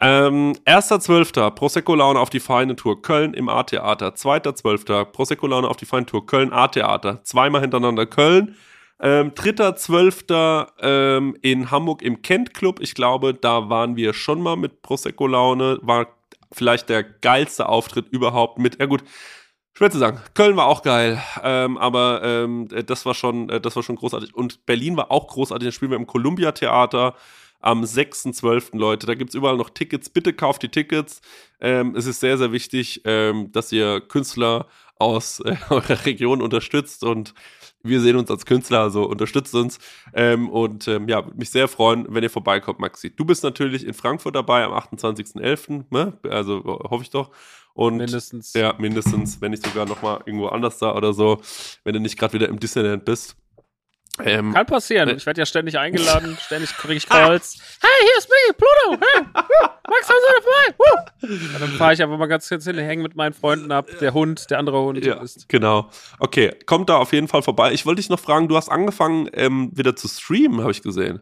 Ähm, 0.00 0.52
1.12. 0.64 1.50
Prosecco-Laune 1.50 2.18
auf 2.20 2.30
die 2.30 2.40
feine 2.40 2.76
Tour 2.76 3.02
Köln 3.02 3.34
im 3.34 3.48
A-Theater. 3.48 4.08
2.12. 4.08 5.04
Prosecco-Laune 5.06 5.68
auf 5.68 5.76
die 5.76 5.86
feine 5.86 6.06
Tour 6.06 6.26
Köln 6.26 6.52
A-Theater. 6.52 7.22
Zweimal 7.24 7.62
hintereinander 7.62 8.06
Köln. 8.06 8.56
Ähm, 9.00 9.32
3.12. 9.32 10.66
Ähm, 10.80 11.36
in 11.40 11.70
Hamburg 11.70 12.02
im 12.02 12.22
Kent 12.22 12.54
Club. 12.54 12.80
Ich 12.80 12.94
glaube, 12.94 13.34
da 13.34 13.68
waren 13.68 13.96
wir 13.96 14.12
schon 14.12 14.42
mal 14.42 14.56
mit 14.56 14.82
Prosecco-Laune. 14.82 15.78
War 15.82 16.08
vielleicht 16.52 16.88
der 16.88 17.02
geilste 17.02 17.68
Auftritt 17.68 18.08
überhaupt 18.08 18.58
mit. 18.58 18.78
Ja 18.78 18.86
gut, 18.86 19.02
Schwer 19.76 19.90
zu 19.90 19.98
sagen. 19.98 20.22
Köln 20.32 20.56
war 20.56 20.68
auch 20.68 20.80
geil, 20.80 21.22
ähm, 21.42 21.76
aber 21.76 22.22
ähm, 22.24 22.66
das 22.86 23.04
war 23.04 23.12
schon, 23.12 23.50
äh, 23.50 23.60
das 23.60 23.76
war 23.76 23.82
schon 23.82 23.96
großartig. 23.96 24.34
Und 24.34 24.64
Berlin 24.64 24.96
war 24.96 25.10
auch 25.10 25.26
großartig. 25.26 25.68
Da 25.68 25.72
spielen 25.72 25.90
wir 25.90 25.98
im 25.98 26.06
Columbia 26.06 26.52
Theater 26.52 27.14
am 27.60 27.82
6.12. 27.82 28.78
Leute. 28.78 29.06
Da 29.06 29.14
gibt 29.14 29.28
es 29.28 29.34
überall 29.34 29.58
noch 29.58 29.68
Tickets. 29.68 30.08
Bitte 30.08 30.32
kauft 30.32 30.62
die 30.62 30.70
Tickets. 30.70 31.20
Ähm, 31.60 31.94
es 31.94 32.06
ist 32.06 32.20
sehr, 32.20 32.38
sehr 32.38 32.52
wichtig, 32.52 33.02
ähm, 33.04 33.52
dass 33.52 33.70
ihr 33.70 34.00
Künstler 34.00 34.66
aus 34.98 35.40
äh, 35.40 35.56
eurer 35.68 36.06
Region 36.06 36.40
unterstützt 36.40 37.04
und 37.04 37.34
wir 37.82 38.00
sehen 38.00 38.16
uns 38.16 38.30
als 38.30 38.46
Künstler, 38.46 38.80
also 38.80 39.04
unterstützt 39.04 39.54
uns. 39.54 39.78
Ähm, 40.14 40.48
und 40.48 40.88
ähm, 40.88 41.06
ja, 41.06 41.22
mich 41.36 41.50
sehr 41.50 41.68
freuen, 41.68 42.06
wenn 42.08 42.22
ihr 42.22 42.30
vorbeikommt, 42.30 42.80
Maxi. 42.80 43.14
Du 43.14 43.26
bist 43.26 43.44
natürlich 43.44 43.86
in 43.86 43.92
Frankfurt 43.92 44.36
dabei 44.36 44.64
am 44.64 44.72
28.11., 44.72 45.84
ne? 45.90 46.18
also 46.30 46.64
hoffe 46.64 47.04
ich 47.04 47.10
doch. 47.10 47.30
Und 47.76 47.98
mindestens. 47.98 48.54
Ja, 48.54 48.74
mindestens, 48.78 49.38
wenn 49.42 49.50
nicht 49.50 49.64
sogar 49.64 49.84
noch 49.84 50.00
mal 50.00 50.22
irgendwo 50.24 50.48
anders 50.48 50.78
da 50.78 50.94
oder 50.94 51.12
so, 51.12 51.42
wenn 51.84 51.92
du 51.92 52.00
nicht 52.00 52.18
gerade 52.18 52.32
wieder 52.32 52.48
im 52.48 52.58
Disneyland 52.58 53.04
bist. 53.04 53.36
Ähm, 54.24 54.54
Kann 54.54 54.64
passieren. 54.64 55.10
Äh, 55.10 55.16
ich 55.16 55.26
werde 55.26 55.42
ja 55.42 55.44
ständig 55.44 55.78
eingeladen, 55.78 56.38
ständig 56.40 56.74
kriege 56.74 56.94
ich 56.94 57.06
Calls. 57.06 57.58
hey, 57.82 57.90
hier 58.00 58.18
ist 58.18 58.30
Mickey, 58.30 58.58
Pluto. 58.58 59.06
Hey, 59.12 59.22
Max, 59.90 60.08
haben 60.08 60.16
Sie 60.22 60.78
dabei? 61.20 61.52
Ja, 61.52 61.58
dann 61.58 61.68
fahre 61.72 61.92
ich 61.92 62.02
einfach 62.02 62.16
mal 62.16 62.26
ganz 62.26 62.48
kurz 62.48 62.64
hin, 62.64 62.78
hänge 62.78 63.02
mit 63.02 63.14
meinen 63.14 63.34
Freunden 63.34 63.70
ab. 63.70 63.88
Der 64.00 64.14
Hund, 64.14 64.50
der 64.50 64.58
andere 64.58 64.80
Hund 64.80 65.04
ja, 65.04 65.20
ist. 65.20 65.46
Genau. 65.50 65.90
Okay, 66.18 66.54
kommt 66.64 66.88
da 66.88 66.96
auf 66.96 67.12
jeden 67.12 67.28
Fall 67.28 67.42
vorbei. 67.42 67.72
Ich 67.74 67.84
wollte 67.84 68.00
dich 68.00 68.08
noch 68.08 68.20
fragen, 68.20 68.48
du 68.48 68.56
hast 68.56 68.70
angefangen 68.70 69.28
ähm, 69.34 69.70
wieder 69.74 69.94
zu 69.94 70.08
streamen, 70.08 70.62
habe 70.62 70.72
ich 70.72 70.80
gesehen. 70.80 71.20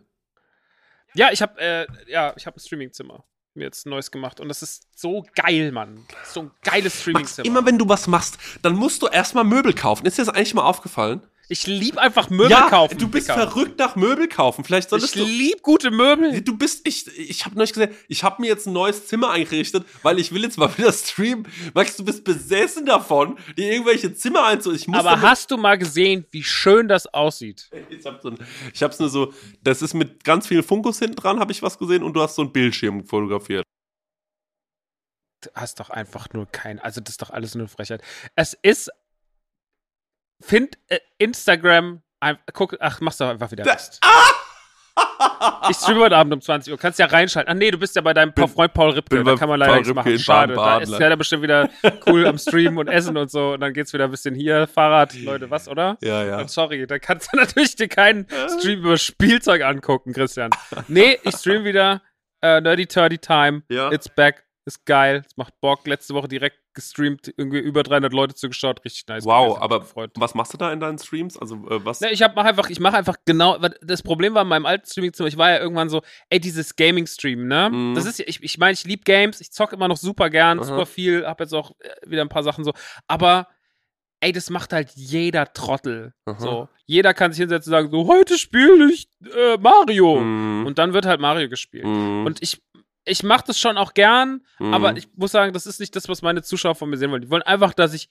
Ja, 1.14 1.30
ich 1.32 1.42
habe 1.42 1.60
äh, 1.60 1.86
ja, 2.06 2.32
ich 2.36 2.46
habe 2.46 2.56
ein 2.56 2.60
Streamingzimmer 2.60 3.24
jetzt 3.62 3.86
neues 3.86 4.10
gemacht. 4.10 4.40
Und 4.40 4.48
das 4.48 4.62
ist 4.62 4.88
so 4.94 5.24
geil, 5.34 5.72
Mann. 5.72 6.06
So 6.24 6.42
ein 6.42 6.50
geiles 6.62 7.00
Streaming-Zimmer. 7.00 7.46
Immer 7.46 7.66
wenn 7.66 7.78
du 7.78 7.88
was 7.88 8.06
machst, 8.06 8.38
dann 8.62 8.74
musst 8.74 9.02
du 9.02 9.06
erstmal 9.06 9.44
Möbel 9.44 9.72
kaufen. 9.72 10.06
Ist 10.06 10.18
dir 10.18 10.24
das 10.24 10.34
eigentlich 10.34 10.54
mal 10.54 10.64
aufgefallen? 10.64 11.22
Ich 11.48 11.66
lieb 11.66 11.98
einfach 11.98 12.30
Möbel 12.30 12.50
ja, 12.50 12.68
kaufen. 12.70 12.96
Du 12.96 13.08
bist 13.08 13.28
Dicker. 13.28 13.48
verrückt 13.48 13.78
nach 13.78 13.96
Möbel 13.96 14.28
kaufen. 14.28 14.64
Vielleicht 14.64 14.90
solltest 14.90 15.14
ich 15.14 15.22
du. 15.22 15.28
Ich 15.28 15.38
lieb 15.38 15.62
gute 15.62 15.90
Möbel. 15.90 16.40
Du 16.40 16.56
bist, 16.56 16.86
ich, 16.88 17.06
ich 17.18 17.44
habe 17.44 17.54
neulich 17.56 17.72
gesehen, 17.72 17.90
ich 18.08 18.24
habe 18.24 18.40
mir 18.40 18.48
jetzt 18.48 18.66
ein 18.66 18.72
neues 18.72 19.06
Zimmer 19.06 19.30
eingerichtet, 19.30 19.84
weil 20.02 20.18
ich 20.18 20.32
will 20.32 20.42
jetzt 20.42 20.56
mal 20.56 20.68
wieder 20.78 20.92
streamen. 20.92 21.46
Max, 21.74 21.96
du 21.96 22.04
bist 22.04 22.24
besessen 22.24 22.86
davon, 22.86 23.38
dir 23.56 23.72
irgendwelche 23.72 24.14
Zimmer 24.14 24.46
einzurichten. 24.46 24.94
Aber 24.94 25.20
hast 25.20 25.50
du 25.50 25.56
mal 25.56 25.76
gesehen, 25.76 26.24
wie 26.30 26.42
schön 26.42 26.88
das 26.88 27.06
aussieht? 27.06 27.70
Ich 27.90 28.06
habe 28.06 28.18
so 28.22 28.34
ich 28.72 28.82
hab's 28.82 28.98
nur 28.98 29.08
so, 29.08 29.32
das 29.62 29.80
ist 29.80 29.94
mit 29.94 30.24
ganz 30.24 30.46
vielen 30.46 30.62
Funkus 30.62 30.98
hinten 30.98 31.16
dran, 31.16 31.38
habe 31.38 31.52
ich 31.52 31.62
was 31.62 31.78
gesehen 31.78 32.02
und 32.02 32.14
du 32.14 32.22
hast 32.22 32.34
so 32.34 32.42
einen 32.42 32.52
Bildschirm 32.52 33.04
fotografiert 33.06 33.64
Du 35.44 35.50
hast 35.54 35.78
doch 35.78 35.90
einfach 35.90 36.28
nur 36.32 36.46
kein, 36.46 36.78
also 36.78 37.00
das 37.00 37.14
ist 37.14 37.22
doch 37.22 37.30
alles 37.30 37.54
nur 37.54 37.68
Frechheit. 37.68 38.02
Es 38.34 38.56
ist 38.62 38.90
find 40.40 40.78
äh, 40.88 40.98
Instagram, 41.18 42.02
guck, 42.52 42.76
ach, 42.80 43.00
mach's 43.00 43.18
doch 43.18 43.28
einfach 43.28 43.50
wieder. 43.50 43.64
Da, 43.64 43.76
ah! 44.02 44.30
ich 45.70 45.76
streame 45.76 46.00
heute 46.00 46.16
Abend 46.16 46.34
um 46.34 46.40
20 46.40 46.72
Uhr. 46.72 46.78
Kannst 46.78 46.98
ja 46.98 47.06
reinschalten. 47.06 47.50
Ach 47.52 47.58
nee, 47.58 47.70
du 47.70 47.78
bist 47.78 47.96
ja 47.96 48.02
bei 48.02 48.14
deinem 48.14 48.32
Bin- 48.32 48.48
Freund 48.48 48.72
Paul 48.74 48.90
Ripke. 48.90 49.24
Da 49.24 49.36
kann 49.36 49.48
man 49.48 49.58
leider 49.58 49.72
Paul 49.72 49.78
nichts 49.80 49.88
Ripke 49.90 50.10
machen. 50.10 50.18
Schade. 50.18 50.54
Da 50.54 50.78
ist 50.78 50.92
er 50.92 51.16
bestimmt 51.16 51.42
wieder 51.42 51.68
cool 52.06 52.26
am 52.26 52.38
Streamen 52.38 52.78
und 52.78 52.88
Essen 52.88 53.16
und 53.16 53.30
so. 53.30 53.54
Und 53.54 53.60
dann 53.60 53.72
geht's 53.72 53.92
wieder 53.92 54.04
ein 54.04 54.10
bisschen 54.10 54.34
hier. 54.34 54.66
Fahrrad, 54.66 55.14
Leute, 55.14 55.50
was, 55.50 55.68
oder? 55.68 55.98
Ja, 56.02 56.24
ja. 56.24 56.38
Und 56.38 56.50
sorry, 56.50 56.86
da 56.86 56.98
kannst 56.98 57.32
du 57.32 57.36
natürlich 57.40 57.76
dir 57.76 57.88
keinen 57.88 58.26
Stream 58.58 58.80
über 58.80 58.96
Spielzeug 58.96 59.62
angucken, 59.62 60.12
Christian. 60.12 60.50
Nee, 60.88 61.18
ich 61.22 61.34
stream 61.36 61.64
wieder 61.64 62.02
äh, 62.42 62.60
Nerdy 62.60 62.86
Turdy 62.86 63.18
Time. 63.18 63.62
Ja. 63.68 63.90
It's 63.90 64.08
back. 64.08 64.44
Ist 64.66 64.86
geil. 64.86 65.22
Es 65.26 65.36
macht 65.36 65.60
Bock. 65.60 65.86
Letzte 65.86 66.14
Woche 66.14 66.28
direkt 66.28 66.58
gestreamt. 66.74 67.32
Irgendwie 67.36 67.58
über 67.58 67.82
300 67.82 68.12
Leute 68.12 68.34
zugeschaut. 68.34 68.84
Richtig 68.84 69.06
nice. 69.06 69.24
Wow, 69.24 69.58
aber 69.60 69.80
gefreut. 69.80 70.10
was 70.16 70.34
machst 70.34 70.52
du 70.52 70.58
da 70.58 70.72
in 70.72 70.80
deinen 70.80 70.98
Streams? 70.98 71.38
Also, 71.38 71.56
äh, 71.68 71.84
was? 71.84 72.00
Ne, 72.00 72.10
ich 72.10 72.22
hab, 72.22 72.36
mach 72.36 72.44
einfach, 72.44 72.68
ich 72.70 72.80
mache 72.80 72.96
einfach 72.96 73.16
genau, 73.24 73.58
das 73.82 74.02
Problem 74.02 74.34
war 74.34 74.42
in 74.42 74.48
meinem 74.48 74.66
alten 74.66 74.86
Streaming-Zimmer, 74.86 75.28
ich 75.28 75.38
war 75.38 75.50
ja 75.50 75.58
irgendwann 75.58 75.88
so, 75.88 76.02
ey, 76.30 76.40
dieses 76.40 76.76
Gaming-Stream, 76.76 77.46
ne? 77.46 77.70
Mhm. 77.70 77.94
Das 77.94 78.04
ist 78.04 78.18
ja, 78.18 78.24
ich 78.28 78.42
ich 78.42 78.58
meine, 78.58 78.72
ich 78.72 78.84
liebe 78.84 79.02
Games, 79.04 79.40
ich 79.40 79.52
zocke 79.52 79.76
immer 79.76 79.88
noch 79.88 79.96
super 79.96 80.30
gern, 80.30 80.58
Aha. 80.58 80.64
super 80.64 80.86
viel, 80.86 81.26
hab 81.26 81.40
jetzt 81.40 81.54
auch 81.54 81.72
äh, 81.80 81.88
wieder 82.06 82.22
ein 82.22 82.28
paar 82.28 82.42
Sachen 82.42 82.64
so, 82.64 82.72
aber 83.08 83.48
ey, 84.24 84.32
das 84.32 84.48
macht 84.48 84.72
halt 84.72 84.90
jeder 84.94 85.52
Trottel. 85.52 86.14
Aha. 86.24 86.38
So, 86.38 86.68
jeder 86.86 87.12
kann 87.12 87.32
sich 87.32 87.40
hinsetzen 87.40 87.72
und 87.72 87.78
sagen, 87.78 87.90
so, 87.90 88.08
heute 88.08 88.38
spiele 88.38 88.90
ich 88.90 89.08
äh, 89.22 89.58
Mario. 89.58 90.20
Mhm. 90.20 90.66
Und 90.66 90.78
dann 90.78 90.94
wird 90.94 91.04
halt 91.04 91.20
Mario 91.20 91.48
gespielt. 91.48 91.84
Mhm. 91.84 92.24
Und 92.24 92.42
ich, 92.42 92.62
ich 93.04 93.22
mache 93.22 93.44
das 93.46 93.58
schon 93.58 93.76
auch 93.78 93.94
gern, 93.94 94.42
Mhm. 94.58 94.72
aber 94.74 94.96
ich 94.96 95.08
muss 95.14 95.32
sagen, 95.32 95.52
das 95.52 95.66
ist 95.66 95.80
nicht 95.80 95.94
das, 95.96 96.08
was 96.08 96.22
meine 96.22 96.42
Zuschauer 96.42 96.74
von 96.74 96.88
mir 96.90 96.96
sehen 96.96 97.10
wollen. 97.10 97.22
Die 97.22 97.30
wollen 97.30 97.42
einfach, 97.42 97.74
dass 97.74 97.92
ich 97.94 98.08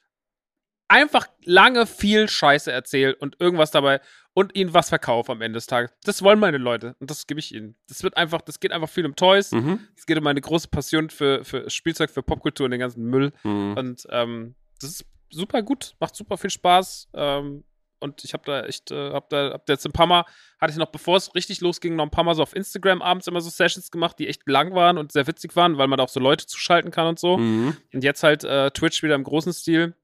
einfach 0.87 1.27
lange 1.43 1.87
viel 1.87 2.29
Scheiße 2.29 2.71
erzähle 2.71 3.15
und 3.15 3.37
irgendwas 3.39 3.71
dabei 3.71 4.01
und 4.33 4.55
ihnen 4.55 4.73
was 4.73 4.89
verkaufe 4.89 5.31
am 5.31 5.41
Ende 5.41 5.57
des 5.57 5.65
Tages. 5.65 5.91
Das 6.03 6.21
wollen 6.21 6.39
meine 6.39 6.57
Leute 6.57 6.95
und 6.99 7.09
das 7.09 7.25
gebe 7.25 7.39
ich 7.39 7.53
ihnen. 7.53 7.75
Das 7.87 8.03
wird 8.03 8.17
einfach, 8.17 8.41
das 8.41 8.59
geht 8.59 8.71
einfach 8.71 8.89
viel 8.89 9.05
um 9.05 9.15
Toys. 9.15 9.51
Mhm. 9.51 9.79
Es 9.95 10.05
geht 10.05 10.17
um 10.17 10.23
meine 10.23 10.41
große 10.41 10.67
Passion 10.67 11.09
für, 11.09 11.43
für 11.43 11.69
Spielzeug, 11.69 12.11
für 12.11 12.21
Popkultur 12.21 12.65
und 12.65 12.71
den 12.71 12.79
ganzen 12.79 13.05
Müll. 13.05 13.31
Mhm. 13.43 13.75
Und 13.77 14.07
ähm, 14.11 14.55
das 14.81 14.91
ist 14.91 15.05
super 15.31 15.63
gut, 15.63 15.95
macht 15.99 16.15
super 16.15 16.37
viel 16.37 16.49
Spaß. 16.51 17.09
Ähm, 17.15 17.63
und 18.03 18.23
ich 18.23 18.33
habe 18.33 18.43
da 18.45 18.65
echt, 18.65 18.91
äh, 18.91 19.11
hab 19.11 19.29
da, 19.29 19.51
hab 19.53 19.65
da 19.65 19.73
jetzt 19.73 19.85
ein 19.85 19.91
paar 19.91 20.05
Mal, 20.05 20.25
hatte 20.59 20.71
ich 20.71 20.77
noch, 20.77 20.91
bevor 20.91 21.17
es 21.17 21.33
richtig 21.33 21.61
losging, 21.61 21.95
noch 21.95 22.03
ein 22.03 22.11
paar 22.11 22.23
Mal 22.23 22.35
so 22.35 22.43
auf 22.43 22.55
Instagram 22.55 23.01
abends 23.01 23.27
immer 23.27 23.41
so 23.41 23.49
Sessions 23.49 23.89
gemacht, 23.89 24.19
die 24.19 24.27
echt 24.27 24.47
lang 24.47 24.75
waren 24.75 24.97
und 24.97 25.11
sehr 25.11 25.25
witzig 25.25 25.55
waren, 25.55 25.77
weil 25.77 25.87
man 25.87 25.97
da 25.97 26.03
auch 26.03 26.09
so 26.09 26.19
Leute 26.19 26.45
zuschalten 26.45 26.91
kann 26.91 27.07
und 27.07 27.19
so. 27.19 27.37
Mhm. 27.37 27.75
Und 27.93 28.03
jetzt 28.03 28.21
halt 28.21 28.43
äh, 28.43 28.69
Twitch 28.71 29.01
wieder 29.01 29.15
im 29.15 29.23
großen 29.23 29.53
Stil. 29.53 29.95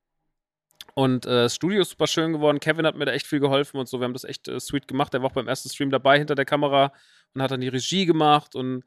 Und 0.95 1.25
äh, 1.25 1.43
das 1.43 1.55
Studio 1.55 1.81
ist 1.81 1.91
super 1.91 2.07
schön 2.07 2.33
geworden. 2.33 2.59
Kevin 2.59 2.85
hat 2.85 2.95
mir 2.95 3.05
da 3.05 3.11
echt 3.11 3.27
viel 3.27 3.39
geholfen 3.39 3.79
und 3.79 3.87
so. 3.87 3.99
Wir 3.99 4.05
haben 4.05 4.13
das 4.13 4.23
echt 4.23 4.47
äh, 4.47 4.59
sweet 4.59 4.87
gemacht. 4.87 5.13
Er 5.13 5.21
war 5.21 5.29
auch 5.29 5.33
beim 5.33 5.47
ersten 5.47 5.69
Stream 5.69 5.91
dabei 5.91 6.17
hinter 6.17 6.35
der 6.35 6.45
Kamera 6.45 6.91
und 7.33 7.41
hat 7.41 7.51
dann 7.51 7.61
die 7.61 7.67
Regie 7.67 8.05
gemacht. 8.05 8.55
Und 8.55 8.83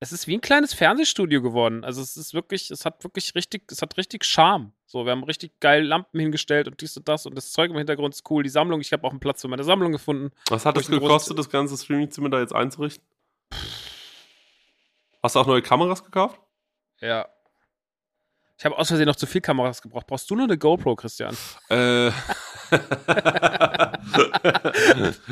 es 0.00 0.12
ist 0.12 0.26
wie 0.26 0.34
ein 0.34 0.40
kleines 0.40 0.74
Fernsehstudio 0.74 1.42
geworden. 1.42 1.84
Also 1.84 2.02
es 2.02 2.16
ist 2.16 2.34
wirklich, 2.34 2.70
es 2.70 2.84
hat 2.84 3.02
wirklich 3.04 3.34
richtig, 3.34 3.70
es 3.70 3.82
hat 3.82 3.96
richtig 3.96 4.24
Charme. 4.24 4.72
So, 4.90 5.04
wir 5.04 5.12
haben 5.12 5.22
richtig 5.22 5.52
geil 5.60 5.84
Lampen 5.84 6.18
hingestellt 6.18 6.66
und 6.66 6.80
dies 6.80 6.96
und 6.96 7.06
das 7.06 7.24
und 7.24 7.36
das 7.36 7.52
Zeug 7.52 7.70
im 7.70 7.76
Hintergrund 7.76 8.12
ist 8.12 8.28
cool. 8.28 8.42
Die 8.42 8.48
Sammlung, 8.48 8.80
ich 8.80 8.92
habe 8.92 9.06
auch 9.06 9.12
einen 9.12 9.20
Platz 9.20 9.40
für 9.40 9.46
meine 9.46 9.62
Sammlung 9.62 9.92
gefunden. 9.92 10.32
Was 10.48 10.66
hat 10.66 10.76
es 10.78 10.88
gekostet, 10.88 11.38
das 11.38 11.48
ganze 11.48 11.76
Streamingzimmer 11.76 12.28
da 12.28 12.40
jetzt 12.40 12.52
einzurichten? 12.52 13.06
Hast 15.22 15.36
du 15.36 15.38
auch 15.38 15.46
neue 15.46 15.62
Kameras 15.62 16.02
gekauft? 16.02 16.40
Ja. 16.98 17.28
Ich 18.58 18.64
habe 18.64 18.76
aus 18.76 18.88
Versehen 18.88 19.06
noch 19.06 19.14
zu 19.14 19.28
viel 19.28 19.40
Kameras 19.40 19.80
gebraucht. 19.80 20.08
Brauchst 20.08 20.28
du 20.28 20.34
nur 20.34 20.46
eine 20.46 20.58
GoPro, 20.58 20.96
Christian? 20.96 21.36
Äh. 21.68 22.10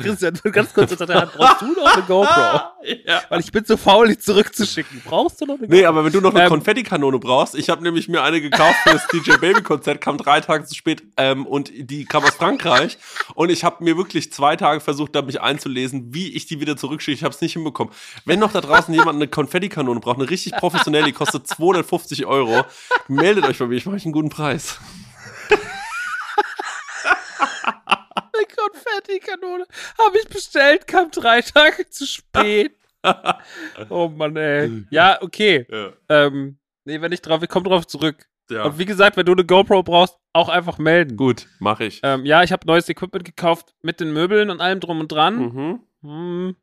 Christian, 0.01 0.39
ganz 0.51 0.73
kurz 0.73 0.91
unter 0.91 1.05
der 1.05 1.21
Hand. 1.21 1.33
Brauchst 1.33 1.61
du 1.61 1.73
noch 1.73 1.93
eine 1.93 2.03
GoPro? 2.03 2.59
ja. 3.05 3.21
Weil 3.29 3.39
ich 3.39 3.51
bin 3.51 3.65
zu 3.65 3.77
faul, 3.77 4.09
die 4.09 4.17
zurückzuschicken. 4.17 5.01
Brauchst 5.05 5.41
du 5.41 5.45
noch 5.45 5.57
eine 5.57 5.67
Nee, 5.67 5.85
aber 5.85 6.05
wenn 6.05 6.11
du 6.11 6.21
noch 6.21 6.33
eine 6.33 6.43
Ähm. 6.43 6.49
Konfettikanone 6.49 7.19
brauchst, 7.19 7.55
ich 7.55 7.69
habe 7.69 7.83
nämlich 7.83 8.07
mir 8.07 8.23
eine 8.23 8.41
gekauft 8.41 8.77
für 8.83 8.91
das 8.91 9.07
DJ 9.13 9.37
Baby 9.37 9.61
Konzert, 9.61 10.01
kam 10.01 10.17
drei 10.17 10.41
Tage 10.41 10.65
zu 10.65 10.75
spät 10.75 11.03
ähm, 11.17 11.45
und 11.45 11.71
die 11.73 12.05
kam 12.05 12.23
aus 12.23 12.35
Frankreich 12.35 12.97
und 13.35 13.49
ich 13.49 13.63
habe 13.63 13.83
mir 13.83 13.97
wirklich 13.97 14.31
zwei 14.31 14.55
Tage 14.55 14.81
versucht, 14.81 15.15
da 15.15 15.21
mich 15.21 15.41
einzulesen, 15.41 16.13
wie 16.13 16.33
ich 16.33 16.45
die 16.45 16.59
wieder 16.59 16.77
zurückschicke. 16.77 17.15
Ich 17.15 17.23
habe 17.23 17.33
es 17.33 17.41
nicht 17.41 17.53
hinbekommen. 17.53 17.93
Wenn 18.25 18.39
noch 18.39 18.51
da 18.51 18.61
draußen 18.61 18.93
jemand 18.93 19.15
eine 19.15 19.27
Konfettikanone 19.27 19.99
braucht, 19.99 20.19
eine 20.19 20.29
richtig 20.29 20.53
professionelle, 20.53 21.05
die 21.05 21.13
kostet 21.13 21.47
250 21.47 22.25
Euro, 22.25 22.65
meldet 23.07 23.45
euch 23.45 23.57
bei 23.57 23.67
mir, 23.67 23.75
ich 23.75 23.85
mache 23.85 23.95
euch 23.95 24.05
einen 24.05 24.13
guten 24.13 24.29
Preis. 24.29 24.79
Eine 28.61 28.71
Konfettikanone. 28.71 29.65
Habe 29.97 30.17
ich 30.17 30.27
bestellt, 30.29 30.87
kam 30.87 31.11
drei 31.11 31.41
Tage 31.41 31.89
zu 31.89 32.05
spät. 32.05 32.75
oh 33.89 34.09
Mann, 34.09 34.35
ey. 34.35 34.85
Ja, 34.91 35.21
okay. 35.21 35.65
Ja. 35.69 35.93
Ähm, 36.09 36.57
nee, 36.85 36.99
wenn 37.01 37.11
ich 37.11 37.21
drauf, 37.21 37.41
ich 37.43 37.49
komme 37.49 37.69
drauf 37.69 37.87
zurück. 37.87 38.27
ja. 38.49 38.63
Und 38.63 38.77
wie 38.77 38.85
gesagt, 38.85 39.15
wenn 39.17 39.25
du 39.25 39.31
eine 39.31 39.45
GoPro 39.45 39.83
brauchst, 39.83 40.17
auch 40.33 40.49
einfach 40.49 40.77
melden. 40.77 41.15
Gut, 41.17 41.47
mache 41.59 41.85
ich. 41.85 42.01
Ähm, 42.03 42.25
ja, 42.25 42.43
ich 42.43 42.51
habe 42.51 42.67
neues 42.67 42.87
Equipment 42.89 43.25
gekauft 43.25 43.73
mit 43.81 43.99
den 43.99 44.11
Möbeln 44.13 44.49
und 44.49 44.61
allem 44.61 44.79
drum 44.79 44.99
und 44.99 45.11
dran. 45.11 45.37
Mhm. 45.37 45.79
Hm, 46.01 46.55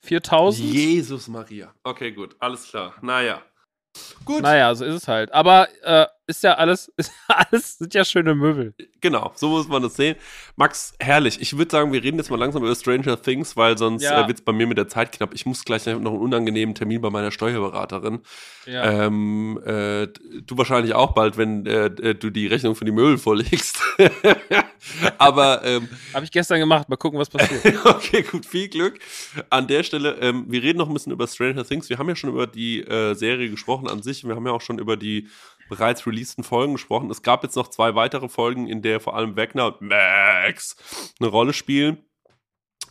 4000. 0.00 0.68
Jesus 0.72 1.28
Maria. 1.28 1.72
Okay, 1.84 2.12
gut, 2.12 2.36
alles 2.40 2.68
klar. 2.68 2.94
Naja. 3.02 3.42
Gut. 4.24 4.42
Naja, 4.42 4.74
so 4.74 4.84
ist 4.84 4.94
es 4.94 5.08
halt. 5.08 5.32
Aber 5.32 5.68
äh, 5.82 6.06
ist 6.36 6.42
ja 6.44 6.54
alles, 6.54 6.88
ist 6.96 7.12
alles, 7.28 7.78
sind 7.78 7.94
ja 7.94 8.04
schöne 8.04 8.34
Möbel. 8.34 8.74
Genau, 9.00 9.32
so 9.34 9.48
muss 9.48 9.68
man 9.68 9.82
das 9.82 9.96
sehen. 9.96 10.16
Max, 10.56 10.94
herrlich. 11.00 11.40
Ich 11.40 11.56
würde 11.56 11.70
sagen, 11.70 11.92
wir 11.92 12.02
reden 12.02 12.18
jetzt 12.18 12.30
mal 12.30 12.38
langsam 12.38 12.62
über 12.64 12.74
Stranger 12.74 13.20
Things, 13.20 13.56
weil 13.56 13.76
sonst 13.78 14.02
Ja. 14.02 14.24
äh, 14.24 14.28
wird 14.28 14.38
es 14.38 14.44
bei 14.44 14.52
mir 14.52 14.66
mit 14.66 14.78
der 14.78 14.88
Zeit 14.88 15.12
knapp. 15.12 15.34
Ich 15.34 15.46
muss 15.46 15.64
gleich 15.64 15.86
noch 15.86 15.94
einen 15.96 16.06
unangenehmen 16.06 16.74
Termin 16.74 17.00
bei 17.00 17.10
meiner 17.10 17.30
Steuerberaterin. 17.30 18.20
Ja. 18.66 19.06
Ähm, 19.06 19.60
äh, 19.64 20.06
du 20.46 20.56
wahrscheinlich 20.58 20.94
auch 20.94 21.12
bald, 21.14 21.36
wenn 21.36 21.66
äh, 21.66 21.86
äh, 21.86 22.14
du 22.14 22.30
die 22.30 22.46
Rechnung 22.46 22.74
für 22.76 22.84
die 22.84 22.92
Möbel 22.92 23.18
vorlegst. 23.18 23.82
Aber 25.18 25.64
ähm, 25.64 25.88
Habe 26.14 26.24
ich 26.24 26.30
gestern 26.30 26.58
gemacht. 26.58 26.88
Mal 26.88 26.96
gucken, 26.96 27.18
was 27.18 27.28
passiert. 27.28 27.84
okay, 27.84 28.22
gut, 28.22 28.46
viel 28.46 28.68
Glück. 28.68 28.98
An 29.50 29.66
der 29.66 29.82
Stelle, 29.82 30.16
ähm, 30.20 30.46
wir 30.48 30.62
reden 30.62 30.78
noch 30.78 30.88
ein 30.88 30.94
bisschen 30.94 31.12
über 31.12 31.26
Stranger 31.26 31.64
Things. 31.64 31.88
Wir 31.88 31.98
haben 31.98 32.08
ja 32.08 32.16
schon 32.16 32.30
über 32.30 32.46
die 32.46 32.80
äh, 32.82 33.14
Serie 33.14 33.50
gesprochen 33.50 33.88
an 33.88 34.02
sich. 34.02 34.24
Wir 34.24 34.34
haben 34.34 34.46
ja 34.46 34.52
auch 34.52 34.60
schon 34.60 34.78
über 34.78 34.96
die 34.96 35.28
bereits 35.72 36.06
releaseden 36.06 36.44
Folgen 36.44 36.74
gesprochen. 36.74 37.10
Es 37.10 37.22
gab 37.22 37.42
jetzt 37.42 37.56
noch 37.56 37.68
zwei 37.68 37.94
weitere 37.94 38.28
Folgen, 38.28 38.68
in 38.68 38.82
der 38.82 39.00
vor 39.00 39.16
allem 39.16 39.38
Wagner 39.38 39.68
und 39.68 39.80
Max 39.80 40.76
eine 41.18 41.30
Rolle 41.30 41.54
spielen. 41.54 42.04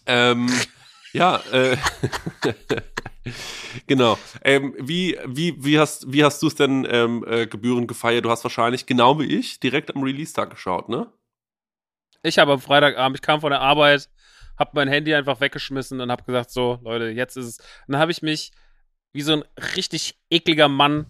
Ähm, 0.07 0.49
ja, 1.13 1.39
äh, 1.51 1.77
genau. 3.88 4.17
Ähm, 4.43 4.73
wie, 4.79 5.15
wie, 5.27 5.63
wie 5.63 5.77
hast, 5.77 6.11
wie 6.11 6.23
hast 6.23 6.41
du 6.41 6.47
es 6.47 6.55
denn 6.55 6.88
ähm, 6.89 7.23
äh, 7.27 7.45
gebührend 7.45 7.88
gefeiert? 7.88 8.25
Du 8.25 8.32
hast 8.32 8.43
wahrscheinlich, 8.43 8.88
genau 8.88 9.19
wie 9.19 9.25
ich, 9.25 9.59
direkt 9.59 9.95
am 9.95 10.01
Release-Tag 10.01 10.49
geschaut, 10.49 10.89
ne? 10.89 11.13
Ich 12.23 12.39
habe 12.39 12.53
am 12.53 12.61
Freitagabend, 12.61 13.17
ich 13.17 13.21
kam 13.21 13.41
von 13.41 13.51
der 13.51 13.61
Arbeit, 13.61 14.09
habe 14.57 14.71
mein 14.73 14.88
Handy 14.88 15.13
einfach 15.13 15.39
weggeschmissen 15.39 16.01
und 16.01 16.09
habe 16.09 16.23
gesagt, 16.23 16.49
so, 16.49 16.79
Leute, 16.82 17.09
jetzt 17.09 17.38
ist 17.38 17.45
es. 17.45 17.57
Und 17.59 17.93
dann 17.93 18.01
habe 18.01 18.11
ich 18.11 18.23
mich 18.23 18.51
wie 19.13 19.21
so 19.21 19.34
ein 19.34 19.43
richtig 19.75 20.19
ekliger 20.32 20.67
Mann 20.67 21.05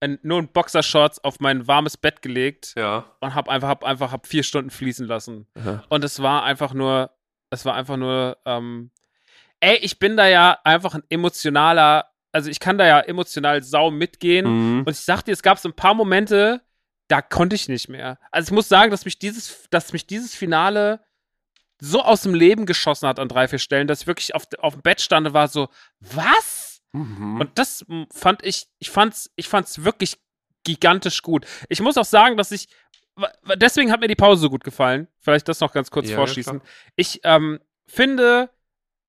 in, 0.00 0.18
nur 0.22 0.38
in 0.38 0.48
Boxershorts 0.48 1.22
auf 1.24 1.40
mein 1.40 1.66
warmes 1.66 1.96
Bett 1.96 2.22
gelegt 2.22 2.74
Ja. 2.76 3.04
und 3.20 3.34
habe 3.34 3.50
einfach, 3.50 3.68
hab 3.68 3.84
einfach 3.84 4.12
hab 4.12 4.26
vier 4.26 4.42
Stunden 4.42 4.70
fließen 4.70 5.06
lassen. 5.06 5.46
Aha. 5.58 5.82
Und 5.88 6.04
es 6.04 6.20
war 6.22 6.44
einfach 6.44 6.74
nur, 6.74 7.10
es 7.50 7.64
war 7.64 7.74
einfach 7.74 7.96
nur, 7.96 8.36
ähm, 8.44 8.90
ey, 9.60 9.76
ich 9.76 9.98
bin 9.98 10.16
da 10.16 10.26
ja 10.28 10.58
einfach 10.64 10.94
ein 10.94 11.02
emotionaler, 11.08 12.06
also 12.32 12.50
ich 12.50 12.60
kann 12.60 12.76
da 12.76 12.86
ja 12.86 13.00
emotional 13.00 13.62
sau 13.62 13.90
mitgehen. 13.90 14.46
Mhm. 14.46 14.80
Und 14.80 14.90
ich 14.90 15.00
sag 15.00 15.22
dir, 15.22 15.32
es 15.32 15.42
gab 15.42 15.58
so 15.58 15.68
ein 15.68 15.76
paar 15.76 15.94
Momente, 15.94 16.60
da 17.08 17.22
konnte 17.22 17.56
ich 17.56 17.68
nicht 17.68 17.88
mehr. 17.88 18.18
Also 18.30 18.48
ich 18.48 18.52
muss 18.54 18.68
sagen, 18.68 18.90
dass 18.90 19.04
mich 19.04 19.18
dieses, 19.18 19.66
dass 19.70 19.92
mich 19.92 20.06
dieses 20.06 20.34
Finale 20.34 21.00
so 21.80 22.02
aus 22.02 22.22
dem 22.22 22.34
Leben 22.34 22.66
geschossen 22.66 23.06
hat 23.08 23.18
an 23.18 23.28
drei, 23.28 23.48
vier 23.48 23.58
Stellen, 23.58 23.86
dass 23.86 24.02
ich 24.02 24.06
wirklich 24.06 24.34
auf, 24.34 24.44
auf 24.58 24.74
dem 24.74 24.82
Bett 24.82 25.00
stand 25.00 25.26
und 25.28 25.34
war 25.34 25.48
so, 25.48 25.68
was? 26.00 26.65
Mhm. 26.96 27.40
Und 27.40 27.58
das 27.58 27.84
fand 28.12 28.44
ich, 28.44 28.68
ich 28.78 28.90
fand's, 28.90 29.30
ich 29.36 29.48
fand's 29.48 29.84
wirklich 29.84 30.18
gigantisch 30.64 31.22
gut. 31.22 31.46
Ich 31.68 31.80
muss 31.80 31.96
auch 31.96 32.04
sagen, 32.04 32.36
dass 32.36 32.50
ich, 32.50 32.68
deswegen 33.56 33.92
hat 33.92 34.00
mir 34.00 34.08
die 34.08 34.16
Pause 34.16 34.42
so 34.42 34.50
gut 34.50 34.64
gefallen. 34.64 35.08
Vielleicht 35.20 35.48
das 35.48 35.60
noch 35.60 35.72
ganz 35.72 35.90
kurz 35.90 36.06
Ja, 36.06 36.12
ja, 36.12 36.16
vorschießen. 36.16 36.60
ich 36.96 37.20
ähm, 37.24 37.60
finde, 37.86 38.50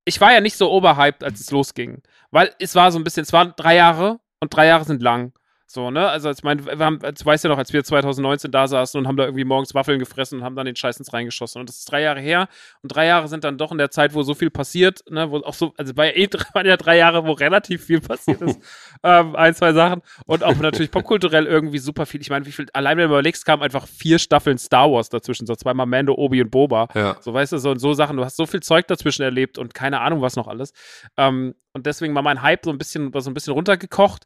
ich 0.06 0.22
war 0.22 0.34
ja 0.34 0.42
nicht 0.42 0.56
so 0.58 0.72
oberhyped, 0.72 1.24
als 1.24 1.40
es 1.40 1.52
losging. 1.52 2.02
Weil 2.32 2.54
es 2.60 2.76
war 2.76 2.92
so 2.92 3.00
ein 3.00 3.04
bisschen, 3.04 3.24
es 3.24 3.34
waren 3.34 3.54
drei 3.58 3.76
Jahre 3.76 4.20
und 4.40 4.54
drei 4.56 4.68
Jahre 4.68 4.86
sind 4.86 5.02
lang. 5.02 5.34
So, 5.70 5.92
ne? 5.92 6.08
Also, 6.08 6.32
ich 6.32 6.44
meine, 6.44 6.66
wir 6.66 6.86
haben, 6.86 7.00
du 7.00 7.26
weißt 7.26 7.44
ja 7.44 7.50
noch, 7.50 7.58
als 7.58 7.74
wir 7.74 7.84
2019 7.84 8.52
da 8.52 8.70
saßen 8.70 8.98
und 8.98 9.06
haben 9.06 9.18
da 9.18 9.26
irgendwie 9.26 9.44
morgens 9.44 9.76
Waffeln 9.76 10.00
gefressen 10.00 10.40
und 10.40 10.46
haben 10.46 10.56
dann 10.56 10.66
den 10.66 10.78
Scheiß 10.78 10.98
ins 10.98 11.12
reingeschossen. 11.12 11.60
Und 11.60 11.68
das 11.68 11.80
ist 11.80 11.92
drei 11.92 12.04
Jahre 12.04 12.22
her. 12.22 12.48
Und 12.82 12.96
drei 12.96 13.06
Jahre 13.08 13.28
sind 13.28 13.44
dann 13.44 13.58
doch 13.58 13.74
in 13.74 13.78
der 13.78 13.92
Zeit, 13.92 14.14
wo 14.14 14.24
so 14.24 14.34
viel 14.34 14.50
passiert, 14.50 15.04
ne? 15.10 15.30
Wo 15.30 15.40
auch 15.40 15.54
so, 15.54 15.74
also 15.78 15.94
bei 15.94 16.14
eh 16.14 16.30
waren 16.54 16.66
ja 16.66 16.78
drei 16.78 16.96
Jahre, 16.96 17.26
wo 17.26 17.34
relativ 17.34 17.84
viel 17.84 18.00
passiert 18.00 18.42
ist. 18.42 18.62
ähm, 19.04 19.36
ein, 19.36 19.54
zwei 19.56 19.74
Sachen. 19.74 20.02
Und 20.26 20.42
auch 20.42 20.56
natürlich 20.56 20.90
popkulturell 20.90 21.46
irgendwie 21.46 21.80
super 21.80 22.06
viel. 22.06 22.22
Ich 22.22 22.30
meine, 22.30 22.46
wie 22.46 22.54
viel, 22.54 22.68
allein 22.72 22.98
wenn 22.98 23.10
du 23.10 23.16
überlegst, 23.16 23.46
kamen 23.46 23.62
einfach 23.62 23.88
vier 23.88 24.20
Staffeln 24.20 24.58
Star 24.58 24.90
Wars 24.90 25.10
dazwischen. 25.10 25.48
So 25.48 25.56
zweimal 25.56 25.86
Mando, 25.86 26.14
Obi 26.14 26.42
und 26.42 26.50
Boba. 26.50 26.88
Ja. 26.96 27.18
So, 27.20 27.34
weißt 27.34 27.52
du, 27.52 27.58
so, 27.58 27.76
so 27.76 27.94
Sachen. 27.94 28.16
Du 28.16 28.24
hast 28.24 28.38
so 28.38 28.46
viel 28.46 28.62
Zeug 28.62 28.88
dazwischen 28.88 29.24
erlebt 29.24 29.58
und 29.58 29.74
keine 29.74 30.00
Ahnung, 30.00 30.22
was 30.22 30.38
noch 30.38 30.48
alles. 30.48 30.72
Ähm, 31.18 31.56
und 31.74 31.86
deswegen 31.86 32.16
war 32.16 32.22
mein 32.22 32.42
Hype 32.42 32.64
so 32.64 32.72
ein 32.72 32.78
bisschen, 32.78 33.12
so 33.14 33.30
ein 33.30 33.34
bisschen 33.34 33.52
runtergekocht. 33.52 34.26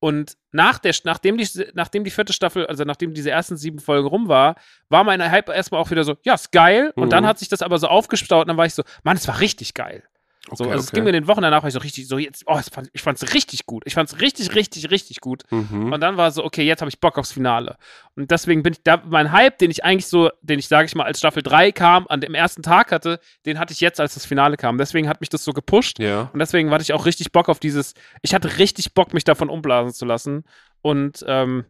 Und 0.00 0.36
nach 0.52 0.78
der, 0.78 0.94
nachdem, 1.04 1.36
die, 1.38 1.48
nachdem 1.74 2.04
die 2.04 2.10
vierte 2.10 2.32
Staffel, 2.32 2.66
also 2.66 2.84
nachdem 2.84 3.14
diese 3.14 3.30
ersten 3.30 3.56
sieben 3.56 3.80
Folgen 3.80 4.06
rum 4.06 4.28
war, 4.28 4.54
war 4.88 5.02
mein 5.04 5.20
Hype 5.30 5.48
erstmal 5.48 5.80
auch 5.80 5.90
wieder 5.90 6.04
so, 6.04 6.16
ja, 6.24 6.34
ist 6.34 6.52
geil. 6.52 6.92
Und 6.94 7.06
Mhm. 7.06 7.10
dann 7.10 7.26
hat 7.26 7.38
sich 7.38 7.48
das 7.48 7.62
aber 7.62 7.78
so 7.78 7.88
aufgestaut 7.88 8.42
und 8.42 8.48
dann 8.48 8.56
war 8.56 8.66
ich 8.66 8.74
so, 8.74 8.84
Mann, 9.02 9.16
es 9.16 9.26
war 9.26 9.40
richtig 9.40 9.74
geil. 9.74 10.04
So, 10.52 10.64
Okay, 10.64 10.72
also 10.72 10.82
es 10.82 10.88
okay. 10.88 10.96
ging 10.96 11.04
mir 11.04 11.10
in 11.10 11.14
den 11.14 11.28
Wochen 11.28 11.42
danach, 11.42 11.64
ich 11.64 11.72
so 11.72 11.80
richtig, 11.80 12.08
so 12.08 12.18
jetzt, 12.18 12.44
oh, 12.46 12.56
es 12.58 12.68
fand, 12.68 12.90
ich 12.92 13.02
fand's 13.02 13.34
richtig 13.34 13.66
gut. 13.66 13.82
Ich 13.86 13.94
fand's 13.94 14.20
richtig, 14.20 14.54
richtig, 14.54 14.90
richtig 14.90 15.20
gut. 15.20 15.42
Mhm. 15.50 15.92
Und 15.92 16.00
dann 16.00 16.16
war 16.16 16.30
so, 16.30 16.44
okay, 16.44 16.62
jetzt 16.62 16.80
habe 16.80 16.88
ich 16.88 17.00
Bock 17.00 17.18
aufs 17.18 17.32
Finale. 17.32 17.76
Und 18.16 18.30
deswegen 18.30 18.62
bin 18.62 18.72
ich 18.72 18.82
da, 18.82 19.02
mein 19.04 19.32
Hype, 19.32 19.58
den 19.58 19.70
ich 19.70 19.84
eigentlich 19.84 20.06
so, 20.06 20.30
den 20.42 20.58
ich, 20.58 20.68
sage 20.68 20.86
ich 20.86 20.94
mal, 20.94 21.04
als 21.04 21.18
Staffel 21.18 21.42
3 21.42 21.72
kam, 21.72 22.06
an 22.08 22.20
dem 22.20 22.34
ersten 22.34 22.62
Tag 22.62 22.92
hatte, 22.92 23.20
den 23.46 23.58
hatte 23.58 23.72
ich 23.72 23.80
jetzt, 23.80 24.00
als 24.00 24.14
das 24.14 24.26
Finale 24.26 24.56
kam. 24.56 24.78
Deswegen 24.78 25.08
hat 25.08 25.20
mich 25.20 25.30
das 25.30 25.44
so 25.44 25.52
gepusht. 25.52 25.98
Ja. 25.98 26.30
Und 26.32 26.38
deswegen 26.38 26.70
hatte 26.70 26.82
ich 26.82 26.92
auch 26.92 27.06
richtig 27.06 27.32
Bock 27.32 27.48
auf 27.48 27.58
dieses, 27.58 27.94
ich 28.22 28.34
hatte 28.34 28.58
richtig 28.58 28.94
Bock, 28.94 29.14
mich 29.14 29.24
davon 29.24 29.48
umblasen 29.48 29.92
zu 29.92 30.04
lassen. 30.04 30.44
Und 30.82 31.24
ähm, 31.26 31.64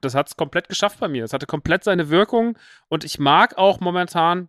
das 0.00 0.14
hat 0.14 0.28
es 0.28 0.36
komplett 0.36 0.68
geschafft 0.68 1.00
bei 1.00 1.08
mir. 1.08 1.24
Es 1.24 1.32
hatte 1.32 1.46
komplett 1.46 1.84
seine 1.84 2.10
Wirkung. 2.10 2.58
Und 2.88 3.04
ich 3.04 3.18
mag 3.18 3.56
auch 3.58 3.80
momentan, 3.80 4.48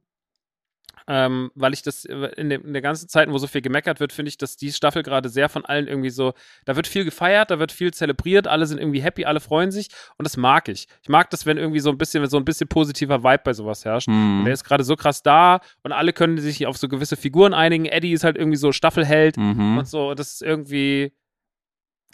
ähm, 1.08 1.52
weil 1.56 1.74
ich 1.74 1.82
das 1.84 2.04
in, 2.06 2.50
dem, 2.50 2.66
in 2.66 2.74
der 2.74 2.82
ganzen 2.82 3.08
Zeit, 3.08 3.30
wo 3.30 3.38
so 3.38 3.48
viel 3.48 3.62
gemeckert 3.62 4.00
wird, 4.00 4.12
finde 4.14 4.30
ich, 4.30 4.38
dass 4.38 4.58
die 4.58 4.72
Staffel 4.72 5.04
gerade 5.04 5.30
sehr 5.30 5.50
von 5.50 5.64
allen 5.66 5.88
irgendwie 5.88 6.10
so, 6.10 6.34
da 6.66 6.76
wird 6.76 6.88
viel 6.88 7.06
gefeiert, 7.06 7.52
da 7.52 7.60
wird 7.60 7.72
viel 7.72 7.94
zelebriert, 7.94 8.48
alle 8.48 8.66
sind 8.66 8.80
irgendwie 8.80 9.02
happy, 9.02 9.26
alle 9.26 9.40
freuen 9.40 9.72
sich 9.72 9.90
und 10.18 10.26
das 10.26 10.36
mag 10.38 10.68
ich. 10.68 10.88
Ich 11.04 11.10
mag 11.10 11.30
das, 11.30 11.46
wenn 11.46 11.58
irgendwie 11.58 11.80
so 11.80 11.90
ein 11.92 11.98
bisschen, 11.98 12.26
so 12.28 12.38
ein 12.38 12.46
bisschen 12.46 12.68
positiver 12.68 13.24
Vibe 13.24 13.42
bei 13.44 13.54
sowas 13.54 13.86
herrscht. 13.86 14.08
Und 14.08 14.40
Mhm. 14.42 14.46
der 14.46 14.54
ist 14.54 14.64
gerade 14.64 14.84
so 14.84 14.96
krass 14.96 15.22
da 15.24 15.60
und 15.84 15.92
alle 15.92 16.12
können 16.14 16.38
sich 16.40 16.66
auf 16.68 16.78
so 16.78 16.88
gewisse 16.88 17.16
Figuren 17.18 17.54
einigen. 17.54 17.86
Eddie 17.86 18.12
ist 18.14 18.24
halt 18.24 18.38
irgendwie 18.38 18.58
so 18.58 18.72
Staffelheld 18.72 19.38
Mhm. 19.38 19.78
und 19.78 19.88
so. 19.88 20.14
Das 20.16 20.34
ist 20.34 20.42
irgendwie. 20.42 21.14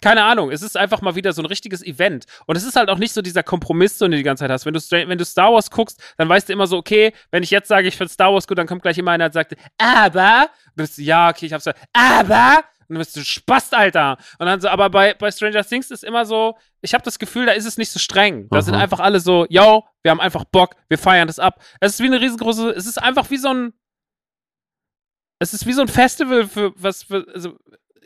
Keine 0.02 0.24
Ahnung, 0.24 0.50
es 0.50 0.60
ist 0.60 0.76
einfach 0.76 1.00
mal 1.00 1.14
wieder 1.14 1.32
so 1.32 1.40
ein 1.40 1.46
richtiges 1.46 1.82
Event. 1.82 2.26
Und 2.46 2.56
es 2.56 2.64
ist 2.64 2.76
halt 2.76 2.90
auch 2.90 2.98
nicht 2.98 3.14
so 3.14 3.22
dieser 3.22 3.42
Kompromiss, 3.42 3.96
den 3.98 4.10
du 4.10 4.16
die 4.18 4.22
ganze 4.22 4.42
Zeit 4.42 4.50
hast. 4.50 4.66
Wenn 4.66 4.74
du, 4.74 4.80
wenn 4.80 5.16
du 5.16 5.24
Star 5.24 5.52
Wars 5.52 5.70
guckst, 5.70 6.02
dann 6.18 6.28
weißt 6.28 6.48
du 6.48 6.52
immer 6.52 6.66
so, 6.66 6.76
okay, 6.76 7.12
wenn 7.30 7.42
ich 7.42 7.50
jetzt 7.50 7.68
sage, 7.68 7.88
ich 7.88 7.96
finde 7.96 8.12
Star 8.12 8.32
Wars 8.32 8.46
gut, 8.46 8.58
dann 8.58 8.66
kommt 8.66 8.82
gleich 8.82 8.98
immer 8.98 9.12
einer 9.12 9.26
und 9.26 9.32
sagt, 9.32 9.54
aber, 9.78 10.42
und 10.42 10.76
du 10.76 10.82
bist 10.82 10.98
ja, 10.98 11.30
okay, 11.30 11.46
ich 11.46 11.52
hab's, 11.52 11.66
aber, 11.92 12.64
und 12.88 12.96
dann 12.96 12.98
bist 12.98 13.16
du 13.16 13.24
Spast, 13.24 13.74
Alter. 13.74 14.18
Und 14.38 14.46
dann 14.46 14.60
so, 14.60 14.68
aber 14.68 14.90
bei, 14.90 15.14
bei 15.14 15.30
Stranger 15.30 15.64
Things 15.64 15.90
ist 15.90 16.02
immer 16.04 16.26
so, 16.26 16.58
ich 16.80 16.92
habe 16.94 17.04
das 17.04 17.18
Gefühl, 17.18 17.46
da 17.46 17.52
ist 17.52 17.64
es 17.64 17.78
nicht 17.78 17.90
so 17.90 17.98
streng. 18.00 18.48
Da 18.50 18.60
sind 18.60 18.74
Mhm. 18.74 18.80
einfach 18.80 18.98
alle 19.00 19.20
so, 19.20 19.46
yo, 19.48 19.84
wir 20.02 20.10
haben 20.10 20.20
einfach 20.20 20.44
Bock, 20.44 20.74
wir 20.88 20.98
feiern 20.98 21.28
das 21.28 21.38
ab. 21.38 21.62
Es 21.80 21.92
ist 21.94 22.00
wie 22.00 22.06
eine 22.06 22.20
riesengroße, 22.20 22.70
es 22.70 22.86
ist 22.86 23.00
einfach 23.00 23.30
wie 23.30 23.38
so 23.38 23.48
ein, 23.48 23.72
es 25.38 25.54
ist 25.54 25.66
wie 25.66 25.72
so 25.72 25.82
ein 25.82 25.88
Festival 25.88 26.46
für 26.46 26.72
was, 26.76 27.04
für, 27.04 27.26
also, 27.34 27.56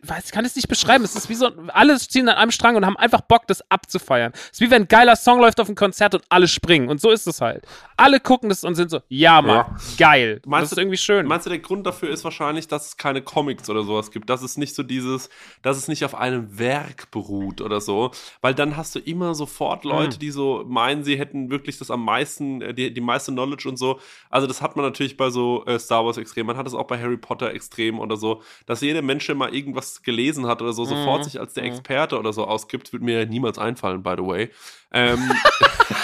weiß, 0.08 0.26
ich 0.26 0.32
kann 0.32 0.44
es 0.44 0.56
nicht 0.56 0.68
beschreiben. 0.68 1.04
Es 1.04 1.14
ist 1.16 1.28
wie 1.28 1.34
so, 1.34 1.50
alle 1.68 1.98
ziehen 1.98 2.28
an 2.28 2.36
einem 2.36 2.50
Strang 2.50 2.76
und 2.76 2.84
haben 2.86 2.96
einfach 2.96 3.20
Bock, 3.22 3.46
das 3.46 3.62
abzufeiern. 3.70 4.32
Es 4.34 4.52
ist 4.52 4.60
wie 4.60 4.70
wenn 4.70 4.82
ein 4.82 4.88
geiler 4.88 5.16
Song 5.16 5.40
läuft 5.40 5.60
auf 5.60 5.68
einem 5.68 5.76
Konzert 5.76 6.14
und 6.14 6.24
alle 6.28 6.48
springen. 6.48 6.88
Und 6.88 7.00
so 7.00 7.10
ist 7.10 7.26
es 7.26 7.40
halt. 7.40 7.66
Alle 7.96 8.20
gucken 8.20 8.48
das 8.48 8.64
und 8.64 8.74
sind 8.74 8.90
so, 8.90 9.00
ja, 9.08 9.40
Mann, 9.42 9.56
Ja. 9.56 9.76
geil. 9.98 10.40
Meinst 10.46 10.64
das 10.64 10.72
ist 10.72 10.76
du- 10.76 10.80
irgendwie 10.82 10.96
schön. 10.98 11.26
Meinst 11.26 11.46
du, 11.46 11.50
der 11.50 11.58
Grund 11.58 11.86
dafür 11.86 12.10
ist 12.10 12.24
wahrscheinlich, 12.24 12.68
dass 12.68 12.88
es 12.88 12.96
keine 12.96 13.22
Comics 13.22 13.68
oder 13.70 13.82
sowas 13.84 14.10
gibt? 14.10 14.28
Dass 14.30 14.42
es 14.42 14.56
nicht 14.56 14.74
so 14.74 14.82
dieses, 14.82 15.28
dass 15.62 15.76
es 15.76 15.88
nicht 15.88 16.04
auf 16.04 16.14
einem 16.14 16.58
Werk 16.58 17.10
beruht 17.10 17.60
oder 17.60 17.80
so? 17.80 18.10
Weil 18.40 18.54
dann 18.54 18.76
hast 18.76 18.94
du 18.94 18.98
immer 18.98 19.34
sofort 19.34 19.84
Leute, 19.84 20.16
Mhm. 20.16 20.20
die 20.20 20.30
so 20.30 20.64
meinen, 20.66 21.04
sie 21.04 21.18
hätten 21.18 21.50
wirklich 21.50 21.78
das 21.78 21.90
am 21.90 22.04
meisten, 22.04 22.60
äh, 22.62 22.74
die, 22.74 22.92
die 22.92 23.00
meiste 23.00 23.32
Knowledge 23.32 23.68
und 23.68 23.76
so. 23.78 24.00
Also 24.30 24.46
das 24.46 24.62
hat 24.62 24.76
man 24.76 24.84
natürlich 24.84 25.16
bei 25.16 25.30
so 25.30 25.64
äh, 25.66 25.78
Star 25.78 26.04
Wars 26.04 26.16
extrem. 26.16 26.46
Man 26.46 26.56
hat 26.56 26.66
es 26.66 26.74
auch 26.74 26.86
bei 26.86 27.00
Harry 27.00 27.16
Potter 27.16 27.52
extrem 27.52 27.98
oder 27.98 28.16
so. 28.16 28.42
Dass 28.66 28.80
jeder 28.80 29.02
Mensch, 29.02 29.26
der 29.26 29.34
mal 29.34 29.54
gelesen 30.02 30.46
hat 30.46 30.62
oder 30.62 30.72
so, 30.72 30.84
sofort 30.84 31.20
Mhm. 31.20 31.24
sich 31.24 31.40
als 31.40 31.54
der 31.54 31.64
Mhm. 31.64 31.70
Experte 31.70 32.18
oder 32.18 32.32
so 32.32 32.44
ausgibt, 32.46 32.92
wird 32.92 33.02
mir 33.02 33.26
niemals 33.26 33.58
einfallen, 33.58 34.02
by 34.02 34.14
the 34.16 34.24
way. 34.24 34.50
Ähm, 34.92 35.18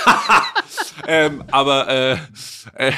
ähm, 1.06 1.44
aber 1.50 1.88
äh, 1.88 2.16
äh, 2.74 2.92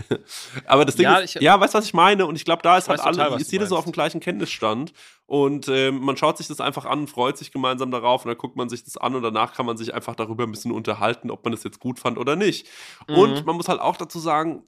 aber 0.66 0.84
das 0.84 0.96
Ding 0.96 1.04
Ja, 1.04 1.18
ist, 1.18 1.36
ich- 1.36 1.42
ja, 1.42 1.58
weißt 1.60 1.74
du, 1.74 1.78
was 1.78 1.84
ich 1.86 1.94
meine? 1.94 2.26
Und 2.26 2.36
ich 2.36 2.44
glaube, 2.44 2.62
da 2.62 2.76
ist 2.78 2.88
halt 2.88 3.00
total, 3.00 3.20
alle, 3.20 3.32
was 3.34 3.42
ist 3.42 3.52
jeder 3.52 3.66
so 3.66 3.76
auf 3.76 3.84
dem 3.84 3.92
gleichen 3.92 4.20
Kenntnisstand 4.20 4.92
und 5.26 5.68
ähm, 5.68 6.00
man 6.00 6.16
schaut 6.16 6.38
sich 6.38 6.48
das 6.48 6.60
einfach 6.60 6.84
an, 6.86 7.06
freut 7.06 7.38
sich 7.38 7.52
gemeinsam 7.52 7.90
darauf 7.90 8.24
und 8.24 8.28
dann 8.30 8.38
guckt 8.38 8.56
man 8.56 8.68
sich 8.68 8.82
das 8.84 8.96
an 8.96 9.14
und 9.14 9.22
danach 9.22 9.54
kann 9.54 9.64
man 9.66 9.76
sich 9.76 9.94
einfach 9.94 10.16
darüber 10.16 10.44
ein 10.44 10.50
bisschen 10.50 10.72
unterhalten, 10.72 11.30
ob 11.30 11.44
man 11.44 11.52
es 11.52 11.62
jetzt 11.62 11.78
gut 11.80 11.98
fand 12.00 12.18
oder 12.18 12.34
nicht. 12.36 12.66
Und 13.08 13.40
Mhm. 13.40 13.46
man 13.46 13.56
muss 13.56 13.68
halt 13.68 13.80
auch 13.80 13.96
dazu 13.96 14.18
sagen, 14.18 14.64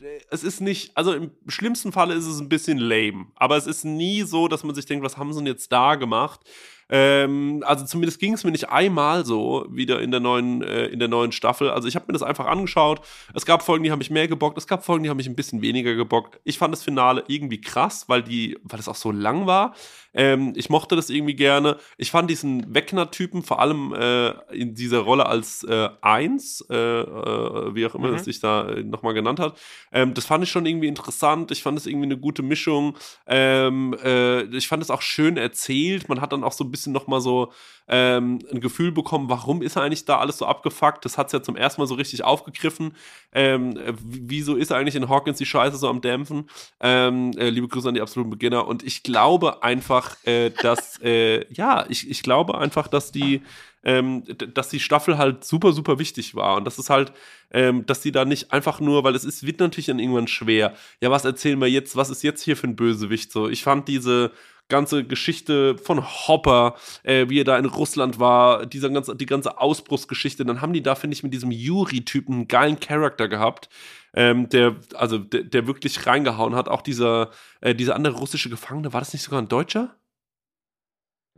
äh, 0.00 0.18
es 0.30 0.42
ist 0.42 0.60
nicht, 0.60 0.96
also 0.96 1.12
im 1.12 1.32
schlimmsten 1.48 1.92
Falle 1.92 2.14
ist 2.14 2.26
es 2.26 2.40
ein 2.40 2.48
bisschen 2.48 2.78
lame, 2.78 3.26
aber 3.36 3.56
es 3.56 3.66
ist 3.66 3.84
nie 3.84 4.22
so, 4.22 4.48
dass 4.48 4.64
man 4.64 4.74
sich 4.74 4.86
denkt, 4.86 5.04
was 5.04 5.16
haben 5.18 5.32
sie 5.32 5.38
denn 5.40 5.46
jetzt 5.46 5.70
da 5.72 5.94
gemacht? 5.96 6.40
Ähm, 6.88 7.64
also 7.66 7.84
zumindest 7.84 8.20
ging 8.20 8.34
es 8.34 8.44
mir 8.44 8.52
nicht 8.52 8.68
einmal 8.68 9.24
so 9.24 9.66
wieder 9.68 10.00
in 10.00 10.10
der 10.10 10.20
neuen 10.20 10.62
äh, 10.62 10.86
in 10.86 10.98
der 10.98 11.08
neuen 11.08 11.32
Staffel. 11.32 11.70
Also 11.70 11.88
ich 11.88 11.96
habe 11.96 12.06
mir 12.06 12.12
das 12.12 12.22
einfach 12.22 12.46
angeschaut. 12.46 13.00
Es 13.34 13.44
gab 13.44 13.62
Folgen, 13.62 13.84
die 13.84 13.90
haben 13.90 13.98
mich 13.98 14.10
mehr 14.10 14.28
gebockt. 14.28 14.56
Es 14.56 14.66
gab 14.66 14.84
Folgen, 14.84 15.02
die 15.02 15.10
haben 15.10 15.16
mich 15.16 15.28
ein 15.28 15.36
bisschen 15.36 15.62
weniger 15.62 15.94
gebockt. 15.94 16.40
Ich 16.44 16.58
fand 16.58 16.72
das 16.72 16.82
Finale 16.82 17.24
irgendwie 17.26 17.60
krass, 17.60 18.08
weil 18.08 18.22
die, 18.22 18.58
weil 18.62 18.78
es 18.78 18.88
auch 18.88 18.94
so 18.94 19.10
lang 19.10 19.46
war. 19.46 19.74
Ähm, 20.16 20.52
ich 20.56 20.70
mochte 20.70 20.96
das 20.96 21.10
irgendwie 21.10 21.34
gerne. 21.34 21.76
Ich 21.98 22.10
fand 22.10 22.30
diesen 22.30 22.74
Wegner-Typen 22.74 23.42
vor 23.42 23.60
allem 23.60 23.92
äh, 23.94 24.30
in 24.52 24.74
dieser 24.74 25.00
Rolle 25.00 25.26
als 25.26 25.62
äh, 25.64 25.88
Eins, 26.00 26.64
äh, 26.70 26.74
äh, 26.74 27.74
wie 27.74 27.86
auch 27.86 27.94
immer 27.94 28.08
Mhm. 28.08 28.14
es 28.14 28.24
sich 28.24 28.40
da 28.40 28.68
äh, 28.68 28.82
nochmal 28.82 29.14
genannt 29.14 29.38
hat. 29.38 29.58
Ähm, 29.92 30.14
das 30.14 30.24
fand 30.26 30.42
ich 30.44 30.50
schon 30.50 30.66
irgendwie 30.66 30.88
interessant. 30.88 31.50
Ich 31.50 31.62
fand 31.62 31.78
es 31.78 31.86
irgendwie 31.86 32.06
eine 32.06 32.18
gute 32.18 32.42
Mischung. 32.42 32.96
Ähm, 33.26 33.94
äh, 34.02 34.42
ich 34.56 34.68
fand 34.68 34.82
es 34.82 34.90
auch 34.90 35.02
schön 35.02 35.36
erzählt. 35.36 36.08
Man 36.08 36.20
hat 36.20 36.32
dann 36.32 36.44
auch 36.44 36.52
so 36.52 36.64
ein 36.64 36.70
bisschen 36.70 36.92
nochmal 36.92 37.20
so 37.20 37.52
ähm, 37.88 38.40
ein 38.52 38.60
Gefühl 38.60 38.90
bekommen, 38.90 39.28
warum 39.28 39.62
ist 39.62 39.76
eigentlich 39.76 40.04
da 40.04 40.18
alles 40.18 40.38
so 40.38 40.46
abgefuckt? 40.46 41.04
Das 41.04 41.18
hat 41.18 41.26
es 41.26 41.32
ja 41.32 41.42
zum 41.42 41.56
ersten 41.56 41.80
Mal 41.80 41.86
so 41.86 41.94
richtig 41.94 42.24
aufgegriffen. 42.24 42.94
Ähm, 43.32 43.76
äh, 43.76 43.94
wieso 43.96 44.56
ist 44.56 44.72
eigentlich 44.72 44.96
in 44.96 45.08
Hawkins 45.08 45.38
die 45.38 45.46
Scheiße 45.46 45.76
so 45.76 45.88
am 45.88 46.00
Dämpfen? 46.00 46.48
Ähm, 46.80 47.32
äh, 47.38 47.50
liebe 47.50 47.68
Grüße 47.68 47.88
an 47.88 47.94
die 47.94 48.00
absoluten 48.00 48.30
Beginner. 48.30 48.66
Und 48.66 48.82
ich 48.82 49.02
glaube 49.02 49.62
einfach, 49.62 50.16
äh, 50.24 50.50
dass, 50.50 51.00
äh, 51.02 51.46
ja, 51.52 51.86
ich, 51.88 52.10
ich 52.10 52.22
glaube 52.22 52.58
einfach, 52.58 52.88
dass 52.88 53.12
die, 53.12 53.42
ähm, 53.84 54.24
dass 54.52 54.68
die 54.68 54.80
Staffel 54.80 55.16
halt 55.16 55.44
super, 55.44 55.72
super 55.72 56.00
wichtig 56.00 56.34
war. 56.34 56.56
Und 56.56 56.64
das 56.64 56.78
ist 56.80 56.90
halt, 56.90 57.12
ähm, 57.52 57.86
dass 57.86 58.00
die 58.00 58.10
da 58.10 58.24
nicht 58.24 58.52
einfach 58.52 58.80
nur, 58.80 59.04
weil 59.04 59.14
es 59.14 59.24
ist, 59.24 59.46
wird 59.46 59.60
natürlich 59.60 59.86
dann 59.86 60.00
irgendwann 60.00 60.26
schwer. 60.26 60.74
Ja, 61.00 61.12
was 61.12 61.24
erzählen 61.24 61.60
wir 61.60 61.68
jetzt? 61.68 61.94
Was 61.94 62.10
ist 62.10 62.24
jetzt 62.24 62.42
hier 62.42 62.56
für 62.56 62.66
ein 62.66 62.74
Bösewicht? 62.74 63.30
So, 63.30 63.48
ich 63.48 63.62
fand 63.62 63.86
diese 63.86 64.32
ganze 64.68 65.04
Geschichte 65.04 65.76
von 65.78 66.04
Hopper, 66.04 66.74
äh, 67.02 67.28
wie 67.28 67.40
er 67.40 67.44
da 67.44 67.58
in 67.58 67.66
Russland 67.66 68.18
war, 68.18 68.66
dieser 68.66 68.90
ganze, 68.90 69.14
die 69.16 69.26
ganze 69.26 69.60
Ausbruchsgeschichte, 69.60 70.44
dann 70.44 70.60
haben 70.60 70.72
die 70.72 70.82
da, 70.82 70.94
finde 70.94 71.14
ich, 71.14 71.22
mit 71.22 71.32
diesem 71.32 71.50
Yuri-Typen 71.50 72.34
einen 72.34 72.48
geilen 72.48 72.80
Charakter 72.80 73.28
gehabt, 73.28 73.68
ähm, 74.14 74.48
der, 74.48 74.76
also, 74.94 75.18
der, 75.18 75.42
der 75.44 75.66
wirklich 75.66 76.06
reingehauen 76.06 76.54
hat. 76.54 76.68
Auch 76.68 76.82
dieser, 76.82 77.30
äh, 77.60 77.74
dieser 77.74 77.94
andere 77.94 78.16
russische 78.16 78.50
Gefangene, 78.50 78.92
war 78.92 79.00
das 79.00 79.12
nicht 79.12 79.22
sogar 79.22 79.40
ein 79.40 79.48
Deutscher? 79.48 79.96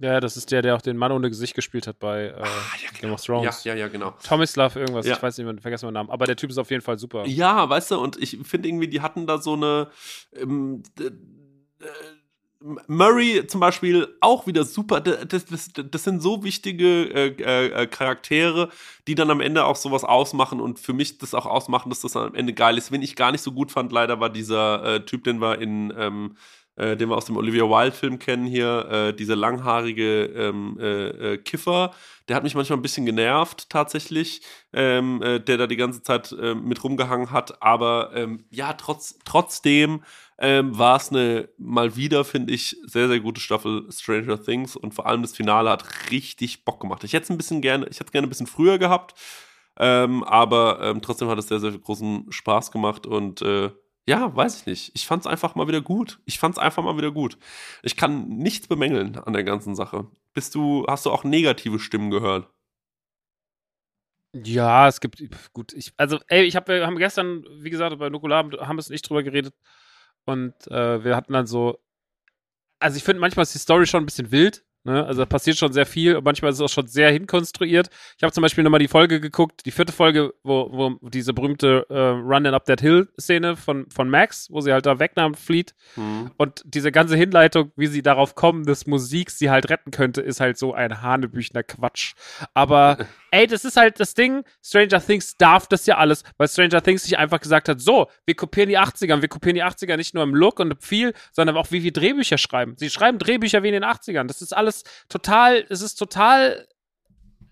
ja, 0.00 0.20
das 0.20 0.36
ist 0.36 0.52
der, 0.52 0.62
der 0.62 0.76
auch 0.76 0.80
den 0.80 0.96
Mann 0.96 1.10
ohne 1.10 1.28
Gesicht 1.28 1.54
gespielt 1.54 1.88
hat 1.88 1.98
bei 1.98 2.26
äh, 2.26 2.44
Game 3.00 3.10
of 3.12 3.20
Thrones. 3.20 3.64
Ja, 3.64 3.74
ja, 3.74 3.80
ja, 3.80 3.88
genau. 3.88 4.14
Tomislav 4.22 4.76
irgendwas, 4.76 5.06
Ja. 5.06 5.16
ich 5.16 5.22
weiß 5.22 5.36
nicht 5.38 5.44
mehr, 5.44 5.60
vergessen 5.60 5.86
meinen 5.86 5.94
Namen. 5.94 6.10
Aber 6.10 6.26
der 6.26 6.36
Typ 6.36 6.50
ist 6.50 6.58
auf 6.58 6.70
jeden 6.70 6.82
Fall 6.82 6.98
super. 7.00 7.26
Ja, 7.26 7.68
weißt 7.68 7.90
du, 7.90 7.98
und 7.98 8.16
ich 8.16 8.38
finde 8.44 8.68
irgendwie, 8.68 8.86
die 8.86 9.00
hatten 9.00 9.26
da 9.26 9.38
so 9.38 9.54
eine. 9.54 9.88
Ähm, 10.40 10.84
äh, 11.00 11.10
Murray 12.60 13.46
zum 13.46 13.60
Beispiel 13.60 14.08
auch 14.20 14.46
wieder 14.48 14.64
super. 14.64 15.00
Das, 15.00 15.44
das, 15.44 15.70
das 15.72 16.04
sind 16.04 16.20
so 16.20 16.42
wichtige 16.42 17.04
äh, 17.04 17.28
äh, 17.28 17.86
Charaktere, 17.86 18.70
die 19.06 19.14
dann 19.14 19.30
am 19.30 19.40
Ende 19.40 19.64
auch 19.64 19.76
sowas 19.76 20.02
ausmachen 20.02 20.60
und 20.60 20.80
für 20.80 20.92
mich 20.92 21.18
das 21.18 21.34
auch 21.34 21.46
ausmachen, 21.46 21.88
dass 21.88 22.00
das 22.00 22.16
am 22.16 22.34
Ende 22.34 22.54
geil 22.54 22.76
ist. 22.76 22.90
Wen 22.90 23.02
ich 23.02 23.14
gar 23.14 23.30
nicht 23.30 23.42
so 23.42 23.52
gut 23.52 23.70
fand, 23.70 23.92
leider 23.92 24.18
war 24.18 24.30
dieser 24.30 24.96
äh, 24.96 25.04
Typ, 25.04 25.22
den 25.24 25.40
wir 25.40 25.60
in 25.60 25.92
ähm, 25.96 26.36
äh, 26.78 26.96
den 26.96 27.10
wir 27.10 27.16
aus 27.16 27.26
dem 27.26 27.36
Olivia 27.36 27.64
Wilde-Film 27.64 28.18
kennen 28.18 28.46
hier, 28.46 28.88
äh, 28.90 29.12
dieser 29.12 29.36
langhaarige 29.36 30.24
ähm, 30.26 30.78
äh, 30.80 31.34
äh, 31.34 31.38
Kiffer, 31.38 31.92
der 32.28 32.36
hat 32.36 32.44
mich 32.44 32.54
manchmal 32.54 32.78
ein 32.78 32.82
bisschen 32.82 33.06
genervt, 33.06 33.68
tatsächlich, 33.68 34.42
ähm, 34.72 35.22
äh, 35.22 35.40
der 35.40 35.56
da 35.56 35.66
die 35.66 35.76
ganze 35.76 36.02
Zeit 36.02 36.32
äh, 36.32 36.54
mit 36.54 36.84
rumgehangen 36.84 37.30
hat. 37.30 37.62
Aber 37.62 38.12
ähm, 38.14 38.44
ja, 38.50 38.74
trotz, 38.74 39.18
trotzdem 39.24 40.02
ähm, 40.38 40.78
war 40.78 40.96
es 40.96 41.10
eine 41.10 41.48
mal 41.58 41.96
wieder, 41.96 42.24
finde 42.24 42.52
ich, 42.52 42.76
sehr, 42.84 43.08
sehr 43.08 43.20
gute 43.20 43.40
Staffel 43.40 43.90
Stranger 43.90 44.40
Things 44.40 44.76
und 44.76 44.94
vor 44.94 45.06
allem 45.06 45.22
das 45.22 45.34
Finale 45.34 45.70
hat 45.70 45.84
richtig 46.10 46.64
Bock 46.64 46.80
gemacht. 46.80 47.02
Ich 47.02 47.12
hätte 47.12 47.24
es 47.24 47.30
ein 47.30 47.38
bisschen 47.38 47.60
gerne, 47.60 47.88
ich 47.88 47.98
hätte 47.98 48.12
gerne 48.12 48.26
ein 48.26 48.30
bisschen 48.30 48.46
früher 48.46 48.78
gehabt, 48.78 49.14
ähm, 49.78 50.22
aber 50.22 50.80
ähm, 50.82 51.02
trotzdem 51.02 51.28
hat 51.28 51.38
es 51.38 51.48
sehr, 51.48 51.60
sehr 51.60 51.72
großen 51.72 52.26
Spaß 52.30 52.70
gemacht 52.70 53.06
und 53.06 53.42
äh, 53.42 53.70
ja, 54.08 54.34
weiß 54.34 54.60
ich 54.60 54.66
nicht. 54.66 54.90
Ich 54.94 55.06
fand 55.06 55.24
es 55.24 55.26
einfach 55.26 55.54
mal 55.54 55.68
wieder 55.68 55.82
gut. 55.82 56.18
Ich 56.24 56.38
fand 56.38 56.56
es 56.56 56.58
einfach 56.58 56.82
mal 56.82 56.96
wieder 56.96 57.12
gut. 57.12 57.36
Ich 57.82 57.94
kann 57.94 58.26
nichts 58.28 58.66
bemängeln 58.66 59.18
an 59.18 59.34
der 59.34 59.44
ganzen 59.44 59.74
Sache. 59.74 60.06
Bist 60.32 60.54
du, 60.54 60.86
hast 60.88 61.04
du 61.04 61.10
auch 61.10 61.24
negative 61.24 61.78
Stimmen 61.78 62.10
gehört? 62.10 62.48
Ja, 64.32 64.88
es 64.88 65.00
gibt, 65.00 65.22
gut, 65.52 65.74
ich, 65.74 65.92
also, 65.98 66.18
ey, 66.28 66.44
ich 66.44 66.56
hab, 66.56 66.68
wir 66.68 66.86
haben 66.86 66.96
gestern, 66.96 67.44
wie 67.60 67.68
gesagt, 67.70 67.98
bei 67.98 68.08
Nukular 68.08 68.50
haben 68.60 68.78
es 68.78 68.88
nicht 68.88 69.08
drüber 69.08 69.22
geredet 69.22 69.54
und 70.24 70.54
äh, 70.68 71.04
wir 71.04 71.16
hatten 71.16 71.32
dann 71.34 71.46
so, 71.46 71.78
also 72.78 72.96
ich 72.96 73.04
finde 73.04 73.20
manchmal 73.20 73.42
ist 73.44 73.54
die 73.54 73.58
Story 73.58 73.86
schon 73.86 74.02
ein 74.02 74.06
bisschen 74.06 74.30
wild, 74.30 74.64
Ne? 74.84 75.04
Also 75.04 75.22
da 75.22 75.26
passiert 75.26 75.58
schon 75.58 75.72
sehr 75.72 75.86
viel 75.86 76.16
und 76.16 76.24
manchmal 76.24 76.50
ist 76.50 76.58
es 76.58 76.62
auch 76.62 76.72
schon 76.72 76.86
sehr 76.86 77.10
hinkonstruiert. 77.10 77.90
Ich 78.16 78.22
habe 78.22 78.32
zum 78.32 78.42
Beispiel 78.42 78.64
nochmal 78.64 78.80
die 78.80 78.88
Folge 78.88 79.20
geguckt, 79.20 79.66
die 79.66 79.70
vierte 79.70 79.92
Folge, 79.92 80.32
wo, 80.42 80.68
wo 80.72 81.08
diese 81.08 81.34
berühmte 81.34 81.86
äh, 81.90 81.98
Running 81.98 82.54
Up 82.54 82.64
That 82.66 82.80
Hill-Szene 82.80 83.56
von, 83.56 83.90
von 83.90 84.08
Max, 84.08 84.48
wo 84.50 84.60
sie 84.60 84.72
halt 84.72 84.86
da 84.86 84.98
wegnahm, 84.98 85.34
flieht. 85.34 85.74
Mhm. 85.96 86.30
Und 86.36 86.62
diese 86.64 86.92
ganze 86.92 87.16
Hinleitung, 87.16 87.72
wie 87.76 87.86
sie 87.88 88.02
darauf 88.02 88.34
kommen, 88.34 88.64
dass 88.64 88.86
Musik 88.86 89.30
sie 89.30 89.50
halt 89.50 89.68
retten 89.68 89.90
könnte, 89.90 90.20
ist 90.20 90.40
halt 90.40 90.56
so 90.56 90.72
ein 90.72 91.02
Hanebüchner 91.02 91.62
Quatsch. 91.62 92.14
Aber 92.54 92.98
ey, 93.30 93.46
das 93.46 93.64
ist 93.64 93.76
halt 93.76 94.00
das 94.00 94.14
Ding, 94.14 94.44
Stranger 94.64 95.04
Things 95.04 95.36
darf 95.36 95.66
das 95.66 95.86
ja 95.86 95.98
alles, 95.98 96.22
weil 96.36 96.48
Stranger 96.48 96.82
Things 96.82 97.02
sich 97.02 97.18
einfach 97.18 97.40
gesagt 97.40 97.68
hat, 97.68 97.80
so, 97.80 98.08
wir 98.26 98.34
kopieren 98.34 98.68
die 98.68 98.78
80er 98.78 99.14
und 99.14 99.22
wir 99.22 99.28
kopieren 99.28 99.54
die 99.54 99.64
80er 99.64 99.96
nicht 99.96 100.14
nur 100.14 100.24
im 100.24 100.34
Look 100.34 100.60
und 100.60 100.72
im 100.72 100.78
Feel, 100.80 101.14
sondern 101.32 101.56
auch 101.56 101.70
wie 101.70 101.82
wir 101.82 101.92
Drehbücher 101.92 102.38
schreiben. 102.38 102.74
Sie 102.76 102.90
schreiben 102.90 103.18
Drehbücher 103.18 103.62
wie 103.62 103.68
in 103.68 103.74
den 103.74 103.84
80ern. 103.84 104.26
Das 104.26 104.42
ist 104.42 104.56
alles 104.56 104.84
total, 105.08 105.64
es 105.68 105.80
ist 105.80 105.96
total, 105.96 106.66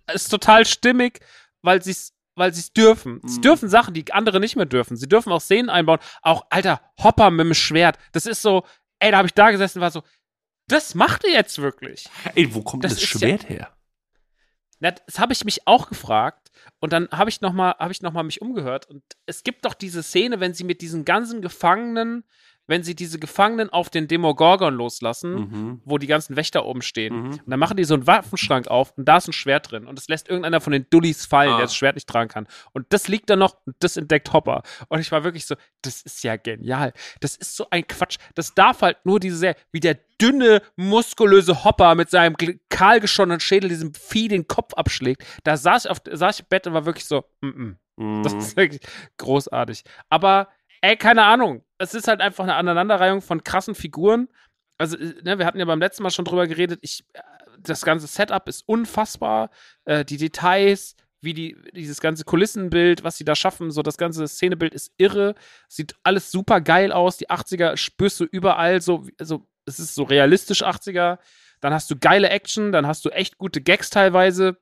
es 0.06 0.22
ist 0.22 0.28
total 0.28 0.64
stimmig, 0.64 1.20
weil 1.62 1.82
sie 1.82 1.92
es 1.92 2.12
weil 2.36 2.52
sie 2.52 2.60
es 2.60 2.72
dürfen. 2.72 3.20
Sie 3.24 3.40
dürfen 3.40 3.70
Sachen, 3.70 3.94
die 3.94 4.12
andere 4.12 4.40
nicht 4.40 4.56
mehr 4.56 4.66
dürfen. 4.66 4.96
Sie 4.96 5.08
dürfen 5.08 5.32
auch 5.32 5.40
Szenen 5.40 5.70
einbauen. 5.70 5.98
Auch, 6.20 6.44
alter, 6.50 6.82
Hopper 7.02 7.30
mit 7.30 7.46
dem 7.46 7.54
Schwert. 7.54 7.98
Das 8.12 8.26
ist 8.26 8.42
so, 8.42 8.64
ey, 8.98 9.10
da 9.10 9.16
habe 9.16 9.26
ich 9.26 9.32
da 9.32 9.50
gesessen 9.50 9.78
und 9.78 9.82
war 9.82 9.90
so, 9.90 10.02
das 10.68 10.94
macht 10.94 11.24
ihr 11.24 11.32
jetzt 11.32 11.58
wirklich. 11.58 12.08
Ey, 12.34 12.54
wo 12.54 12.62
kommt 12.62 12.84
das, 12.84 12.92
das 12.92 13.02
Schwert 13.02 13.44
ja, 13.44 13.48
her? 13.48 13.75
Das 14.80 15.18
habe 15.18 15.32
ich 15.32 15.44
mich 15.44 15.66
auch 15.66 15.88
gefragt. 15.88 16.50
Und 16.80 16.92
dann 16.92 17.08
habe 17.10 17.30
ich 17.30 17.40
nochmal 17.40 17.74
hab 17.78 17.90
noch 18.02 18.22
mich 18.22 18.42
umgehört. 18.42 18.88
Und 18.88 19.02
es 19.26 19.42
gibt 19.42 19.64
doch 19.64 19.74
diese 19.74 20.02
Szene, 20.02 20.40
wenn 20.40 20.54
sie 20.54 20.64
mit 20.64 20.80
diesen 20.80 21.04
ganzen 21.04 21.42
Gefangenen 21.42 22.24
wenn 22.66 22.82
sie 22.82 22.94
diese 22.94 23.18
Gefangenen 23.18 23.70
auf 23.70 23.90
den 23.90 24.08
Demogorgon 24.08 24.74
loslassen, 24.74 25.34
mhm. 25.34 25.80
wo 25.84 25.98
die 25.98 26.06
ganzen 26.06 26.36
Wächter 26.36 26.66
oben 26.66 26.82
stehen. 26.82 27.14
Mhm. 27.14 27.30
Und 27.30 27.42
dann 27.46 27.58
machen 27.58 27.76
die 27.76 27.84
so 27.84 27.94
einen 27.94 28.06
Waffenschrank 28.06 28.68
auf 28.68 28.92
und 28.96 29.06
da 29.06 29.18
ist 29.18 29.28
ein 29.28 29.32
Schwert 29.32 29.70
drin. 29.70 29.86
Und 29.86 29.98
es 29.98 30.08
lässt 30.08 30.28
irgendeiner 30.28 30.60
von 30.60 30.72
den 30.72 30.86
Dullis 30.90 31.26
fallen, 31.26 31.52
ah. 31.52 31.56
der 31.56 31.66
das 31.66 31.76
Schwert 31.76 31.94
nicht 31.94 32.08
tragen 32.08 32.28
kann. 32.28 32.46
Und 32.72 32.86
das 32.90 33.08
liegt 33.08 33.30
da 33.30 33.36
noch 33.36 33.56
und 33.66 33.76
das 33.80 33.96
entdeckt 33.96 34.32
Hopper. 34.32 34.62
Und 34.88 35.00
ich 35.00 35.12
war 35.12 35.24
wirklich 35.24 35.46
so, 35.46 35.54
das 35.82 36.02
ist 36.02 36.22
ja 36.24 36.36
genial. 36.36 36.92
Das 37.20 37.36
ist 37.36 37.56
so 37.56 37.66
ein 37.70 37.86
Quatsch. 37.86 38.18
Das 38.34 38.54
darf 38.54 38.82
halt 38.82 38.98
nur 39.04 39.20
diese 39.20 39.36
Serie, 39.36 39.56
wie 39.72 39.80
der 39.80 39.98
dünne, 40.20 40.62
muskulöse 40.76 41.64
Hopper 41.64 41.94
mit 41.94 42.10
seinem 42.10 42.36
kahlgeschonnenen 42.68 43.40
Schädel 43.40 43.68
diesem 43.68 43.94
Vieh 43.94 44.28
den 44.28 44.48
Kopf 44.48 44.74
abschlägt. 44.74 45.24
Da 45.44 45.56
saß 45.56 45.84
ich, 45.84 45.90
auf, 45.90 45.98
saß 46.10 46.36
ich 46.36 46.40
im 46.40 46.48
Bett 46.48 46.66
und 46.66 46.74
war 46.74 46.86
wirklich 46.86 47.04
so, 47.04 47.24
mm 47.40 47.46
-mm. 47.46 47.76
Mhm. 47.96 48.22
Das 48.22 48.34
ist 48.34 48.56
wirklich 48.56 48.82
großartig. 49.18 49.82
Aber 50.08 50.48
Ey, 50.86 50.96
keine 50.96 51.24
Ahnung. 51.24 51.64
Es 51.78 51.94
ist 51.94 52.06
halt 52.06 52.20
einfach 52.20 52.44
eine 52.44 52.54
Aneinanderreihung 52.54 53.20
von 53.20 53.42
krassen 53.42 53.74
Figuren. 53.74 54.28
Also, 54.78 54.96
äh, 54.96 55.20
ne, 55.24 55.36
wir 55.36 55.44
hatten 55.44 55.58
ja 55.58 55.64
beim 55.64 55.80
letzten 55.80 56.04
Mal 56.04 56.10
schon 56.10 56.24
drüber 56.24 56.46
geredet. 56.46 56.78
Ich, 56.82 57.04
äh, 57.12 57.22
das 57.58 57.82
ganze 57.82 58.06
Setup 58.06 58.48
ist 58.48 58.62
unfassbar. 58.68 59.50
Äh, 59.84 60.04
die 60.04 60.16
Details, 60.16 60.94
wie 61.20 61.34
die, 61.34 61.56
dieses 61.72 62.00
ganze 62.00 62.22
Kulissenbild, 62.22 63.02
was 63.02 63.16
sie 63.16 63.24
da 63.24 63.34
schaffen, 63.34 63.72
so 63.72 63.82
das 63.82 63.98
ganze 63.98 64.28
Szenebild 64.28 64.74
ist 64.74 64.92
irre. 64.96 65.34
Sieht 65.66 65.96
alles 66.04 66.30
super 66.30 66.60
geil 66.60 66.92
aus. 66.92 67.16
Die 67.16 67.30
80er 67.30 67.76
spürst 67.76 68.20
du 68.20 68.24
überall 68.24 68.80
so, 68.80 69.08
also 69.18 69.44
es 69.64 69.80
ist 69.80 69.96
so 69.96 70.04
realistisch 70.04 70.62
80er. 70.62 71.18
Dann 71.60 71.74
hast 71.74 71.90
du 71.90 71.96
geile 71.98 72.30
Action, 72.30 72.70
dann 72.70 72.86
hast 72.86 73.04
du 73.04 73.10
echt 73.10 73.38
gute 73.38 73.60
Gags 73.60 73.90
teilweise. 73.90 74.56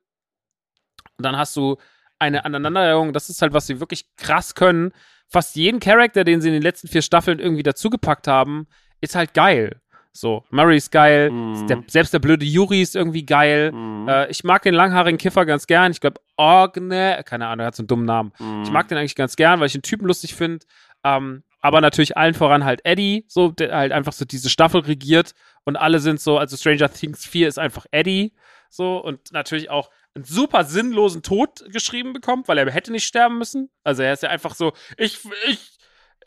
Und 1.19 1.27
dann 1.27 1.37
hast 1.37 1.55
du 1.55 1.77
eine 2.19 2.47
Aneinanderreihung, 2.47 3.13
das 3.13 3.29
ist 3.29 3.43
halt, 3.43 3.53
was 3.53 3.67
sie 3.67 3.79
wirklich 3.79 4.07
krass 4.17 4.55
können 4.55 4.95
fast 5.29 5.57
jeden 5.57 5.81
Charakter, 5.81 6.25
den 6.25 6.41
sie 6.41 6.49
in 6.49 6.55
den 6.55 6.63
letzten 6.63 6.89
vier 6.89 7.03
Staffeln 7.03 7.39
irgendwie 7.39 7.63
dazugepackt 7.63 8.27
haben, 8.29 8.67
ist 9.01 9.15
halt 9.15 9.35
geil. 9.35 9.81
So, 10.17 10.45
Murray 10.51 10.77
ist 10.77 10.93
geil, 10.93 11.29
mm. 11.33 11.67
der, 11.67 11.83
selbst 11.89 12.15
der 12.15 12.21
blöde 12.21 12.45
Yuri 12.45 12.81
ist 12.81 12.95
irgendwie 12.95 13.27
geil. 13.27 13.73
Mm. 13.73 14.09
Äh, 14.09 14.31
ich 14.31 14.45
mag 14.45 14.63
den 14.63 14.73
langhaarigen 14.73 15.19
Kiffer 15.19 15.45
ganz 15.45 15.67
gern. 15.67 15.91
Ich 15.91 16.01
glaube, 16.01 16.21
Orgne, 16.37 17.21
keine 17.25 17.49
Ahnung, 17.49 17.65
er 17.65 17.67
hat 17.67 17.75
so 17.75 17.81
einen 17.83 17.89
dummen 17.89 18.07
Namen. 18.07 18.33
Mm. 18.39 18.63
Ich 18.63 18.71
mag 18.71 18.87
den 18.87 18.97
eigentlich 18.97 19.17
ganz 19.17 19.35
gern, 19.35 19.59
weil 19.59 19.67
ich 19.67 19.73
den 19.73 19.83
Typen 19.83 20.07
lustig 20.07 20.35
finde. 20.35 20.65
Ähm, 21.03 21.43
aber 21.61 21.81
natürlich 21.81 22.17
allen 22.17 22.35
voran 22.35 22.65
halt 22.65 22.83
Eddie, 22.85 23.25
so, 23.27 23.51
der 23.51 23.75
halt 23.75 23.91
einfach 23.91 24.13
so 24.13 24.25
diese 24.25 24.51
Staffel 24.51 24.83
regiert 24.83 25.33
und 25.65 25.77
alle 25.77 25.99
sind 25.99 26.21
so, 26.21 26.39
also 26.39 26.57
Stranger 26.57 26.91
Things 26.91 27.25
4 27.25 27.49
ist 27.49 27.59
einfach 27.59 27.87
Eddie, 27.91 28.35
so, 28.69 28.99
und 28.99 29.33
natürlich 29.33 29.71
auch 29.71 29.91
einen 30.15 30.25
super 30.25 30.65
sinnlosen 30.65 31.23
Tod 31.23 31.65
geschrieben 31.73 32.13
bekommt, 32.13 32.49
weil 32.49 32.59
er 32.59 32.71
hätte 32.71 32.93
nicht 32.93 33.05
sterben 33.05 33.39
müssen. 33.39 33.71
Also 33.83 34.03
er 34.03 34.13
ist 34.13 34.23
ja 34.23 34.31
einfach 34.31 34.55
so, 34.55 34.73
ich, 34.97 35.19
ich, 35.49 35.75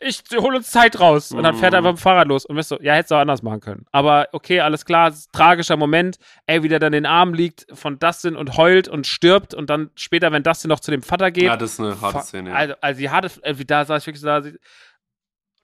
ich 0.00 0.22
hole 0.36 0.58
uns 0.58 0.70
Zeit 0.70 1.00
raus. 1.00 1.32
Und 1.32 1.42
dann 1.42 1.56
fährt 1.56 1.72
er 1.72 1.78
einfach 1.78 1.92
mit 1.92 1.98
dem 1.98 2.02
Fahrrad 2.02 2.28
los 2.28 2.44
und 2.44 2.56
wirst 2.56 2.68
so, 2.68 2.78
ja, 2.80 2.94
hättest 2.94 3.10
du 3.10 3.16
auch 3.16 3.20
anders 3.20 3.42
machen 3.42 3.60
können. 3.60 3.86
Aber 3.90 4.28
okay, 4.32 4.60
alles 4.60 4.84
klar, 4.84 5.12
tragischer 5.32 5.76
Moment. 5.76 6.18
Ey, 6.46 6.62
wie 6.62 6.68
der 6.68 6.78
dann 6.78 6.92
in 6.92 7.04
den 7.04 7.06
Arm 7.06 7.34
liegt 7.34 7.66
von 7.72 7.98
Dustin 7.98 8.36
und 8.36 8.56
heult 8.56 8.88
und 8.88 9.06
stirbt 9.06 9.54
und 9.54 9.70
dann 9.70 9.90
später, 9.94 10.30
wenn 10.32 10.42
Dustin 10.42 10.68
noch 10.68 10.80
zu 10.80 10.90
dem 10.90 11.02
Vater 11.02 11.30
geht. 11.30 11.44
Ja, 11.44 11.56
das 11.56 11.72
ist 11.72 11.80
eine 11.80 12.00
harte 12.00 12.20
Szene. 12.22 12.54
Also, 12.54 12.74
also 12.80 12.98
die 13.00 13.10
harte, 13.10 13.30
äh, 13.42 13.58
wie 13.58 13.64
da 13.64 13.84
saß 13.84 14.02
ich 14.02 14.06
wirklich 14.06 14.20
so, 14.20 14.26
da, 14.26 14.42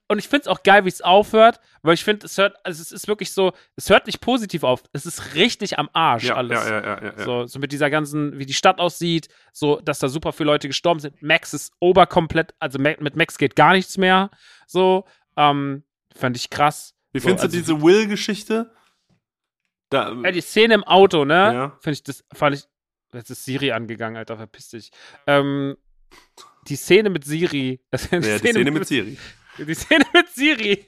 und 0.07 0.19
ich 0.19 0.27
finde 0.27 0.43
es 0.43 0.47
auch 0.47 0.61
geil, 0.61 0.85
wie 0.85 0.89
es 0.89 1.01
aufhört, 1.01 1.59
weil 1.81 1.95
ich 1.95 2.03
finde, 2.03 2.27
es 2.27 2.37
hört, 2.37 2.55
also 2.63 2.81
es 2.81 2.91
ist 2.91 3.07
wirklich 3.07 3.31
so, 3.31 3.53
es 3.75 3.89
hört 3.89 4.05
nicht 4.05 4.21
positiv 4.21 4.63
auf. 4.63 4.83
Es 4.93 5.05
ist 5.05 5.33
richtig 5.33 5.79
am 5.79 5.89
Arsch 5.93 6.25
ja, 6.25 6.35
alles. 6.35 6.63
Ja, 6.63 6.79
ja, 6.79 7.01
ja, 7.01 7.13
ja, 7.17 7.23
So, 7.23 7.47
so 7.47 7.59
mit 7.59 7.71
dieser 7.71 7.89
ganzen, 7.89 8.37
wie 8.37 8.45
die 8.45 8.53
Stadt 8.53 8.79
aussieht, 8.79 9.29
so, 9.51 9.79
dass 9.81 9.99
da 9.99 10.07
super 10.07 10.31
viele 10.31 10.51
Leute 10.51 10.67
gestorben 10.67 10.99
sind. 10.99 11.21
Max 11.23 11.53
ist 11.53 11.73
oberkomplett, 11.79 12.53
also 12.59 12.77
mit 12.77 13.15
Max 13.15 13.37
geht 13.37 13.55
gar 13.55 13.73
nichts 13.73 13.97
mehr. 13.97 14.29
So, 14.67 15.05
ähm, 15.37 15.83
fand 16.15 16.37
ich 16.37 16.51
krass. 16.51 16.93
Wie 17.11 17.19
so, 17.19 17.27
findest 17.27 17.45
also, 17.45 17.57
du 17.57 17.61
diese 17.63 17.81
Will-Geschichte? 17.81 18.71
ja, 19.91 20.31
die 20.31 20.41
Szene 20.41 20.75
im 20.75 20.83
Auto, 20.83 21.25
ne? 21.25 21.33
Ja. 21.33 21.77
Finde 21.79 21.93
ich, 21.93 22.03
das 22.03 22.23
fand 22.33 22.55
ich, 22.55 22.63
jetzt 23.13 23.29
ist 23.29 23.45
Siri 23.45 23.71
angegangen, 23.71 24.17
Alter, 24.17 24.37
verpiss 24.37 24.69
dich. 24.69 24.91
Ähm, 25.25 25.77
die 26.67 26.75
Szene 26.75 27.09
mit 27.09 27.23
Siri. 27.23 27.79
ja, 27.91 27.97
die 27.97 28.05
Szene, 28.05 28.21
die 28.21 28.37
Szene 28.37 28.71
mit, 28.71 28.73
mit 28.73 28.87
Siri. 28.87 29.17
Die 29.57 29.73
Szene 29.73 30.05
mit 30.13 30.29
Siri. 30.29 30.85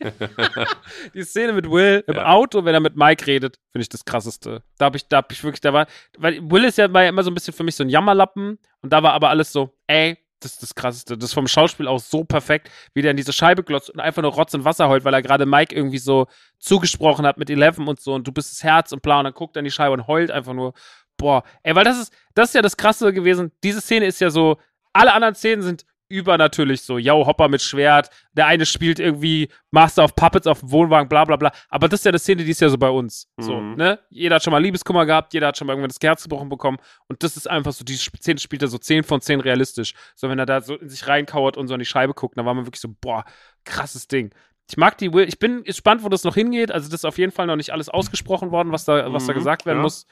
die 1.14 1.24
Szene 1.24 1.54
mit 1.54 1.70
Will 1.70 2.04
im 2.08 2.16
ja. 2.16 2.26
Auto, 2.26 2.66
wenn 2.66 2.74
er 2.74 2.80
mit 2.80 2.96
Mike 2.96 3.26
redet, 3.28 3.58
finde 3.72 3.84
ich 3.84 3.90
das 3.90 4.04
krasseste. 4.04 4.64
Da 4.78 4.86
habe 4.86 4.98
ich, 4.98 5.08
da 5.08 5.18
hab 5.18 5.32
ich 5.32 5.44
wirklich, 5.44 5.62
da 5.62 5.74
war, 5.74 5.88
weil 6.18 6.40
Will 6.50 6.66
ist 6.66 6.78
ja, 6.78 6.92
war 6.92 7.04
ja 7.04 7.10
immer 7.10 7.24
so 7.24 7.32
ein 7.32 7.34
bisschen 7.34 7.54
für 7.54 7.64
mich 7.64 7.76
so 7.76 7.84
ein 7.84 7.90
Jammerlappen 7.90 8.60
und 8.82 8.94
da 8.94 9.04
war 9.04 9.14
aber 9.14 9.30
alles 9.30 9.52
so, 9.52 9.76
ey, 9.88 10.18
das 10.40 10.54
ist 10.54 10.64
das 10.64 10.76
krasseste. 10.76 11.18
Das 11.18 11.30
ist 11.30 11.34
vom 11.34 11.48
Schauspiel 11.48 11.88
auch 11.88 12.00
so 12.00 12.24
perfekt, 12.24 12.70
wie 12.94 13.02
der 13.02 13.12
in 13.12 13.18
diese 13.18 13.34
Scheibe 13.34 13.64
glotzt 13.64 13.90
und 13.90 14.00
einfach 14.00 14.22
nur 14.22 14.34
Rotz 14.34 14.54
und 14.54 14.66
Wasser 14.66 14.88
heult, 14.88 15.04
weil 15.04 15.14
er 15.14 15.22
gerade 15.22 15.46
Mike 15.46 15.76
irgendwie 15.76 15.98
so 15.98 16.28
zugesprochen 16.60 17.26
hat 17.26 17.38
mit 17.38 17.50
Eleven 17.50 17.88
und 17.88 18.00
so 18.00 18.14
und 18.14 18.28
du 18.28 18.32
bist 18.32 18.52
das 18.52 18.64
Herz 18.64 18.92
und 18.92 19.02
bla 19.02 19.20
und 19.20 19.24
dann 19.26 19.34
guckt 19.34 19.56
er 19.56 19.62
in 19.62 19.66
die 19.66 19.72
Scheibe 19.72 19.94
und 19.94 20.08
heult 20.08 20.32
einfach 20.32 20.54
nur. 20.54 20.74
Boah, 21.20 21.44
ey, 21.64 21.74
weil 21.74 21.84
das 21.84 21.98
ist, 22.00 22.14
das 22.36 22.50
ist 22.50 22.56
ja 22.56 22.62
das 22.62 22.78
Krasse 22.78 23.12
gewesen. 23.12 23.52
Diese 23.64 23.82
Szene 23.82 24.06
ist 24.06 24.22
ja 24.22 24.30
so, 24.30 24.58
alle 24.94 25.14
anderen 25.14 25.34
Szenen 25.34 25.64
sind 25.64 25.86
übernatürlich 26.10 26.82
so, 26.82 26.98
yo, 26.98 27.26
Hopper 27.26 27.48
mit 27.48 27.62
Schwert, 27.62 28.10
der 28.34 28.48
eine 28.48 28.66
spielt 28.66 29.00
irgendwie 29.00 29.50
Master 29.72 30.04
of 30.04 30.16
Puppets 30.16 30.48
auf 30.48 30.62
dem 30.62 30.72
Wohnwagen, 30.72 31.10
bla 31.10 31.26
bla 31.26 31.36
bla. 31.36 31.52
Aber 31.70 31.88
das 31.88 32.02
ist 32.02 32.06
ja 32.06 32.10
eine 32.10 32.20
Szene, 32.20 32.44
die 32.44 32.52
ist 32.52 32.62
ja 32.62 32.70
so 32.70 32.78
bei 32.78 32.90
uns. 32.90 33.30
Mhm. 33.38 33.44
So, 33.44 33.62
ne? 33.62 34.00
Jeder 34.10 34.36
hat 34.36 34.44
schon 34.44 34.52
mal 34.52 34.62
Liebeskummer 34.62 35.06
gehabt, 35.06 35.34
jeder 35.34 35.48
hat 35.48 35.58
schon 35.58 35.68
mal 35.68 35.74
irgendwann 35.74 35.90
das 35.90 36.00
Herz 36.02 36.24
gebrochen 36.24 36.50
bekommen. 36.50 36.78
Und 37.08 37.24
das 37.24 37.36
ist 37.38 37.50
einfach 37.50 37.74
so, 37.74 37.84
die 37.84 37.96
Szene 37.96 38.40
spielt 38.40 38.62
er 38.62 38.68
so 38.68 38.78
10 38.78 39.04
von 39.04 39.22
10 39.22 39.42
realistisch. 39.42 39.94
So, 40.16 40.30
wenn 40.30 40.40
er 40.40 40.46
da 40.46 40.62
so 40.62 40.76
in 40.76 40.90
sich 40.90 41.08
reinkauert 41.08 41.58
und 41.58 41.68
so 41.68 41.74
an 41.74 41.80
die 41.80 41.86
Scheibe 41.86 42.14
guckt, 42.14 42.38
dann 42.38 42.46
war 42.46 42.54
man 42.54 42.66
wirklich 42.66 42.82
so, 42.82 42.90
boah, 43.02 43.26
krasses 43.66 44.08
Ding. 44.08 44.34
Ich 44.70 44.78
mag 44.78 44.98
die 44.98 45.14
Will, 45.14 45.28
ich 45.28 45.40
bin 45.40 45.64
gespannt, 45.64 46.04
wo 46.04 46.10
das 46.10 46.24
noch 46.24 46.36
hingeht. 46.36 46.72
Also, 46.72 46.90
das 46.90 47.02
ist 47.02 47.06
auf 47.06 47.18
jeden 47.18 47.32
Fall 47.32 47.48
noch 47.48 47.56
nicht 47.56 47.72
alles 47.72 47.90
ausgesprochen 47.90 48.52
worden, 48.52 48.72
was 48.72 48.86
da, 48.86 49.14
was 49.14 49.26
da 49.26 49.34
mhm, 49.34 49.38
gesagt 49.38 49.66
werden 49.66 49.78
ja. 49.78 49.84
muss. 49.84 50.06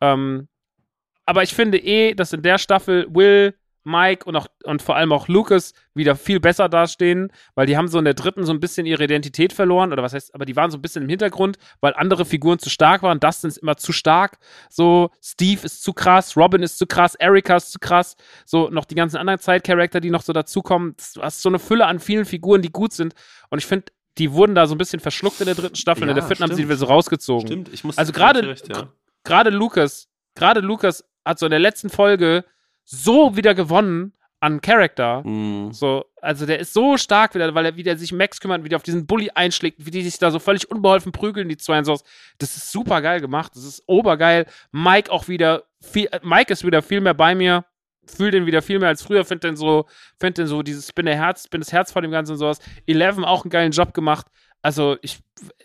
Ähm, 0.00 0.48
aber 1.24 1.42
ich 1.42 1.54
finde 1.54 1.78
eh, 1.78 2.14
dass 2.14 2.32
in 2.32 2.42
der 2.42 2.58
Staffel 2.58 3.06
Will 3.10 3.54
Mike 3.84 4.24
und, 4.24 4.36
auch, 4.36 4.46
und 4.64 4.82
vor 4.82 4.96
allem 4.96 5.12
auch 5.12 5.28
Lucas 5.28 5.72
wieder 5.94 6.16
viel 6.16 6.40
besser 6.40 6.68
dastehen, 6.68 7.32
weil 7.54 7.66
die 7.66 7.76
haben 7.76 7.88
so 7.88 7.98
in 7.98 8.04
der 8.04 8.14
dritten 8.14 8.44
so 8.44 8.52
ein 8.52 8.60
bisschen 8.60 8.86
ihre 8.86 9.04
Identität 9.04 9.52
verloren, 9.52 9.92
oder 9.92 10.02
was 10.02 10.12
heißt, 10.12 10.34
aber 10.34 10.44
die 10.44 10.56
waren 10.56 10.70
so 10.70 10.78
ein 10.78 10.82
bisschen 10.82 11.02
im 11.02 11.08
Hintergrund, 11.08 11.58
weil 11.80 11.94
andere 11.94 12.24
Figuren 12.24 12.58
zu 12.58 12.70
stark 12.70 13.02
waren. 13.02 13.20
Dustin 13.20 13.48
ist 13.48 13.58
immer 13.58 13.76
zu 13.76 13.92
stark, 13.92 14.38
so 14.70 15.10
Steve 15.22 15.64
ist 15.64 15.82
zu 15.82 15.92
krass, 15.92 16.36
Robin 16.36 16.62
ist 16.62 16.78
zu 16.78 16.86
krass, 16.86 17.14
Erika 17.14 17.56
ist 17.56 17.72
zu 17.72 17.78
krass, 17.78 18.16
so 18.44 18.68
noch 18.70 18.84
die 18.84 18.94
ganzen 18.94 19.16
anderen 19.16 19.40
Side-Charakter, 19.40 20.00
die 20.00 20.10
noch 20.10 20.22
so 20.22 20.32
dazukommen. 20.32 20.94
Du 21.14 21.22
hast 21.22 21.42
so 21.42 21.48
eine 21.48 21.58
Fülle 21.58 21.86
an 21.86 22.00
vielen 22.00 22.24
Figuren, 22.24 22.62
die 22.62 22.70
gut 22.70 22.92
sind. 22.92 23.14
Und 23.50 23.58
ich 23.58 23.66
finde, 23.66 23.86
die 24.18 24.32
wurden 24.32 24.54
da 24.54 24.66
so 24.66 24.74
ein 24.74 24.78
bisschen 24.78 25.00
verschluckt 25.00 25.40
in 25.40 25.46
der 25.46 25.54
dritten 25.54 25.76
Staffel. 25.76 26.04
Ja, 26.04 26.10
in 26.10 26.14
der 26.14 26.22
vierten 26.22 26.36
stimmt. 26.36 26.50
haben 26.50 26.56
sie 26.56 26.64
wieder 26.64 26.76
so 26.76 26.86
rausgezogen. 26.86 27.46
Stimmt, 27.46 27.72
ich 27.72 27.84
muss 27.84 27.98
Also 27.98 28.12
gerade 28.12 28.54
ja. 28.68 28.88
gerade 29.24 29.50
Lucas, 29.50 30.08
gerade 30.34 30.60
Lucas 30.60 31.04
hat 31.24 31.38
so 31.38 31.46
in 31.46 31.50
der 31.50 31.60
letzten 31.60 31.88
Folge 31.88 32.44
so 32.84 33.36
wieder 33.36 33.54
gewonnen 33.54 34.12
an 34.42 34.60
Charakter. 34.60 35.22
Mm. 35.22 35.72
So, 35.72 36.04
also 36.20 36.46
der 36.46 36.58
ist 36.58 36.74
so 36.74 36.96
stark 36.96 37.34
wieder, 37.34 37.54
weil 37.54 37.64
er 37.64 37.76
wieder 37.76 37.96
sich 37.96 38.12
Max 38.12 38.40
kümmert, 38.40 38.64
wieder 38.64 38.76
auf 38.76 38.82
diesen 38.82 39.06
Bully 39.06 39.30
einschlägt, 39.34 39.86
wie 39.86 39.92
die 39.92 40.02
sich 40.02 40.18
da 40.18 40.32
so 40.32 40.40
völlig 40.40 40.68
unbeholfen 40.68 41.12
prügeln, 41.12 41.48
die 41.48 41.56
zwei 41.56 41.78
und 41.78 41.84
so. 41.84 41.96
Das 42.38 42.56
ist 42.56 42.72
super 42.72 43.00
geil 43.02 43.20
gemacht. 43.20 43.52
Das 43.54 43.62
ist 43.62 43.84
obergeil. 43.86 44.46
Mike 44.72 45.12
auch 45.12 45.28
wieder 45.28 45.62
viel, 45.80 46.08
Mike 46.22 46.52
ist 46.52 46.66
wieder 46.66 46.82
viel 46.82 47.00
mehr 47.00 47.14
bei 47.14 47.36
mir. 47.36 47.64
Fühl 48.04 48.32
den 48.32 48.46
wieder 48.46 48.62
viel 48.62 48.80
mehr 48.80 48.88
als 48.88 49.02
früher. 49.02 49.24
Find 49.24 49.44
den 49.44 49.54
so, 49.54 49.86
find 50.18 50.36
den 50.36 50.48
so 50.48 50.62
dieses, 50.62 50.92
bin 50.92 51.06
der 51.06 51.14
Herz, 51.14 51.46
bin 51.46 51.60
das 51.60 51.70
Herz 51.70 51.92
vor 51.92 52.02
dem 52.02 52.10
Ganzen 52.10 52.32
und 52.32 52.38
sowas. 52.38 52.58
Eleven 52.84 53.24
auch 53.24 53.44
einen 53.44 53.50
geilen 53.50 53.70
Job 53.70 53.94
gemacht. 53.94 54.26
Also 54.62 54.96
ich 55.02 55.18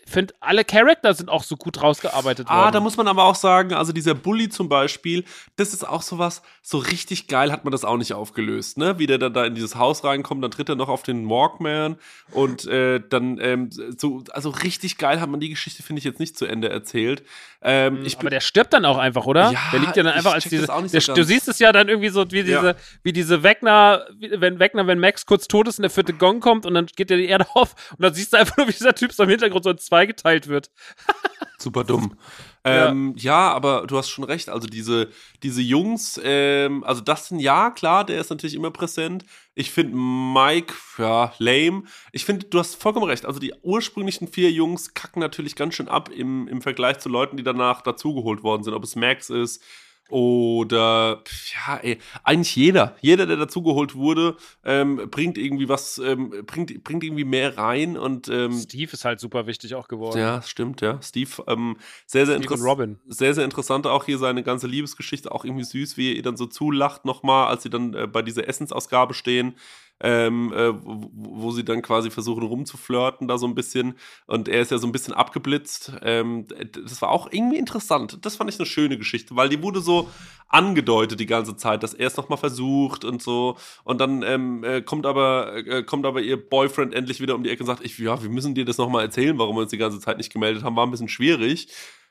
finde, 0.06 0.34
alle 0.40 0.64
Charakter 0.64 1.14
sind 1.14 1.28
auch 1.28 1.42
so 1.42 1.56
gut 1.56 1.82
rausgearbeitet 1.82 2.46
ah, 2.48 2.56
worden. 2.56 2.68
Ah, 2.68 2.70
da 2.70 2.80
muss 2.80 2.96
man 2.96 3.06
aber 3.06 3.24
auch 3.24 3.34
sagen, 3.34 3.74
also 3.74 3.92
dieser 3.92 4.14
Bully 4.14 4.48
zum 4.48 4.68
Beispiel, 4.68 5.24
das 5.56 5.72
ist 5.72 5.86
auch 5.86 6.02
sowas, 6.02 6.42
so 6.62 6.78
richtig 6.78 7.28
geil 7.28 7.52
hat 7.52 7.64
man 7.64 7.72
das 7.72 7.84
auch 7.84 7.96
nicht 7.96 8.14
aufgelöst, 8.14 8.78
ne? 8.78 8.98
Wie 8.98 9.06
der 9.06 9.18
dann 9.18 9.34
da 9.34 9.44
in 9.44 9.54
dieses 9.54 9.76
Haus 9.76 10.04
reinkommt, 10.04 10.42
dann 10.42 10.50
tritt 10.50 10.68
er 10.68 10.74
noch 10.74 10.88
auf 10.88 11.02
den 11.02 11.28
Walkman 11.28 11.96
und 12.32 12.66
äh, 12.66 13.00
dann 13.08 13.38
ähm, 13.40 13.70
so, 13.70 14.24
also 14.30 14.50
richtig 14.50 14.98
geil 14.98 15.20
hat 15.20 15.28
man 15.28 15.40
die 15.40 15.50
Geschichte, 15.50 15.82
finde 15.82 15.98
ich, 15.98 16.04
jetzt 16.04 16.20
nicht 16.20 16.36
zu 16.36 16.46
Ende 16.46 16.70
erzählt. 16.70 17.22
Ähm, 17.60 18.00
mhm, 18.00 18.08
aber 18.18 18.30
der 18.30 18.40
stirbt 18.40 18.72
dann 18.72 18.84
auch 18.84 18.98
einfach, 18.98 19.26
oder? 19.26 19.50
Ja, 19.50 19.60
der 19.72 19.80
liegt 19.80 19.96
ja 19.96 20.02
dann 20.04 20.12
einfach 20.12 20.32
als 20.32 20.44
diese. 20.44 20.66
Der, 20.66 21.00
so 21.00 21.12
du 21.12 21.24
siehst 21.24 21.48
es 21.48 21.58
ja 21.58 21.72
dann 21.72 21.88
irgendwie 21.88 22.08
so, 22.08 22.24
wie 22.30 22.42
diese, 22.44 22.66
ja. 22.66 22.74
wie 23.02 23.12
diese 23.12 23.42
Wegner, 23.42 24.06
wenn 24.18 24.58
Wegner, 24.60 24.86
wenn 24.86 25.00
Max 25.00 25.26
kurz 25.26 25.48
tot 25.48 25.66
ist 25.66 25.78
und 25.78 25.82
der 25.82 25.90
vierte 25.90 26.12
Gong 26.12 26.40
kommt 26.40 26.66
und 26.66 26.74
dann 26.74 26.86
geht 26.86 27.10
ja 27.10 27.16
die 27.16 27.26
Erde 27.26 27.46
auf 27.54 27.74
und 27.90 28.02
dann 28.02 28.14
siehst 28.14 28.32
du 28.32 28.36
einfach 28.36 28.56
nur, 28.56 28.68
wie 28.68 28.72
dieser 28.88 28.94
Typ 28.94 29.12
so 29.12 29.22
im 29.22 29.28
Hintergrund 29.28 29.64
so 29.64 29.70
in 29.70 29.78
zwei 29.78 30.06
geteilt 30.06 30.48
wird. 30.48 30.70
Super 31.58 31.84
dumm. 31.84 32.16
Ähm, 32.64 33.14
ja. 33.16 33.32
ja. 33.32 33.52
aber 33.52 33.86
du 33.86 33.96
hast 33.98 34.10
schon 34.10 34.24
recht. 34.24 34.48
Also 34.48 34.66
diese, 34.66 35.08
diese 35.42 35.60
Jungs, 35.60 36.20
ähm, 36.22 36.84
also 36.84 37.00
Dustin, 37.00 37.40
ja, 37.40 37.70
klar, 37.70 38.04
der 38.04 38.20
ist 38.20 38.30
natürlich 38.30 38.54
immer 38.54 38.70
präsent. 38.70 39.24
Ich 39.54 39.70
finde 39.72 39.96
Mike, 39.96 40.74
ja, 40.98 41.32
lame. 41.38 41.82
Ich 42.12 42.24
finde, 42.24 42.46
du 42.46 42.58
hast 42.58 42.80
vollkommen 42.80 43.06
recht. 43.06 43.26
Also 43.26 43.40
die 43.40 43.54
ursprünglichen 43.62 44.28
vier 44.28 44.52
Jungs 44.52 44.94
kacken 44.94 45.20
natürlich 45.20 45.56
ganz 45.56 45.74
schön 45.74 45.88
ab 45.88 46.10
im, 46.10 46.46
im 46.46 46.62
Vergleich 46.62 47.00
zu 47.00 47.08
Leuten, 47.08 47.36
die 47.36 47.42
danach 47.42 47.82
dazugeholt 47.82 48.42
worden 48.42 48.62
sind. 48.62 48.74
Ob 48.74 48.84
es 48.84 48.94
Max 48.94 49.28
ist, 49.28 49.62
oder 50.08 51.22
ja, 51.66 51.76
ey, 51.76 51.98
eigentlich 52.22 52.56
jeder, 52.56 52.96
jeder, 53.00 53.26
der 53.26 53.36
dazugeholt 53.36 53.94
wurde, 53.94 54.36
ähm, 54.64 55.08
bringt 55.10 55.36
irgendwie 55.36 55.68
was, 55.68 55.98
ähm, 55.98 56.30
bringt, 56.46 56.82
bringt 56.82 57.04
irgendwie 57.04 57.24
mehr 57.24 57.58
rein 57.58 57.96
und 57.96 58.28
ähm, 58.28 58.52
Steve 58.52 58.92
ist 58.92 59.04
halt 59.04 59.20
super 59.20 59.46
wichtig 59.46 59.74
auch 59.74 59.88
geworden. 59.88 60.18
Ja, 60.18 60.40
stimmt, 60.42 60.80
ja. 60.80 61.00
Steve, 61.02 61.30
ähm, 61.46 61.76
sehr, 62.06 62.26
sehr 62.26 62.36
interessant. 62.36 62.98
Sehr, 63.06 63.34
sehr 63.34 63.44
interessant 63.44 63.86
auch 63.86 64.04
hier 64.04 64.18
seine 64.18 64.42
ganze 64.42 64.66
Liebesgeschichte, 64.66 65.30
auch 65.30 65.44
irgendwie 65.44 65.64
süß, 65.64 65.96
wie 65.96 66.16
ihr 66.16 66.22
dann 66.22 66.36
so 66.36 66.46
zulacht 66.46 67.04
nochmal, 67.04 67.48
als 67.48 67.62
sie 67.62 67.70
dann 67.70 67.94
äh, 67.94 68.06
bei 68.06 68.22
dieser 68.22 68.48
Essensausgabe 68.48 69.14
stehen 69.14 69.54
ähm, 70.00 70.52
äh, 70.52 70.72
wo, 70.74 71.10
wo, 71.12 71.50
sie 71.50 71.64
dann 71.64 71.82
quasi 71.82 72.10
versuchen 72.10 72.44
rumzuflirten 72.44 73.26
da 73.26 73.36
so 73.38 73.46
ein 73.46 73.54
bisschen 73.54 73.94
und 74.26 74.48
er 74.48 74.60
ist 74.60 74.70
ja 74.70 74.78
so 74.78 74.86
ein 74.86 74.92
bisschen 74.92 75.14
abgeblitzt. 75.14 75.92
Ähm, 76.02 76.46
das 76.72 77.02
war 77.02 77.10
auch 77.10 77.28
irgendwie 77.30 77.56
interessant. 77.56 78.18
Das 78.22 78.36
fand 78.36 78.50
ich 78.50 78.58
eine 78.58 78.66
schöne 78.66 78.96
Geschichte, 78.96 79.34
weil 79.34 79.48
die 79.48 79.62
wurde 79.62 79.80
so 79.80 80.08
angedeutet 80.48 81.20
die 81.20 81.26
ganze 81.26 81.56
Zeit, 81.56 81.82
dass 81.82 81.94
er 81.94 82.06
es 82.06 82.16
nochmal 82.16 82.38
versucht 82.38 83.04
und 83.04 83.22
so 83.22 83.56
und 83.84 84.00
dann 84.00 84.22
ähm, 84.22 84.64
äh, 84.64 84.82
kommt 84.82 85.04
aber 85.04 85.56
äh, 85.56 85.82
kommt 85.82 86.06
aber 86.06 86.20
ihr 86.20 86.36
Boyfriend 86.36 86.94
endlich 86.94 87.20
wieder 87.20 87.34
um 87.34 87.42
die 87.42 87.50
Ecke 87.50 87.62
und 87.62 87.66
sagt, 87.66 87.84
ich, 87.84 87.98
ja, 87.98 88.22
wir 88.22 88.30
müssen 88.30 88.54
dir 88.54 88.64
das 88.64 88.78
nochmal 88.78 89.04
erzählen, 89.04 89.38
warum 89.38 89.56
wir 89.56 89.62
uns 89.62 89.70
die 89.70 89.78
ganze 89.78 90.00
Zeit 90.00 90.16
nicht 90.18 90.32
gemeldet 90.32 90.62
haben, 90.62 90.76
war 90.76 90.86
ein 90.86 90.90
bisschen 90.90 91.08
schwierig. 91.08 91.68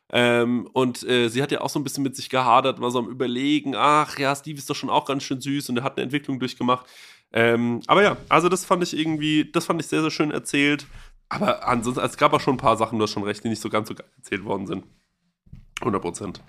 Ähm, 0.10 0.70
und 0.72 1.04
äh, 1.04 1.28
sie 1.28 1.42
hat 1.42 1.52
ja 1.52 1.62
auch 1.62 1.70
so 1.70 1.80
ein 1.80 1.84
bisschen 1.84 2.04
mit 2.04 2.16
sich 2.16 2.30
gehadert, 2.30 2.80
war 2.80 2.92
so 2.92 3.00
am 3.00 3.10
Überlegen, 3.10 3.76
ach 3.76 4.18
ja, 4.18 4.34
Steve 4.36 4.58
ist 4.58 4.70
doch 4.70 4.76
schon 4.76 4.90
auch 4.90 5.06
ganz 5.06 5.24
schön 5.24 5.42
süß 5.42 5.70
und 5.70 5.78
er 5.78 5.84
hat 5.84 5.98
eine 5.98 6.04
Entwicklung 6.04 6.40
durchgemacht. 6.40 6.86
Ähm, 7.34 7.82
aber 7.88 8.04
ja, 8.04 8.18
also 8.30 8.50
das 8.50 8.66
fand 8.66 8.84
ich 8.84 8.98
irgendwie, 8.98 9.52
das 9.52 9.66
fand 9.66 9.82
ich 9.82 9.88
sehr, 9.88 10.02
sehr 10.02 10.12
schön 10.12 10.32
erzählt. 10.32 10.88
Aber 11.30 11.68
ansonsten, 11.68 12.04
es 12.04 12.18
gab 12.18 12.34
auch 12.34 12.40
schon 12.40 12.56
ein 12.56 12.60
paar 12.60 12.78
Sachen, 12.78 13.00
du 13.00 13.04
hast 13.04 13.12
schon 13.12 13.24
recht, 13.24 13.44
die 13.44 13.50
nicht 13.50 13.62
so 13.62 13.70
ganz 13.70 13.90
so 13.90 13.96
geil 13.96 14.08
erzählt 14.18 14.46
worden 14.46 14.66
sind. 14.66 14.86
100 15.82 16.02
Prozent. 16.02 16.42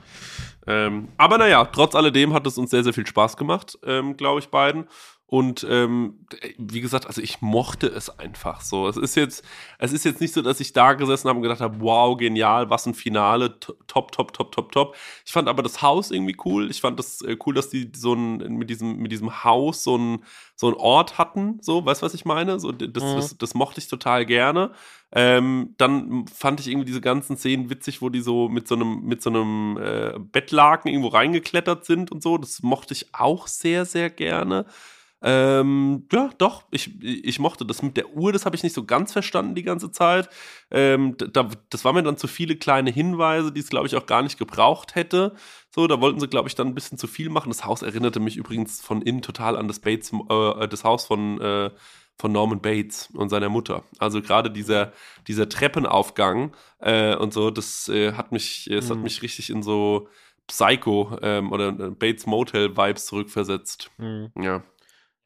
Ähm, 0.67 1.09
aber 1.17 1.39
naja, 1.39 1.65
trotz 1.67 1.95
alledem 1.95 2.33
hat 2.33 2.47
es 2.47 2.59
uns 2.59 2.71
sehr, 2.71 2.85
sehr 2.85 2.95
viel 2.95 3.07
Spaß 3.07 3.37
gemacht, 3.37 3.79
ähm, 3.85 4.17
glaube 4.17 4.41
ich, 4.41 4.49
beiden. 4.49 4.87
Und 5.31 5.67
ähm, 5.69 6.21
wie 6.57 6.81
gesagt, 6.81 7.07
also 7.07 7.21
ich 7.21 7.43
mochte 7.43 7.87
es 7.87 8.09
einfach 8.19 8.63
so. 8.63 8.89
Es 8.89 8.97
ist 8.97 9.15
jetzt, 9.15 9.45
es 9.79 9.93
ist 9.93 10.07
jetzt 10.07 10.23
nicht 10.23 10.33
so, 10.33 10.41
dass 10.41 10.59
ich 10.59 10.73
da 10.73 10.95
gesessen 10.95 11.29
habe 11.29 11.37
und 11.37 11.43
gedacht 11.43 11.61
habe, 11.61 11.81
wow, 11.81 12.17
genial, 12.17 12.71
was 12.71 12.87
ein 12.87 12.95
Finale, 12.95 13.61
top, 13.61 14.11
top, 14.11 14.33
top, 14.33 14.53
top, 14.53 14.73
top. 14.73 14.97
Ich 15.27 15.33
fand 15.33 15.47
aber 15.47 15.63
das 15.63 15.83
Haus 15.83 16.13
irgendwie 16.13 16.35
cool. 16.47 16.71
Ich 16.71 16.81
fand 16.81 16.99
das 16.99 17.21
äh, 17.21 17.37
cool, 17.45 17.53
dass 17.53 17.69
die 17.69 17.93
so 17.95 18.15
ein, 18.15 18.39
mit 18.57 18.71
diesem, 18.71 18.97
mit 18.97 19.13
diesem 19.13 19.45
Haus 19.45 19.85
so 19.85 19.99
ein, 19.99 20.25
so 20.57 20.69
ein 20.69 20.75
Ort 20.75 21.19
hatten. 21.19 21.59
So, 21.61 21.85
weißt 21.85 22.01
du, 22.01 22.07
was 22.07 22.15
ich 22.15 22.25
meine? 22.25 22.59
So, 22.59 22.73
das, 22.73 23.05
mhm. 23.05 23.17
das, 23.17 23.37
das 23.37 23.53
mochte 23.53 23.81
ich 23.81 23.89
total 23.89 24.25
gerne. 24.25 24.71
Ähm, 25.13 25.75
dann 25.77 26.27
fand 26.27 26.61
ich 26.61 26.69
irgendwie 26.69 26.87
diese 26.87 27.03
ganzen 27.03 27.37
Szenen 27.37 27.69
witzig, 27.69 28.01
wo 28.01 28.09
die 28.09 28.23
so 28.23 28.49
mit 28.49 28.67
so 28.67 28.77
einem, 28.77 29.03
mit 29.03 29.21
so 29.21 29.29
einem 29.29 29.77
äh, 29.77 30.19
Bettlaken 30.19 30.91
irgendwo 30.91 31.09
reingeklettert 31.09 31.85
sind 31.85 32.11
und 32.11 32.23
so. 32.23 32.39
Das 32.39 32.63
mochte 32.63 32.95
ich 32.95 33.15
auch 33.15 33.47
sehr, 33.47 33.85
sehr 33.85 34.09
gerne. 34.09 34.65
Ähm, 35.21 36.07
ja, 36.13 36.31
doch, 36.39 36.65
ich, 36.71 37.03
ich 37.03 37.39
mochte 37.41 37.67
das 37.67 37.83
mit 37.83 37.97
der 37.97 38.15
Uhr, 38.15 38.33
das 38.33 38.47
habe 38.47 38.55
ich 38.55 38.63
nicht 38.63 38.75
so 38.75 38.85
ganz 38.85 39.13
verstanden 39.13 39.55
die 39.55 39.65
ganze 39.65 39.91
Zeit. 39.91 40.29
Ähm, 40.71 41.17
da, 41.19 41.49
das 41.71 41.85
waren 41.85 41.97
mir 41.97 42.03
dann 42.05 42.17
zu 42.17 42.29
viele 42.29 42.57
kleine 42.57 42.91
Hinweise, 42.91 43.51
die 43.51 43.61
es, 43.61 43.69
glaube 43.69 43.89
ich, 43.89 43.97
auch 43.97 44.07
gar 44.07 44.23
nicht 44.23 44.39
gebraucht 44.39 44.95
hätte. 44.95 45.35
So, 45.75 45.87
da 45.87 46.01
wollten 46.01 46.21
sie, 46.21 46.29
glaube 46.29 46.49
ich, 46.49 46.55
dann 46.55 46.69
ein 46.69 46.75
bisschen 46.75 46.99
zu 46.99 47.09
viel 47.09 47.31
machen. 47.31 47.51
Das 47.51 47.65
Haus 47.65 47.83
erinnerte 47.83 48.21
mich 48.21 48.37
übrigens 48.37 48.81
von 48.81 49.03
innen 49.03 49.23
total 49.23 49.57
an 49.57 49.67
das 49.67 49.81
Bates, 49.81 50.13
äh, 50.13 50.69
das 50.69 50.85
Haus 50.85 51.07
von, 51.07 51.41
äh, 51.41 51.71
von 52.17 52.33
Norman 52.33 52.61
Bates 52.61 53.09
und 53.13 53.29
seiner 53.29 53.49
Mutter. 53.49 53.85
Also 53.99 54.23
gerade 54.23 54.51
dieser, 54.51 54.93
dieser 55.27 55.49
Treppenaufgang 55.49 56.55
äh, 56.79 57.17
und 57.17 57.33
so, 57.33 57.51
das 57.51 57.89
äh, 57.89 58.13
hat 58.13 58.31
mich, 58.31 58.69
es 58.71 58.89
mhm. 58.89 58.95
hat 58.95 58.99
mich 59.03 59.23
richtig 59.23 59.51
in 59.51 59.63
so 59.63 60.09
Psycho 60.47 61.19
ähm, 61.23 61.53
oder 61.53 61.69
äh, 61.69 61.91
Bates 61.91 62.27
Motel 62.27 62.77
Vibes 62.77 63.07
zurückversetzt. 63.07 63.91
Mhm. 63.99 64.31
Ja. 64.41 64.63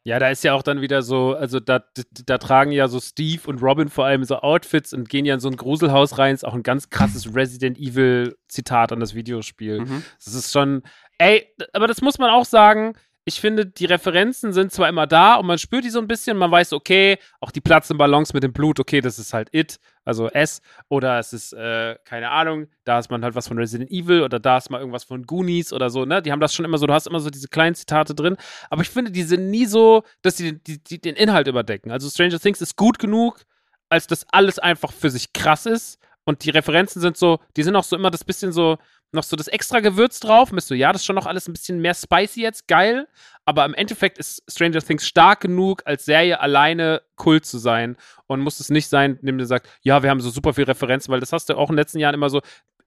Ja, 0.04 0.18
da 0.18 0.30
ist 0.30 0.42
ja 0.42 0.54
auch 0.54 0.62
dann 0.62 0.80
wieder 0.80 1.02
so, 1.02 1.34
also 1.34 1.60
da, 1.60 1.84
da 2.26 2.38
tragen 2.38 2.72
ja 2.72 2.88
so 2.88 2.98
Steve 2.98 3.42
und 3.46 3.62
Robin 3.62 3.88
vor 3.88 4.04
allem 4.04 4.24
so 4.24 4.36
Outfits 4.36 4.92
und 4.92 5.08
gehen 5.08 5.24
ja 5.24 5.34
in 5.34 5.40
so 5.40 5.48
ein 5.48 5.56
Gruselhaus 5.56 6.18
rein. 6.18 6.34
Ist 6.34 6.44
auch 6.44 6.54
ein 6.54 6.64
ganz 6.64 6.90
krasses 6.90 7.34
Resident 7.36 7.78
Evil 7.78 8.36
Zitat 8.48 8.90
an 8.90 8.98
das 8.98 9.14
Videospiel. 9.14 9.80
Mhm. 9.80 10.02
Das 10.24 10.34
ist 10.34 10.52
schon, 10.52 10.82
ey, 11.18 11.46
aber 11.72 11.86
das 11.86 12.02
muss 12.02 12.18
man 12.18 12.30
auch 12.30 12.44
sagen, 12.44 12.94
ich 13.24 13.40
finde, 13.40 13.66
die 13.66 13.84
Referenzen 13.84 14.52
sind 14.52 14.72
zwar 14.72 14.88
immer 14.88 15.06
da 15.06 15.36
und 15.36 15.46
man 15.46 15.58
spürt 15.58 15.84
die 15.84 15.90
so 15.90 16.00
ein 16.00 16.08
bisschen, 16.08 16.36
man 16.36 16.50
weiß, 16.50 16.72
okay, 16.72 17.18
auch 17.40 17.52
die 17.52 17.60
platzenden 17.60 17.98
Ballons 17.98 18.32
mit 18.32 18.42
dem 18.42 18.52
Blut, 18.52 18.80
okay, 18.80 19.00
das 19.00 19.18
ist 19.18 19.32
halt 19.32 19.48
It, 19.54 19.78
also 20.04 20.28
S, 20.28 20.60
oder 20.88 21.20
es 21.20 21.32
ist, 21.32 21.52
äh, 21.52 21.96
keine 22.04 22.30
Ahnung, 22.30 22.66
da 22.84 22.98
ist 22.98 23.10
man 23.10 23.22
halt 23.22 23.36
was 23.36 23.46
von 23.46 23.58
Resident 23.58 23.90
Evil 23.92 24.22
oder 24.22 24.40
da 24.40 24.56
ist 24.56 24.70
mal 24.70 24.80
irgendwas 24.80 25.04
von 25.04 25.22
Goonies 25.24 25.72
oder 25.72 25.88
so, 25.88 26.04
ne? 26.04 26.20
Die 26.20 26.32
haben 26.32 26.40
das 26.40 26.52
schon 26.52 26.64
immer 26.64 26.78
so, 26.78 26.86
du 26.86 26.94
hast 26.94 27.06
immer 27.06 27.20
so 27.20 27.30
diese 27.30 27.46
kleinen 27.46 27.76
Zitate 27.76 28.14
drin, 28.14 28.36
aber 28.70 28.82
ich 28.82 28.90
finde, 28.90 29.12
die 29.12 29.22
sind 29.22 29.50
nie 29.50 29.66
so, 29.66 30.02
dass 30.22 30.36
sie 30.36 30.58
die, 30.58 30.82
die, 30.82 31.00
den 31.00 31.14
Inhalt 31.14 31.46
überdecken. 31.46 31.92
Also 31.92 32.10
Stranger 32.10 32.40
Things 32.40 32.60
ist 32.60 32.76
gut 32.76 32.98
genug, 32.98 33.44
als 33.88 34.08
dass 34.08 34.26
alles 34.32 34.58
einfach 34.58 34.92
für 34.92 35.10
sich 35.10 35.32
krass 35.32 35.66
ist 35.66 36.00
und 36.24 36.44
die 36.44 36.50
Referenzen 36.50 37.00
sind 37.00 37.16
so, 37.16 37.38
die 37.56 37.62
sind 37.62 37.76
auch 37.76 37.84
so 37.84 37.94
immer 37.94 38.10
das 38.10 38.24
bisschen 38.24 38.50
so, 38.50 38.78
noch 39.12 39.22
so 39.22 39.36
das 39.36 39.48
extra 39.48 39.80
Gewürz 39.80 40.20
drauf. 40.20 40.50
Bist 40.50 40.70
du, 40.70 40.74
ja, 40.74 40.92
das 40.92 41.02
ist 41.02 41.06
schon 41.06 41.16
noch 41.16 41.26
alles 41.26 41.48
ein 41.48 41.52
bisschen 41.52 41.80
mehr 41.80 41.94
spicy 41.94 42.42
jetzt, 42.42 42.68
geil. 42.68 43.08
Aber 43.44 43.64
im 43.64 43.74
Endeffekt 43.74 44.18
ist 44.18 44.42
Stranger 44.48 44.80
Things 44.80 45.06
stark 45.06 45.40
genug, 45.40 45.82
als 45.84 46.04
Serie 46.04 46.40
alleine 46.40 47.02
Kult 47.16 47.44
zu 47.44 47.58
sein. 47.58 47.96
Und 48.26 48.40
muss 48.40 48.60
es 48.60 48.70
nicht 48.70 48.88
sein, 48.88 49.18
indem 49.20 49.38
du 49.38 49.46
sagst, 49.46 49.70
ja, 49.82 50.02
wir 50.02 50.10
haben 50.10 50.20
so 50.20 50.30
super 50.30 50.54
viel 50.54 50.64
Referenzen, 50.64 51.12
weil 51.12 51.20
das 51.20 51.32
hast 51.32 51.48
du 51.48 51.56
auch 51.56 51.68
in 51.68 51.74
den 51.74 51.80
letzten 51.80 51.98
Jahren 51.98 52.14
immer 52.14 52.30
so. 52.30 52.40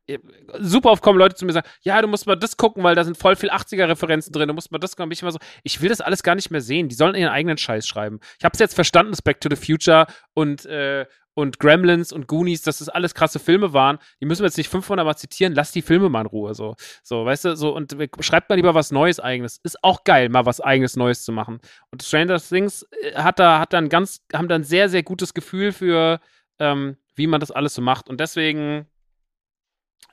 Äh, 0.07 0.19
super 0.59 0.91
oft 0.91 1.01
kommen 1.01 1.17
Leute 1.17 1.35
zu 1.35 1.45
mir 1.45 1.49
und 1.49 1.55
sagen, 1.55 1.67
ja, 1.81 2.01
du 2.01 2.07
musst 2.07 2.27
mal 2.27 2.35
das 2.35 2.57
gucken, 2.57 2.83
weil 2.83 2.95
da 2.95 3.03
sind 3.03 3.17
voll 3.17 3.35
viel 3.35 3.49
80er-Referenzen 3.49 4.31
drin, 4.31 4.47
du 4.47 4.53
musst 4.53 4.71
mal 4.71 4.77
das 4.77 4.95
gucken. 4.95 5.11
Ich 5.11 5.21
immer 5.21 5.31
so, 5.31 5.39
ich 5.63 5.81
will 5.81 5.89
das 5.89 5.99
alles 5.99 6.23
gar 6.23 6.35
nicht 6.35 6.51
mehr 6.51 6.61
sehen. 6.61 6.89
Die 6.89 6.95
sollen 6.95 7.15
ihren 7.15 7.31
eigenen 7.31 7.57
Scheiß 7.57 7.87
schreiben. 7.87 8.19
Ich 8.39 8.45
habe 8.45 8.53
es 8.53 8.59
jetzt 8.59 8.75
verstanden, 8.75 9.11
das 9.11 9.21
Back 9.21 9.41
to 9.41 9.49
the 9.49 9.55
Future 9.55 10.07
und, 10.33 10.65
äh, 10.65 11.05
und 11.35 11.59
Gremlins 11.59 12.11
und 12.11 12.27
Goonies, 12.27 12.63
dass 12.63 12.79
das 12.79 12.89
alles 12.89 13.13
krasse 13.13 13.39
Filme 13.39 13.73
waren. 13.73 13.99
Die 14.19 14.25
müssen 14.25 14.41
wir 14.41 14.47
jetzt 14.47 14.57
nicht 14.57 14.69
500 14.69 15.05
Mal 15.05 15.15
zitieren. 15.15 15.53
Lass 15.53 15.71
die 15.71 15.81
Filme 15.81 16.09
mal 16.09 16.21
in 16.21 16.27
Ruhe. 16.27 16.55
So, 16.55 16.75
so 17.03 17.25
weißt 17.25 17.45
du, 17.45 17.55
so 17.55 17.75
und 17.75 17.95
schreibt 18.21 18.49
mal 18.49 18.55
lieber 18.55 18.73
was 18.73 18.91
Neues 18.91 19.19
eigenes. 19.19 19.59
Ist 19.63 19.83
auch 19.83 20.03
geil, 20.03 20.29
mal 20.29 20.45
was 20.45 20.61
eigenes 20.61 20.95
Neues 20.95 21.23
zu 21.23 21.31
machen. 21.31 21.59
Und 21.91 22.01
Stranger 22.01 22.39
Things 22.39 22.87
äh, 23.03 23.13
hat 23.15 23.37
da, 23.37 23.59
hat 23.59 23.73
dann 23.73 23.89
ganz, 23.89 24.21
haben 24.33 24.47
dann 24.47 24.63
sehr, 24.63 24.89
sehr 24.89 25.03
gutes 25.03 25.33
Gefühl 25.33 25.71
für, 25.71 26.19
ähm, 26.59 26.97
wie 27.15 27.27
man 27.27 27.41
das 27.41 27.51
alles 27.51 27.75
so 27.75 27.81
macht. 27.81 28.09
Und 28.09 28.19
deswegen 28.19 28.87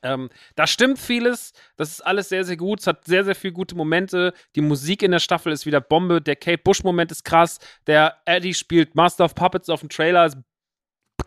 ähm, 0.02 0.30
da 0.56 0.66
stimmt 0.66 0.98
vieles. 0.98 1.52
Das 1.76 1.90
ist 1.90 2.00
alles 2.00 2.28
sehr, 2.28 2.44
sehr 2.44 2.56
gut. 2.56 2.80
Es 2.80 2.86
hat 2.86 3.04
sehr, 3.04 3.24
sehr 3.24 3.34
viele 3.34 3.52
gute 3.52 3.76
Momente. 3.76 4.32
Die 4.56 4.60
Musik 4.60 5.02
in 5.02 5.12
der 5.12 5.20
Staffel 5.20 5.52
ist 5.52 5.66
wieder 5.66 5.80
Bombe. 5.80 6.20
Der 6.20 6.36
Kate 6.36 6.62
Bush-Moment 6.62 7.12
ist 7.12 7.24
krass. 7.24 7.60
Der 7.86 8.18
Eddie 8.24 8.54
spielt 8.54 8.94
Master 8.96 9.24
of 9.24 9.34
Puppets 9.34 9.68
auf 9.68 9.80
dem 9.80 9.88
Trailer. 9.88 10.26
Ist 10.26 10.38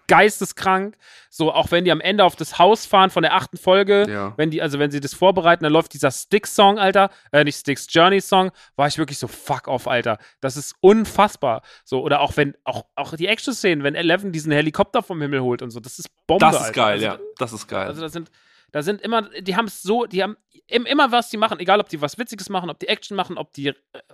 geisteskrank. 0.07 0.95
So, 1.30 1.51
auch 1.51 1.72
wenn 1.72 1.85
die 1.85 1.91
am 1.91 2.01
Ende 2.01 2.23
auf 2.23 2.35
das 2.35 2.57
Haus 2.59 2.85
fahren 2.85 3.09
von 3.09 3.23
der 3.23 3.34
achten 3.35 3.57
Folge, 3.57 4.05
Ja. 4.09 4.34
wenn 4.38 4.51
die, 4.51 4.61
also 4.61 4.80
wenn 4.80 4.91
sie 4.91 4.99
das 4.99 5.13
vorbereiten, 5.13 5.63
dann 5.63 5.73
läuft 5.73 5.93
dieser 5.93 6.11
Sticks-Song, 6.11 6.80
Alter, 6.80 7.09
äh, 7.31 7.43
nicht 7.43 7.57
Sticks 7.57 7.88
Journey-Song, 7.89 8.51
war 8.76 8.88
ich 8.88 8.97
wirklich 8.97 9.17
so 9.17 9.27
fuck 9.27 9.67
off, 9.67 9.88
Alter. 9.88 10.17
Das 10.41 10.57
ist 10.57 10.76
unfassbar. 10.81 11.61
So, 11.84 12.01
oder 12.01 12.22
auch 12.22 12.38
wenn, 12.38 12.55
auch, 12.63 12.85
auch 12.95 13.15
die 13.15 13.27
Action-Szenen, 13.27 13.84
wenn 13.84 13.95
Eleven 13.95 14.31
diesen 14.31 14.51
Helikopter 14.51 15.03
vom 15.03 15.22
Himmel 15.22 15.41
holt 15.41 15.61
und 15.61 15.72
so, 15.72 15.80
das 15.80 15.99
ist 15.99 16.09
Bombe. 16.27 16.45
Das 16.45 16.55
ist 16.55 16.61
Alter. 16.61 16.73
geil, 16.73 16.91
also, 16.93 17.05
ja. 17.05 17.19
Das 17.38 17.53
ist 17.53 17.67
geil. 17.67 17.88
Also 17.88 18.01
da 18.01 18.09
sind, 18.09 18.31
da 18.72 18.81
sind 18.84 19.01
immer, 19.01 19.23
die 19.41 19.55
haben 19.55 19.65
es 19.67 19.81
so, 19.81 20.05
die 20.05 20.23
haben 20.23 20.38
im, 20.67 20.85
immer 20.85 21.11
was 21.11 21.30
die 21.30 21.38
machen, 21.38 21.59
egal 21.59 21.80
ob 21.80 21.89
die 21.89 22.01
was 22.01 22.17
Witziges 22.17 22.49
machen, 22.49 22.69
ob 22.69 22.80
die 22.80 22.88
Action 22.88 23.15
machen, 23.15 23.38
ob 23.38 23.53
die, 23.53 23.67
äh, 23.67 23.73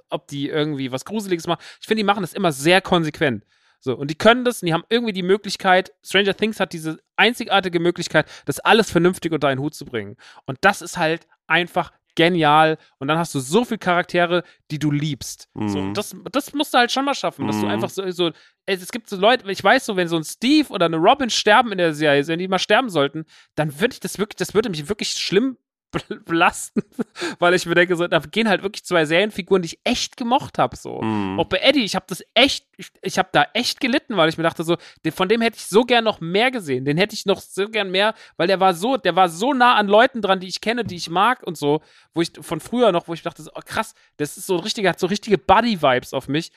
ob 0.10 0.28
die 0.28 0.50
irgendwie 0.50 0.92
was 0.92 1.06
Gruseliges 1.06 1.48
machen. 1.48 1.62
Ich 1.80 1.88
finde, 1.88 2.00
die 2.02 2.06
machen 2.06 2.22
das 2.22 2.34
immer 2.34 2.52
sehr 2.52 2.82
konsequent. 2.82 3.46
So, 3.84 3.96
und 3.98 4.10
die 4.12 4.16
können 4.16 4.46
das 4.46 4.62
und 4.62 4.68
die 4.68 4.74
haben 4.74 4.84
irgendwie 4.90 5.12
die 5.14 5.24
Möglichkeit, 5.24 5.92
Stranger 6.04 6.36
Things 6.38 6.60
hat 6.60 6.72
diese 6.72 7.00
einzigartige 7.18 7.80
Möglichkeit, 7.80 8.28
das 8.46 8.60
alles 8.60 8.92
vernünftig 8.92 9.32
unter 9.34 9.48
einen 9.48 9.60
Hut 9.60 9.74
zu 9.76 9.86
bringen. 9.86 10.16
Und 10.46 10.60
das 10.62 10.82
ist 10.82 10.98
halt 10.98 11.28
einfach 11.48 11.92
genial. 12.16 12.78
Und 13.00 13.08
dann 13.08 13.18
hast 13.18 13.34
du 13.34 13.40
so 13.40 13.64
viele 13.66 13.78
Charaktere, 13.80 14.44
die 14.70 14.80
du 14.80 14.92
liebst. 14.92 15.48
So, 15.66 15.80
Mhm. 15.80 15.88
und 15.88 15.98
das, 15.98 16.16
das 16.32 16.54
musst 16.54 16.74
du 16.74 16.78
halt 16.78 16.92
schon 16.92 17.06
mal 17.06 17.16
schaffen, 17.16 17.48
dass 17.48 17.60
du 17.60 17.66
Mhm. 17.66 17.72
einfach 17.72 17.90
so, 17.90 18.10
so 18.12 18.32
es, 18.66 18.84
es 18.84 18.92
gibt 18.92 19.10
so 19.10 19.16
Leute, 19.16 19.50
ich 19.50 19.64
weiß 19.64 19.86
so, 19.86 19.96
wenn 19.96 20.08
so 20.08 20.18
ein 20.18 20.24
Steve 20.24 20.70
oder 20.70 20.86
eine 20.86 20.98
Robin 20.98 21.30
sterben 21.30 21.72
in 21.72 21.78
der 21.80 21.94
Serie, 21.94 22.28
wenn 22.28 22.38
die 22.40 22.48
mal 22.48 22.60
sterben 22.60 22.90
sollten, 22.90 23.26
dann 23.56 23.80
würde 23.80 23.94
ich 23.94 24.00
das 24.00 24.20
wirklich, 24.20 24.36
das 24.36 24.54
würde 24.54 24.70
mich 24.70 24.90
wirklich 24.90 25.12
schlimm 25.12 25.58
bel- 25.92 26.20
belasten, 26.22 26.82
weil 27.40 27.54
ich 27.54 27.66
mir 27.66 27.76
denke, 27.76 27.96
so, 27.96 28.08
da 28.08 28.20
gehen 28.20 28.48
halt 28.50 28.64
wirklich 28.64 28.84
zwei 28.84 29.06
Serienfiguren, 29.06 29.62
die 29.62 29.68
ich 29.68 29.80
echt 29.84 30.18
gemocht 30.18 30.58
habe, 30.58 30.76
so. 30.76 31.02
Mhm. 31.02 31.40
Auch 31.40 31.46
bei 31.46 31.58
Eddie, 31.58 31.84
ich 31.84 31.96
habe 31.96 32.06
das 32.08 32.24
echt, 32.34 32.66
ich, 32.78 32.90
ich 33.02 33.18
habe 33.20 33.30
da 33.32 33.46
echt 33.54 33.80
gelitten, 33.80 34.18
weil 34.18 34.30
ich 34.30 34.38
mir 34.38 34.44
dachte 34.44 34.64
so, 34.64 34.78
von 35.14 35.30
dem 35.30 35.42
hätte 35.42 35.58
ich 35.58 35.66
so 35.68 35.84
gern 35.84 36.04
noch 36.04 36.20
mehr 36.22 36.52
gesehen, 36.52 36.86
den 36.86 36.98
hätte 36.98 37.14
ich 37.14 37.26
noch 37.26 37.42
so 37.42 37.68
gern 37.70 37.92
mehr, 37.92 38.14
weil 38.38 38.48
der 38.48 38.60
war 38.60 38.74
so, 38.74 38.98
der 38.98 39.16
war 39.16 39.30
so 39.30 39.54
nah 39.54 39.76
an 39.76 39.88
Leuten 39.88 40.22
dran, 40.22 40.40
die 40.40 40.48
ich 40.48 40.62
kenne, 40.62 40.84
die 40.84 40.96
ich 40.96 41.10
mag 41.10 41.44
und 41.44 41.58
so, 41.58 41.82
wo 42.14 42.22
ich 42.22 42.32
von 42.42 42.60
früher 42.60 42.92
noch, 42.92 43.08
wo 43.08 43.14
ich 43.14 43.22
dachte 43.22 43.42
so, 43.44 43.52
oh, 43.54 43.62
krass, 43.66 43.94
das 44.18 44.38
ist 44.38 44.48
so 44.48 44.56
ein 44.58 44.64
richtiger, 44.64 44.90
hat 44.90 45.00
so 45.00 45.08
richtige 45.08 45.38
Buddy-Vibes 45.38 46.14
auf 46.14 46.28
mich. 46.28 46.52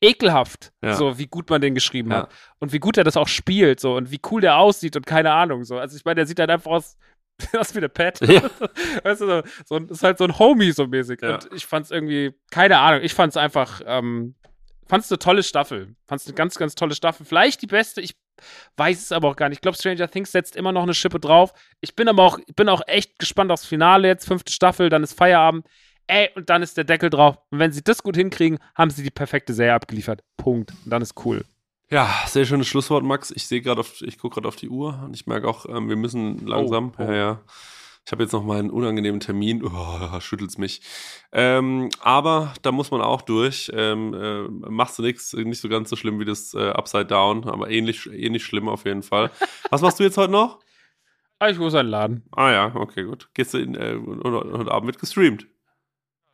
Ekelhaft, 0.00 0.72
Ja. 0.82 0.94
so 0.96 1.18
wie 1.18 1.26
gut 1.26 1.48
man 1.48 1.60
den 1.62 1.74
geschrieben 1.74 2.10
Ja. 2.10 2.16
hat 2.24 2.30
und 2.58 2.72
wie 2.72 2.78
gut 2.78 2.98
er 2.98 3.04
das 3.04 3.16
auch 3.16 3.28
spielt, 3.28 3.80
so 3.80 3.94
und 3.96 4.10
wie 4.10 4.20
cool 4.30 4.40
der 4.42 4.58
aussieht 4.58 4.96
und 4.96 5.06
keine 5.06 5.32
Ahnung, 5.32 5.64
so. 5.64 5.78
Also 5.78 5.96
ich 5.96 6.04
meine, 6.04 6.16
der 6.16 6.26
sieht 6.26 6.38
halt 6.40 6.50
einfach 6.50 6.70
aus, 6.72 6.96
aus 7.58 7.74
wie 7.74 7.80
der 7.80 7.88
Pat. 7.88 8.20
Ja. 8.20 8.42
Weißt 9.02 9.20
du, 9.20 9.42
so, 9.66 9.76
ist 9.76 10.02
halt 10.02 10.18
so 10.18 10.24
ein 10.24 10.38
Homie 10.38 10.72
so 10.72 10.86
mäßig. 10.86 11.20
Ja. 11.22 11.34
Und 11.34 11.48
ich 11.54 11.66
fand's 11.66 11.90
irgendwie, 11.90 12.34
keine 12.50 12.78
Ahnung, 12.78 13.02
ich 13.02 13.14
fand's 13.14 13.36
einfach, 13.36 13.80
ähm, 13.86 14.34
fand's 14.86 15.10
eine 15.10 15.18
tolle 15.18 15.42
Staffel. 15.42 15.94
Fand's 16.06 16.26
eine 16.26 16.34
ganz, 16.34 16.56
ganz 16.56 16.74
tolle 16.74 16.94
Staffel. 16.94 17.26
Vielleicht 17.26 17.62
die 17.62 17.66
beste, 17.66 18.00
ich 18.00 18.16
weiß 18.76 19.00
es 19.00 19.12
aber 19.12 19.28
auch 19.28 19.36
gar 19.36 19.48
nicht. 19.48 19.58
Ich 19.58 19.62
glaube, 19.62 19.76
Stranger 19.76 20.10
Things 20.10 20.32
setzt 20.32 20.56
immer 20.56 20.72
noch 20.72 20.82
eine 20.82 20.94
Schippe 20.94 21.20
drauf. 21.20 21.52
Ich 21.80 21.96
bin 21.96 22.08
aber 22.08 22.22
auch, 22.22 22.38
ich 22.46 22.54
bin 22.54 22.68
auch 22.68 22.82
echt 22.86 23.18
gespannt 23.18 23.50
aufs 23.50 23.66
Finale 23.66 24.08
jetzt, 24.08 24.26
fünfte 24.26 24.52
Staffel, 24.52 24.88
dann 24.88 25.02
ist 25.02 25.16
Feierabend. 25.16 25.66
Ey, 26.06 26.28
und 26.34 26.50
dann 26.50 26.62
ist 26.62 26.76
der 26.76 26.84
Deckel 26.84 27.08
drauf. 27.08 27.38
Und 27.50 27.58
wenn 27.60 27.72
sie 27.72 27.82
das 27.82 28.02
gut 28.02 28.16
hinkriegen, 28.16 28.58
haben 28.74 28.90
sie 28.90 29.02
die 29.02 29.10
perfekte 29.10 29.54
Serie 29.54 29.72
abgeliefert. 29.72 30.22
Punkt. 30.36 30.72
Und 30.84 30.90
dann 30.90 31.00
ist 31.00 31.14
cool. 31.24 31.44
Ja, 31.94 32.12
sehr 32.26 32.44
schönes 32.44 32.66
Schlusswort, 32.66 33.04
Max. 33.04 33.30
Ich 33.30 33.46
sehe 33.46 33.60
gerade 33.60 33.78
auf, 33.78 34.02
ich 34.02 34.18
gucke 34.18 34.34
gerade 34.34 34.48
auf 34.48 34.56
die 34.56 34.68
Uhr 34.68 35.00
und 35.04 35.14
ich 35.14 35.28
merke 35.28 35.46
auch, 35.46 35.64
ähm, 35.68 35.88
wir 35.88 35.94
müssen 35.94 36.44
langsam. 36.44 36.90
Oh, 36.98 37.02
oh. 37.02 37.04
Ja, 37.04 37.14
ja. 37.14 37.40
Ich 38.04 38.10
habe 38.10 38.24
jetzt 38.24 38.32
noch 38.32 38.42
mal 38.42 38.58
einen 38.58 38.70
unangenehmen 38.70 39.20
Termin. 39.20 39.62
Oh, 39.64 40.20
schüttelt's 40.20 40.58
mich. 40.58 40.80
Ähm, 41.30 41.90
aber 42.00 42.52
da 42.62 42.72
muss 42.72 42.90
man 42.90 43.00
auch 43.00 43.22
durch. 43.22 43.70
Ähm, 43.72 44.12
äh, 44.12 44.42
machst 44.68 44.98
du 44.98 45.04
nichts, 45.04 45.34
nicht 45.34 45.60
so 45.60 45.68
ganz 45.68 45.88
so 45.88 45.94
schlimm 45.94 46.18
wie 46.18 46.24
das 46.24 46.52
äh, 46.54 46.70
Upside 46.70 47.06
Down, 47.06 47.48
aber 47.48 47.70
ähnlich, 47.70 48.10
ähnlich 48.10 48.44
schlimm 48.44 48.68
auf 48.68 48.86
jeden 48.86 49.04
Fall. 49.04 49.30
Was 49.70 49.80
machst 49.80 50.00
du 50.00 50.02
jetzt 50.02 50.16
heute 50.16 50.32
noch? 50.32 50.58
Ah, 51.38 51.48
ich 51.48 51.58
muss 51.58 51.76
einen 51.76 51.90
Laden. 51.90 52.24
Ah 52.32 52.50
ja, 52.50 52.74
okay, 52.74 53.04
gut. 53.04 53.28
Gehst 53.34 53.54
du 53.54 53.58
in, 53.58 53.76
äh, 53.76 53.96
heute 54.24 54.72
Abend 54.72 54.88
wird 54.88 54.98
gestreamt. 54.98 55.46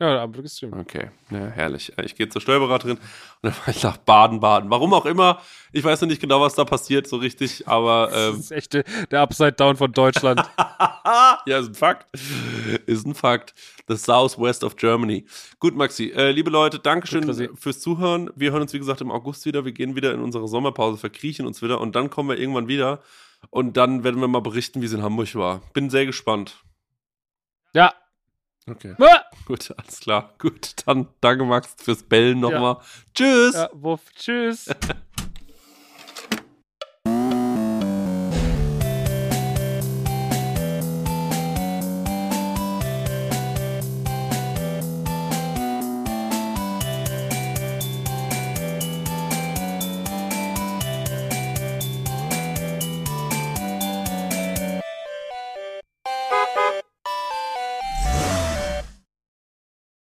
Ja, 0.01 0.15
da 0.15 0.33
wird 0.33 0.41
gestreamt. 0.41 0.73
Okay, 0.75 1.11
ja, 1.29 1.45
herrlich. 1.49 1.93
Ich 2.03 2.15
gehe 2.15 2.27
zur 2.27 2.41
Steuerberaterin 2.41 2.97
und 2.97 3.03
dann 3.43 3.53
fahre 3.53 3.69
ich 3.69 3.83
nach 3.83 3.97
Baden-Baden. 3.97 4.67
Warum 4.71 4.95
auch 4.95 5.05
immer. 5.05 5.39
Ich 5.73 5.83
weiß 5.83 6.01
noch 6.01 6.07
nicht 6.07 6.19
genau, 6.19 6.41
was 6.41 6.55
da 6.55 6.65
passiert, 6.65 7.05
so 7.07 7.17
richtig, 7.17 7.67
aber 7.67 8.07
Das 8.11 8.29
ähm, 8.33 8.39
ist 8.39 8.51
echt 8.51 8.73
der- 8.73 8.83
der 9.11 9.21
Upside 9.21 9.51
Down 9.53 9.77
von 9.77 9.91
Deutschland. 9.91 10.41
ja, 11.45 11.59
ist 11.59 11.67
ein 11.67 11.75
Fakt. 11.75 12.07
Ist 12.87 13.05
ein 13.05 13.13
Fakt. 13.13 13.53
The 13.87 13.95
Southwest 13.95 14.63
of 14.63 14.75
Germany. 14.75 15.27
Gut, 15.59 15.75
Maxi. 15.75 16.09
Äh, 16.15 16.31
liebe 16.31 16.49
Leute, 16.49 16.79
Dankeschön 16.79 17.27
Gut, 17.27 17.51
fürs 17.59 17.79
Zuhören. 17.79 18.31
Wir 18.35 18.51
hören 18.53 18.63
uns, 18.63 18.73
wie 18.73 18.79
gesagt, 18.79 19.01
im 19.01 19.11
August 19.11 19.45
wieder. 19.45 19.65
Wir 19.65 19.71
gehen 19.71 19.95
wieder 19.95 20.13
in 20.15 20.21
unsere 20.21 20.47
Sommerpause, 20.47 20.97
verkriechen 20.97 21.45
uns 21.45 21.61
wieder 21.61 21.79
und 21.79 21.95
dann 21.95 22.09
kommen 22.09 22.29
wir 22.29 22.39
irgendwann 22.39 22.67
wieder. 22.67 23.01
Und 23.51 23.77
dann 23.77 24.03
werden 24.03 24.19
wir 24.19 24.27
mal 24.27 24.41
berichten, 24.41 24.81
wie 24.81 24.85
es 24.87 24.93
in 24.93 25.03
Hamburg 25.03 25.35
war. 25.35 25.61
Bin 25.73 25.91
sehr 25.91 26.07
gespannt. 26.07 26.55
ja. 27.75 27.93
Okay. 28.69 28.95
Ah! 28.99 29.23
Gut, 29.45 29.73
alles 29.77 29.99
klar. 29.99 30.33
Gut, 30.37 30.75
dann 30.85 31.07
danke, 31.19 31.43
Max, 31.45 31.73
fürs 31.77 32.03
Bellen 32.03 32.43
Ja. 32.43 32.49
nochmal. 32.49 32.77
Tschüss. 33.13 33.55
Ja, 33.55 33.69
Wuff. 33.73 34.01
Tschüss. 34.15 34.69